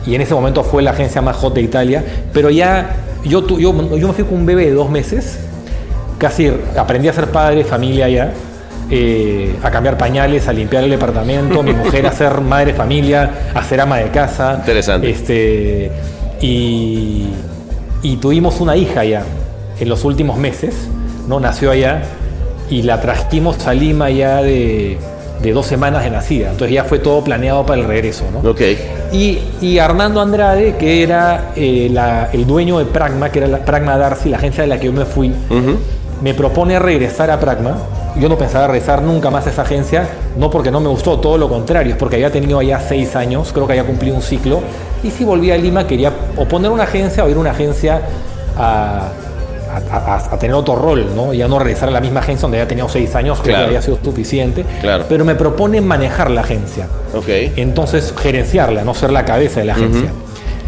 y 0.06 0.14
en 0.14 0.20
ese 0.20 0.34
momento 0.34 0.62
fue 0.64 0.82
la 0.82 0.90
agencia 0.90 1.22
más 1.22 1.36
hot 1.36 1.54
de 1.54 1.62
Italia. 1.62 2.04
Pero 2.32 2.50
ya 2.50 2.96
yo, 3.24 3.44
tu- 3.44 3.58
yo, 3.58 3.72
yo 3.96 4.08
me 4.08 4.12
fui 4.14 4.24
con 4.24 4.34
un 4.38 4.46
bebé 4.46 4.66
de 4.66 4.72
dos 4.72 4.90
meses, 4.90 5.38
casi 6.18 6.52
aprendí 6.76 7.08
a 7.08 7.12
ser 7.12 7.28
padre, 7.28 7.64
familia 7.64 8.08
ya. 8.08 8.32
eh, 8.90 9.56
a 9.62 9.70
cambiar 9.70 9.96
pañales, 9.96 10.46
a 10.46 10.52
limpiar 10.52 10.84
el 10.84 10.90
departamento, 10.90 11.62
mi 11.62 11.72
mujer 11.72 12.06
a 12.06 12.12
ser 12.20 12.40
madre 12.42 12.74
familia, 12.74 13.30
a 13.54 13.62
ser 13.64 13.80
ama 13.80 13.96
de 13.98 14.10
casa. 14.10 14.56
Interesante. 14.58 15.08
Este, 15.10 15.90
y, 16.42 17.28
y 18.02 18.16
tuvimos 18.16 18.60
una 18.60 18.76
hija 18.76 19.04
ya 19.04 19.22
en 19.80 19.88
los 19.88 20.04
últimos 20.04 20.36
meses, 20.36 20.74
¿no? 21.28 21.40
Nació 21.40 21.70
allá 21.70 22.02
y 22.70 22.82
la 22.82 23.00
trajimos 23.00 23.66
a 23.66 23.72
Lima 23.74 24.10
ya 24.10 24.42
de, 24.42 24.98
de 25.44 25.52
dos 25.52 25.66
semanas 25.66 26.02
de 26.04 26.10
nacida. 26.10 26.50
Entonces 26.50 26.74
ya 26.74 26.84
fue 26.84 26.98
todo 26.98 27.22
planeado 27.22 27.64
para 27.64 27.80
el 27.80 27.86
regreso, 27.86 28.24
¿no? 28.32 28.40
Y, 29.12 29.38
y 29.60 29.78
Armando 29.78 30.20
Andrade, 30.20 30.74
que 30.76 31.02
era 31.02 31.52
eh, 31.56 31.88
la- 31.92 32.30
el 32.32 32.46
dueño 32.46 32.78
de 32.78 32.86
Pragma, 32.86 33.30
que 33.30 33.38
era 33.40 33.48
la 33.48 33.58
Pragma 33.64 33.96
Darcy, 33.96 34.28
la 34.30 34.38
agencia 34.38 34.62
de 34.62 34.68
la 34.68 34.78
que 34.80 34.86
yo 34.86 34.92
me 34.92 35.04
fui, 35.04 35.32
me 36.22 36.34
propone 36.34 36.78
regresar 36.78 37.30
a 37.30 37.38
Pragma. 37.38 37.76
Yo 38.18 38.28
no 38.28 38.38
pensaba 38.38 38.68
regresar 38.68 39.02
nunca 39.02 39.28
más 39.30 39.46
a 39.46 39.50
esa 39.50 39.62
agencia, 39.62 40.06
no 40.36 40.48
porque 40.48 40.70
no 40.70 40.80
me 40.80 40.88
gustó, 40.88 41.18
todo 41.18 41.36
lo 41.36 41.48
contrario, 41.48 41.92
es 41.94 41.98
porque 41.98 42.14
había 42.16 42.30
tenido 42.30 42.60
allá 42.60 42.78
seis 42.80 43.16
años, 43.16 43.50
creo 43.52 43.66
que 43.66 43.72
había 43.72 43.84
cumplido 43.84 44.14
un 44.16 44.22
ciclo. 44.22 44.60
Y 45.02 45.10
si 45.10 45.24
volví 45.24 45.50
a 45.50 45.56
Lima, 45.56 45.86
quería 45.86 46.12
o 46.36 46.44
poner 46.46 46.70
una 46.70 46.84
agencia 46.84 47.24
o 47.24 47.28
ir 47.28 47.36
a 47.36 47.40
una 47.40 47.50
agencia 47.50 48.00
a, 48.56 49.08
a- 49.90 49.96
a- 49.96 50.34
a 50.34 50.38
tener 50.38 50.54
otro 50.54 50.76
rol, 50.76 51.06
¿no? 51.14 51.32
Ya 51.34 51.48
no 51.48 51.58
regresar 51.58 51.88
a 51.88 51.92
la 51.92 52.00
misma 52.00 52.20
agencia 52.20 52.42
donde 52.42 52.58
había 52.58 52.68
tenido 52.68 52.88
seis 52.88 53.14
años, 53.14 53.38
creo 53.42 53.54
Claro. 53.54 53.64
que 53.64 53.76
había 53.76 53.82
sido 53.82 53.98
suficiente. 54.02 54.64
Claro. 54.80 55.04
Pero 55.08 55.24
me 55.24 55.34
propone 55.34 55.80
manejar 55.80 56.30
la 56.30 56.42
agencia. 56.42 56.86
Ok. 57.14 57.28
Entonces, 57.56 58.14
gerenciarla, 58.16 58.84
no 58.84 58.94
ser 58.94 59.10
la 59.12 59.24
cabeza 59.24 59.60
de 59.60 59.66
la 59.66 59.72
agencia. 59.74 60.10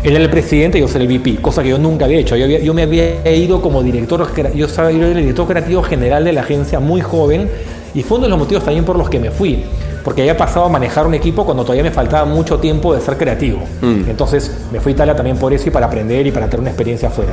Él 0.05 0.15
era 0.15 0.23
el 0.23 0.31
presidente 0.31 0.79
y 0.79 0.83
yo 0.83 0.89
ser 0.89 1.01
el 1.03 1.09
VP, 1.09 1.37
cosa 1.43 1.63
que 1.63 1.71
yo 1.71 1.79
nunca 1.79 2.05
había 2.05 2.19
hecho. 2.19 2.37
Yo, 2.37 2.45
había- 2.45 2.61
yo 2.61 2.75
me 2.75 2.83
había 2.83 3.29
ido 3.35 3.61
como 3.61 3.83
director, 3.83 4.29
yo 4.55 4.67
estaba 4.67 4.91
yo 4.93 4.99
era 4.99 5.09
el 5.09 5.17
director 5.17 5.47
creativo 5.49 5.83
general 5.83 6.25
de 6.25 6.33
la 6.33 6.43
agencia 6.43 6.79
muy 6.79 7.01
joven 7.01 7.49
y 7.95 8.03
fue 8.03 8.19
uno 8.19 8.27
de 8.27 8.31
los 8.31 8.39
motivos 8.39 8.63
también 8.63 8.85
por 8.85 8.97
los 8.97 9.09
que 9.09 9.19
me 9.19 9.31
fui, 9.33 9.65
porque 10.05 10.21
había 10.23 10.37
pasado 10.37 10.67
a 10.67 10.69
manejar 10.69 11.07
un 11.09 11.15
equipo 11.15 11.45
cuando 11.45 11.65
todavía 11.65 11.83
me 11.83 11.91
faltaba 11.91 12.25
mucho 12.25 12.59
tiempo 12.59 12.95
de 12.95 13.01
ser 13.01 13.17
creativo. 13.17 13.61
Entonces 13.83 14.53
me 14.71 14.79
fui 14.81 14.93
a 14.93 14.95
Italia 14.95 15.17
también 15.17 15.39
por 15.39 15.53
eso 15.53 15.67
y 15.69 15.71
para 15.73 15.87
aprender 15.87 16.25
y 16.25 16.31
para 16.31 16.47
tener 16.47 16.61
una 16.61 16.71
experiencia 16.71 17.09
afuera. 17.09 17.33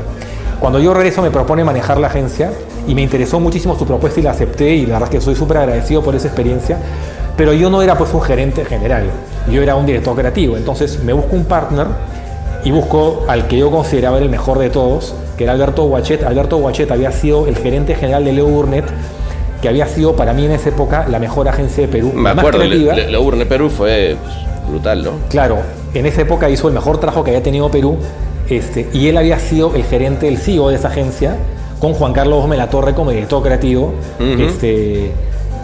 Cuando 0.64 0.80
yo 0.80 0.94
regreso 0.94 1.22
me 1.22 1.30
propone 1.30 1.66
manejar 1.66 1.98
la 1.98 2.08
agencia 2.08 2.50
y 2.88 2.96
me 2.96 3.02
interesó 3.02 3.38
muchísimo 3.38 3.78
su 3.78 3.86
propuesta 3.86 4.22
y 4.22 4.24
la 4.24 4.32
acepté 4.32 4.74
y 4.74 4.86
la 4.86 4.94
verdad 4.94 5.10
es 5.10 5.20
que 5.20 5.22
soy 5.22 5.36
súper 5.36 5.58
agradecido 5.58 6.02
por 6.02 6.16
esa 6.16 6.28
experiencia, 6.28 6.78
pero 7.36 7.52
yo 7.52 7.70
no 7.70 7.82
era 7.82 7.98
pues 7.98 8.14
un 8.14 8.22
gerente 8.22 8.64
general, 8.64 9.08
yo 9.52 9.62
era 9.62 9.76
un 9.76 9.86
director 9.86 10.16
creativo, 10.16 10.56
entonces 10.56 11.04
me 11.04 11.12
busco 11.12 11.36
un 11.36 11.44
partner 11.44 11.88
y 12.64 12.72
busco 12.72 13.26
al 13.28 13.48
que 13.48 13.58
yo 13.58 13.72
consideraba 13.72 14.20
el 14.20 14.30
mejor 14.30 14.58
de 14.58 14.70
todos, 14.70 15.14
que 15.38 15.44
era 15.44 15.52
Alberto 15.52 15.84
Guachet. 15.84 16.24
Alberto 16.24 16.56
Guachet 16.56 16.90
había 16.92 17.12
sido 17.12 17.46
el 17.48 17.58
gerente 17.58 17.96
general 17.96 18.24
de 18.24 18.32
Leo 18.32 18.48
Burnett, 18.48 18.86
que 19.62 19.68
había 19.68 19.86
sido 19.86 20.16
para 20.16 20.32
mí 20.32 20.46
en 20.46 20.52
esa 20.52 20.70
época 20.70 21.06
la 21.10 21.20
mejor 21.20 21.50
agencia 21.50 21.88
de 21.88 21.90
Perú, 21.90 22.14
Me 22.16 22.30
acuerdo, 22.30 22.60
creativa. 22.60 22.96
la 22.96 23.20
Urne 23.20 23.46
Perú 23.46 23.70
fue 23.70 24.16
pues, 24.24 24.70
brutal, 24.70 25.04
¿no? 25.04 25.12
Claro, 25.30 25.58
en 25.94 26.06
esa 26.06 26.22
época 26.22 26.50
hizo 26.50 26.70
el 26.70 26.74
mejor 26.74 27.00
trabajo 27.00 27.22
que 27.22 27.32
había 27.32 27.44
tenido 27.44 27.70
Perú, 27.70 27.98
este, 28.50 28.88
y 28.94 29.08
él 29.08 29.18
había 29.18 29.40
sido 29.40 29.76
el 29.76 29.84
gerente, 29.84 30.28
el 30.28 30.38
CEO 30.38 30.70
de 30.70 30.76
esa 30.76 30.90
agencia, 30.90 31.38
con 31.80 31.94
Juan 31.94 32.14
Carlos 32.14 32.42
Gómez 32.42 32.58
La 32.58 32.70
Torre 32.70 32.94
como 32.94 33.12
director 33.12 33.44
creativo. 33.44 33.94
Este, 34.20 35.12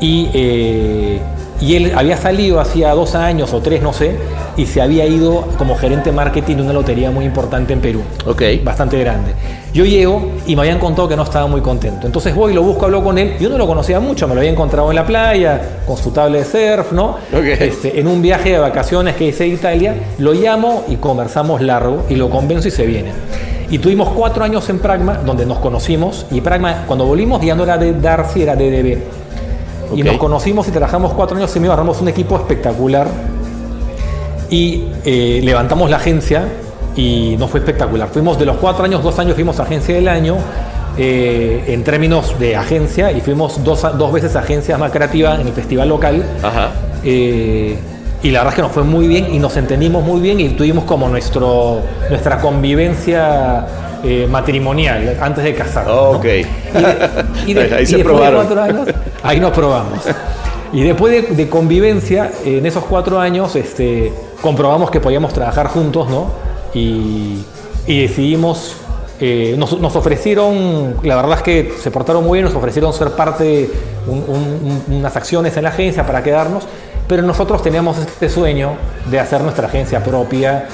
y, 0.01 0.29
eh, 0.33 1.19
y 1.61 1.75
él 1.75 1.91
había 1.95 2.17
salido 2.17 2.59
hacía 2.59 2.93
dos 2.93 3.15
años 3.15 3.53
o 3.53 3.59
tres, 3.61 3.81
no 3.81 3.93
sé, 3.93 4.15
y 4.57 4.65
se 4.65 4.81
había 4.81 5.05
ido 5.05 5.41
como 5.57 5.75
gerente 5.75 6.09
de 6.09 6.15
marketing 6.15 6.57
de 6.57 6.61
una 6.63 6.73
lotería 6.73 7.11
muy 7.11 7.25
importante 7.25 7.73
en 7.73 7.79
Perú 7.81 8.01
Ok. 8.25 8.41
bastante 8.63 8.97
grande. 8.99 9.31
Yo 9.73 9.85
llego 9.85 10.31
y 10.47 10.55
me 10.55 10.63
habían 10.63 10.79
contado 10.79 11.07
que 11.07 11.15
no 11.15 11.23
estaba 11.23 11.47
muy 11.47 11.61
contento. 11.61 12.07
Entonces 12.07 12.33
voy, 12.33 12.53
lo 12.53 12.63
busco, 12.63 12.85
hablo 12.85 13.03
con 13.03 13.17
él. 13.17 13.35
Yo 13.39 13.49
no 13.49 13.57
lo 13.57 13.67
conocía 13.67 13.99
mucho, 13.99 14.27
me 14.27 14.33
lo 14.33 14.39
había 14.41 14.51
encontrado 14.51 14.89
en 14.89 14.95
la 14.95 15.05
playa, 15.05 15.61
con 15.85 15.95
su 15.95 16.11
tablet 16.11 16.45
de 16.51 16.75
surf, 16.75 16.91
¿no? 16.91 17.17
Este, 17.61 17.99
en 17.99 18.07
un 18.07 18.21
viaje 18.21 18.51
de 18.53 18.59
vacaciones 18.59 19.15
que 19.15 19.25
hice 19.25 19.43
a 19.43 19.47
Italia, 19.47 19.95
lo 20.17 20.33
llamo 20.33 20.85
y 20.89 20.95
conversamos 20.95 21.61
largo 21.61 22.03
y 22.09 22.15
lo 22.15 22.29
convenzo 22.29 22.67
y 22.67 22.71
se 22.71 22.85
viene. 22.85 23.11
Y 23.69 23.77
tuvimos 23.77 24.09
cuatro 24.09 24.43
años 24.43 24.67
en 24.69 24.79
Pragma, 24.79 25.19
donde 25.23 25.45
nos 25.45 25.59
conocimos. 25.59 26.25
Y 26.31 26.41
Pragma, 26.41 26.85
cuando 26.87 27.05
volvimos, 27.05 27.39
ya 27.45 27.53
no 27.53 27.63
era 27.63 27.77
de 27.77 27.93
Darcy, 27.93 28.41
era 28.41 28.55
de 28.55 28.71
DB. 28.71 28.97
Y 29.95 30.03
nos 30.03 30.17
conocimos 30.17 30.67
y 30.67 30.71
trabajamos 30.71 31.13
cuatro 31.13 31.37
años 31.37 31.55
y 31.55 31.59
medio, 31.59 31.71
agarramos 31.73 31.99
un 32.01 32.07
equipo 32.09 32.35
espectacular 32.35 33.07
y 34.49 34.83
eh, 35.05 35.41
levantamos 35.43 35.89
la 35.89 35.97
agencia 35.97 36.43
y 36.95 37.35
nos 37.37 37.49
fue 37.49 37.59
espectacular. 37.59 38.07
Fuimos 38.09 38.37
de 38.39 38.45
los 38.45 38.57
cuatro 38.57 38.83
años, 38.85 39.03
dos 39.03 39.17
años 39.19 39.35
fuimos 39.35 39.59
agencia 39.59 39.95
del 39.95 40.07
año 40.07 40.37
eh, 40.97 41.63
en 41.67 41.83
términos 41.83 42.37
de 42.39 42.55
agencia 42.55 43.11
y 43.11 43.21
fuimos 43.21 43.63
dos, 43.63 43.81
dos 43.97 44.11
veces 44.11 44.35
agencia 44.35 44.77
más 44.77 44.91
creativa 44.91 45.35
en 45.39 45.47
el 45.47 45.53
festival 45.53 45.89
local. 45.89 46.23
Ajá. 46.43 46.69
Eh, 47.03 47.77
y 48.21 48.31
la 48.31 48.39
verdad 48.39 48.51
es 48.53 48.55
que 48.57 48.61
nos 48.63 48.71
fue 48.71 48.83
muy 48.83 49.07
bien 49.07 49.33
y 49.33 49.39
nos 49.39 49.55
entendimos 49.55 50.03
muy 50.03 50.19
bien 50.19 50.39
y 50.41 50.49
tuvimos 50.49 50.83
como 50.83 51.07
nuestro, 51.07 51.79
nuestra 52.09 52.39
convivencia 52.39 53.65
eh, 54.03 54.27
matrimonial 54.29 55.15
antes 55.21 55.43
de 55.43 55.53
casarnos. 55.53 55.95
¿no? 55.95 56.17
Ok. 56.17 56.25
Y, 56.25 56.27
de- 56.27 56.97
y 57.47 57.53
de- 57.53 57.61
Ahí 57.75 57.83
y 57.83 57.85
se 57.85 57.97
de 57.97 58.03
probaron. 58.03 58.45
cuatro 58.45 58.61
años, 58.61 58.87
ahí 59.23 59.39
nos 59.39 59.51
probamos. 59.51 59.99
Y 60.71 60.83
después 60.83 61.35
de, 61.35 61.49
convivencia, 61.49 62.31
en 62.45 62.65
esos 62.65 62.83
cuatro 62.85 63.19
años, 63.19 63.55
este, 63.55 64.13
comprobamos 64.41 64.91
que 64.91 64.99
podíamos 64.99 65.33
trabajar 65.33 65.67
juntos, 65.67 66.07
¿no? 66.09 66.27
Y, 66.73 67.43
decidimos, 67.87 68.75
eh, 69.19 69.55
nos, 69.57 69.73
ofrecieron, 69.95 70.95
la 71.01 71.15
verdad 71.15 71.37
es 71.37 71.41
que 71.43 71.73
se 71.81 71.89
portaron 71.89 72.23
muy 72.23 72.37
bien, 72.37 72.45
nos 72.45 72.55
ofrecieron 72.55 72.93
ser 72.93 73.11
parte 73.11 73.43
de 73.43 73.71
un- 74.05 74.23
un- 74.27 74.83
un- 74.87 74.95
unas 74.99 75.15
acciones 75.15 75.57
en 75.57 75.63
la 75.63 75.69
agencia 75.69 76.05
para 76.05 76.21
quedarnos, 76.21 76.65
pero 77.07 77.23
nosotros 77.23 77.63
teníamos 77.63 77.97
este 77.97 78.29
sueño 78.29 78.73
de 79.09 79.19
hacer 79.19 79.41
nuestra 79.41 79.65
agencia 79.67 80.03
propia 80.03 80.67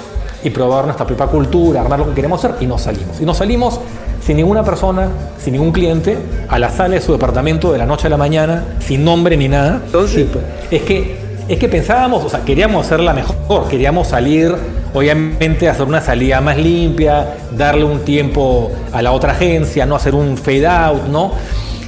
y 0.45 0.49
probar 0.51 0.85
nuestra 0.85 1.05
propia 1.05 1.25
cultura, 1.27 1.81
armar 1.81 1.99
lo 1.99 2.07
que 2.09 2.13
queremos 2.13 2.43
hacer 2.43 2.55
y 2.61 2.67
nos 2.67 2.81
salimos. 2.83 3.19
Y 3.19 3.25
nos 3.25 3.37
salimos 3.37 3.79
sin 4.23 4.37
ninguna 4.37 4.63
persona, 4.63 5.09
sin 5.39 5.53
ningún 5.53 5.71
cliente, 5.71 6.17
a 6.47 6.57
la 6.59 6.69
sala 6.69 6.95
de 6.95 7.01
su 7.01 7.11
departamento 7.11 7.71
de 7.71 7.79
la 7.79 7.85
noche 7.85 8.07
a 8.07 8.09
la 8.09 8.17
mañana, 8.17 8.63
sin 8.79 9.03
nombre 9.03 9.35
ni 9.35 9.47
nada. 9.47 9.81
Entonces- 9.85 10.15
Sí, 10.15 10.29
pues, 10.31 10.45
es 10.71 10.81
que 10.83 11.25
es 11.47 11.59
que 11.59 11.69
pensábamos, 11.69 12.23
o 12.23 12.29
sea, 12.29 12.39
queríamos 12.41 12.85
hacerla 12.87 13.13
mejor, 13.13 13.67
queríamos 13.67 14.07
salir, 14.07 14.55
obviamente 14.95 15.69
hacer 15.69 15.85
una 15.85 16.01
salida 16.01 16.41
más 16.41 16.57
limpia, 16.57 17.35
darle 17.55 17.83
un 17.83 17.99
tiempo 17.99 18.71
a 18.91 19.03
la 19.03 19.11
otra 19.11 19.33
agencia, 19.33 19.85
no 19.85 19.95
hacer 19.95 20.15
un 20.15 20.37
fade 20.37 20.65
out, 20.65 21.03
¿no? 21.07 21.31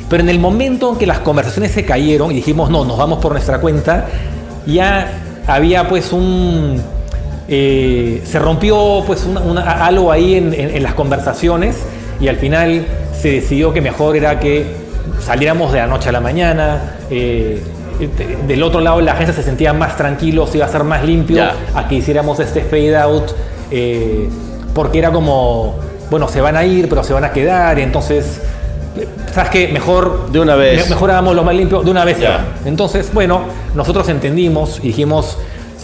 Pero 0.09 0.21
en 0.21 0.29
el 0.29 0.37
momento 0.39 0.91
en 0.91 0.97
que 0.97 1.07
las 1.07 1.19
conversaciones 1.19 1.71
se 1.71 1.85
cayeron 1.85 2.29
y 2.31 2.35
dijimos, 2.35 2.69
no, 2.69 2.85
nos 2.85 2.97
vamos 2.99 3.17
por 3.17 3.31
nuestra 3.31 3.59
cuenta, 3.59 4.05
ya 4.67 5.11
había 5.47 5.87
pues 5.87 6.13
un... 6.13 6.79
eh, 7.47 8.21
se 8.25 8.39
rompió 8.39 9.03
pues 9.05 9.23
una- 9.25 9.41
una- 9.41 9.85
algo 9.85 10.11
ahí 10.11 10.35
en, 10.35 10.53
en- 10.53 10.75
en 10.75 10.83
las 10.83 10.93
conversaciones 10.93 11.77
y 12.19 12.27
al 12.27 12.35
final 12.37 12.85
se 13.19 13.31
decidió 13.31 13.73
que 13.73 13.81
mejor 13.81 14.15
era 14.17 14.39
que 14.39 14.65
saliéramos 15.23 15.71
de 15.71 15.79
la 15.79 15.87
noche 15.87 16.09
a 16.09 16.11
la 16.11 16.19
mañana. 16.21 16.93
eh, 17.09 17.61
de- 17.99 18.37
del 18.47 18.61
otro 18.61 18.79
lado 18.79 19.01
la 19.01 19.13
agencia 19.13 19.33
se 19.33 19.41
sentía 19.41 19.73
más 19.73 19.97
tranquilo, 19.97 20.45
se 20.45 20.57
iba 20.57 20.67
a 20.67 20.69
ser 20.69 20.83
más 20.83 21.03
limpio 21.03 21.37
a 21.73 21.87
que 21.87 21.95
hiciéramos 21.95 22.39
este 22.39 22.61
fade 22.61 22.95
out 22.95 23.31
eh, 23.71 24.29
porque 24.75 24.99
era 24.99 25.11
como, 25.11 25.75
bueno, 26.11 26.27
se 26.27 26.39
van 26.41 26.55
a 26.57 26.63
ir 26.63 26.87
pero 26.89 27.03
se 27.03 27.13
van 27.13 27.23
a 27.23 27.31
quedar, 27.31 27.79
entonces, 27.79 28.39
eh, 28.99 29.07
¿sabes 29.33 29.49
qué? 29.49 29.67
Mejor 29.69 30.29
De 30.31 30.39
una 30.39 30.55
vez. 30.55 30.83
me- 30.83 30.89
Mejor 30.91 31.09
hagamos 31.09 31.35
lo 31.35 31.43
más 31.43 31.55
limpio 31.55 31.81
de 31.81 31.89
una 31.89 32.05
vez. 32.05 32.17
Entonces, 32.65 33.09
bueno, 33.11 33.41
nosotros 33.73 34.07
entendimos 34.09 34.77
y 34.83 34.87
dijimos, 34.89 35.37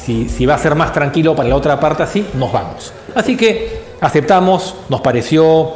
si, 0.06 0.46
va 0.46 0.56
a 0.56 0.58
ser 0.58 0.76
más 0.76 0.92
tranquilo 0.92 1.36
para 1.36 1.50
la 1.50 1.56
otra 1.56 1.80
parte 1.80 2.04
así, 2.04 2.26
nos 2.34 2.52
vamos. 2.52 2.92
Así 3.16 3.38
que 3.38 3.82
aceptamos, 4.02 4.76
nos 4.90 5.02
pareció 5.02 5.72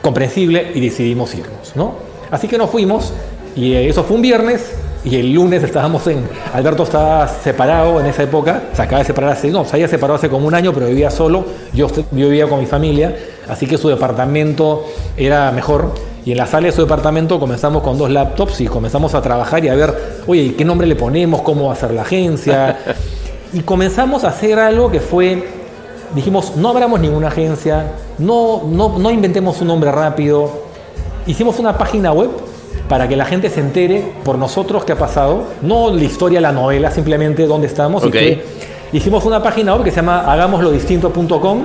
comprensible 0.00 0.72
y 0.74 0.80
decidimos 0.80 1.34
irnos, 1.34 1.74
¿no? 1.74 1.94
Así 2.30 2.48
que 2.48 2.58
nos 2.58 2.70
fuimos 2.70 3.12
y 3.56 3.74
eh, 3.74 3.88
eso 3.88 4.04
fue 4.04 4.16
un 4.16 4.22
viernes 4.22 4.72
y 5.04 5.16
el 5.16 5.32
lunes 5.32 5.62
estábamos 5.62 6.06
en... 6.06 6.24
Alberto 6.52 6.84
estaba 6.84 7.26
separado 7.26 8.00
en 8.00 8.06
esa 8.06 8.22
época, 8.22 8.62
se 8.72 8.82
acaba 8.82 9.00
de 9.00 9.06
separar 9.06 9.32
hace... 9.32 9.50
No, 9.50 9.64
se 9.64 9.74
había 9.76 9.88
separado 9.88 10.16
hace 10.16 10.28
como 10.28 10.46
un 10.46 10.54
año, 10.54 10.72
pero 10.72 10.86
vivía 10.86 11.10
solo, 11.10 11.44
yo, 11.72 11.88
yo 11.88 12.28
vivía 12.28 12.48
con 12.48 12.60
mi 12.60 12.66
familia, 12.66 13.16
así 13.48 13.66
que 13.66 13.76
su 13.76 13.88
departamento 13.88 14.86
era 15.16 15.50
mejor. 15.50 15.94
Y 16.24 16.30
en 16.30 16.38
la 16.38 16.46
sala 16.46 16.66
de 16.66 16.72
su 16.72 16.82
departamento 16.82 17.40
comenzamos 17.40 17.82
con 17.82 17.98
dos 17.98 18.08
laptops 18.08 18.60
y 18.60 18.66
comenzamos 18.66 19.14
a 19.16 19.22
trabajar 19.22 19.64
y 19.64 19.68
a 19.68 19.74
ver, 19.74 20.22
oye, 20.28 20.54
¿qué 20.54 20.64
nombre 20.64 20.86
le 20.86 20.94
ponemos? 20.94 21.42
¿Cómo 21.42 21.66
va 21.66 21.72
a 21.72 21.76
ser 21.76 21.92
la 21.92 22.02
agencia? 22.02 22.78
y 23.52 23.60
comenzamos 23.60 24.24
a 24.24 24.28
hacer 24.28 24.58
algo 24.58 24.90
que 24.90 25.00
fue 25.00 25.46
dijimos, 26.14 26.56
no 26.56 26.68
abramos 26.70 27.00
ninguna 27.00 27.28
agencia, 27.28 27.92
no, 28.18 28.62
no, 28.66 28.98
no 28.98 29.10
inventemos 29.10 29.60
un 29.62 29.68
nombre 29.68 29.90
rápido. 29.90 30.50
Hicimos 31.26 31.58
una 31.58 31.78
página 31.78 32.12
web 32.12 32.30
para 32.88 33.08
que 33.08 33.16
la 33.16 33.24
gente 33.24 33.48
se 33.48 33.60
entere 33.60 34.12
por 34.24 34.36
nosotros 34.36 34.84
qué 34.84 34.92
ha 34.92 34.98
pasado, 34.98 35.44
no 35.62 35.90
la 35.90 36.02
historia, 36.04 36.40
la 36.40 36.52
novela, 36.52 36.90
simplemente 36.90 37.46
dónde 37.46 37.66
estamos. 37.66 38.02
y 38.04 38.06
Ok. 38.08 38.12
qué- 38.12 38.44
hicimos 38.92 39.24
una 39.24 39.42
página 39.42 39.74
web 39.74 39.84
que 39.84 39.90
se 39.90 39.96
llama 39.96 40.30
hagámoslodistinto.com 40.30 41.62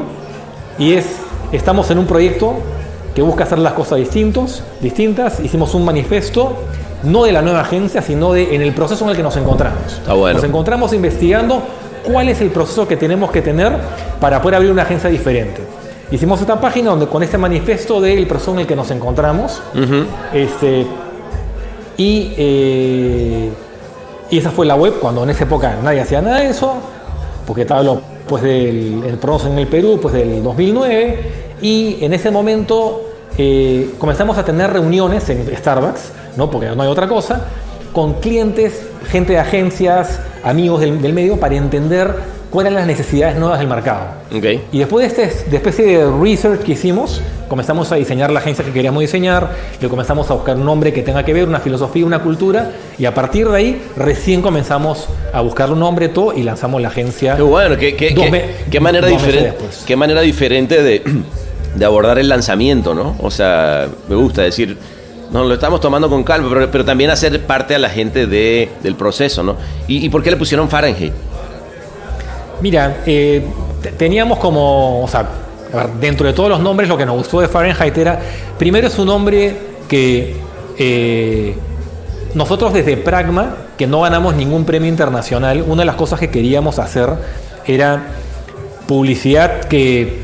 y 0.80 0.94
es, 0.94 1.06
estamos 1.52 1.90
en 1.92 1.98
un 1.98 2.06
proyecto 2.06 2.54
que 3.16 3.22
busca 3.22 3.44
hacer 3.44 3.58
las 3.60 3.74
cosas 3.74 3.98
distintos, 3.98 4.64
distintas. 4.80 5.40
Hicimos 5.40 5.74
un 5.74 5.84
manifiesto, 5.84 6.54
no 7.04 7.24
de 7.24 7.32
la 7.32 7.42
nueva 7.42 7.62
agencia, 7.62 8.02
sino 8.02 8.34
de 8.34 8.56
en 8.56 8.62
el 8.62 8.74
proceso 8.74 9.04
en 9.06 9.12
el 9.12 9.18
que 9.18 9.24
nos 9.24 9.38
encontramos. 9.38 9.94
Está 10.00 10.14
bueno. 10.14 10.36
Nos 10.36 10.48
encontramos 10.48 10.94
investigando 10.94 11.62
cuál 12.04 12.30
es 12.30 12.42
el 12.42 12.50
proceso 12.50 12.88
que 12.88 12.98
tenemos 12.98 13.32
que 13.32 13.42
tener 13.42 13.74
para 14.20 14.42
poder 14.42 14.56
abrir 14.56 14.72
una 14.72 14.84
agencia 14.84 15.10
diferente. 15.10 15.62
Hicimos 16.10 16.40
esta 16.40 16.60
página 16.60 16.92
donde 16.92 17.08
con 17.08 17.22
este 17.22 17.38
manifiesto 17.38 18.00
del 18.00 18.26
proceso 18.28 18.54
en 18.54 18.60
el 18.60 18.68
que 18.68 18.76
nos 18.76 18.90
encontramos, 18.92 19.62
este, 20.34 20.88
y, 21.98 22.34
eh, 22.38 23.50
y 24.30 24.38
esa 24.38 24.52
fue 24.52 24.66
la 24.66 24.76
web 24.76 25.00
cuando 25.02 25.24
en 25.24 25.32
esa 25.32 25.44
época 25.44 25.78
nadie 25.84 26.00
hacía 26.00 26.22
nada 26.22 26.40
de 26.40 26.50
eso, 26.50 26.76
porque 27.46 27.66
te 27.66 27.74
hablo 27.74 28.02
pues 28.26 28.42
del 28.44 29.04
el 29.06 29.18
proceso 29.18 29.52
en 29.52 29.60
el 29.60 29.68
Perú, 29.68 30.00
pues 30.02 30.14
del 30.14 30.42
2009, 30.44 31.20
y 31.62 31.98
en 32.02 32.14
ese 32.14 32.32
momento 32.32 33.02
eh, 33.38 33.92
comenzamos 33.98 34.38
a 34.38 34.46
tener 34.46 34.72
reuniones 34.72 35.30
en 35.30 35.46
Starbucks, 35.56 36.12
¿no? 36.38 36.50
porque 36.50 36.68
no 36.76 36.84
hay 36.84 36.90
otra 36.90 37.08
cosa, 37.08 37.46
con 37.94 38.16
clientes, 38.22 38.84
gente 39.10 39.34
de 39.34 39.40
agencias, 39.40 40.20
amigos 40.44 40.82
del, 40.82 41.02
del 41.02 41.14
medio, 41.14 41.38
para 41.40 41.56
entender 41.56 42.38
cuáles 42.52 42.72
eran 42.72 42.88
las 42.88 42.98
necesidades 42.98 43.38
nuevas 43.38 43.60
del 43.60 43.68
mercado. 43.68 44.06
Ok. 44.34 44.46
Y 44.72 44.80
después 44.80 45.14
de 45.16 45.24
este 45.24 45.50
de 45.50 45.58
especie 45.58 45.86
de 45.86 46.12
research 46.22 46.62
que 46.62 46.74
hicimos, 46.74 47.22
comenzamos 47.50 47.92
a 47.92 47.96
diseñar 47.96 48.30
la 48.32 48.40
agencia 48.40 48.64
que 48.64 48.72
queríamos 48.72 49.02
diseñar, 49.02 49.50
le 49.82 49.90
comenzamos 49.90 50.30
a 50.30 50.34
buscar 50.36 50.56
un 50.58 50.66
nombre 50.66 50.94
que 50.94 51.02
tenga 51.02 51.24
que 51.26 51.34
ver, 51.34 51.48
una 51.48 51.60
filosofía, 51.60 52.06
una 52.06 52.20
cultura, 52.22 52.72
y 52.98 53.06
a 53.06 53.14
partir 53.14 53.48
de 53.50 53.58
ahí 53.58 53.82
recién 53.98 54.42
comenzamos 54.42 55.08
a 55.34 55.42
buscar 55.42 55.72
un 55.72 55.80
nombre, 55.80 56.10
todo, 56.10 56.34
y 56.34 56.44
lanzamos 56.44 56.82
la 56.82 56.90
agencia. 56.90 57.36
Qué 57.36 57.42
bueno, 57.42 57.76
qué, 57.78 57.96
qué- 57.96 58.14
qué- 58.14 58.56
qué 58.70 58.80
manera 58.80 59.08
diferente, 59.08 59.58
qué 59.86 59.96
manera 59.96 60.22
diferente 60.22 60.84
de, 60.84 61.02
de 61.76 61.86
abordar 61.86 62.20
el 62.20 62.30
lanzamiento, 62.30 62.94
¿no? 62.94 63.16
O 63.22 63.32
sea, 63.32 63.88
me 64.08 64.16
gusta 64.16 64.44
decir, 64.44 64.78
no, 65.32 65.44
lo 65.44 65.54
estamos 65.54 65.80
tomando 65.82 66.10
con 66.10 66.24
calma, 66.24 66.48
pero, 66.50 66.72
pero 66.72 66.86
también 66.86 67.10
hacer 67.10 67.46
parte 67.46 67.76
a 67.76 67.80
la 67.80 67.90
gente 67.90 68.28
de, 68.28 68.70
del 68.82 68.96
proceso, 68.96 69.44
¿no? 69.44 69.56
¿Y, 69.88 70.06
y 70.06 70.10
por 70.10 70.24
qué 70.24 70.32
le 70.32 70.38
pusieron 70.38 70.70
Fahrenheit? 70.70 71.14
Mira, 72.62 73.02
eh, 73.06 73.44
te- 73.82 73.92
teníamos 73.92 74.40
como, 74.40 75.04
o 75.04 75.08
sea, 75.08 75.28
dentro 76.00 76.26
de 76.26 76.34
todos 76.34 76.50
los 76.50 76.60
nombres, 76.60 76.90
lo 76.90 76.98
que 76.98 77.06
nos 77.06 77.18
gustó 77.18 77.42
de 77.42 77.48
Fahrenheit 77.48 77.98
era, 77.98 78.20
primero 78.58 78.88
es 78.88 78.98
un 78.98 79.08
nombre 79.08 79.56
que 79.88 80.36
eh, 80.78 81.56
nosotros 82.34 82.74
desde 82.74 82.98
Pragma, 82.98 83.56
que 83.78 83.86
no 83.86 84.02
ganamos 84.02 84.34
ningún 84.36 84.66
premio 84.66 84.90
internacional, 84.90 85.64
una 85.68 85.82
de 85.82 85.86
las 85.86 85.96
cosas 85.96 86.20
que 86.20 86.30
queríamos 86.30 86.80
hacer 86.80 87.10
era 87.66 88.02
publicidad 88.88 89.66
que, 89.66 90.22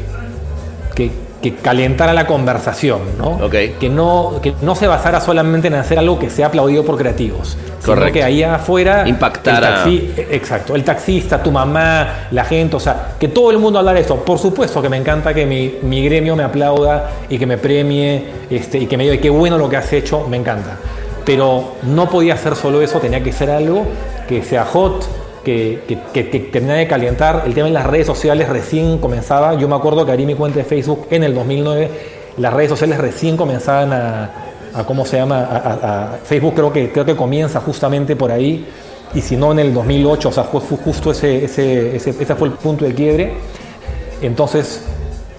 que, 1.43 1.53
calentara 1.55 2.13
la 2.13 2.25
conversación, 2.25 3.01
¿no? 3.19 3.49
Que, 3.49 3.89
no, 3.91 4.39
que 4.41 4.53
no 4.61 4.73
se 4.75 4.87
basara 4.87 5.21
solamente 5.21 5.67
en 5.67 5.75
hacer 5.75 5.99
algo 5.99 6.17
que 6.17 6.29
sea 6.31 6.47
aplaudido 6.47 6.83
por 6.83 6.97
creativos, 6.97 7.57
sino 7.79 7.95
Correcto. 7.95 8.13
que 8.13 8.23
ahí 8.23 8.41
afuera 8.41 9.07
Impactara. 9.07 9.83
el 9.83 10.13
taxi- 10.15 10.25
Exacto, 10.31 10.75
el 10.75 10.83
taxista, 10.83 11.43
tu 11.43 11.51
mamá, 11.51 12.27
la 12.31 12.45
gente, 12.45 12.77
o 12.77 12.79
sea, 12.79 13.09
que 13.19 13.27
todo 13.27 13.51
el 13.51 13.59
mundo 13.59 13.77
hablara 13.77 13.95
de 13.97 14.01
esto. 14.01 14.15
Por 14.23 14.39
supuesto 14.39 14.81
que 14.81 14.89
me 14.89 14.97
encanta 14.97 15.33
que 15.33 15.45
mi, 15.45 15.75
mi 15.83 16.03
gremio 16.05 16.35
me 16.35 16.43
aplauda 16.43 17.09
y 17.29 17.37
que 17.37 17.45
me 17.45 17.57
premie 17.57 18.23
este, 18.49 18.79
y 18.79 18.85
que 18.87 18.97
me 18.97 19.03
diga 19.03 19.17
qué 19.21 19.29
bueno 19.29 19.57
lo 19.57 19.69
que 19.69 19.77
has 19.77 19.91
hecho, 19.93 20.25
me 20.27 20.37
encanta. 20.37 20.77
Pero 21.25 21.75
no 21.83 22.09
podía 22.09 22.35
ser 22.37 22.55
solo 22.55 22.81
eso, 22.81 22.99
tenía 22.99 23.21
que 23.21 23.31
ser 23.31 23.49
algo 23.51 23.85
que 24.27 24.43
sea 24.43 24.65
hot, 24.65 25.05
que, 25.43 25.83
que, 25.87 26.29
que, 26.29 26.39
terminara 26.39 26.79
de 26.79 26.87
calentar. 26.87 27.43
El 27.45 27.53
tema 27.53 27.67
en 27.67 27.73
las 27.73 27.85
redes 27.85 28.07
sociales 28.07 28.49
recién 28.49 28.97
comenzaba. 28.97 29.55
Yo 29.55 29.67
me 29.67 29.75
acuerdo 29.75 30.05
que 30.05 30.11
abrí 30.11 30.25
mi 30.25 30.35
cuenta 30.35 30.59
de 30.59 30.65
Facebook 30.65 31.07
en 31.09 31.23
el 31.23 31.33
2009. 31.33 31.89
Las 32.37 32.53
redes 32.53 32.69
sociales 32.69 32.97
recién 32.97 33.37
comenzaban 33.37 33.91
a, 33.93 34.29
¿cómo 34.87 35.05
se 35.05 35.17
llama? 35.17 35.41
A, 35.41 36.17
Facebook 36.23 36.55
creo 36.55 36.73
que, 36.73 36.91
creo 36.91 37.05
que 37.05 37.15
comienza 37.15 37.59
justamente 37.59 38.15
por 38.15 38.31
ahí. 38.31 38.65
Y 39.13 39.21
si 39.21 39.35
no 39.35 39.51
en 39.51 39.59
el 39.59 39.73
2008, 39.73 40.29
o 40.29 40.31
sea, 40.31 40.43
fue, 40.45 40.59
justo 40.61 41.11
ese, 41.11 41.45
ese, 41.45 41.95
ese, 41.95 42.09
ese 42.11 42.35
fue 42.35 42.47
el 42.47 42.53
punto 42.55 42.85
de 42.85 42.93
quiebre. 42.93 43.33
Entonces 44.21 44.83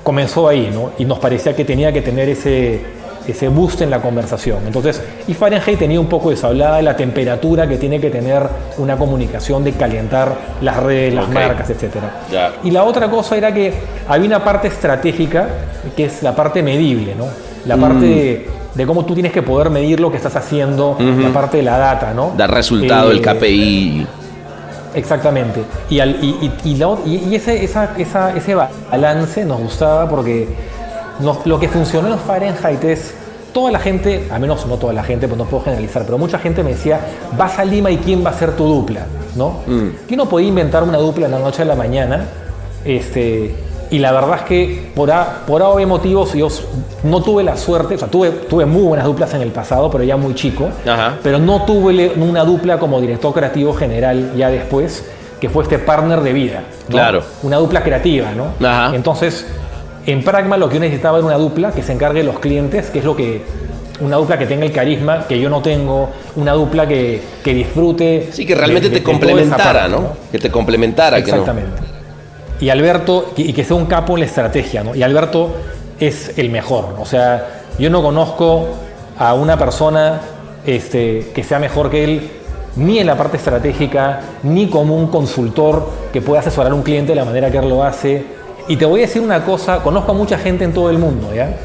comenzó 0.02 0.48
ahí, 0.48 0.70
¿no? 0.72 0.92
Y 0.98 1.05
nos 1.07 1.18
parecía 1.18 1.57
que 1.57 1.64
tenía 1.64 1.92
que 1.92 2.02
tener 2.02 2.28
ese, 2.28 2.80
ese 3.26 3.48
boost 3.48 3.80
en 3.82 3.90
la 3.90 4.00
conversación. 4.00 4.58
Entonces, 4.66 5.00
y 5.26 5.34
Fahrenheit 5.34 5.78
tenía 5.78 5.98
un 6.00 6.06
poco 6.06 6.30
eso, 6.32 6.46
hablaba 6.48 6.76
de 6.76 6.82
la 6.82 6.96
temperatura 6.96 7.66
que 7.66 7.76
tiene 7.78 8.00
que 8.00 8.10
tener 8.10 8.42
una 8.78 8.96
comunicación 8.96 9.64
de 9.64 9.72
calentar 9.72 10.34
las 10.60 10.76
redes, 10.76 11.14
las 11.14 11.28
marcas, 11.28 11.70
etc. 11.70 11.96
Y 12.64 12.70
la 12.70 12.84
otra 12.84 13.08
cosa 13.10 13.36
era 13.36 13.52
que 13.52 13.72
había 14.08 14.26
una 14.26 14.44
parte 14.44 14.68
estratégica, 14.68 15.48
que 15.96 16.04
es 16.06 16.22
la 16.22 16.34
parte 16.34 16.62
medible, 16.62 17.14
¿no? 17.14 17.26
La 17.66 17.76
parte 17.76 18.04
de, 18.04 18.46
de 18.74 18.86
cómo 18.86 19.04
tú 19.06 19.14
tienes 19.14 19.32
que 19.32 19.40
poder 19.42 19.70
medir 19.70 20.00
lo 20.00 20.10
que 20.10 20.18
estás 20.18 20.36
haciendo, 20.36 20.96
la 20.98 21.30
parte 21.32 21.56
de 21.58 21.62
la 21.62 21.78
data, 21.78 22.12
¿no? 22.14 22.32
Dar 22.36 22.52
resultado, 22.52 23.10
el 23.10 23.18
Eh, 23.18 23.22
KPI. 23.22 24.06
Exactamente. 24.94 25.60
Y, 25.90 25.98
al- 25.98 26.16
y, 26.22 26.50
y- 26.64 26.70
y 26.70 26.76
la 26.76 26.86
ot- 26.88 27.00
y- 27.04 27.16
y 27.30 27.34
ese, 27.34 27.64
esa- 27.64 27.94
esa- 27.98 28.36
ese 28.36 28.54
balance 28.54 29.44
nos 29.44 29.59
gustaba 29.60 30.09
porque 30.09 30.46
nos- 31.20 31.47
lo 31.47 31.59
que 31.61 31.69
funcionó 31.69 32.09
en 32.12 32.19
Fahrenheit 32.19 32.82
es 32.85 33.15
toda 33.53 33.70
la 33.70 33.78
gente, 33.78 34.27
al 34.32 34.41
menos 34.41 34.66
no 34.66 34.77
toda 34.77 34.93
la 34.93 35.05
gente, 35.05 35.28
pues 35.28 35.39
no 35.39 35.45
puedo 35.45 35.62
generalizar, 35.65 36.03
pero 36.05 36.19
mucha 36.19 36.39
gente 36.39 36.62
me 36.65 36.70
decía, 36.70 37.01
vas 37.39 37.59
a 37.59 37.65
Lima 37.65 37.91
y 37.91 37.99
quién 37.99 38.24
va 38.24 38.31
a 38.31 38.35
ser 38.35 38.57
tu 38.57 38.65
dupla, 38.66 39.07
¿no? 39.36 39.59
Yo 40.09 40.16
no 40.16 40.27
podía 40.28 40.49
inventar 40.49 40.82
una 40.82 40.99
dupla 40.99 41.27
en 41.27 41.32
la 41.32 41.39
noche 41.39 41.62
a 41.62 41.65
la 41.65 41.77
mañana, 41.77 42.24
este, 42.85 43.55
y 43.91 43.99
la 43.99 44.11
verdad 44.12 44.36
es 44.39 44.43
que 44.43 44.91
por 44.95 45.11
A, 45.12 45.43
por 45.47 45.62
A 45.62 45.69
o 45.69 45.77
B 45.77 45.86
motivos 45.86 46.32
yo 46.32 46.49
no 47.05 47.23
tuve 47.23 47.45
la 47.45 47.57
suerte, 47.57 47.95
o 47.95 47.99
sea, 47.99 48.09
tuve, 48.09 48.31
tuve 48.31 48.66
muy 48.66 48.82
buenas 48.82 49.07
duplas 49.07 49.32
en 49.35 49.43
el 49.43 49.51
pasado, 49.51 49.91
pero 49.91 50.03
ya 50.05 50.16
muy 50.16 50.35
chico, 50.35 50.69
Ajá. 50.86 51.19
pero 51.23 51.39
no 51.39 51.62
tuve 51.65 52.12
una 52.16 52.45
dupla 52.45 52.78
como 52.78 53.01
director 53.01 53.32
creativo 53.32 53.73
general 53.74 54.32
ya 54.36 54.49
después, 54.51 55.05
que 55.41 55.49
fue 55.49 55.62
este 55.62 55.78
partner 55.78 56.23
de 56.23 56.32
vida. 56.32 56.62
¿no? 56.89 56.93
Claro. 56.95 57.23
Una 57.43 57.57
dupla 57.59 57.82
creativa, 57.82 58.28
¿no? 58.32 58.66
Ajá. 58.66 58.95
Entonces, 58.97 59.47
en 60.06 60.22
Pragma 60.22 60.56
lo 60.56 60.68
que 60.68 60.74
yo 60.74 60.81
necesitaba 60.81 61.18
era 61.18 61.26
una 61.26 61.36
dupla 61.39 61.72
que 61.72 61.82
se 61.82 61.93
encargue 61.93 62.20
de 62.20 62.26
los 62.26 62.39
clientes, 62.39 62.90
que 62.90 62.98
es 63.01 63.05
lo 63.05 63.16
que. 63.16 63.43
Una 64.01 64.16
dupla 64.16 64.36
que 64.36 64.47
tenga 64.47 64.64
el 64.66 64.72
carisma 64.72 65.24
que 65.28 65.39
yo 65.39 65.48
no 65.48 65.62
tengo, 65.62 66.10
una 66.35 66.52
dupla 66.52 66.86
que, 66.89 67.22
que 67.44 67.55
disfrute. 67.55 68.28
Sí, 68.32 68.44
que 68.44 68.55
realmente 68.56 68.89
de- 68.89 68.94
de- 68.97 69.01
te 69.01 69.05
complementara, 69.05 69.62
parte, 69.82 69.89
¿no? 69.89 70.09
Que 70.32 70.39
te 70.40 70.51
complementara. 70.51 71.22
que 71.22 71.31
no- 71.31 71.39
Exactamente. 71.39 71.81
Y 72.60 72.70
Alberto, 72.70 73.32
y 73.36 73.51
y 73.51 73.52
que 73.52 73.62
sea 73.62 73.76
un 73.76 73.86
capo 73.86 74.14
en 74.14 74.20
la 74.20 74.26
estrategia, 74.26 74.82
¿no? 74.82 74.94
Y 74.97 75.02
Alberto 75.05 75.51
es 76.01 76.36
el 76.39 76.51
mejor. 76.51 76.97
O 76.98 77.05
sea, 77.06 77.62
yo 77.78 77.89
no 77.89 78.02
conozco 78.02 78.66
a 79.16 79.35
una 79.35 79.56
persona 79.56 80.20
este, 80.66 81.31
que 81.35 81.44
sea 81.44 81.59
mejor 81.60 81.89
que 81.90 82.02
él, 82.05 82.28
ni 82.76 82.98
en 82.98 83.06
la 83.06 83.16
parte 83.16 83.36
estratégica, 83.36 84.20
ni 84.43 84.66
como 84.68 84.97
un 84.97 85.06
consultor 85.06 85.89
que 86.12 86.20
pueda 86.20 86.40
asesorar 86.40 86.72
a 86.72 86.74
un 86.74 86.82
cliente 86.82 87.12
de 87.12 87.16
la 87.16 87.24
manera 87.24 87.48
que 87.51 87.59
él 87.59 87.68
lo 87.68 87.85
hace. 87.85 88.24
Y 88.69 88.77
te 88.77 88.86
voy 88.86 89.01
a 89.01 89.07
decir 89.07 89.20
una 89.20 89.45
cosa, 89.45 89.82
conozco 89.82 90.12
a 90.12 90.15
mucha 90.15 90.39
gente 90.39 90.65
en 90.65 90.73
todo 90.73 90.91
el 90.91 90.99
mundo, 90.99 91.35
¿ya? 91.35 91.57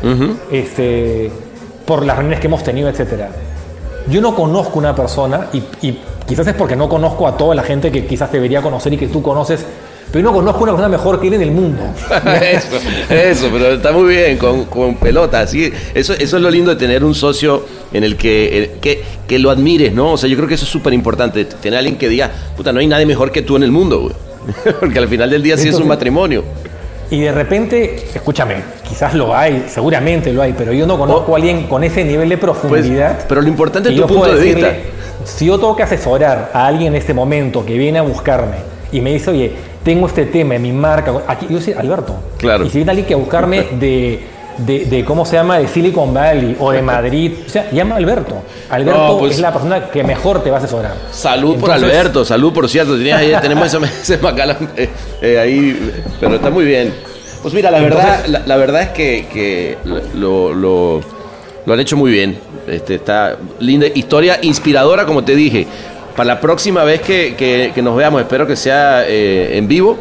este, 0.52 1.32
por 1.86 2.06
las 2.06 2.18
reuniones 2.18 2.40
que 2.40 2.48
hemos 2.48 2.64
tenido, 2.64 2.90
etcétera. 2.90 3.30
Yo 4.10 4.22
no 4.22 4.36
conozco 4.36 4.80
una 4.80 4.96
persona, 4.96 5.48
y, 5.54 5.64
y 5.82 6.00
quizás 6.28 6.48
es 6.48 6.56
porque 6.56 6.76
no 6.76 6.90
conozco 6.90 7.28
a 7.28 7.38
toda 7.38 7.56
la 7.56 7.64
gente 7.64 7.92
que 7.92 8.06
quizás 8.06 8.32
debería 8.32 8.62
conocer 8.62 8.94
y 8.94 8.98
que 8.98 9.08
tú 9.08 9.22
conoces, 9.22 9.66
pero 10.12 10.24
no 10.24 10.34
conozco 10.34 10.64
una 10.64 10.72
persona 10.74 10.90
mejor 10.90 11.22
que 11.22 11.28
él 11.28 11.36
en 11.36 11.44
el 11.44 11.52
mundo. 11.52 11.84
eso, 12.42 12.78
eso, 13.10 13.50
pero 13.52 13.74
está 13.74 13.92
muy 13.92 14.16
bien, 14.16 14.38
con, 14.38 14.66
con 14.66 14.96
pelota. 14.96 15.42
Así, 15.42 15.72
eso, 15.94 16.14
eso 16.14 16.38
es 16.38 16.42
lo 16.42 16.50
lindo 16.50 16.72
de 16.72 16.78
tener 16.78 17.04
un 17.04 17.14
socio 17.14 17.64
en 17.94 18.04
el 18.04 18.18
que, 18.18 18.64
eh, 18.64 18.72
que, 18.82 19.04
que 19.28 19.40
lo 19.40 19.52
admires, 19.52 19.94
¿no? 19.94 20.14
O 20.14 20.18
sea, 20.18 20.28
yo 20.28 20.36
creo 20.36 20.48
que 20.48 20.56
eso 20.56 20.66
es 20.66 20.72
súper 20.72 20.94
importante. 20.94 21.46
Tener 21.46 21.78
a 21.78 21.80
alguien 21.80 21.98
que 21.98 22.10
diga, 22.10 22.32
puta, 22.58 22.74
no 22.74 22.80
hay 22.80 22.88
nadie 22.88 23.06
mejor 23.06 23.32
que 23.32 23.44
tú 23.44 23.56
en 23.56 23.64
el 23.64 23.72
mundo, 23.72 24.00
güey. 24.02 24.16
Porque 24.80 24.98
al 24.98 25.08
final 25.08 25.30
del 25.30 25.44
día 25.44 25.58
sí 25.58 25.70
es 25.70 25.76
un 25.76 25.88
matrimonio. 25.88 26.44
Y 27.12 27.22
de 27.22 27.32
repente, 27.32 28.06
escúchame, 28.14 28.56
quizás 28.88 29.16
lo 29.16 29.36
hay, 29.36 29.66
seguramente 29.68 30.32
lo 30.32 30.42
hay, 30.44 30.54
pero 30.54 30.74
yo 30.74 30.86
no 30.86 30.98
conozco 30.98 31.34
a 31.34 31.38
alguien 31.38 31.64
con 31.68 31.84
ese 31.84 32.04
nivel 32.06 32.30
de 32.30 32.38
Pues, 32.38 32.58
profundidad. 32.58 33.26
pero 33.28 33.42
lo 33.42 33.48
importante 33.48 33.90
es 33.90 33.96
tu 33.96 34.06
punto 34.08 34.36
de 34.36 34.44
vista. 34.44 34.74
Si 35.26 35.46
yo 35.46 35.58
tengo 35.58 35.76
que 35.76 35.84
asesorar 35.84 36.52
a 36.54 36.68
alguien 36.68 36.94
en 36.94 37.00
este 37.00 37.14
momento 37.14 37.66
que 37.66 37.78
viene 37.78 38.00
a 38.00 38.04
buscarme 38.04 38.58
y 38.92 39.02
me 39.02 39.12
dice, 39.14 39.32
oye, 39.32 39.52
tengo 39.84 40.08
este 40.08 40.26
tema 40.26 40.56
en 40.56 40.62
mi 40.62 40.72
marca, 40.72 41.14
aquí, 41.28 41.48
yo 41.50 41.60
soy 41.60 41.74
Alberto. 41.74 42.16
Claro. 42.38 42.66
Y 42.66 42.70
si 42.70 42.78
viene 42.78 42.92
alguien 42.92 43.08
que 43.08 43.14
a 43.16 43.18
buscarme 43.18 43.64
de, 43.80 44.20
de, 44.66 44.86
de, 44.86 45.06
¿cómo 45.06 45.26
se 45.26 45.36
llama?, 45.36 45.60
de 45.60 45.68
Silicon 45.68 46.14
Valley 46.14 46.56
o 46.60 46.72
de 46.72 46.82
Madrid, 46.82 47.34
o 47.46 47.50
sea, 47.50 47.70
llama 47.72 47.96
a 47.96 47.98
Alberto. 47.98 48.42
Alberto 48.70 49.08
No, 49.14 49.18
pues- 49.20 49.34
es 49.36 49.40
la 49.40 49.52
persona 49.52 49.90
que 49.90 50.04
mejor 50.04 50.44
te 50.44 50.50
va 50.50 50.58
a 50.58 50.60
asesorar. 50.60 50.94
Salud 51.12 51.58
por 51.58 51.72
Alberto, 51.72 52.24
salud 52.26 52.54
por 52.54 52.68
cierto. 52.70 52.96
Tenías 52.98 53.20
ahí- 53.20 53.34
tenemos 53.42 53.68
ese, 53.74 53.78
ese 54.02 54.20
eh, 54.78 54.90
eh, 55.22 55.40
ahí, 55.40 55.92
pero 56.20 56.36
está 56.36 56.50
muy 56.50 56.66
bien. 56.66 56.94
Pues 57.42 57.54
mira, 57.54 57.72
la 57.72 57.80
verdad, 57.80 58.26
la, 58.28 58.44
la 58.46 58.58
verdad 58.58 58.82
es 58.82 58.90
que, 58.90 59.26
que 59.32 59.78
lo, 60.16 60.54
lo- 60.54 61.02
lo 61.66 61.74
han 61.74 61.80
hecho 61.80 61.96
muy 61.98 62.12
bien. 62.12 62.38
Este, 62.68 62.96
está 62.96 63.38
linda 63.60 63.88
historia, 63.88 64.40
inspiradora, 64.42 65.06
como 65.06 65.24
te 65.24 65.36
dije. 65.36 65.66
Para 66.16 66.34
la 66.36 66.42
próxima 66.42 66.84
vez 66.84 67.02
que, 67.02 67.36
que- 67.38 67.72
que 67.74 67.82
nos 67.82 67.96
veamos, 67.96 68.22
espero 68.22 68.46
que 68.46 68.56
sea 68.58 69.04
eh, 69.08 69.58
en 69.58 69.68
vivo. 69.70 69.98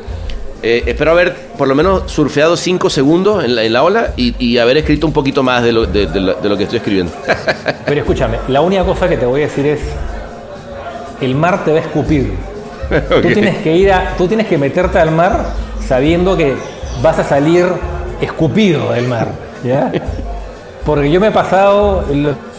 Eh, 0.62 0.82
espero 0.86 1.12
haber 1.12 1.34
por 1.56 1.68
lo 1.68 1.74
menos 1.76 2.10
surfeado 2.10 2.56
cinco 2.56 2.90
segundos 2.90 3.44
en 3.44 3.54
la, 3.54 3.62
en 3.62 3.72
la 3.72 3.82
ola 3.84 4.08
y, 4.16 4.34
y 4.44 4.58
haber 4.58 4.76
escrito 4.78 5.06
un 5.06 5.12
poquito 5.12 5.42
más 5.44 5.62
de 5.62 5.72
lo, 5.72 5.86
de- 5.86 6.06
de 6.06 6.20
lo- 6.20 6.34
de 6.34 6.48
lo 6.48 6.56
que 6.56 6.64
estoy 6.64 6.78
escribiendo. 6.78 7.12
Pero 7.86 8.00
escúchame, 8.00 8.38
la 8.48 8.60
única 8.60 8.82
cosa 8.84 9.08
que 9.08 9.16
te 9.16 9.24
voy 9.26 9.42
a 9.42 9.44
decir 9.44 9.66
es, 9.66 9.80
el 11.20 11.34
mar 11.34 11.64
te 11.64 11.70
va 11.72 11.78
a 11.78 11.82
escupir. 11.82 12.32
Tú 13.22 13.28
tienes 13.32 13.58
que 13.58 13.76
ir 13.76 13.92
a, 13.92 14.14
tú 14.16 14.26
tienes 14.26 14.46
que 14.46 14.56
meterte 14.58 14.98
al 14.98 15.10
mar 15.10 15.44
sabiendo 15.86 16.36
que 16.36 16.54
vas 17.02 17.18
a 17.18 17.24
salir 17.24 17.66
escupido 18.20 18.92
del 18.92 19.06
mar, 19.06 19.28
¿ya? 19.62 19.92
Porque 20.86 21.10
yo 21.10 21.20
me 21.20 21.28
he 21.28 21.30
pasado, 21.32 22.02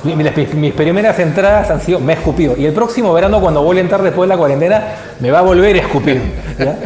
mis, 0.04 0.54
mis 0.54 0.74
primeras 0.74 1.18
entradas 1.18 1.72
han 1.72 1.82
sido, 1.82 2.00
me 2.00 2.14
he 2.14 2.16
escupido. 2.16 2.56
Y 2.56 2.66
el 2.66 2.74
próximo 2.74 3.12
verano, 3.12 3.42
cuando 3.42 3.64
vuelva 3.64 3.80
a 3.80 3.84
entrar 3.84 4.04
después 4.04 4.30
de 4.30 4.36
la 4.36 4.38
cuarentena, 4.38 4.84
me 5.20 5.32
va 5.32 5.40
a 5.40 5.42
volver 5.42 5.76
a 5.78 5.80
escupir. 5.80 6.22
¿ya? 6.60 6.78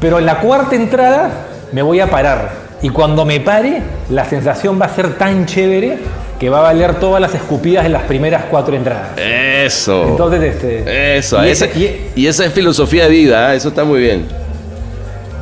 Pero 0.00 0.18
en 0.18 0.26
la 0.26 0.40
cuarta 0.40 0.74
entrada 0.76 1.30
me 1.72 1.82
voy 1.82 2.00
a 2.00 2.08
parar. 2.10 2.66
Y 2.82 2.90
cuando 2.90 3.24
me 3.24 3.40
pare, 3.40 3.82
la 4.10 4.24
sensación 4.24 4.80
va 4.80 4.86
a 4.86 4.94
ser 4.94 5.14
tan 5.16 5.46
chévere 5.46 5.98
que 6.38 6.50
va 6.50 6.58
a 6.58 6.62
valer 6.62 6.96
todas 6.96 7.20
las 7.20 7.34
escupidas 7.34 7.86
en 7.86 7.92
las 7.92 8.02
primeras 8.02 8.44
cuatro 8.50 8.76
entradas. 8.76 9.18
Eso. 9.18 10.06
Entonces, 10.08 10.42
este. 10.42 11.16
Eso, 11.16 11.42
y, 11.44 11.48
esa- 11.48 11.64
ese- 11.64 11.78
y- 12.14 12.20
y 12.22 12.26
esa 12.26 12.44
es 12.44 12.52
filosofía 12.52 13.04
de 13.04 13.10
vida, 13.10 13.54
¿eh? 13.54 13.56
eso 13.56 13.68
está 13.68 13.84
muy 13.84 14.00
bien. 14.00 14.26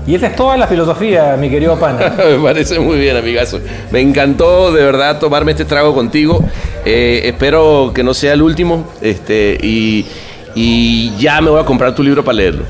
y 0.07 0.15
esa 0.15 0.29
es 0.29 0.37
toda 0.37 0.57
la 0.57 0.67
filosofía, 0.69 1.37
mi 1.39 1.51
querido 1.51 1.77
pana. 1.79 2.13
Me 2.19 2.37
parece 2.43 2.79
muy 2.79 2.99
bien, 2.99 3.17
amigazo. 3.17 3.59
Me 3.91 4.01
encantó 4.01 4.71
de 4.73 4.85
verdad 4.85 5.19
tomarme 5.19 5.51
este 5.53 5.65
trago 5.65 5.93
contigo. 5.95 6.45
Eh, 6.85 7.23
espero 7.25 7.91
que 7.95 8.05
no 8.05 8.15
sea 8.15 8.35
el 8.35 8.43
último. 8.43 8.87
Este, 9.01 9.59
y, 9.61 10.07
y 10.55 11.17
ya 11.19 11.41
me 11.41 11.51
voy 11.51 11.61
a 11.61 11.65
comprar 11.65 11.93
tu 11.95 12.03
libro 12.05 12.23
para 12.23 12.37
leerlo. 12.37 12.65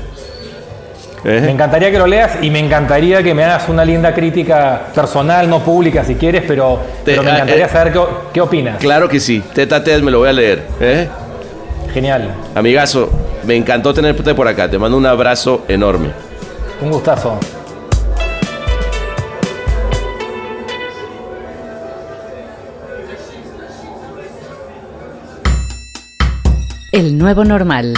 ¿Eh? 1.27 1.41
Me 1.41 1.51
encantaría 1.51 1.89
que 1.89 1.97
lo 1.97 2.05
leas 2.05 2.37
y 2.43 2.51
me 2.51 2.59
encantaría 2.59 3.23
que 3.23 3.33
me 3.33 3.43
hagas 3.43 3.67
una 3.67 3.83
linda 3.83 4.13
crítica 4.13 4.79
personal, 4.93 5.49
no 5.49 5.59
pública 5.59 6.03
si 6.05 6.13
quieres, 6.13 6.43
pero, 6.47 6.79
pero 7.03 7.23
me 7.23 7.31
ah, 7.31 7.35
encantaría 7.35 7.65
eh, 7.65 7.69
saber 7.69 7.91
qué, 7.91 7.99
qué 8.31 8.41
opinas. 8.41 8.77
Claro 8.77 9.09
que 9.09 9.19
sí. 9.19 9.41
Teta 9.55 9.77
a 9.77 9.83
teta 9.83 10.03
me 10.03 10.11
lo 10.11 10.19
voy 10.19 10.29
a 10.29 10.33
leer. 10.33 10.67
¿eh? 10.79 11.09
Genial. 11.91 12.29
Amigazo, 12.53 13.09
me 13.43 13.55
encantó 13.55 13.91
tenerte 13.91 14.35
por 14.35 14.47
acá. 14.47 14.69
Te 14.69 14.77
mando 14.77 14.97
un 14.97 15.05
abrazo 15.07 15.65
enorme. 15.67 16.11
Un 16.79 16.91
gustazo. 16.91 17.39
El 26.91 27.17
nuevo 27.17 27.43
normal 27.43 27.95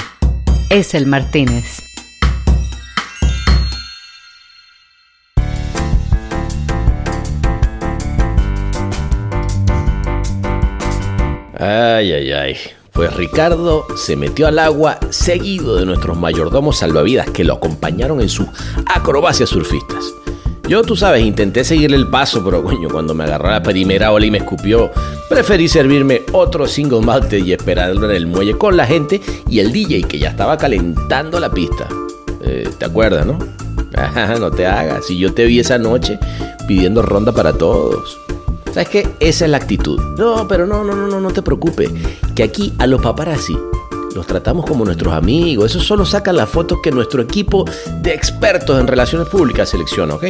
es 0.70 0.96
el 0.96 1.08
Martínez. 1.08 1.87
Ay, 11.60 12.12
ay, 12.12 12.32
ay. 12.32 12.56
Pues 12.94 13.16
Ricardo 13.16 13.86
se 13.96 14.16
metió 14.16 14.48
al 14.48 14.60
agua 14.60 15.00
seguido 15.10 15.76
de 15.76 15.86
nuestros 15.86 16.18
mayordomos 16.18 16.78
salvavidas 16.78 17.30
que 17.30 17.44
lo 17.44 17.54
acompañaron 17.54 18.22
en 18.22 18.30
sus 18.30 18.48
acrobacias 18.86 19.50
surfistas. 19.50 20.14
Yo, 20.68 20.84
tú 20.84 20.96
sabes, 20.96 21.24
intenté 21.24 21.64
seguirle 21.64 21.96
el 21.96 22.10
paso, 22.10 22.44
pero 22.44 22.64
coño, 22.64 22.90
cuando 22.90 23.14
me 23.14 23.24
agarró 23.24 23.50
la 23.50 23.64
primera 23.64 24.12
ola 24.12 24.26
y 24.26 24.32
me 24.32 24.40
escupió, 24.40 24.92
preferí 25.30 25.68
servirme 25.68 26.24
otro 26.34 26.68
single 26.68 27.02
malte 27.02 27.40
y 27.40 27.54
esperarlo 27.54 28.10
en 28.10 28.16
el 28.16 28.28
muelle 28.28 28.58
con 28.58 28.76
la 28.76 28.86
gente 28.86 29.22
y 29.50 29.60
el 29.60 29.72
DJ 29.72 30.04
que 30.04 30.20
ya 30.20 30.30
estaba 30.30 30.58
calentando 30.58 31.40
la 31.40 31.50
pista. 31.50 31.88
Eh, 32.44 32.70
¿Te 32.78 32.86
acuerdas, 32.86 33.26
no? 33.26 33.40
No 34.40 34.52
te 34.52 34.68
hagas. 34.68 35.06
Si 35.06 35.18
yo 35.18 35.34
te 35.34 35.46
vi 35.46 35.60
esa 35.60 35.78
noche 35.78 36.20
pidiendo 36.68 37.02
ronda 37.02 37.32
para 37.32 37.54
todos. 37.54 38.18
¿Sabes 38.78 38.90
qué? 38.90 39.10
Esa 39.20 39.46
es 39.46 39.50
la 39.50 39.58
actitud. 39.58 40.00
No, 40.20 40.48
pero 40.48 40.68
no, 40.68 40.84
no, 40.84 40.94
no, 40.94 41.08
no, 41.08 41.20
no 41.20 41.32
te 41.32 41.42
preocupes. 41.42 41.90
Que 42.36 42.44
aquí 42.44 42.76
a 42.78 42.86
los 42.86 43.02
paparazzi 43.02 43.58
los 44.14 44.28
tratamos 44.28 44.68
como 44.68 44.86
nuestros 44.86 45.16
amigos. 45.16 45.72
Eso 45.72 45.80
solo 45.80 46.06
sacan 46.06 46.36
las 46.36 46.48
fotos 46.48 46.78
que 46.84 46.92
nuestro 46.92 47.24
equipo 47.24 47.66
de 48.04 48.14
expertos 48.14 48.80
en 48.80 48.86
relaciones 48.86 49.30
públicas 49.30 49.68
selecciona, 49.68 50.14
¿ok? 50.14 50.26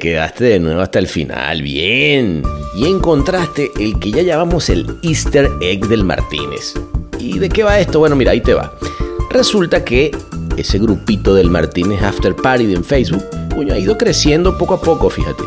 Quedaste 0.00 0.44
de 0.44 0.58
nuevo 0.58 0.80
hasta 0.80 0.98
el 0.98 1.06
final. 1.06 1.62
Bien. 1.62 2.42
Y 2.74 2.86
encontraste 2.86 3.70
el 3.78 4.00
que 4.00 4.10
ya 4.10 4.22
llamamos 4.22 4.68
el 4.68 4.86
Easter 5.02 5.48
egg 5.60 5.86
del 5.86 6.02
Martínez. 6.02 6.74
¿Y 7.20 7.38
de 7.38 7.48
qué 7.48 7.62
va 7.62 7.78
esto? 7.78 8.00
Bueno, 8.00 8.16
mira, 8.16 8.32
ahí 8.32 8.40
te 8.40 8.54
va. 8.54 8.74
Resulta 9.30 9.84
que 9.84 10.10
ese 10.56 10.80
grupito 10.80 11.34
del 11.34 11.50
Martínez 11.50 12.02
After 12.02 12.34
Party 12.34 12.74
en 12.74 12.82
Facebook 12.82 13.22
coño, 13.54 13.74
ha 13.74 13.78
ido 13.78 13.98
creciendo 13.98 14.56
poco 14.56 14.74
a 14.74 14.80
poco, 14.80 15.10
fíjate. 15.10 15.42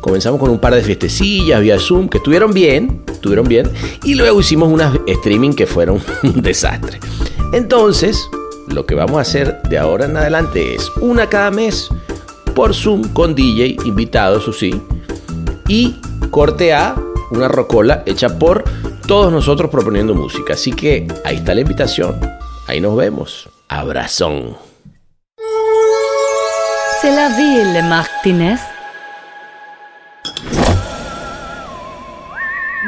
Comenzamos 0.00 0.40
con 0.40 0.50
un 0.50 0.58
par 0.58 0.74
de 0.74 0.82
fiestecillas 0.82 1.60
vía 1.60 1.78
Zoom 1.78 2.08
que 2.08 2.18
estuvieron 2.18 2.52
bien, 2.52 3.02
estuvieron 3.10 3.46
bien, 3.46 3.70
y 4.02 4.14
luego 4.16 4.40
hicimos 4.40 4.70
unas 4.70 4.98
streaming 5.06 5.52
que 5.52 5.66
fueron 5.66 6.00
un 6.22 6.42
desastre. 6.42 6.98
Entonces, 7.52 8.28
lo 8.68 8.86
que 8.86 8.94
vamos 8.94 9.18
a 9.18 9.20
hacer 9.20 9.62
de 9.70 9.78
ahora 9.78 10.06
en 10.06 10.16
adelante 10.16 10.74
es 10.74 10.90
una 11.00 11.28
cada 11.28 11.50
mes 11.50 11.88
por 12.54 12.74
Zoom 12.74 13.12
con 13.12 13.34
DJ, 13.34 13.76
invitado, 13.84 14.38
eso 14.38 14.52
sí, 14.52 14.80
y 15.68 16.00
corte 16.30 16.72
A, 16.72 16.94
una 17.30 17.48
rocola 17.48 18.02
hecha 18.06 18.38
por 18.38 18.64
todos 19.06 19.32
nosotros 19.32 19.70
proponiendo 19.70 20.14
música. 20.14 20.54
Así 20.54 20.72
que 20.72 21.06
ahí 21.24 21.36
está 21.36 21.54
la 21.54 21.60
invitación. 21.60 22.20
Ahí 22.66 22.80
nos 22.80 22.96
vemos. 22.96 23.48
Abrazón. 23.68 24.56
C'est 27.00 27.14
la 27.14 27.28
ville, 27.36 27.82
Martínez. 27.82 28.60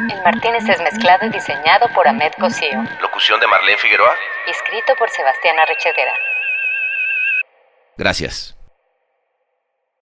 El 0.09 0.23
Martínez 0.23 0.67
es 0.67 0.81
mezclado 0.81 1.25
y 1.25 1.29
diseñado 1.29 1.87
por 1.93 2.07
Ahmed 2.07 2.31
Cosío. 2.39 2.83
Locución 3.01 3.39
de 3.39 3.47
Marlene 3.47 3.77
Figueroa. 3.77 4.13
Escrito 4.47 4.93
por 4.97 5.09
Sebastián 5.09 5.59
Arrechedera. 5.59 6.13
Gracias. 7.97 8.56